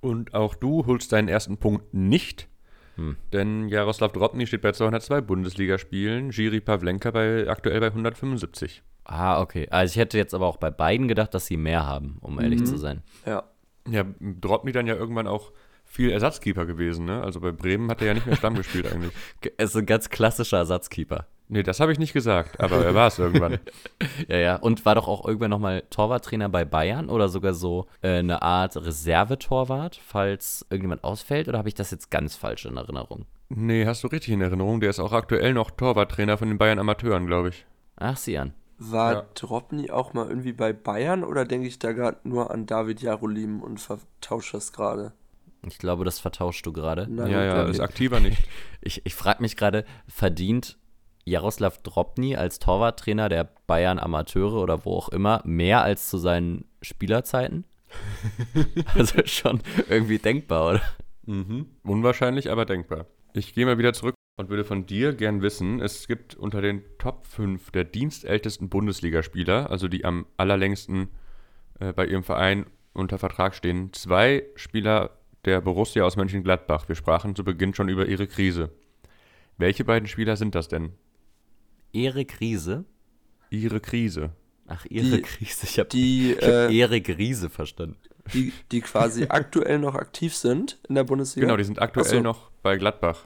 Und 0.00 0.34
auch 0.34 0.54
du 0.54 0.86
holst 0.86 1.12
deinen 1.12 1.28
ersten 1.28 1.56
Punkt 1.58 1.92
nicht, 1.94 2.48
Hm. 2.96 3.16
denn 3.32 3.68
Jaroslav 3.68 4.12
Drobny 4.12 4.46
steht 4.46 4.62
bei 4.62 4.72
202 4.72 5.20
Bundesligaspielen, 5.20 6.30
Jiri 6.30 6.60
Pavlenka 6.60 7.10
bei, 7.12 7.48
aktuell 7.48 7.80
bei 7.80 7.86
175. 7.88 8.82
Ah, 9.04 9.40
okay. 9.40 9.66
Also 9.70 9.92
ich 9.92 9.96
hätte 9.98 10.18
jetzt 10.18 10.34
aber 10.34 10.46
auch 10.46 10.56
bei 10.58 10.70
beiden 10.70 11.08
gedacht, 11.08 11.32
dass 11.32 11.46
sie 11.46 11.56
mehr 11.56 11.86
haben, 11.86 12.18
um 12.20 12.38
ehrlich 12.40 12.60
Mhm. 12.60 12.66
zu 12.66 12.76
sein. 12.76 13.02
Ja, 13.26 13.44
Ja, 13.88 14.04
Drobny 14.20 14.72
dann 14.72 14.86
ja 14.86 14.94
irgendwann 14.96 15.26
auch 15.26 15.50
viel 15.86 16.10
Ersatzkeeper 16.10 16.66
gewesen, 16.66 17.06
ne? 17.06 17.22
Also 17.22 17.40
bei 17.40 17.52
Bremen 17.52 17.90
hat 17.90 18.02
er 18.02 18.08
ja 18.08 18.14
nicht 18.14 18.26
mehr 18.26 18.36
Stamm 18.36 18.54
gespielt 18.56 18.84
eigentlich. 18.92 19.12
Er 19.56 19.64
ist 19.64 19.74
ein 19.76 19.86
ganz 19.86 20.10
klassischer 20.10 20.58
Ersatzkeeper. 20.58 21.26
Nee, 21.50 21.62
das 21.62 21.80
habe 21.80 21.92
ich 21.92 21.98
nicht 21.98 22.12
gesagt, 22.12 22.60
aber 22.60 22.84
er 22.84 22.94
war 22.94 23.08
es 23.08 23.18
irgendwann. 23.18 23.58
Ja, 24.28 24.36
ja. 24.36 24.56
Und 24.56 24.84
war 24.84 24.94
doch 24.94 25.08
auch 25.08 25.26
irgendwann 25.26 25.50
nochmal 25.50 25.82
Torwarttrainer 25.90 26.48
bei 26.48 26.64
Bayern 26.64 27.08
oder 27.08 27.28
sogar 27.28 27.54
so 27.54 27.86
äh, 28.02 28.18
eine 28.18 28.42
Art 28.42 28.76
Reservetorwart, 28.76 29.98
falls 30.04 30.66
irgendjemand 30.70 31.04
ausfällt? 31.04 31.48
Oder 31.48 31.58
habe 31.58 31.68
ich 31.68 31.74
das 31.74 31.90
jetzt 31.90 32.10
ganz 32.10 32.36
falsch 32.36 32.66
in 32.66 32.76
Erinnerung? 32.76 33.26
Nee, 33.48 33.86
hast 33.86 34.04
du 34.04 34.08
richtig 34.08 34.34
in 34.34 34.42
Erinnerung. 34.42 34.80
Der 34.80 34.90
ist 34.90 35.00
auch 35.00 35.12
aktuell 35.12 35.54
noch 35.54 35.70
Torwarttrainer 35.70 36.36
von 36.36 36.48
den 36.48 36.58
Bayern 36.58 36.78
Amateuren, 36.78 37.26
glaube 37.26 37.48
ich. 37.50 37.64
Ach, 37.96 38.16
sieh 38.16 38.38
an. 38.38 38.52
war 38.78 39.12
Ja. 39.12 39.26
Dropny 39.34 39.90
auch 39.90 40.12
mal 40.12 40.28
irgendwie 40.28 40.52
bei 40.52 40.72
Bayern 40.72 41.24
oder 41.24 41.44
denke 41.44 41.66
ich 41.66 41.78
da 41.78 41.92
gerade 41.92 42.18
nur 42.24 42.50
an 42.50 42.66
David 42.66 43.00
Jarolim 43.00 43.62
und 43.62 43.80
vertausche 43.80 44.52
das 44.52 44.72
gerade? 44.72 45.12
Ich 45.66 45.78
glaube, 45.78 46.04
das 46.04 46.20
vertauschst 46.20 46.64
du 46.64 46.72
gerade. 46.72 47.08
Ja, 47.10 47.26
ja, 47.26 47.62
ist 47.64 47.80
aktiver 47.80 48.20
nicht. 48.20 48.38
Ich, 48.80 49.04
ich 49.04 49.14
frage 49.16 49.42
mich 49.42 49.56
gerade, 49.56 49.84
verdient 50.06 50.78
Jaroslav 51.28 51.78
Drobny 51.82 52.36
als 52.36 52.58
Torwarttrainer 52.58 53.28
der 53.28 53.48
Bayern 53.66 53.98
Amateure 53.98 54.54
oder 54.62 54.84
wo 54.84 54.96
auch 54.96 55.08
immer 55.08 55.42
mehr 55.44 55.82
als 55.82 56.08
zu 56.08 56.18
seinen 56.18 56.64
Spielerzeiten? 56.82 57.64
also 58.94 59.20
schon 59.24 59.60
irgendwie 59.88 60.18
denkbar, 60.18 60.70
oder? 60.70 60.82
Mhm. 61.26 61.66
Unwahrscheinlich, 61.82 62.50
aber 62.50 62.64
denkbar. 62.64 63.06
Ich 63.34 63.54
gehe 63.54 63.66
mal 63.66 63.78
wieder 63.78 63.92
zurück 63.92 64.14
und 64.38 64.48
würde 64.48 64.64
von 64.64 64.86
dir 64.86 65.12
gern 65.12 65.42
wissen, 65.42 65.80
es 65.80 66.06
gibt 66.06 66.34
unter 66.34 66.62
den 66.62 66.82
Top 66.98 67.26
5 67.26 67.70
der 67.70 67.84
dienstältesten 67.84 68.68
Bundesligaspieler, 68.68 69.70
also 69.70 69.88
die 69.88 70.04
am 70.04 70.26
allerlängsten 70.36 71.08
äh, 71.80 71.92
bei 71.92 72.06
ihrem 72.06 72.22
Verein 72.22 72.66
unter 72.92 73.18
Vertrag 73.18 73.54
stehen, 73.54 73.92
zwei 73.92 74.44
Spieler 74.54 75.18
der 75.44 75.60
Borussia 75.60 76.04
aus 76.04 76.16
Mönchengladbach. 76.16 76.88
Wir 76.88 76.96
sprachen 76.96 77.34
zu 77.36 77.44
Beginn 77.44 77.74
schon 77.74 77.88
über 77.88 78.06
ihre 78.06 78.26
Krise. 78.26 78.70
Welche 79.56 79.84
beiden 79.84 80.08
Spieler 80.08 80.36
sind 80.36 80.54
das 80.54 80.68
denn? 80.68 80.92
Erik 81.92 82.40
Riese? 82.40 82.84
Ihre 83.50 83.80
Krise. 83.80 84.30
Ach, 84.66 84.84
ihre 84.86 85.16
Die- 85.16 85.22
Krise. 85.22 85.66
Ich 85.66 85.78
habe 85.78 85.88
hab 85.88 86.42
äh, 86.70 86.78
Erik 86.78 87.08
Riese 87.16 87.48
verstanden. 87.50 87.96
die, 88.34 88.52
die 88.70 88.80
quasi 88.80 89.24
aktuell 89.28 89.78
noch 89.78 89.94
aktiv 89.94 90.34
sind 90.34 90.78
in 90.88 90.94
der 90.94 91.04
Bundesliga. 91.04 91.46
Genau, 91.46 91.56
die 91.56 91.64
sind 91.64 91.80
aktuell 91.80 92.04
so. 92.06 92.20
noch 92.20 92.50
bei 92.62 92.76
Gladbach. 92.76 93.24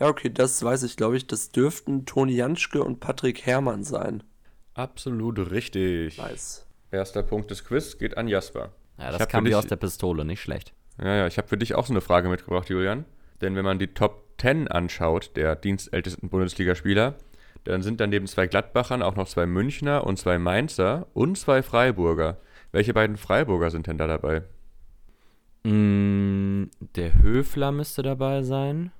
Ja, 0.00 0.08
okay, 0.08 0.28
das 0.28 0.62
weiß 0.62 0.82
ich, 0.82 0.96
glaube 0.96 1.16
ich. 1.16 1.26
Das 1.26 1.50
dürften 1.50 2.04
Toni 2.04 2.34
Janschke 2.34 2.82
und 2.82 3.00
Patrick 3.00 3.46
Herrmann 3.46 3.84
sein. 3.84 4.22
Absolut 4.74 5.50
richtig. 5.50 6.18
Nice. 6.18 6.66
Erster 6.90 7.22
Punkt 7.22 7.50
des 7.50 7.64
Quiz 7.64 7.96
geht 7.98 8.16
an 8.16 8.28
Jasper. 8.28 8.72
Ja, 8.98 9.12
das 9.16 9.28
kam 9.28 9.44
dich- 9.44 9.54
aus 9.54 9.66
der 9.66 9.76
Pistole, 9.76 10.24
nicht 10.24 10.40
schlecht. 10.42 10.72
Ja, 11.00 11.14
ja, 11.16 11.26
ich 11.26 11.38
habe 11.38 11.48
für 11.48 11.56
dich 11.56 11.74
auch 11.74 11.86
so 11.86 11.92
eine 11.92 12.00
Frage 12.00 12.28
mitgebracht, 12.28 12.68
Julian. 12.68 13.04
Denn 13.40 13.56
wenn 13.56 13.64
man 13.64 13.78
die 13.78 13.88
Top 13.88 14.24
10 14.40 14.68
anschaut, 14.68 15.32
der 15.36 15.56
dienstältesten 15.56 16.28
Bundesligaspieler, 16.28 17.14
dann 17.64 17.82
sind 17.82 18.00
dann 18.00 18.10
neben 18.10 18.26
zwei 18.26 18.46
Gladbachern 18.46 19.02
auch 19.02 19.16
noch 19.16 19.26
zwei 19.28 19.46
Münchner 19.46 20.06
und 20.06 20.18
zwei 20.18 20.38
Mainzer 20.38 21.06
und 21.14 21.36
zwei 21.38 21.62
Freiburger. 21.62 22.38
Welche 22.72 22.92
beiden 22.94 23.16
Freiburger 23.16 23.70
sind 23.70 23.86
denn 23.86 23.98
da 23.98 24.06
dabei? 24.06 24.42
Mm, 25.64 26.64
der 26.96 27.14
Höfler 27.22 27.72
müsste 27.72 28.02
dabei 28.02 28.42
sein, 28.42 28.92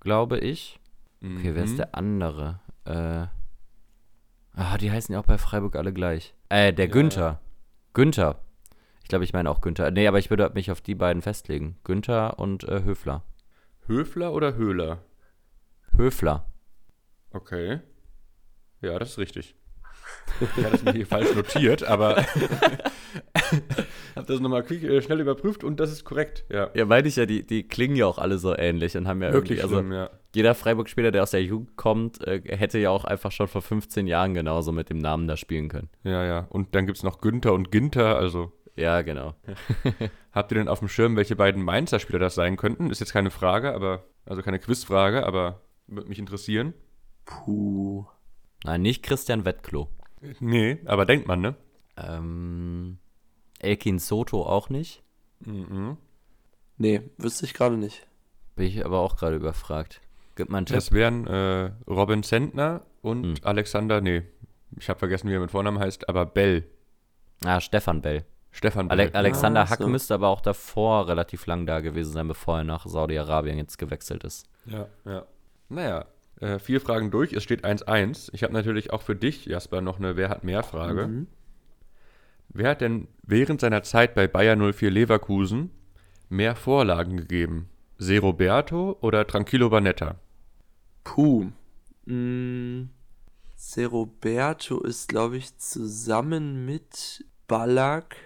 glaube 0.00 0.38
ich. 0.38 0.80
Okay, 1.22 1.54
wer 1.54 1.62
Mhm. 1.62 1.64
ist 1.64 1.78
der 1.78 1.94
andere? 1.94 2.60
Äh, 2.84 3.26
ah, 4.54 4.78
die 4.78 4.90
heißen 4.90 5.12
ja 5.12 5.20
auch 5.20 5.26
bei 5.26 5.38
Freiburg 5.38 5.76
alle 5.76 5.92
gleich. 5.92 6.34
Äh, 6.48 6.72
der 6.72 6.86
Ja, 6.86 6.92
Günther. 6.92 7.40
Günther. 7.94 8.36
Ich 9.02 9.08
glaube, 9.08 9.24
ich 9.24 9.32
meine 9.32 9.48
auch 9.50 9.60
Günther. 9.60 9.90
Nee, 9.92 10.08
aber 10.08 10.18
ich 10.18 10.30
würde 10.30 10.50
mich 10.54 10.70
auf 10.72 10.80
die 10.80 10.94
beiden 10.96 11.22
festlegen. 11.22 11.76
Günther 11.84 12.38
und 12.38 12.64
äh, 12.64 12.82
Höfler. 12.82 13.22
Höfler 13.86 14.32
oder 14.32 14.54
Höhler? 14.54 14.98
Höfler. 15.96 16.46
Okay. 17.32 17.80
Ja, 18.80 18.98
das 18.98 19.10
ist 19.10 19.18
richtig. 19.18 19.54
Ich 20.40 20.64
hatte 20.64 20.76
es 20.76 20.84
mir 20.84 20.92
hier 20.92 21.06
falsch 21.06 21.34
notiert, 21.34 21.82
aber 21.82 22.16
habe 24.16 24.26
das 24.26 24.40
nochmal 24.40 24.64
äh, 24.70 25.02
schnell 25.02 25.20
überprüft 25.20 25.64
und 25.64 25.80
das 25.80 25.90
ist 25.90 26.04
korrekt. 26.04 26.44
Ja, 26.50 26.70
Ja, 26.74 26.84
meine 26.84 27.08
ich 27.08 27.16
ja, 27.16 27.26
die, 27.26 27.46
die 27.46 27.66
klingen 27.66 27.96
ja 27.96 28.06
auch 28.06 28.18
alle 28.18 28.38
so 28.38 28.56
ähnlich 28.56 28.96
und 28.96 29.08
haben 29.08 29.22
ja 29.22 29.32
wirklich 29.32 29.62
also 29.62 29.76
schlimm, 29.76 29.92
ja. 29.92 30.10
jeder 30.34 30.54
Freiburg-Spieler, 30.54 31.10
der 31.10 31.22
aus 31.22 31.30
der 31.30 31.42
Jugend 31.42 31.76
kommt, 31.76 32.26
äh, 32.26 32.42
hätte 32.44 32.78
ja 32.78 32.90
auch 32.90 33.04
einfach 33.04 33.32
schon 33.32 33.48
vor 33.48 33.62
15 33.62 34.06
Jahren 34.06 34.34
genauso 34.34 34.72
mit 34.72 34.90
dem 34.90 34.98
Namen 34.98 35.26
da 35.26 35.36
spielen 35.36 35.68
können. 35.68 35.88
Ja, 36.04 36.24
ja. 36.24 36.46
Und 36.50 36.74
dann 36.74 36.86
gibt 36.86 36.98
es 36.98 37.04
noch 37.04 37.20
Günther 37.20 37.52
und 37.54 37.70
Ginter, 37.72 38.16
also 38.16 38.52
Ja, 38.76 39.02
genau. 39.02 39.34
Habt 40.32 40.52
ihr 40.52 40.58
denn 40.58 40.68
auf 40.68 40.80
dem 40.80 40.88
Schirm, 40.88 41.16
welche 41.16 41.36
beiden 41.36 41.62
Mainzer 41.62 41.98
Spieler 41.98 42.18
das 42.18 42.34
sein 42.34 42.56
könnten? 42.56 42.90
Ist 42.90 43.00
jetzt 43.00 43.12
keine 43.12 43.30
Frage, 43.30 43.74
aber 43.74 44.04
also 44.26 44.42
keine 44.42 44.58
Quizfrage, 44.58 45.24
aber 45.24 45.62
würde 45.86 46.08
mich 46.08 46.18
interessieren. 46.18 46.74
Puh. 47.26 48.06
Nein, 48.64 48.82
nicht 48.82 49.02
Christian 49.02 49.44
Wettklo. 49.44 49.88
Nee, 50.40 50.78
aber 50.86 51.04
denkt 51.04 51.28
man, 51.28 51.40
ne? 51.40 51.54
Ähm, 51.96 52.98
Elkin 53.60 53.98
Soto 53.98 54.44
auch 54.46 54.70
nicht. 54.70 55.02
Mhm. 55.40 55.98
Nee, 56.78 57.02
wüsste 57.18 57.44
ich 57.46 57.54
gerade 57.54 57.76
nicht. 57.76 58.06
Bin 58.54 58.66
ich 58.66 58.84
aber 58.84 59.00
auch 59.00 59.16
gerade 59.16 59.36
überfragt. 59.36 60.00
Gib 60.34 60.48
mal 60.48 60.58
einen 60.58 60.66
Tipp. 60.66 60.76
Das 60.76 60.92
wären 60.92 61.26
äh, 61.26 61.70
Robin 61.86 62.22
Zentner 62.22 62.82
und 63.02 63.24
Hm. 63.24 63.34
Alexander, 63.42 64.00
nee, 64.00 64.22
ich 64.78 64.88
habe 64.88 64.98
vergessen, 64.98 65.28
wie 65.28 65.34
er 65.34 65.40
mit 65.40 65.50
Vornamen 65.50 65.78
heißt, 65.78 66.08
aber 66.08 66.26
Bell. 66.26 66.64
Ah, 67.44 67.60
Stefan 67.60 68.02
Bell. 68.02 68.24
Stefan 68.50 68.88
Bell. 68.88 69.00
Ale 69.00 69.14
Alexander 69.14 69.62
Ah, 69.62 69.68
Hack 69.70 69.78
so. 69.80 69.88
müsste 69.88 70.14
aber 70.14 70.28
auch 70.28 70.40
davor 70.40 71.08
relativ 71.08 71.46
lang 71.46 71.66
da 71.66 71.80
gewesen 71.80 72.12
sein, 72.12 72.28
bevor 72.28 72.58
er 72.58 72.64
nach 72.64 72.86
Saudi-Arabien 72.86 73.58
jetzt 73.58 73.78
gewechselt 73.78 74.24
ist. 74.24 74.46
Ja, 74.64 74.88
ja. 75.04 75.26
Naja, 75.68 76.06
äh, 76.40 76.58
vier 76.58 76.80
Fragen 76.80 77.10
durch, 77.10 77.32
es 77.32 77.42
steht 77.42 77.64
1-1. 77.64 78.30
Ich 78.32 78.42
habe 78.42 78.52
natürlich 78.52 78.92
auch 78.92 79.02
für 79.02 79.16
dich, 79.16 79.46
Jasper, 79.46 79.80
noch 79.80 79.98
eine 79.98 80.16
Wer 80.16 80.28
hat 80.28 80.44
mehr 80.44 80.62
Frage. 80.62 81.06
Mhm. 81.06 81.26
Wer 82.48 82.70
hat 82.70 82.80
denn 82.80 83.08
während 83.22 83.60
seiner 83.60 83.82
Zeit 83.82 84.14
bei 84.14 84.26
Bayer 84.26 84.56
04 84.56 84.90
Leverkusen 84.90 85.70
mehr 86.28 86.56
Vorlagen 86.56 87.16
gegeben? 87.16 87.68
Se 87.98 88.18
Roberto 88.18 88.96
oder 89.00 89.26
Tranquillo 89.26 89.70
Banetta? 89.70 90.16
Puh. 91.04 91.50
Mm, 92.04 92.90
Se 93.56 93.86
Roberto 93.86 94.80
ist, 94.82 95.08
glaube 95.08 95.38
ich, 95.38 95.56
zusammen 95.58 96.66
mit 96.66 97.24
Ballack 97.48 98.16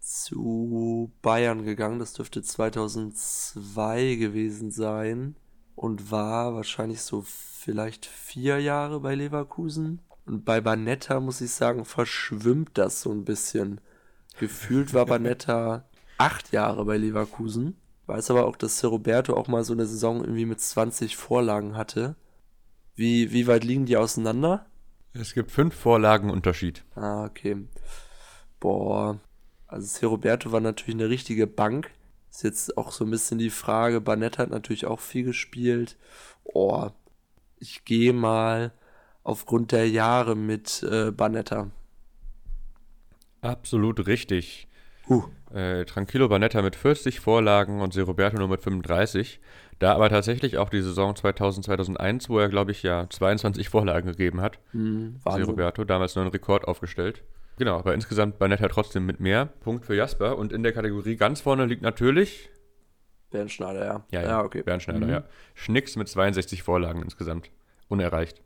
zu 0.00 1.12
Bayern 1.20 1.64
gegangen. 1.64 1.98
Das 1.98 2.14
dürfte 2.14 2.42
2002 2.42 4.16
gewesen 4.16 4.70
sein. 4.70 5.36
Und 5.78 6.10
war 6.10 6.56
wahrscheinlich 6.56 7.02
so 7.02 7.22
vielleicht 7.22 8.04
vier 8.04 8.58
Jahre 8.58 8.98
bei 8.98 9.14
Leverkusen. 9.14 10.00
Und 10.26 10.44
bei 10.44 10.60
Banetta, 10.60 11.20
muss 11.20 11.40
ich 11.40 11.52
sagen, 11.52 11.84
verschwimmt 11.84 12.70
das 12.74 13.00
so 13.00 13.12
ein 13.12 13.24
bisschen. 13.24 13.80
Gefühlt 14.40 14.92
war 14.92 15.06
Banetta 15.06 15.84
acht 16.18 16.50
Jahre 16.50 16.84
bei 16.84 16.96
Leverkusen. 16.96 17.76
Weiß 18.06 18.28
aber 18.32 18.46
auch, 18.46 18.56
dass 18.56 18.84
Roberto 18.84 19.34
auch 19.36 19.46
mal 19.46 19.62
so 19.62 19.72
eine 19.72 19.86
Saison 19.86 20.20
irgendwie 20.20 20.46
mit 20.46 20.60
20 20.60 21.16
Vorlagen 21.16 21.76
hatte. 21.76 22.16
Wie, 22.96 23.30
wie 23.30 23.46
weit 23.46 23.62
liegen 23.62 23.86
die 23.86 23.96
auseinander? 23.96 24.66
Es 25.12 25.32
gibt 25.32 25.52
fünf 25.52 25.76
Vorlagen 25.76 26.28
Unterschied. 26.28 26.84
Ah, 26.96 27.24
okay. 27.24 27.68
Boah. 28.58 29.20
Also 29.68 30.08
Roberto 30.08 30.50
war 30.50 30.60
natürlich 30.60 30.96
eine 30.96 31.08
richtige 31.08 31.46
Bank. 31.46 31.92
Ist 32.38 32.44
jetzt 32.44 32.78
auch 32.78 32.92
so 32.92 33.04
ein 33.04 33.10
bisschen 33.10 33.38
die 33.38 33.50
Frage. 33.50 34.00
Banetta 34.00 34.44
hat 34.44 34.50
natürlich 34.50 34.86
auch 34.86 35.00
viel 35.00 35.24
gespielt. 35.24 35.96
Oh, 36.44 36.88
ich 37.58 37.84
gehe 37.84 38.12
mal 38.12 38.70
aufgrund 39.24 39.72
der 39.72 39.88
Jahre 39.88 40.36
mit 40.36 40.84
äh, 40.84 41.10
Banetta. 41.10 41.72
Absolut 43.40 44.06
richtig. 44.06 44.68
Huh. 45.08 45.24
Äh, 45.52 45.84
Tranquillo 45.84 46.28
Banetta 46.28 46.62
mit 46.62 46.76
40 46.76 47.18
Vorlagen 47.18 47.80
und 47.80 47.92
Se 47.92 48.02
Roberto 48.02 48.38
nur 48.38 48.46
mit 48.46 48.62
35. 48.62 49.40
Da 49.80 49.96
aber 49.96 50.08
tatsächlich 50.08 50.58
auch 50.58 50.68
die 50.68 50.82
Saison 50.82 51.16
2000, 51.16 51.66
2001, 51.66 52.28
wo 52.28 52.38
er, 52.38 52.48
glaube 52.48 52.70
ich, 52.70 52.84
ja 52.84 53.10
22 53.10 53.68
Vorlagen 53.68 54.06
gegeben 54.06 54.40
hat. 54.40 54.60
Hm, 54.70 55.18
Se. 55.28 55.42
Roberto, 55.42 55.82
damals 55.82 56.14
noch 56.14 56.22
einen 56.22 56.30
Rekord 56.30 56.68
aufgestellt. 56.68 57.24
Genau, 57.58 57.76
aber 57.78 57.94
insgesamt 57.94 58.38
Banetta 58.38 58.68
trotzdem 58.68 59.04
mit 59.04 59.20
mehr. 59.20 59.46
Punkt 59.46 59.84
für 59.84 59.94
Jasper. 59.94 60.38
Und 60.38 60.52
in 60.52 60.62
der 60.62 60.72
Kategorie 60.72 61.16
ganz 61.16 61.40
vorne 61.40 61.66
liegt 61.66 61.82
natürlich 61.82 62.50
Bernd 63.30 63.52
Schneider, 63.52 63.84
ja. 63.84 64.04
Ja, 64.10 64.22
ja, 64.22 64.28
ja 64.28 64.42
okay. 64.44 64.62
Bernd 64.62 64.82
Schneider, 64.82 65.04
Mhm. 65.06 65.12
ja. 65.12 65.24
Schnicks 65.54 65.96
mit 65.96 66.08
62 66.08 66.62
Vorlagen 66.62 67.02
insgesamt. 67.02 67.50
Unerreicht. 67.88 68.42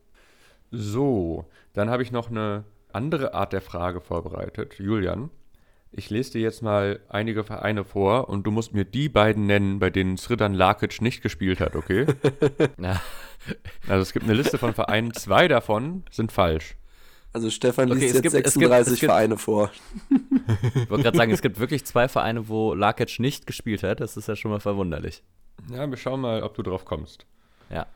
So, 0.70 1.46
dann 1.72 1.90
habe 1.90 2.02
ich 2.02 2.10
noch 2.10 2.30
eine 2.30 2.64
andere 2.92 3.34
Art 3.34 3.52
der 3.52 3.60
Frage 3.60 4.00
vorbereitet. 4.00 4.78
Julian, 4.78 5.30
ich 5.92 6.08
lese 6.10 6.32
dir 6.32 6.40
jetzt 6.40 6.62
mal 6.62 7.00
einige 7.08 7.44
Vereine 7.44 7.84
vor 7.84 8.28
und 8.28 8.44
du 8.46 8.50
musst 8.50 8.72
mir 8.72 8.84
die 8.84 9.08
beiden 9.08 9.46
nennen, 9.46 9.78
bei 9.78 9.90
denen 9.90 10.16
Sridan 10.16 10.54
Lakic 10.54 11.00
nicht 11.02 11.22
gespielt 11.22 11.60
hat, 11.60 11.76
okay? 11.76 12.06
Also 13.88 14.02
es 14.02 14.12
gibt 14.12 14.24
eine 14.24 14.34
Liste 14.34 14.56
von 14.56 14.72
Vereinen, 14.72 15.12
zwei 15.14 15.48
davon 15.48 16.04
sind 16.10 16.30
falsch. 16.30 16.76
Also 17.32 17.48
Stefan 17.50 17.90
Okay, 17.90 18.00
liest 18.00 18.14
es 18.16 18.22
jetzt 18.22 18.22
gibt- 18.22 18.34
es 18.46 18.54
gibt- 18.54 18.60
36 18.68 18.92
es 18.94 19.00
gibt- 19.00 19.10
Vereine 19.10 19.38
vor. 19.38 19.70
Ich 20.10 20.90
wollte 20.90 21.02
gerade 21.04 21.16
sagen, 21.16 21.32
es 21.32 21.40
gibt 21.42 21.58
wirklich 21.58 21.84
zwei 21.86 22.08
Vereine, 22.08 22.48
wo 22.48 22.74
Lakic 22.74 23.18
nicht 23.18 23.46
gespielt 23.46 23.82
hat. 23.82 24.00
Das 24.00 24.16
ist 24.16 24.28
ja 24.28 24.36
schon 24.36 24.50
mal 24.50 24.60
verwunderlich. 24.60 25.22
Ja, 25.70 25.88
wir 25.88 25.96
schauen 25.96 26.20
mal, 26.20 26.42
ob 26.42 26.54
du 26.54 26.62
drauf 26.62 26.84
kommst. 26.84 27.24
Ja. 27.70 27.86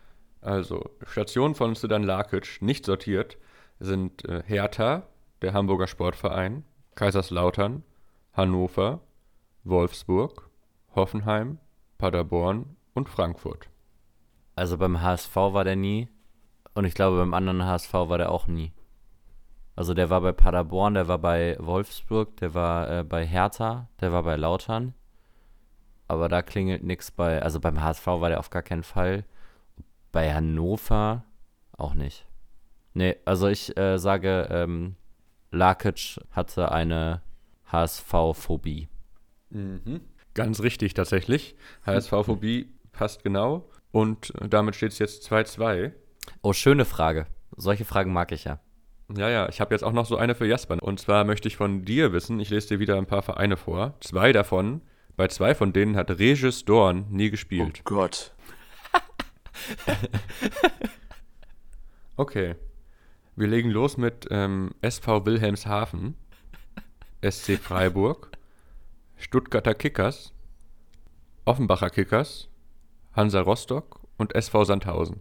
Also, 0.41 0.91
Stationen 1.07 1.55
von 1.55 1.75
Sridan 1.75 2.03
Lakic 2.05 2.63
nicht 2.63 2.87
sortiert 2.87 3.37
sind 3.79 4.25
äh, 4.27 4.43
Hertha, 4.47 5.03
der 5.43 5.53
Hamburger 5.53 5.87
Sportverein, 5.87 6.65
Kaiserslautern, 6.95 7.83
Hannover, 8.33 9.01
Wolfsburg, 9.65 10.49
Hoffenheim, 10.95 11.59
Paderborn 11.99 12.77
und 12.95 13.09
Frankfurt. 13.09 13.69
Also 14.55 14.79
beim 14.79 15.03
HSV 15.03 15.35
war 15.37 15.65
der 15.65 15.77
nie. 15.77 16.09
Und 16.75 16.85
ich 16.87 16.95
glaube, 16.95 17.19
beim 17.19 17.35
anderen 17.35 17.65
HSV 17.65 17.93
war 17.93 18.17
der 18.19 18.31
auch 18.33 18.47
nie. 18.47 18.73
Also 19.77 19.93
der 19.93 20.09
war 20.09 20.23
bei 20.23 20.33
Paderborn, 20.33 20.95
der 20.95 21.07
war 21.07 21.19
bei 21.19 21.57
Wolfsburg, 21.61 22.37
der 22.39 22.55
war 22.55 22.91
äh, 22.91 23.05
bei 23.05 23.27
Hertha, 23.27 23.89
der 24.01 24.11
war 24.11 24.23
bei 24.23 24.37
Lautern. 24.37 24.95
Aber 26.09 26.31
da 26.31 26.41
klingelt 26.41 26.83
nichts 26.83 27.11
bei, 27.11 27.43
also 27.43 27.61
beim 27.61 27.83
HSV 27.83 28.07
war 28.07 28.31
der 28.31 28.39
auf 28.39 28.49
gar 28.49 28.63
keinen 28.63 28.85
Fall. 28.85 29.25
Bei 30.13 30.33
Hannover 30.33 31.25
Auch 31.77 31.93
nicht. 31.93 32.27
Nee, 32.95 33.17
also 33.27 33.49
ich 33.49 33.77
äh, 33.77 33.99
sage, 33.99 34.49
ähm, 34.51 34.97
Lakic 35.51 36.21
hatte 36.31 36.73
eine 36.73 37.21
HSV-Phobie. 37.71 38.89
Mhm. 39.51 40.01
Ganz 40.33 40.61
richtig 40.61 40.95
tatsächlich. 40.95 41.55
HSV-Phobie 41.85 42.73
passt 42.93 43.25
genau. 43.25 43.69
Und 43.93 44.33
damit 44.41 44.75
steht 44.75 44.93
es 44.93 44.99
jetzt 44.99 45.31
2-2. 45.31 45.93
Oh, 46.41 46.55
schöne 46.55 46.87
Frage. 46.87 47.27
Solche 47.57 47.85
Fragen 47.85 48.13
mag 48.13 48.33
ich 48.33 48.45
ja. 48.45 48.59
Ja, 49.15 49.29
ja, 49.31 49.49
ich 49.49 49.61
habe 49.61 49.73
jetzt 49.75 49.85
auch 49.85 49.93
noch 49.93 50.07
so 50.07 50.17
eine 50.17 50.35
für 50.35 50.47
Jasper. 50.47 50.83
Und 50.83 50.99
zwar 50.99 51.25
möchte 51.25 51.47
ich 51.49 51.57
von 51.57 51.85
dir 51.85 52.13
wissen, 52.13 52.41
ich 52.41 52.51
lese 52.51 52.69
dir 52.69 52.81
wieder 52.81 52.97
ein 52.97 53.07
paar 53.07 53.23
Vereine 53.23 53.57
vor. 53.57 53.95
Zwei 54.01 54.33
davon, 54.33 54.83
bei 55.17 55.29
zwei 55.29 55.55
von 55.55 55.73
denen 55.73 55.97
hat 55.97 56.11
Regis 56.11 56.65
Dorn 56.65 57.07
nie 57.11 57.29
Oh 57.29 57.31
gespielt. 57.31 57.83
Gott. 57.85 58.33
Okay. 62.19 62.55
Wir 63.37 63.47
legen 63.47 63.71
los 63.71 63.99
mit 63.99 64.27
ähm, 64.31 64.71
SV 64.81 65.27
Wilhelmshaven, 65.27 66.17
SC 67.23 67.59
Freiburg, 67.59 68.31
Stuttgarter 69.19 69.75
Kickers, 69.75 70.33
Offenbacher 71.45 71.91
Kickers, 71.91 72.49
Hansa 73.13 73.41
Rostock 73.43 74.01
und 74.17 74.35
SV 74.35 74.65
Sandhausen. 74.65 75.21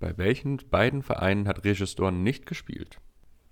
Bei 0.00 0.16
welchen 0.16 0.56
beiden 0.70 1.02
Vereinen 1.02 1.46
hat 1.46 1.62
Regis 1.64 1.94
Dorn 1.94 2.22
nicht 2.22 2.46
gespielt? 2.46 2.98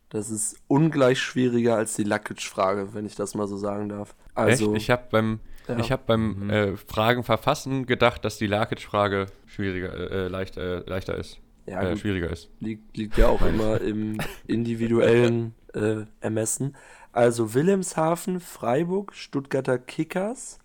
Das 0.09 0.31
ist 0.31 0.57
ungleich 0.67 1.21
schwieriger 1.21 1.77
als 1.77 1.95
die 1.95 2.05
Lakic-Frage, 2.05 2.95
wenn 2.95 3.05
ich 3.05 3.15
das 3.15 3.35
mal 3.35 3.47
so 3.47 3.59
sagen 3.59 3.91
darf. 3.91 4.17
Also, 4.35 4.73
Echt? 4.75 4.83
Ich 4.85 4.91
habe 4.91 5.05
beim, 5.11 5.41
Ja. 5.69 5.79
ich 5.79 5.93
hab 5.93 6.07
beim 6.07 6.49
äh, 6.49 6.77
Fragen 6.79 7.23
verfassen 7.23 7.85
gedacht, 7.85 8.25
dass 8.25 8.39
die 8.39 8.47
Lakic-Frage 8.47 9.27
schwieriger, 9.47 9.93
äh, 10.11 10.29
leichter, 10.29 10.87
äh, 10.87 10.89
leichter 10.91 11.17
ist. 11.17 11.39
ja, 11.67 11.83
äh, 11.83 11.97
schwieriger 11.99 12.31
ist. 12.31 12.49
liegt, 12.61 12.97
liegt 12.97 13.19
ja 13.19 13.29
auch 13.29 13.43
immer 13.43 13.79
im 13.83 14.17
individuellen 14.47 15.55
äh, 15.75 16.07
Ermessen. 16.21 16.75
Also 17.13 17.53
Wilhelmshaven, 17.53 18.41
Freiburg, 18.41 19.13
Stuttgarter 19.15 19.79
Kickers, 19.79 20.59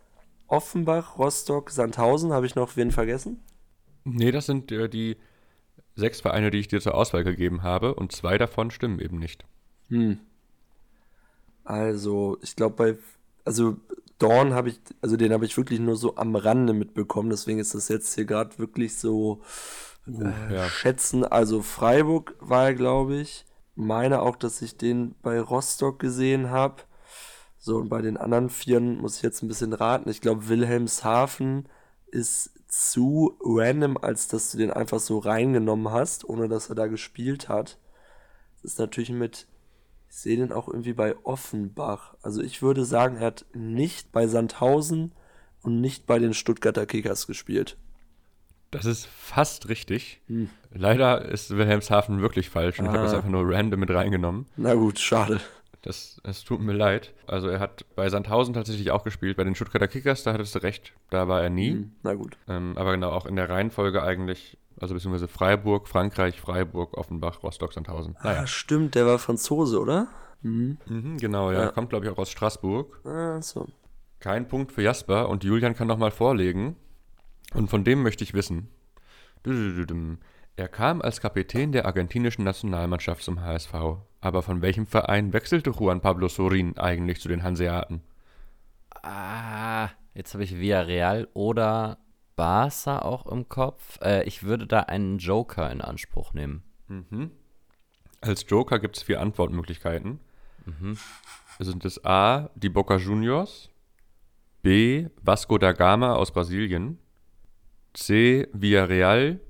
Offenbach, 0.48 1.18
Rostock, 1.18 1.72
Sandhausen. 1.72 2.32
Habe 2.32 2.46
ich 2.46 2.56
noch 2.56 2.78
wen 2.78 2.92
vergessen? 2.92 3.42
Nee, 4.06 4.32
das 4.32 4.46
sind 4.46 4.72
äh, 4.72 4.88
die 4.88 5.18
sechs 5.96 6.22
Vereine, 6.22 6.52
die 6.52 6.60
ich 6.60 6.68
dir 6.68 6.82
zur 6.82 6.96
Auswahl 6.96 7.24
gegeben 7.24 7.64
habe 7.64 7.96
und 7.96 8.12
zwei 8.12 8.38
davon 8.38 8.72
stimmen 8.72 9.00
eben 9.00 9.20
nicht. 9.20 9.46
Hm. 9.90 10.20
Also, 11.64 12.38
ich 12.42 12.56
glaube 12.56 12.76
bei, 12.76 12.98
also 13.46 13.78
Dorn 14.20 14.54
habe 14.54 14.70
ich, 14.70 14.80
also 15.02 15.18
den 15.18 15.34
habe 15.34 15.46
ich 15.46 15.58
wirklich 15.58 15.80
nur 15.80 15.96
so 15.96 16.16
am 16.16 16.36
Rande 16.36 16.74
mitbekommen, 16.74 17.30
deswegen 17.30 17.60
ist 17.60 17.76
das 17.76 17.88
jetzt 17.90 18.16
hier 18.16 18.26
gerade 18.26 18.58
wirklich 18.60 18.98
so 18.98 19.42
äh, 20.08 20.54
ja. 20.54 20.70
schätzen. 20.70 21.26
Also 21.26 21.62
Freiburg 21.62 22.36
war 22.40 22.74
glaube 22.74 23.16
ich. 23.18 23.46
Meine 23.76 24.22
auch, 24.22 24.36
dass 24.36 24.62
ich 24.62 24.78
den 24.78 25.16
bei 25.24 25.40
Rostock 25.40 25.98
gesehen 25.98 26.52
habe. 26.52 26.84
So, 27.58 27.78
und 27.78 27.90
bei 27.90 28.02
den 28.02 28.18
anderen 28.18 28.50
Vieren 28.50 28.98
muss 28.98 29.18
ich 29.18 29.24
jetzt 29.24 29.42
ein 29.42 29.48
bisschen 29.48 29.74
raten. 29.74 30.10
Ich 30.10 30.22
glaube, 30.22 30.48
Wilhelmshaven 30.48 31.68
ist 32.08 32.52
zu 32.82 33.38
random, 33.44 33.98
als 33.98 34.28
dass 34.28 34.52
du 34.52 34.58
den 34.58 34.72
einfach 34.72 35.00
so 35.00 35.20
reingenommen 35.20 35.92
hast, 35.92 36.28
ohne 36.28 36.48
dass 36.48 36.70
er 36.70 36.76
da 36.76 36.88
gespielt 36.88 37.48
hat. 37.50 37.78
Das 38.56 38.72
ist 38.74 38.80
natürlich 38.80 39.12
mit 39.12 39.48
ich 40.10 40.20
sehe 40.20 40.38
den 40.38 40.52
auch 40.52 40.68
irgendwie 40.68 40.94
bei 40.94 41.16
Offenbach. 41.24 42.14
Also 42.22 42.44
ich 42.44 42.62
würde 42.62 42.86
sagen, 42.86 43.16
er 43.18 43.26
hat 43.28 43.46
nicht 43.54 44.12
bei 44.12 44.28
Sandhausen 44.28 45.12
und 45.64 45.82
nicht 45.82 46.06
bei 46.06 46.20
den 46.20 46.36
Stuttgarter 46.36 46.86
Kickers 46.86 47.26
gespielt. 47.26 47.78
Das 48.70 48.86
ist 48.86 49.08
fast 49.08 49.70
richtig. 49.70 50.22
Hm. 50.28 50.50
Leider 50.72 51.26
ist 51.26 51.56
Wilhelmshaven 51.58 52.22
wirklich 52.22 52.52
falsch 52.52 52.80
und 52.80 52.86
ich 52.86 52.92
habe 52.92 53.02
das 53.04 53.14
Ah. 53.14 53.18
einfach 53.18 53.30
nur 53.30 53.52
random 53.52 53.80
mit 53.80 53.90
reingenommen. 53.90 54.46
Na 54.56 54.76
gut, 54.76 55.00
schade. 55.00 55.42
Das, 55.84 56.22
das 56.24 56.44
tut 56.46 56.62
mir 56.62 56.72
leid. 56.72 57.14
Also 57.28 57.50
er 57.50 57.60
hat 57.60 57.86
bei 57.96 58.08
Sandhausen 58.10 58.54
tatsächlich 58.54 58.90
auch 58.92 59.04
gespielt. 59.04 59.36
Bei 59.36 59.44
den 59.44 59.54
Stuttgarter 59.54 59.90
Kickers, 59.90 60.24
da 60.24 60.32
hattest 60.32 60.56
du 60.56 60.60
recht, 60.60 60.94
da 61.10 61.28
war 61.28 61.42
er 61.44 61.50
nie. 61.50 61.72
Hm, 61.72 61.92
Na 62.04 62.14
gut. 62.14 62.38
Ähm, 62.48 62.78
aber 62.78 62.94
genau, 62.94 63.12
auch 63.12 63.26
in 63.26 63.36
der 63.36 63.50
Reihenfolge 63.50 64.02
eigentlich, 64.02 64.58
also 64.80 64.94
beziehungsweise 64.94 65.28
Freiburg, 65.28 65.90
Frankreich, 65.90 66.40
Freiburg, 66.40 66.98
Offenbach, 66.98 67.44
Rostock, 67.44 67.74
Sandhausen. 67.74 68.16
Naja. 68.24 68.42
Ah, 68.44 68.48
stimmt, 68.48 68.96
der 68.96 69.06
war 69.06 69.20
Franzose, 69.20 69.78
oder? 69.80 70.08
Mhm. 70.42 70.78
Mhm, 70.88 71.18
genau, 71.18 71.52
ja. 71.52 71.64
Ja. 71.64 71.68
Kommt, 71.72 71.90
glaube 71.90 72.06
ich, 72.06 72.12
auch 72.12 72.18
aus 72.18 72.32
Straßburg. 72.32 73.06
Ah, 73.06 73.42
so. 73.42 73.68
Kein 74.22 74.48
Punkt 74.48 74.72
für 74.72 74.82
Jasper 74.82 75.28
und 75.28 75.44
Julian 75.44 75.76
kann 75.76 75.88
nochmal 75.90 76.12
vorlegen. 76.12 76.78
Und 77.54 77.70
von 77.70 77.84
dem 77.84 78.04
möchte 78.04 78.24
ich 78.24 78.34
wissen. 78.34 78.70
Er 80.56 80.68
kam 80.70 81.02
als 81.02 81.20
Kapitän 81.20 81.74
der 81.74 81.86
argentinischen 81.86 82.46
Nationalmannschaft 82.46 83.22
zum 83.22 83.42
HSV. 83.42 83.74
Aber 84.24 84.42
von 84.42 84.62
welchem 84.62 84.88
Verein 84.88 85.34
wechselte 85.34 85.72
Juan 85.72 86.00
Pablo 86.00 86.30
Sorin 86.30 86.78
eigentlich 86.78 87.20
zu 87.20 87.28
den 87.28 87.44
Hanseaten? 87.44 88.02
Ah, 89.02 89.90
jetzt 90.14 90.34
habe 90.34 90.46
ich 90.46 90.58
Villarreal 90.58 91.28
oder 91.34 91.98
Barca 92.38 93.00
auch 93.00 93.26
im 93.26 93.50
Kopf. 93.50 94.00
Äh, 94.02 94.24
ich 94.24 94.44
würde 94.44 94.66
da 94.66 94.80
einen 94.80 95.18
Joker 95.18 95.70
in 95.70 95.82
Anspruch 95.82 96.34
nehmen. 96.34 96.64
Mhm. 96.88 97.32
Als 98.22 98.46
Joker 98.48 98.80
gibt 98.80 98.96
es 98.96 99.04
vier 99.04 99.20
Antwortmöglichkeiten. 99.20 100.22
Sind 101.60 101.84
es 101.84 102.06
A, 102.06 102.50
die 102.56 102.70
Boca 102.70 102.96
Juniors, 102.96 103.70
B, 104.62 105.10
Vasco 105.22 105.58
da 105.58 105.74
Gama 105.74 106.16
aus 106.16 106.32
Brasilien, 106.32 106.98
C, 107.94 108.48
Villarreal 108.54 109.42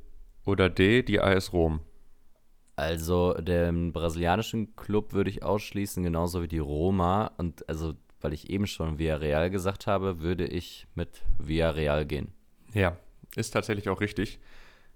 oder 0.45 0.71
D, 0.71 1.03
die 1.03 1.21
AS 1.21 1.53
Rom? 1.53 1.81
Also 2.75 3.33
den 3.35 3.93
brasilianischen 3.93 4.75
Club 4.75 5.13
würde 5.13 5.29
ich 5.29 5.43
ausschließen, 5.43 6.03
genauso 6.03 6.41
wie 6.41 6.47
die 6.47 6.59
Roma. 6.59 7.31
Und 7.37 7.67
also, 7.69 7.93
weil 8.21 8.33
ich 8.33 8.49
eben 8.49 8.65
schon 8.67 8.97
Villarreal 8.97 9.49
gesagt 9.49 9.85
habe, 9.87 10.21
würde 10.21 10.45
ich 10.45 10.87
mit 10.95 11.21
Villarreal 11.37 12.05
gehen. 12.05 12.33
Ja, 12.73 12.97
ist 13.35 13.51
tatsächlich 13.51 13.89
auch 13.89 14.01
richtig. 14.01 14.39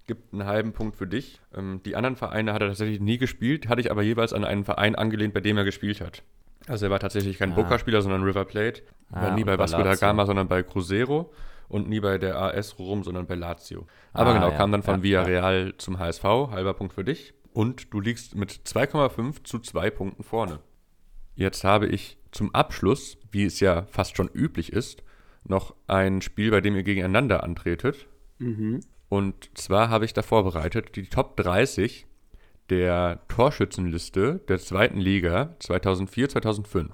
Gibt 0.08 0.34
einen 0.34 0.46
halben 0.46 0.72
Punkt 0.74 0.96
für 0.96 1.06
dich. 1.06 1.40
Ähm, 1.56 1.82
die 1.86 1.96
anderen 1.96 2.16
Vereine 2.16 2.54
hat 2.54 2.62
er 2.62 2.70
tatsächlich 2.70 3.00
nie 3.02 3.18
gespielt, 3.18 3.68
hatte 3.68 3.82
ich 3.82 3.92
aber 3.92 4.02
jeweils 4.02 4.34
an 4.34 4.46
einen 4.46 4.64
Verein 4.64 4.96
angelehnt, 4.96 5.34
bei 5.34 5.42
dem 5.42 5.58
er 5.58 5.66
gespielt 5.66 6.02
hat. 6.02 6.24
Also 6.68 6.86
er 6.86 6.92
war 6.92 7.00
tatsächlich 7.00 7.38
kein 7.38 7.52
Ah. 7.52 7.56
Boca-Spieler, 7.56 8.02
sondern 8.02 8.24
River 8.24 8.46
Plate. 8.46 8.82
War 9.10 9.24
Ah, 9.32 9.36
nie 9.36 9.42
und 9.42 9.48
bei 9.48 9.60
Vasco 9.60 9.84
da. 9.84 9.96
Gama, 9.96 10.26
sondern 10.26 10.48
bei 10.48 10.64
Cruzeiro 10.64 11.32
und 11.68 11.90
nie 11.90 12.00
bei 12.00 12.18
der 12.18 12.38
AS 12.42 12.80
Rom, 12.80 13.04
sondern 13.04 13.28
bei 13.28 13.36
Lazio. 13.36 13.86
Aber 14.14 14.32
Ah, 14.32 14.34
genau, 14.34 14.50
ja, 14.52 14.58
kam 14.58 14.72
dann 14.72 14.82
von 14.84 14.96
ja, 14.96 15.04
Villarreal 15.04 15.74
zum 15.78 16.00
HSV, 16.00 16.24
halber 16.24 16.74
Punkt 16.74 16.94
für 16.94 17.04
dich. 17.04 17.34
Und 17.58 17.92
du 17.92 18.00
liegst 18.00 18.36
mit 18.36 18.52
2,5 18.52 19.44
zu 19.44 19.58
2 19.58 19.90
Punkten 19.90 20.22
vorne. 20.22 20.60
Jetzt 21.34 21.64
habe 21.64 21.88
ich 21.88 22.20
zum 22.30 22.54
Abschluss, 22.54 23.18
wie 23.32 23.46
es 23.46 23.60
ja 23.60 23.88
fast 23.90 24.16
schon 24.16 24.28
üblich 24.28 24.72
ist, 24.72 25.02
noch 25.44 25.74
ein 25.88 26.22
Spiel, 26.22 26.52
bei 26.52 26.62
dem 26.62 26.76
ihr 26.76 26.84
gegeneinander 26.84 27.44
antretet. 27.44 28.06
Mhm. 28.38 28.82
Und 29.10 29.50
zwar 29.58 29.90
habe 29.90 30.06
ich 30.06 30.14
da 30.14 30.22
vorbereitet 30.22 30.96
die 30.96 31.08
Top 31.08 31.36
30 31.38 32.06
der 32.70 33.22
Torschützenliste 33.28 34.40
der 34.48 34.60
zweiten 34.60 35.00
Liga 35.00 35.56
2004, 35.58 36.30
2005. 36.30 36.94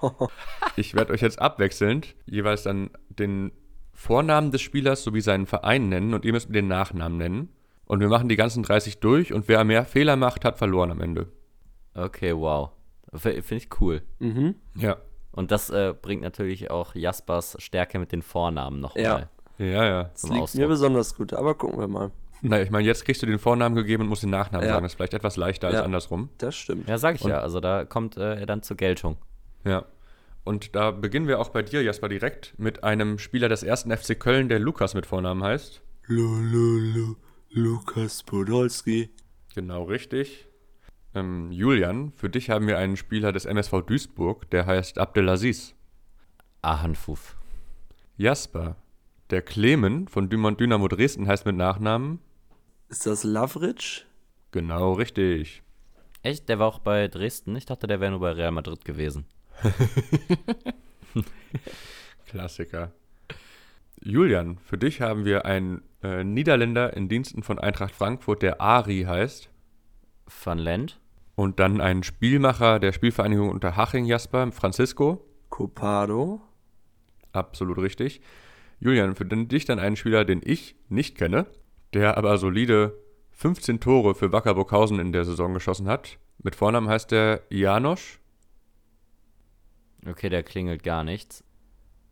Ich 0.76 0.94
werde 0.94 1.12
euch 1.12 1.20
jetzt 1.20 1.42
abwechselnd 1.42 2.14
jeweils 2.24 2.62
dann 2.62 2.88
den 3.10 3.52
Vornamen 3.92 4.50
des 4.50 4.62
Spielers 4.62 5.04
sowie 5.04 5.20
seinen 5.20 5.44
Verein 5.44 5.90
nennen 5.90 6.14
und 6.14 6.24
ihr 6.24 6.32
müsst 6.32 6.48
mir 6.48 6.54
den 6.54 6.68
Nachnamen 6.68 7.18
nennen. 7.18 7.48
Und 7.90 7.98
wir 8.00 8.08
machen 8.08 8.28
die 8.28 8.36
ganzen 8.36 8.62
30 8.62 9.00
durch 9.00 9.32
und 9.32 9.48
wer 9.48 9.64
mehr 9.64 9.84
Fehler 9.84 10.14
macht, 10.14 10.44
hat 10.44 10.58
verloren 10.58 10.92
am 10.92 11.00
Ende. 11.00 11.26
Okay, 11.94 12.36
wow. 12.36 12.70
Finde 13.14 13.54
ich 13.56 13.68
cool. 13.80 14.02
Mhm. 14.20 14.54
Ja. 14.76 14.96
Und 15.32 15.50
das 15.50 15.70
äh, 15.70 15.92
bringt 16.00 16.22
natürlich 16.22 16.70
auch 16.70 16.94
Jaspers 16.94 17.56
Stärke 17.58 17.98
mit 17.98 18.12
den 18.12 18.22
Vornamen 18.22 18.78
nochmal. 18.80 19.28
Ja. 19.58 19.64
Ja, 19.66 19.84
ja. 19.84 20.02
Das 20.04 20.22
liegt 20.22 20.40
Ausdruck. 20.42 20.60
mir 20.60 20.68
besonders 20.68 21.16
gut, 21.16 21.32
aber 21.32 21.54
gucken 21.56 21.80
wir 21.80 21.88
mal. 21.88 22.10
Na, 22.42 22.62
ich 22.62 22.70
meine, 22.70 22.86
jetzt 22.86 23.04
kriegst 23.04 23.22
du 23.22 23.26
den 23.26 23.40
Vornamen 23.40 23.74
gegeben 23.74 24.04
und 24.04 24.08
musst 24.08 24.22
den 24.22 24.30
Nachnamen 24.30 24.66
Ja. 24.66 24.74
sagen. 24.74 24.84
Das 24.84 24.92
ist 24.92 24.96
vielleicht 24.96 25.14
etwas 25.14 25.36
leichter 25.36 25.66
als 25.66 25.76
Ja. 25.78 25.82
andersrum. 25.82 26.30
Das 26.38 26.54
stimmt. 26.54 26.88
Ja, 26.88 26.96
sag 26.96 27.16
ich 27.16 27.22
Und- 27.24 27.30
ja. 27.30 27.40
Also 27.40 27.58
da 27.58 27.84
kommt 27.84 28.16
äh, 28.16 28.36
er 28.40 28.46
dann 28.46 28.62
zur 28.62 28.76
Geltung. 28.76 29.16
Ja. 29.64 29.84
Und 30.44 30.74
da 30.76 30.92
beginnen 30.92 31.26
wir 31.28 31.40
auch 31.40 31.48
bei 31.50 31.62
dir, 31.62 31.82
Jasper, 31.82 32.08
direkt 32.08 32.54
mit 32.56 32.82
einem 32.84 33.18
Spieler 33.18 33.48
des 33.48 33.62
ersten 33.64 33.90
FC 33.90 34.14
Köln, 34.18 34.48
der 34.48 34.60
Lukas 34.60 34.94
mit 34.94 35.06
Vornamen 35.06 35.42
heißt. 35.42 35.82
Lululu, 36.06 37.16
Lukas 37.52 38.22
Podolski. 38.22 39.10
Genau 39.56 39.82
richtig. 39.82 40.46
Ähm, 41.16 41.50
Julian, 41.50 42.12
für 42.12 42.30
dich 42.30 42.48
haben 42.48 42.68
wir 42.68 42.78
einen 42.78 42.96
Spieler 42.96 43.32
des 43.32 43.44
MSV 43.44 43.82
Duisburg, 43.84 44.48
der 44.50 44.66
heißt 44.66 44.98
Abdelaziz. 44.98 45.74
Ahanfuf. 46.62 47.36
Jasper, 48.16 48.76
der 49.30 49.42
Clemen 49.42 50.06
von 50.06 50.28
Dymon 50.28 50.58
Dynamo 50.58 50.86
Dresden 50.86 51.26
heißt 51.26 51.44
mit 51.44 51.56
Nachnamen. 51.56 52.20
Ist 52.88 53.06
das 53.06 53.24
Lavric? 53.24 54.06
Genau 54.52 54.92
richtig. 54.92 55.64
Echt? 56.22 56.48
Der 56.48 56.60
war 56.60 56.68
auch 56.68 56.78
bei 56.78 57.08
Dresden? 57.08 57.56
Ich 57.56 57.66
dachte, 57.66 57.88
der 57.88 57.98
wäre 57.98 58.12
nur 58.12 58.20
bei 58.20 58.30
Real 58.30 58.52
Madrid 58.52 58.84
gewesen. 58.84 59.24
Klassiker. 62.26 62.92
Julian, 64.00 64.58
für 64.58 64.78
dich 64.78 65.00
haben 65.00 65.24
wir 65.24 65.46
einen 65.46 65.82
äh, 66.02 66.24
Niederländer 66.24 66.96
in 66.96 67.08
Diensten 67.08 67.42
von 67.42 67.58
Eintracht 67.58 67.94
Frankfurt, 67.94 68.42
der 68.42 68.60
Ari 68.60 69.04
heißt. 69.06 69.50
Van 70.44 70.58
Lent. 70.58 71.00
Und 71.34 71.58
dann 71.58 71.80
ein 71.80 72.02
Spielmacher 72.02 72.78
der 72.78 72.92
Spielvereinigung 72.92 73.50
unter 73.50 73.76
Haching, 73.76 74.04
Jasper, 74.04 74.52
Francisco. 74.52 75.26
Copado. 75.48 76.40
Absolut 77.32 77.78
richtig. 77.78 78.20
Julian, 78.78 79.14
für 79.14 79.24
dich 79.24 79.64
dann 79.64 79.78
einen 79.78 79.96
Spieler, 79.96 80.24
den 80.24 80.40
ich 80.44 80.74
nicht 80.88 81.16
kenne, 81.16 81.46
der 81.92 82.16
aber 82.16 82.38
solide 82.38 82.96
15 83.32 83.80
Tore 83.80 84.14
für 84.14 84.32
Wacker 84.32 84.54
Burghausen 84.54 84.98
in 84.98 85.12
der 85.12 85.24
Saison 85.24 85.54
geschossen 85.54 85.88
hat. 85.88 86.18
Mit 86.42 86.56
Vornamen 86.56 86.88
heißt 86.88 87.12
er 87.12 87.42
Janosch. 87.50 88.20
Okay, 90.06 90.30
der 90.30 90.42
klingelt 90.42 90.82
gar 90.82 91.04
nichts. 91.04 91.44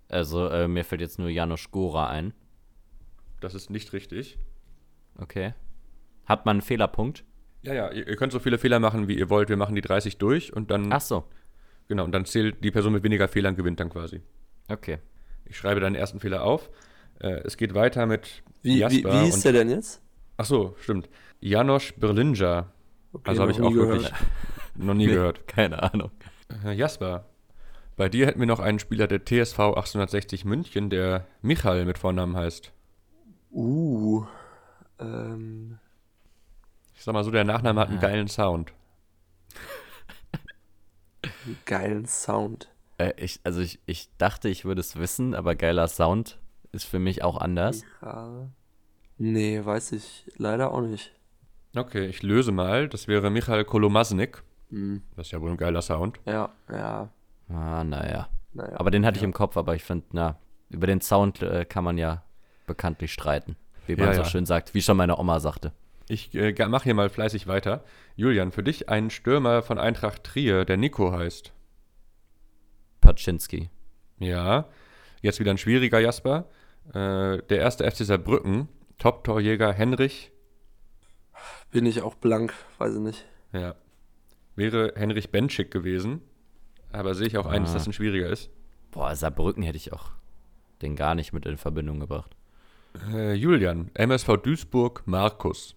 Also, 0.08 0.48
äh, 0.48 0.68
mir 0.68 0.84
fällt 0.84 1.00
jetzt 1.00 1.18
nur 1.18 1.28
Janusz 1.28 1.70
Gora 1.70 2.08
ein. 2.08 2.34
Das 3.40 3.54
ist 3.54 3.70
nicht 3.70 3.92
richtig. 3.92 4.38
Okay. 5.16 5.54
Hat 6.26 6.46
man 6.46 6.56
einen 6.56 6.62
Fehlerpunkt? 6.62 7.24
Ja, 7.62 7.74
ja, 7.74 7.90
ihr, 7.90 8.06
ihr 8.06 8.16
könnt 8.16 8.32
so 8.32 8.38
viele 8.38 8.58
Fehler 8.58 8.80
machen, 8.80 9.08
wie 9.08 9.18
ihr 9.18 9.30
wollt. 9.30 9.48
Wir 9.48 9.56
machen 9.56 9.74
die 9.74 9.80
30 9.80 10.18
durch 10.18 10.52
und 10.52 10.70
dann, 10.70 10.92
Ach 10.92 11.00
so. 11.00 11.24
genau, 11.88 12.04
und 12.04 12.12
dann 12.12 12.24
zählt 12.24 12.62
die 12.62 12.70
Person 12.70 12.92
mit 12.92 13.02
weniger 13.02 13.28
Fehlern 13.28 13.56
gewinnt 13.56 13.80
dann 13.80 13.90
quasi. 13.90 14.22
Okay. 14.68 14.98
Ich 15.44 15.56
schreibe 15.56 15.80
deinen 15.80 15.94
ersten 15.94 16.20
Fehler 16.20 16.42
auf. 16.44 16.70
Äh, 17.20 17.40
es 17.44 17.56
geht 17.56 17.74
weiter 17.74 18.06
mit 18.06 18.42
Wie, 18.62 18.74
wie, 18.74 18.78
Jasper 18.78 19.12
wie 19.12 19.24
hieß 19.26 19.36
und, 19.36 19.44
der 19.44 19.52
denn 19.52 19.70
jetzt? 19.70 20.02
Ach 20.36 20.44
so, 20.44 20.76
stimmt. 20.80 21.08
Janosch 21.40 21.94
Berlinger. 21.94 22.72
Okay, 23.12 23.30
Also 23.30 23.42
habe 23.42 23.52
ich 23.52 23.60
auch 23.60 23.70
nie 23.70 23.76
wirklich 23.76 24.08
gehört. 24.08 24.24
noch 24.76 24.94
nie 24.94 25.06
gehört. 25.06 25.48
Keine 25.48 25.82
Ahnung. 25.82 26.10
Äh, 26.64 26.72
Jasper, 26.72 27.26
bei 27.96 28.08
dir 28.08 28.26
hätten 28.26 28.38
wir 28.38 28.46
noch 28.46 28.60
einen 28.60 28.78
Spieler 28.78 29.08
der 29.08 29.24
TSV 29.24 29.58
1860 29.58 30.44
München, 30.44 30.90
der 30.90 31.26
Michael 31.42 31.84
mit 31.84 31.98
Vornamen 31.98 32.36
heißt. 32.36 32.72
Uh. 33.52 34.24
Ähm, 34.98 35.78
Ich 36.94 37.04
sag 37.04 37.12
mal 37.14 37.24
so, 37.24 37.30
der 37.30 37.44
Nachname 37.44 37.80
hat 37.80 37.88
einen 37.88 38.00
geilen 38.00 38.28
Sound. 38.28 38.72
geilen 41.64 42.06
Sound. 42.06 42.68
Äh, 42.98 43.12
ich, 43.16 43.40
also, 43.44 43.60
ich, 43.60 43.80
ich 43.86 44.10
dachte, 44.18 44.48
ich 44.48 44.64
würde 44.64 44.80
es 44.80 44.96
wissen, 44.96 45.34
aber 45.34 45.54
geiler 45.54 45.88
Sound 45.88 46.38
ist 46.72 46.84
für 46.84 46.98
mich 46.98 47.22
auch 47.22 47.38
anders. 47.40 47.82
Ja. 48.02 48.48
Nee, 49.18 49.64
weiß 49.64 49.92
ich 49.92 50.30
leider 50.36 50.72
auch 50.72 50.80
nicht. 50.80 51.12
Okay, 51.76 52.06
ich 52.06 52.22
löse 52.22 52.52
mal. 52.52 52.88
Das 52.88 53.08
wäre 53.08 53.30
Michael 53.30 53.64
Kolomasnik. 53.64 54.42
Hm. 54.70 55.02
Das 55.16 55.26
ist 55.28 55.32
ja 55.32 55.40
wohl 55.40 55.50
ein 55.50 55.56
geiler 55.56 55.82
Sound. 55.82 56.20
Ja, 56.26 56.50
ja, 56.70 57.08
Ah, 57.48 57.82
naja. 57.84 58.28
naja. 58.52 58.76
Aber 58.78 58.90
den 58.90 59.06
hatte 59.06 59.16
ich 59.16 59.22
im 59.24 59.32
Kopf, 59.32 59.56
aber 59.56 59.74
ich 59.74 59.82
finde, 59.82 60.04
na, 60.12 60.38
über 60.68 60.86
den 60.86 61.00
Sound 61.00 61.40
äh, 61.42 61.64
kann 61.64 61.82
man 61.84 61.96
ja 61.98 62.22
bekanntlich 62.68 63.12
streiten. 63.12 63.56
Wie 63.86 63.96
man 63.96 64.06
Ja, 64.06 64.14
so 64.14 64.20
ja. 64.22 64.26
schön 64.28 64.46
sagt, 64.46 64.74
wie 64.74 64.82
schon 64.82 64.96
meine 64.96 65.18
Oma 65.18 65.40
sagte. 65.40 65.72
Ich 66.08 66.32
äh, 66.34 66.52
mache 66.68 66.84
hier 66.84 66.94
mal 66.94 67.08
fleißig 67.10 67.46
weiter. 67.48 67.82
Julian, 68.16 68.52
für 68.52 68.62
dich 68.62 68.88
ein 68.88 69.10
Stürmer 69.10 69.62
von 69.62 69.78
Eintracht 69.78 70.22
Trier, 70.24 70.64
der 70.64 70.76
Nico 70.76 71.12
heißt. 71.12 71.52
Paczynski. 73.00 73.70
Ja. 74.18 74.68
Jetzt 75.20 75.40
wieder 75.40 75.50
ein 75.50 75.58
schwieriger 75.58 75.98
Jasper. 76.00 76.46
Äh, 76.90 77.42
der 77.42 77.58
erste 77.58 77.88
FC 77.90 77.98
Saarbrücken, 78.04 78.68
Top-Torjäger 78.98 79.72
Henrich. 79.72 80.32
Bin 81.70 81.86
ich 81.86 82.02
auch 82.02 82.14
blank, 82.14 82.54
weiß 82.78 82.94
ich 82.94 83.00
nicht. 83.00 83.26
Ja. 83.52 83.74
Wäre 84.56 84.92
Henrich 84.96 85.30
Benschik 85.30 85.70
gewesen. 85.70 86.22
Aber 86.90 87.14
sehe 87.14 87.26
ich 87.26 87.36
auch 87.36 87.46
ein, 87.46 87.62
dass 87.62 87.72
Ah. 87.72 87.74
das 87.74 87.86
ein 87.86 87.92
schwieriger 87.92 88.28
ist. 88.28 88.50
Boah, 88.90 89.14
Saarbrücken 89.14 89.62
hätte 89.62 89.76
ich 89.76 89.92
auch 89.92 90.10
den 90.80 90.96
gar 90.96 91.14
nicht 91.14 91.32
mit 91.32 91.44
in 91.44 91.58
Verbindung 91.58 92.00
gebracht. 92.00 92.34
Äh, 93.12 93.34
Julian, 93.34 93.90
MSV 93.94 94.36
Duisburg, 94.42 95.02
Markus. 95.06 95.74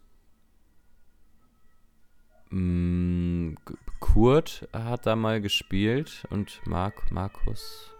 Mm, 2.49 3.53
Kurt 3.99 4.67
hat 4.73 5.05
da 5.05 5.15
mal 5.15 5.39
gespielt 5.41 6.25
und 6.29 6.59
Mark, 6.65 7.11
Markus. 7.11 7.91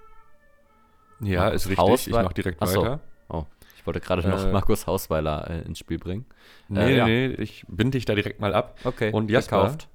Ja, 1.22 1.42
Markus 1.44 1.62
ist 1.66 1.70
richtig. 1.70 1.72
Ich 1.72 1.80
Hauswei- 2.14 2.24
mache 2.24 2.34
direkt 2.34 2.58
Ach 2.62 2.68
so. 2.68 2.82
weiter. 2.82 3.00
Oh, 3.30 3.46
ich 3.78 3.86
wollte 3.86 4.02
gerade 4.02 4.28
noch 4.28 4.44
Äh, 4.44 4.52
Markus 4.52 4.88
Hausweiler 4.88 5.50
äh, 5.50 5.62
ins 5.62 5.80
Spiel 5.80 6.00
bringen. 6.00 6.26
Nee, 6.68 6.80
Äh, 6.94 6.98
ja. 6.98 7.06
nee, 7.06 7.28
ich 7.28 7.64
binde 7.68 7.92
dich 7.98 8.06
da 8.06 8.16
direkt 8.16 8.40
mal 8.42 8.54
ab. 8.54 8.78
Okay, 8.84 9.12
Und 9.12 9.30
Jasper? 9.30 9.62
gekauft. 9.64 9.88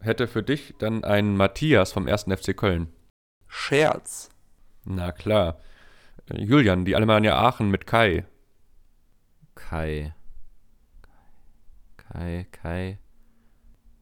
Hätte 0.00 0.28
für 0.28 0.42
dich 0.42 0.74
dann 0.78 1.04
einen 1.04 1.36
Matthias 1.36 1.92
vom 1.92 2.06
1. 2.08 2.24
FC 2.34 2.56
Köln. 2.56 2.88
Scherz. 3.48 4.30
Na 4.84 5.12
klar. 5.12 5.58
Äh, 6.30 6.40
Julian, 6.42 6.86
die 6.86 6.96
Alemannia 6.96 7.36
Aachen 7.36 7.70
mit 7.70 7.86
Kai. 7.86 8.24
Kai. 9.68 10.14
Kai, 11.96 12.46
Kai. 12.50 12.98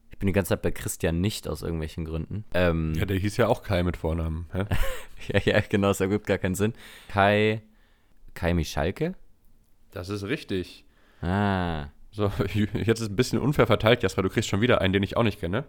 Ich 0.09 0.17
bin 0.17 0.27
die 0.27 0.33
ganze 0.33 0.49
Zeit 0.49 0.61
bei 0.61 0.71
Christian 0.71 1.21
nicht 1.21 1.47
aus 1.47 1.61
irgendwelchen 1.61 2.05
Gründen. 2.05 2.43
Ähm, 2.53 2.93
Ja, 2.95 3.05
der 3.05 3.17
hieß 3.17 3.37
ja 3.37 3.47
auch 3.47 3.63
Kai 3.63 3.83
mit 3.83 3.97
Vornamen. 3.97 4.47
Hä? 4.51 4.65
ja, 5.33 5.41
ja, 5.53 5.59
genau, 5.61 5.91
es 5.91 5.99
ergibt 5.99 6.27
gar 6.27 6.37
keinen 6.37 6.55
Sinn. 6.55 6.73
Kai. 7.09 7.61
Kai 8.33 8.53
Michalke? 8.53 9.15
Das 9.91 10.09
ist 10.09 10.23
richtig. 10.23 10.85
Ah. 11.21 11.87
So, 12.11 12.31
jetzt 12.73 13.01
ist 13.01 13.09
ein 13.09 13.15
bisschen 13.15 13.39
unfair 13.39 13.67
verteilt, 13.67 14.01
Jasper. 14.03 14.23
Du 14.23 14.29
kriegst 14.29 14.49
schon 14.49 14.61
wieder 14.61 14.81
einen, 14.81 14.93
den 14.93 15.03
ich 15.03 15.15
auch 15.17 15.23
nicht 15.23 15.39
kenne. 15.39 15.65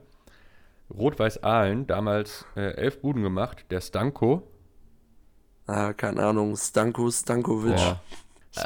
Rot-Weiß 0.90 1.42
Aalen, 1.44 1.86
damals 1.86 2.46
äh, 2.56 2.74
elf 2.74 3.00
Buden 3.00 3.22
gemacht. 3.22 3.66
Der 3.70 3.80
Stanko. 3.80 4.50
Ah, 5.66 5.92
keine 5.92 6.24
Ahnung. 6.24 6.56
Stanko 6.56 7.10
Stankovic. 7.10 7.76
Boah. 7.76 8.02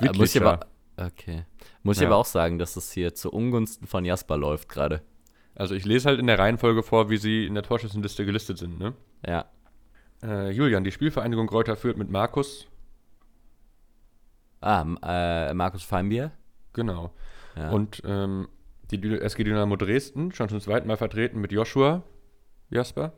Äh, 0.00 0.12
muss 0.16 0.34
ich 0.34 0.40
aber, 0.40 0.66
okay. 0.96 1.44
Muss 1.82 1.96
ich 1.96 2.02
Ja. 2.02 2.08
aber 2.08 2.16
auch 2.16 2.24
sagen, 2.26 2.58
dass 2.58 2.76
es 2.76 2.92
hier 2.92 3.14
zu 3.14 3.30
Ungunsten 3.32 3.86
von 3.86 4.04
Jasper 4.04 4.36
läuft 4.36 4.68
gerade. 4.68 5.02
Also 5.54 5.74
ich 5.74 5.84
lese 5.84 6.08
halt 6.08 6.18
in 6.18 6.26
der 6.26 6.38
Reihenfolge 6.38 6.82
vor, 6.82 7.10
wie 7.10 7.16
sie 7.16 7.46
in 7.46 7.54
der 7.54 7.62
Torschützenliste 7.62 8.24
gelistet 8.26 8.58
sind. 8.58 8.78
Ne? 8.78 8.94
Ja. 9.26 9.46
Äh, 10.22 10.50
Julian, 10.50 10.84
die 10.84 10.90
Spielvereinigung 10.92 11.46
Kräuter 11.46 11.76
führt 11.76 11.96
mit 11.96 12.10
Markus. 12.10 12.66
Ah, 14.60 14.84
äh, 15.02 15.54
Markus 15.54 15.82
Feinbier? 15.84 16.32
Genau. 16.72 17.12
Ja. 17.56 17.70
Und 17.70 18.02
ähm, 18.04 18.48
die 18.90 19.00
SG 19.20 19.44
Dynamo 19.44 19.76
Dresden, 19.76 20.32
schon 20.32 20.48
zum 20.48 20.60
zweiten 20.60 20.88
Mal 20.88 20.96
vertreten 20.96 21.40
mit 21.40 21.52
Joshua. 21.52 22.02
Jasper. 22.70 23.12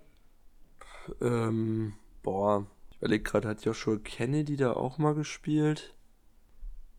Ähm, 1.20 1.94
boah. 2.22 2.66
Ich 2.90 2.98
überlege 2.98 3.22
gerade, 3.22 3.48
hat 3.48 3.64
Joshua 3.64 3.96
Kennedy 4.02 4.56
da 4.56 4.72
auch 4.72 4.98
mal 4.98 5.14
gespielt? 5.14 5.94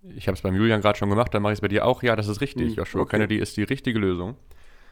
Ich 0.03 0.27
habe 0.27 0.35
es 0.35 0.41
beim 0.41 0.55
Julian 0.55 0.81
gerade 0.81 0.97
schon 0.97 1.09
gemacht, 1.09 1.33
dann 1.33 1.41
mache 1.41 1.53
ich 1.53 1.57
es 1.57 1.61
bei 1.61 1.67
dir 1.67 1.85
auch. 1.85 2.03
Ja, 2.03 2.15
das 2.15 2.27
ist 2.27 2.41
richtig. 2.41 2.69
Hm, 2.69 2.75
Joshua 2.75 3.01
okay. 3.01 3.17
Kennedy 3.17 3.37
ist 3.37 3.57
die 3.57 3.63
richtige 3.63 3.99
Lösung. 3.99 4.37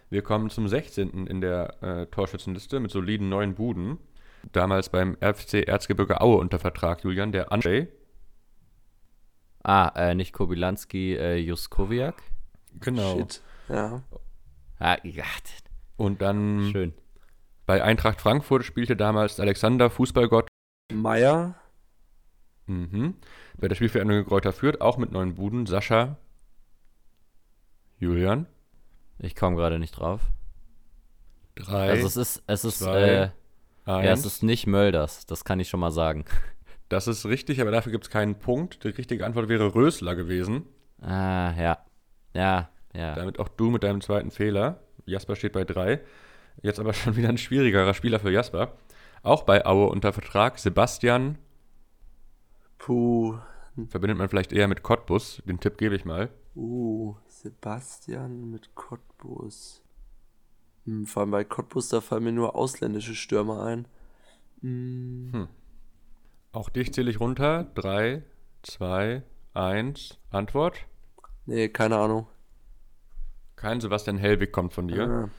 Wir 0.09 0.21
kommen 0.21 0.49
zum 0.49 0.67
16. 0.67 1.27
in 1.27 1.41
der 1.41 1.81
äh, 1.81 2.05
Torschützenliste 2.07 2.79
mit 2.79 2.91
soliden 2.91 3.29
neun 3.29 3.55
Buden. 3.55 3.97
Damals 4.51 4.89
beim 4.89 5.15
FC 5.15 5.67
Erzgebirge 5.67 6.21
Aue 6.21 6.37
unter 6.37 6.59
Vertrag, 6.59 7.03
Julian, 7.03 7.31
der 7.31 7.51
Andrzej. 7.51 7.87
Ah, 9.63 9.91
äh, 9.95 10.13
nicht 10.13 10.31
Kobilanski, 10.33 11.15
äh, 11.15 11.37
Juskowiak? 11.37 12.21
Genau. 12.79 13.17
Shit. 13.17 13.41
Ja. 13.67 14.03
Ah, 14.77 14.97
ja, 15.03 15.23
Und 15.97 16.21
dann 16.21 16.69
schön. 16.71 16.93
bei 17.65 17.81
Eintracht 17.81 18.21
Frankfurt 18.21 18.63
spielte 18.63 18.95
damals 18.95 19.39
Alexander, 19.39 19.89
Fußballgott. 19.89 20.47
Meier. 20.93 21.55
Mhm. 22.67 23.15
Bei 23.57 23.67
der 23.67 23.75
Spielvereinigung 23.75 24.25
Kräuter 24.25 24.53
führt 24.53 24.81
auch 24.81 24.97
mit 24.97 25.11
neun 25.11 25.35
Buden. 25.35 25.65
Sascha. 25.65 26.17
Julian. 27.99 28.47
Ich 29.19 29.35
komme 29.35 29.55
gerade 29.55 29.79
nicht 29.79 29.91
drauf. 29.91 30.21
Drei. 31.55 31.89
Also 31.89 32.07
es 32.07 32.17
ist, 32.17 32.43
es 32.47 32.65
ist, 32.65 32.79
zwei, 32.79 33.01
äh, 33.01 33.29
ja, 33.87 34.01
es 34.01 34.25
ist 34.25 34.43
nicht 34.43 34.67
Mölders, 34.67 35.25
das 35.25 35.45
kann 35.45 35.59
ich 35.59 35.69
schon 35.69 35.79
mal 35.79 35.91
sagen. 35.91 36.25
Das 36.87 37.07
ist 37.07 37.25
richtig, 37.25 37.59
aber 37.61 37.71
dafür 37.71 37.91
gibt 37.91 38.03
es 38.03 38.11
keinen 38.11 38.37
Punkt. 38.37 38.83
Die 38.83 38.89
richtige 38.89 39.25
Antwort 39.25 39.49
wäre 39.49 39.73
Rösler 39.73 40.15
gewesen. 40.15 40.65
Ah, 41.01 41.51
ja. 41.57 41.79
Ja, 42.35 42.69
ja. 42.93 43.15
Damit 43.15 43.39
auch 43.39 43.47
du 43.47 43.71
mit 43.71 43.81
deinem 43.81 44.01
zweiten 44.01 44.29
Fehler. 44.29 44.81
Jasper 45.07 45.35
steht 45.35 45.53
bei 45.53 45.63
drei. 45.63 46.01
Jetzt 46.61 46.79
aber 46.79 46.93
schon 46.93 47.15
wieder 47.15 47.29
ein 47.29 47.39
schwierigerer 47.39 47.95
Spieler 47.95 48.19
für 48.19 48.29
Jasper. 48.29 48.73
Auch 49.23 49.41
bei 49.41 49.65
Aue 49.65 49.87
unter 49.87 50.13
Vertrag. 50.13 50.59
Sebastian 50.59 51.39
Puh. 52.77 53.37
verbindet 53.89 54.17
man 54.17 54.29
vielleicht 54.29 54.53
eher 54.53 54.67
mit 54.67 54.83
Cottbus. 54.83 55.41
Den 55.45 55.59
Tipp 55.59 55.77
gebe 55.77 55.95
ich 55.95 56.05
mal. 56.05 56.29
Uh, 56.55 57.15
Sebastian 57.27 58.49
mit 58.51 58.75
Cottbus. 58.75 59.81
Hm, 60.85 61.05
vor 61.05 61.21
allem 61.21 61.31
bei 61.31 61.43
Cottbus, 61.43 61.89
da 61.89 61.99
fallen 62.01 62.23
mir 62.23 62.31
nur 62.31 62.55
ausländische 62.55 63.15
Stürmer 63.15 63.63
ein. 63.65 63.87
Hm, 64.61 65.47
Auch 66.51 66.69
dich 66.69 66.93
zähle 66.93 67.11
ich 67.11 67.19
runter. 67.19 67.65
Drei, 67.75 68.23
zwei, 68.61 69.23
eins. 69.53 70.17
Antwort. 70.29 70.85
nee, 71.45 71.67
keine 71.69 71.97
Ahnung. 71.97 72.27
Kein 73.55 73.79
Sebastian 73.81 74.17
Hellwig 74.17 74.51
kommt 74.51 74.73
von 74.73 74.87
dir. 74.87 75.09
Ah, 75.09 75.29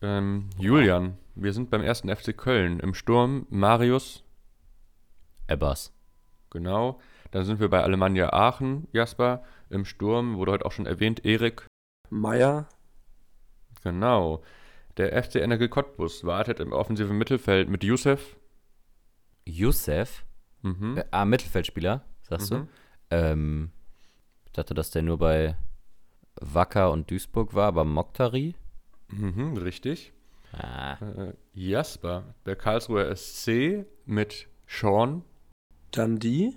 Ähm, 0.00 0.50
Julian, 0.58 1.16
wir 1.36 1.52
sind 1.52 1.70
beim 1.70 1.80
ersten 1.82 2.08
FC 2.14 2.36
Köln. 2.36 2.80
Im 2.80 2.92
Sturm 2.94 3.46
Marius, 3.50 4.24
Ebbers. 5.46 5.92
Genau. 6.52 7.00
Dann 7.32 7.44
sind 7.44 7.58
wir 7.60 7.68
bei 7.68 7.82
Alemannia 7.82 8.32
Aachen, 8.32 8.86
Jasper. 8.92 9.42
Im 9.70 9.84
Sturm 9.84 10.36
wurde 10.36 10.52
heute 10.52 10.66
auch 10.66 10.72
schon 10.72 10.86
erwähnt, 10.86 11.24
Erik. 11.24 11.66
Meier, 12.10 12.68
Genau. 13.82 14.42
Der 14.98 15.20
FC 15.22 15.36
Energie 15.36 15.68
Cottbus 15.68 16.24
wartet 16.24 16.60
im 16.60 16.72
offensiven 16.72 17.16
Mittelfeld 17.18 17.68
mit 17.68 17.82
Youssef. 17.82 18.36
Youssef? 19.44 20.24
Mhm. 20.62 20.98
Äh, 20.98 21.04
ah, 21.10 21.24
Mittelfeldspieler, 21.24 22.04
sagst 22.22 22.50
du? 22.50 22.56
Mhm. 22.58 22.68
Ähm, 23.10 23.70
ich 24.46 24.52
dachte, 24.52 24.74
dass 24.74 24.90
der 24.90 25.02
nur 25.02 25.18
bei 25.18 25.56
Wacker 26.40 26.92
und 26.92 27.10
Duisburg 27.10 27.54
war, 27.54 27.68
aber 27.68 27.84
Mokhtari? 27.84 28.54
Mhm, 29.08 29.56
richtig. 29.56 30.12
Ah, 30.52 30.96
Äh, 31.00 31.32
Jasper, 31.54 32.34
der 32.46 32.56
Karlsruher 32.56 33.10
SC 33.16 33.84
mit 34.04 34.46
Sean. 34.66 35.24
Dann 35.92 36.18
die, 36.18 36.54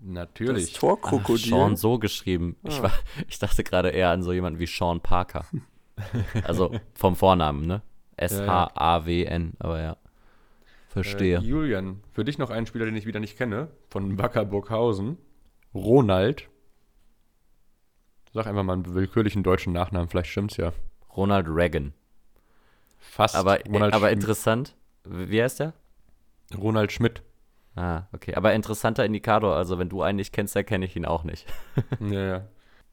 Natürlich. 0.00 0.72
das 0.72 0.80
Torkrokodil. 0.80 1.50
Sean 1.50 1.76
so 1.76 1.98
geschrieben. 1.98 2.56
Ich, 2.64 2.78
Ah. 2.80 2.84
war, 2.84 2.92
ich 3.28 3.38
dachte 3.38 3.62
gerade 3.62 3.90
eher 3.90 4.10
an 4.10 4.22
so 4.22 4.32
jemanden 4.32 4.58
wie 4.58 4.66
Sean 4.66 5.00
Parker. 5.00 5.44
also 6.44 6.74
vom 6.94 7.14
Vornamen, 7.16 7.66
ne? 7.66 7.82
S-H-A-W-N, 8.16 9.54
aber 9.58 9.80
ja. 9.80 9.96
Verstehe. 10.88 11.38
Äh, 11.38 11.42
Julian, 11.42 12.02
für 12.12 12.24
dich 12.24 12.36
noch 12.38 12.50
einen 12.50 12.66
Spieler, 12.66 12.84
den 12.84 12.96
ich 12.96 13.06
wieder 13.06 13.20
nicht 13.20 13.36
kenne, 13.38 13.68
von 13.88 14.18
Wacker 14.18 14.44
Burghausen. 14.44 15.16
Ronald. 15.74 16.48
Sag 18.34 18.46
einfach 18.46 18.62
mal 18.62 18.74
einen 18.74 18.94
willkürlichen 18.94 19.42
deutschen 19.42 19.72
Nachnamen, 19.72 20.08
vielleicht 20.08 20.30
stimmt's 20.30 20.56
ja. 20.56 20.72
Ronald 21.16 21.46
Reagan. 21.48 21.92
Fast. 22.98 23.36
Aber, 23.36 23.58
Ronald, 23.66 23.92
aber 23.94 24.10
interessant. 24.10 24.74
Wie 25.04 25.42
heißt 25.42 25.60
der? 25.60 25.74
Ronald 26.56 26.92
Schmidt. 26.92 27.22
Ah, 27.74 28.02
okay. 28.12 28.34
Aber 28.34 28.52
interessanter 28.52 29.04
Indikator. 29.04 29.56
Also, 29.56 29.78
wenn 29.78 29.88
du 29.88 30.02
einen 30.02 30.16
nicht 30.16 30.32
kennst, 30.32 30.54
dann 30.54 30.66
kenne 30.66 30.84
ich 30.84 30.96
ihn 30.96 31.06
auch 31.06 31.24
nicht. 31.24 31.46
Ja, 32.00 32.20
ja. 32.20 32.48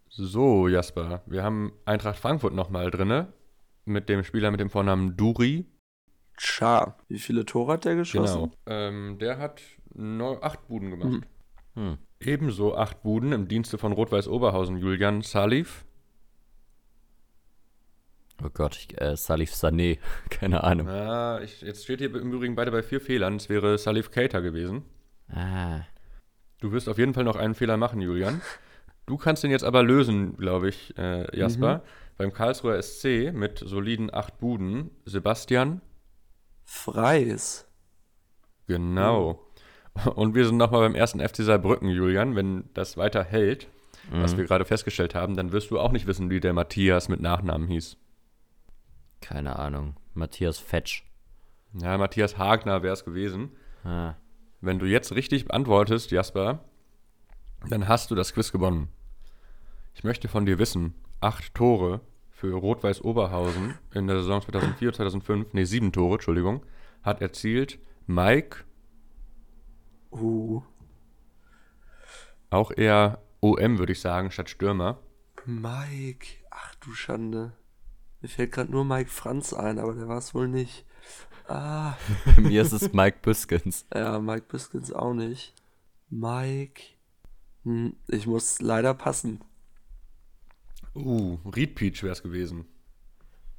So, 0.07 0.68
Jasper, 0.68 1.22
wir 1.27 1.43
haben 1.43 1.72
Eintracht 1.85 2.18
Frankfurt 2.18 2.53
nochmal 2.53 2.89
drinne. 2.89 3.31
Mit 3.85 4.10
dem 4.10 4.23
Spieler 4.23 4.51
mit 4.51 4.60
dem 4.60 4.69
Vornamen 4.69 5.15
Duri. 5.15 5.65
Cha. 6.38 6.95
Wie 7.07 7.19
viele 7.19 7.45
Tore 7.45 7.73
hat 7.73 7.85
der 7.85 7.95
geschossen? 7.95 8.51
Genau. 8.51 8.51
Ähm, 8.65 9.18
der 9.19 9.38
hat 9.38 9.61
neu, 9.93 10.38
acht 10.41 10.68
Buden 10.68 10.89
gemacht. 10.91 11.26
Hm. 11.76 11.89
Hm. 11.89 11.97
Ebenso 12.22 12.76
acht 12.76 13.03
Buden 13.03 13.31
im 13.31 13.47
Dienste 13.47 13.77
von 13.77 13.91
Rot-Weiß 13.91 14.27
Oberhausen 14.27 14.77
Julian 14.77 15.22
Salif. 15.22 15.85
Oh 18.44 18.49
Gott, 18.53 18.78
ich, 18.78 18.99
äh, 19.02 19.16
Salif 19.18 19.52
Sané. 19.53 19.98
Keine 20.30 20.64
Ahnung. 20.64 20.88
Ah, 20.88 21.40
ich, 21.44 21.61
jetzt 21.61 21.84
steht 21.84 21.99
hier 21.99 22.14
im 22.16 22.32
Übrigen 22.34 22.56
beide 22.56 22.72
bei 22.72 22.82
vier 22.84 23.02
Fehlern. 23.02 23.36
Es 23.36 23.49
wäre 23.49 23.78
Salif 23.78 24.11
Keita 24.11 24.40
gewesen. 24.40 24.84
Ah. 25.32 25.82
Du 26.61 26.72
wirst 26.72 26.90
auf 26.90 26.98
jeden 26.98 27.14
Fall 27.14 27.24
noch 27.24 27.36
einen 27.36 27.56
Fehler 27.56 27.78
machen, 27.78 28.02
Julian. 28.02 28.41
Du 29.06 29.18
kannst 29.18 29.44
den 29.44 29.52
jetzt 29.52 29.64
aber 29.64 29.82
lösen, 29.84 30.38
glaube 30.38 30.70
ich, 30.70 30.98
äh, 30.98 31.36
Jasper. 31.38 31.84
Beim 32.18 32.34
Karlsruher 32.34 32.82
SC 32.82 33.32
mit 33.34 33.60
soliden 33.60 34.14
acht 34.14 34.40
Buden. 34.40 34.91
Sebastian. 35.06 35.82
Freis. 36.66 37.66
Genau. 38.68 39.44
Und 40.16 40.36
wir 40.36 40.45
sind 40.45 40.57
nochmal 40.57 40.82
beim 40.82 40.95
ersten 40.95 41.20
FC 41.20 41.38
Saarbrücken, 41.38 41.90
Julian. 41.90 42.36
Wenn 42.36 42.66
das 42.74 42.95
weiter 42.98 43.24
hält, 43.24 43.68
was 44.11 44.34
Mhm. 44.34 44.38
wir 44.40 44.45
gerade 44.45 44.66
festgestellt 44.66 45.16
haben, 45.16 45.36
dann 45.36 45.52
wirst 45.52 45.72
du 45.72 45.80
auch 45.80 45.91
nicht 45.91 46.07
wissen, 46.07 46.30
wie 46.30 46.40
der 46.40 46.53
Matthias 46.53 47.10
mit 47.10 47.22
Nachnamen 47.22 47.68
hieß. 47.68 47.98
Keine 49.22 49.58
Ahnung. 49.60 49.96
Matthias 50.14 50.58
Fetsch. 50.58 51.04
Ja, 51.74 51.98
Matthias 51.98 52.38
Hagner 52.38 52.84
wäre 52.84 52.94
es 52.94 53.06
gewesen. 53.06 53.52
Ah. 53.84 54.16
Wenn 54.62 54.80
du 54.80 54.86
jetzt 54.86 55.14
richtig 55.14 55.52
antwortest, 55.52 56.12
Jasper, 56.12 56.66
dann 57.70 57.88
hast 57.88 58.12
du 58.12 58.16
das 58.16 58.34
Quiz 58.34 58.52
gewonnen. 58.52 58.90
Ich 59.94 60.04
möchte 60.04 60.28
von 60.28 60.46
dir 60.46 60.60
wissen, 60.60 60.96
acht 61.22 61.54
Tore 61.54 62.02
für 62.32 62.54
Rot-Weiß 62.54 63.04
Oberhausen 63.04 63.76
in 63.94 64.08
der 64.08 64.18
Saison 64.18 64.41
2004, 64.41 64.94
2005, 64.94 65.54
nee, 65.54 65.66
sieben 65.66 65.91
Tore, 65.91 66.16
Entschuldigung, 66.16 66.66
hat 67.04 67.22
erzielt 67.22 67.80
Mike, 68.08 68.64
Uh. 70.12 70.64
auch 72.50 72.72
eher 72.72 73.22
OM, 73.41 73.78
würde 73.78 73.91
ich 73.91 74.02
sagen, 74.02 74.32
statt 74.32 74.50
Stürmer. 74.50 75.00
Mike. 75.46 76.28
Ach 76.50 76.76
du 76.76 76.94
Schande. 76.94 77.54
Mir 78.22 78.30
fällt 78.30 78.52
gerade 78.52 78.72
nur 78.72 78.84
Mike 78.84 79.10
Franz 79.10 79.54
ein, 79.54 79.80
aber 79.80 79.94
der 79.94 80.08
war 80.08 80.18
es 80.18 80.34
wohl 80.34 80.48
nicht. 80.48 80.86
Ah. 81.48 81.96
Bei 82.26 82.41
mir 82.41 82.62
ist 82.62 82.74
es 82.74 82.94
Mike 82.94 83.20
Biskins. 83.22 83.86
Ja, 83.94 84.20
Mike 84.20 84.46
Biskins 84.50 84.91
auch 84.91 85.14
nicht. 85.14 85.54
Mike. 86.10 86.82
Hm, 87.64 87.96
ich 88.08 88.28
muss 88.28 88.62
leider 88.62 88.94
passen. 88.94 89.41
Uh, 90.96 91.38
Reed 91.56 91.76
Peach 91.76 92.04
wäre 92.04 92.14
es 92.14 92.24
gewesen. 92.24 92.66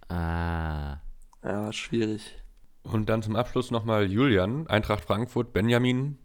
Ah. 0.09 0.99
Ja, 1.43 1.73
schwierig. 1.73 2.37
Und 2.82 3.09
dann 3.09 3.23
zum 3.23 3.37
Abschluss 3.37 3.70
nochmal 3.70 4.11
Julian, 4.11 4.66
Eintracht 4.66 5.05
Frankfurt, 5.05 5.53
Benjamin. 5.53 6.19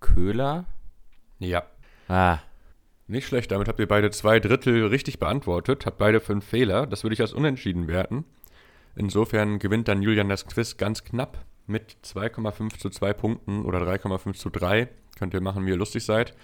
Köhler? 0.00 0.66
Ja. 1.38 1.64
Ah. 2.08 2.38
Nicht 3.10 3.26
schlecht, 3.26 3.50
damit 3.50 3.68
habt 3.68 3.78
ihr 3.78 3.88
beide 3.88 4.10
zwei 4.10 4.38
Drittel 4.38 4.86
richtig 4.86 5.18
beantwortet, 5.18 5.86
habt 5.86 5.96
beide 5.96 6.20
fünf 6.20 6.44
Fehler. 6.44 6.86
Das 6.86 7.04
würde 7.04 7.14
ich 7.14 7.22
als 7.22 7.32
unentschieden 7.32 7.88
werten. 7.88 8.26
Insofern 8.96 9.58
gewinnt 9.58 9.88
dann 9.88 10.02
Julian 10.02 10.28
das 10.28 10.46
Quiz 10.46 10.76
ganz 10.76 11.04
knapp 11.04 11.38
mit 11.66 11.96
2,5 12.04 12.78
zu 12.78 12.90
2 12.90 13.14
Punkten 13.14 13.64
oder 13.64 13.78
3,5 13.78 14.34
zu 14.34 14.50
3. 14.50 14.88
Könnt 15.18 15.32
ihr 15.32 15.40
machen, 15.40 15.64
wie 15.64 15.70
ihr 15.70 15.76
lustig 15.76 16.04
seid. 16.04 16.34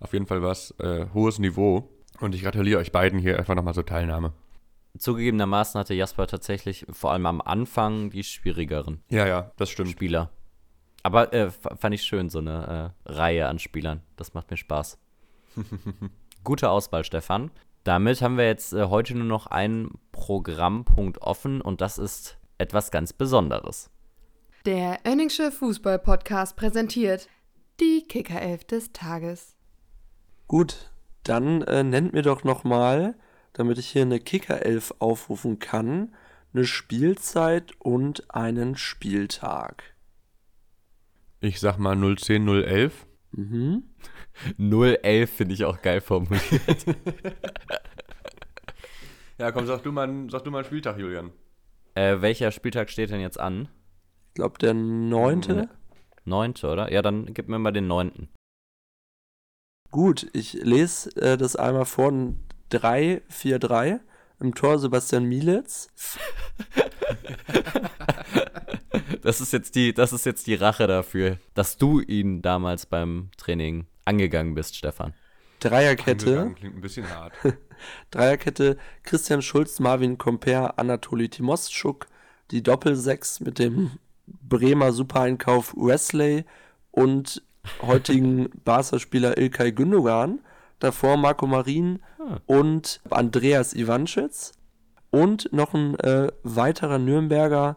Auf 0.00 0.14
jeden 0.14 0.26
Fall 0.26 0.40
war 0.40 0.52
es 0.52 0.70
äh, 0.78 1.06
hohes 1.12 1.38
Niveau. 1.38 1.90
Und 2.18 2.34
ich 2.34 2.42
gratuliere 2.42 2.80
euch 2.80 2.92
beiden 2.92 3.18
hier 3.18 3.38
einfach 3.38 3.54
nochmal 3.54 3.74
zur 3.74 3.84
Teilnahme. 3.84 4.32
Zugegebenermaßen 4.96 5.78
hatte 5.78 5.92
Jasper 5.92 6.26
tatsächlich 6.26 6.86
vor 6.90 7.12
allem 7.12 7.26
am 7.26 7.42
Anfang 7.42 8.08
die 8.08 8.24
schwierigeren 8.24 9.02
Ja, 9.10 9.26
ja, 9.26 9.50
das 9.58 9.68
stimmt. 9.68 9.90
Spieler. 9.90 10.30
Aber 11.02 11.34
äh, 11.34 11.50
fand 11.50 11.94
ich 11.94 12.02
schön, 12.02 12.30
so 12.30 12.38
eine 12.38 12.94
äh, 13.06 13.12
Reihe 13.12 13.48
an 13.48 13.58
Spielern. 13.58 14.00
Das 14.16 14.32
macht 14.32 14.50
mir 14.50 14.56
Spaß. 14.56 14.98
Gute 16.44 16.70
Auswahl, 16.70 17.04
Stefan. 17.04 17.50
Damit 17.84 18.20
haben 18.20 18.36
wir 18.36 18.46
jetzt 18.46 18.72
äh, 18.72 18.86
heute 18.86 19.14
nur 19.14 19.26
noch 19.26 19.46
einen 19.46 19.98
Programmpunkt 20.12 21.22
offen 21.22 21.60
und 21.60 21.80
das 21.80 21.98
ist 21.98 22.36
etwas 22.58 22.90
ganz 22.90 23.12
Besonderes. 23.12 23.90
Der 24.64 24.98
Önningsche 25.06 25.52
Fußball-Podcast 25.52 26.56
präsentiert 26.56 27.28
die 27.80 28.04
Kickerelf 28.08 28.64
des 28.64 28.92
Tages. 28.92 29.54
Gut, 30.48 30.90
dann 31.22 31.62
äh, 31.62 31.84
nennt 31.84 32.12
mir 32.12 32.22
doch 32.22 32.42
nochmal, 32.44 33.14
damit 33.52 33.78
ich 33.78 33.88
hier 33.88 34.02
eine 34.02 34.20
Kicker-Elf 34.20 34.94
aufrufen 34.98 35.58
kann, 35.58 36.14
eine 36.52 36.64
Spielzeit 36.64 37.72
und 37.78 38.34
einen 38.34 38.76
Spieltag. 38.76 39.94
Ich 41.40 41.60
sag 41.60 41.78
mal 41.78 41.96
010, 41.96 42.48
011. 42.48 43.06
Mhm. 43.36 43.84
011 44.58 45.30
finde 45.30 45.54
ich 45.54 45.64
auch 45.64 45.80
geil 45.82 46.00
formuliert. 46.00 46.40
Ja, 49.38 49.52
komm, 49.52 49.66
sag 49.66 49.82
du 49.82 49.92
mal, 49.92 50.08
sag 50.30 50.44
du 50.44 50.50
mal 50.50 50.58
einen 50.60 50.64
Spieltag, 50.64 50.98
Julian. 50.98 51.30
äh, 51.94 52.22
welcher 52.22 52.50
Spieltag 52.50 52.88
steht 52.88 53.10
denn 53.10 53.20
jetzt 53.20 53.38
an? 53.38 53.68
Ich 54.28 54.34
glaube, 54.36 54.56
der 54.56 54.72
neunte. 54.72 55.68
Neunte, 56.24 56.68
oder? 56.70 56.90
Ja, 56.90 57.02
dann 57.02 57.34
gib 57.34 57.46
mir 57.48 57.58
mal 57.58 57.72
den 57.72 57.86
neunten. 57.86 58.30
Gut, 59.90 60.26
ich 60.32 60.54
lese 60.54 61.10
äh, 61.20 61.36
das 61.36 61.54
einmal 61.54 61.84
vor. 61.84 62.12
3-4-3. 62.72 64.00
Im 64.40 64.54
Tor 64.54 64.78
Sebastian 64.78 65.24
Mielitz. 65.24 65.88
Das 69.26 69.40
ist 69.40 69.52
jetzt 69.52 69.74
die, 69.74 69.92
das 69.92 70.12
ist 70.12 70.24
jetzt 70.24 70.46
die 70.46 70.54
Rache 70.54 70.86
dafür, 70.86 71.38
dass 71.54 71.76
du 71.78 71.98
ihn 71.98 72.42
damals 72.42 72.86
beim 72.86 73.30
Training 73.36 73.86
angegangen 74.04 74.54
bist, 74.54 74.76
Stefan. 74.76 75.14
Dreierkette. 75.58 76.26
Angegangen 76.28 76.54
Klingt 76.54 76.76
ein 76.76 76.80
bisschen 76.80 77.10
hart. 77.10 77.32
Dreierkette 78.12 78.76
Christian 79.02 79.42
Schulz, 79.42 79.80
Marvin 79.80 80.16
Comper, 80.16 80.78
Anatoli 80.78 81.28
Timoschuk, 81.28 82.06
die 82.52 82.62
Doppelsechs 82.62 83.40
mit 83.40 83.58
dem 83.58 83.98
Bremer 84.28 84.92
Supereinkauf 84.92 85.74
Wesley 85.76 86.44
und 86.92 87.42
heutigen 87.82 88.48
Barca-Spieler 88.64 89.36
Ilkay 89.38 89.72
Gündogan. 89.72 90.38
Davor 90.78 91.16
Marco 91.16 91.48
Marin 91.48 91.98
Ah. 92.20 92.38
und 92.46 93.00
Andreas 93.10 93.74
Ivanschitz. 93.74 94.52
Und 95.10 95.52
noch 95.52 95.74
ein 95.74 95.98
äh, 95.98 96.28
weiterer 96.44 96.98
Nürnberger 97.00 97.76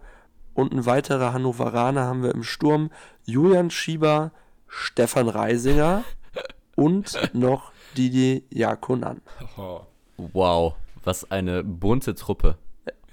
und 0.60 0.74
ein 0.74 0.86
weiterer 0.86 1.34
Hannoveraner 1.34 2.06
haben 2.06 2.24
wir 2.24 2.34
im 2.34 2.44
Sturm. 2.44 2.92
Julian 3.26 3.72
Schieber, 3.72 4.32
Stefan 4.68 5.30
Reisinger 5.30 6.04
und 6.76 7.18
noch 7.34 7.72
Didier 7.98 8.42
Jakonan. 8.50 9.22
Oh. 9.58 9.82
Wow, 10.18 10.76
was 11.04 11.32
eine 11.32 11.64
bunte 11.64 12.14
Truppe. 12.14 12.58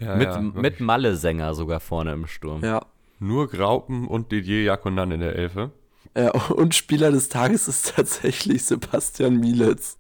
Ja, 0.00 0.16
mit 0.16 0.28
ja, 0.28 0.40
mit. 0.40 0.80
Malle-Sänger 0.80 1.54
sogar 1.54 1.80
vorne 1.80 2.12
im 2.12 2.26
Sturm. 2.26 2.62
Ja, 2.62 2.84
Nur 3.18 3.48
Graupen 3.48 4.06
und 4.08 4.32
Didier 4.32 4.62
Jakonan 4.62 5.12
in 5.12 5.20
der 5.20 5.36
Elfe. 5.36 5.70
Ja, 6.16 6.32
und 6.32 6.74
Spieler 6.74 7.10
des 7.10 7.28
Tages 7.28 7.68
ist 7.68 7.94
tatsächlich 7.96 8.64
Sebastian 8.64 9.36
Mielitz. 9.36 9.98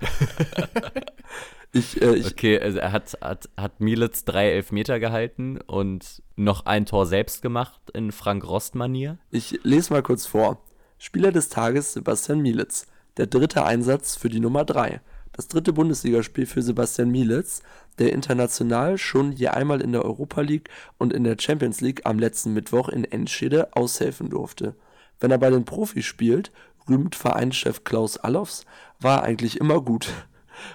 ich, 1.72 2.00
äh, 2.00 2.14
ich, 2.14 2.26
Okay, 2.26 2.60
also 2.60 2.78
er 2.78 2.92
hat, 2.92 3.16
hat, 3.20 3.48
hat 3.56 3.80
Mielitz 3.80 4.24
drei 4.24 4.50
Elfmeter 4.52 5.00
gehalten 5.00 5.58
und 5.60 6.22
noch 6.36 6.66
ein 6.66 6.86
Tor 6.86 7.06
selbst 7.06 7.42
gemacht 7.42 7.80
in 7.94 8.12
Frank 8.12 8.46
Rost-Manier. 8.46 9.18
ich 9.30 9.60
lese 9.62 9.92
mal 9.92 10.02
kurz 10.02 10.26
vor. 10.26 10.62
Spieler 10.98 11.32
des 11.32 11.48
Tages 11.48 11.94
Sebastian 11.94 12.40
Mielitz. 12.40 12.86
Der 13.16 13.26
dritte 13.26 13.64
Einsatz 13.64 14.16
für 14.16 14.28
die 14.28 14.40
Nummer 14.40 14.64
3. 14.64 15.00
Das 15.32 15.48
dritte 15.48 15.72
Bundesligaspiel 15.72 16.44
für 16.44 16.60
Sebastian 16.60 17.10
Mielitz, 17.10 17.62
der 17.98 18.12
international 18.12 18.98
schon 18.98 19.32
je 19.32 19.48
einmal 19.48 19.80
in 19.80 19.92
der 19.92 20.04
Europa 20.04 20.42
League 20.42 20.68
und 20.98 21.12
in 21.12 21.24
der 21.24 21.36
Champions 21.38 21.80
League 21.80 22.02
am 22.04 22.18
letzten 22.18 22.52
Mittwoch 22.52 22.88
in 22.88 23.04
Enschede 23.04 23.74
aushelfen 23.74 24.28
durfte. 24.28 24.74
Wenn 25.20 25.30
er 25.30 25.38
bei 25.38 25.50
den 25.50 25.64
Profis 25.64 26.04
spielt, 26.04 26.52
rühmt 26.88 27.14
Vereinschef 27.14 27.84
Klaus 27.84 28.18
Allofs, 28.18 28.66
war 29.00 29.18
er 29.18 29.24
eigentlich 29.24 29.58
immer 29.58 29.80
gut. 29.80 30.08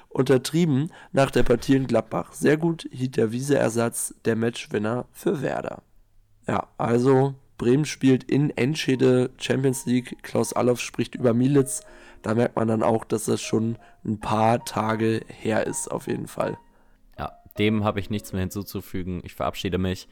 Untertrieben 0.10 0.92
nach 1.12 1.32
der 1.32 1.44
Partie 1.44 1.76
in 1.76 1.88
Gladbach. 1.88 2.34
Sehr 2.34 2.58
gut 2.58 2.88
hielt 2.92 3.18
der 3.18 3.32
Wiese-Ersatz 3.32 4.16
der 4.26 4.36
Matchwinner 4.36 5.06
für 5.12 5.42
Werder. 5.42 5.84
Ja, 6.48 6.68
also 6.78 7.36
Bremen 7.58 7.86
spielt 7.86 8.24
in 8.24 8.56
Enschede 8.56 9.32
Champions 9.38 9.86
League. 9.86 10.18
Klaus 10.24 10.54
Allofs 10.54 10.82
spricht 10.82 11.16
über 11.16 11.34
Mielitz. 11.34 11.82
Da 12.22 12.34
merkt 12.36 12.56
man 12.56 12.68
dann 12.68 12.84
auch, 12.84 13.06
dass 13.06 13.26
das 13.26 13.42
schon 13.42 13.78
ein 14.06 14.20
paar 14.20 14.64
Tage 14.66 15.22
her 15.28 15.66
ist, 15.66 15.90
auf 15.90 16.08
jeden 16.08 16.28
Fall. 16.28 16.58
Ja, 17.18 17.34
dem 17.58 17.84
habe 17.84 18.00
ich 18.00 18.10
nichts 18.10 18.32
mehr 18.32 18.42
hinzuzufügen. 18.42 19.22
Ich 19.24 19.36
verabschiede 19.36 19.78
mich. 19.78 20.08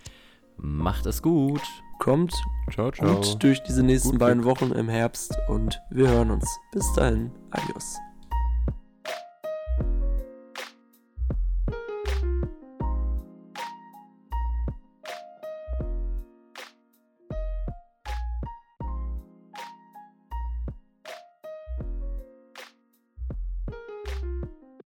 Macht 0.57 1.06
es 1.06 1.22
gut. 1.22 1.61
Kommt 1.99 2.34
Ciao, 2.72 2.91
ciao. 2.91 3.15
gut 3.15 3.43
durch 3.43 3.64
diese 3.64 3.84
nächsten 3.84 4.11
Gut 4.11 4.19
beiden 4.19 4.41
Glück. 4.41 4.61
Wochen 4.61 4.72
im 4.72 4.89
Herbst 4.89 5.38
und 5.47 5.81
wir 5.89 6.10
hören 6.10 6.31
uns. 6.31 6.45
Bis 6.72 6.91
dahin. 6.93 7.31
Adios. 7.52 7.97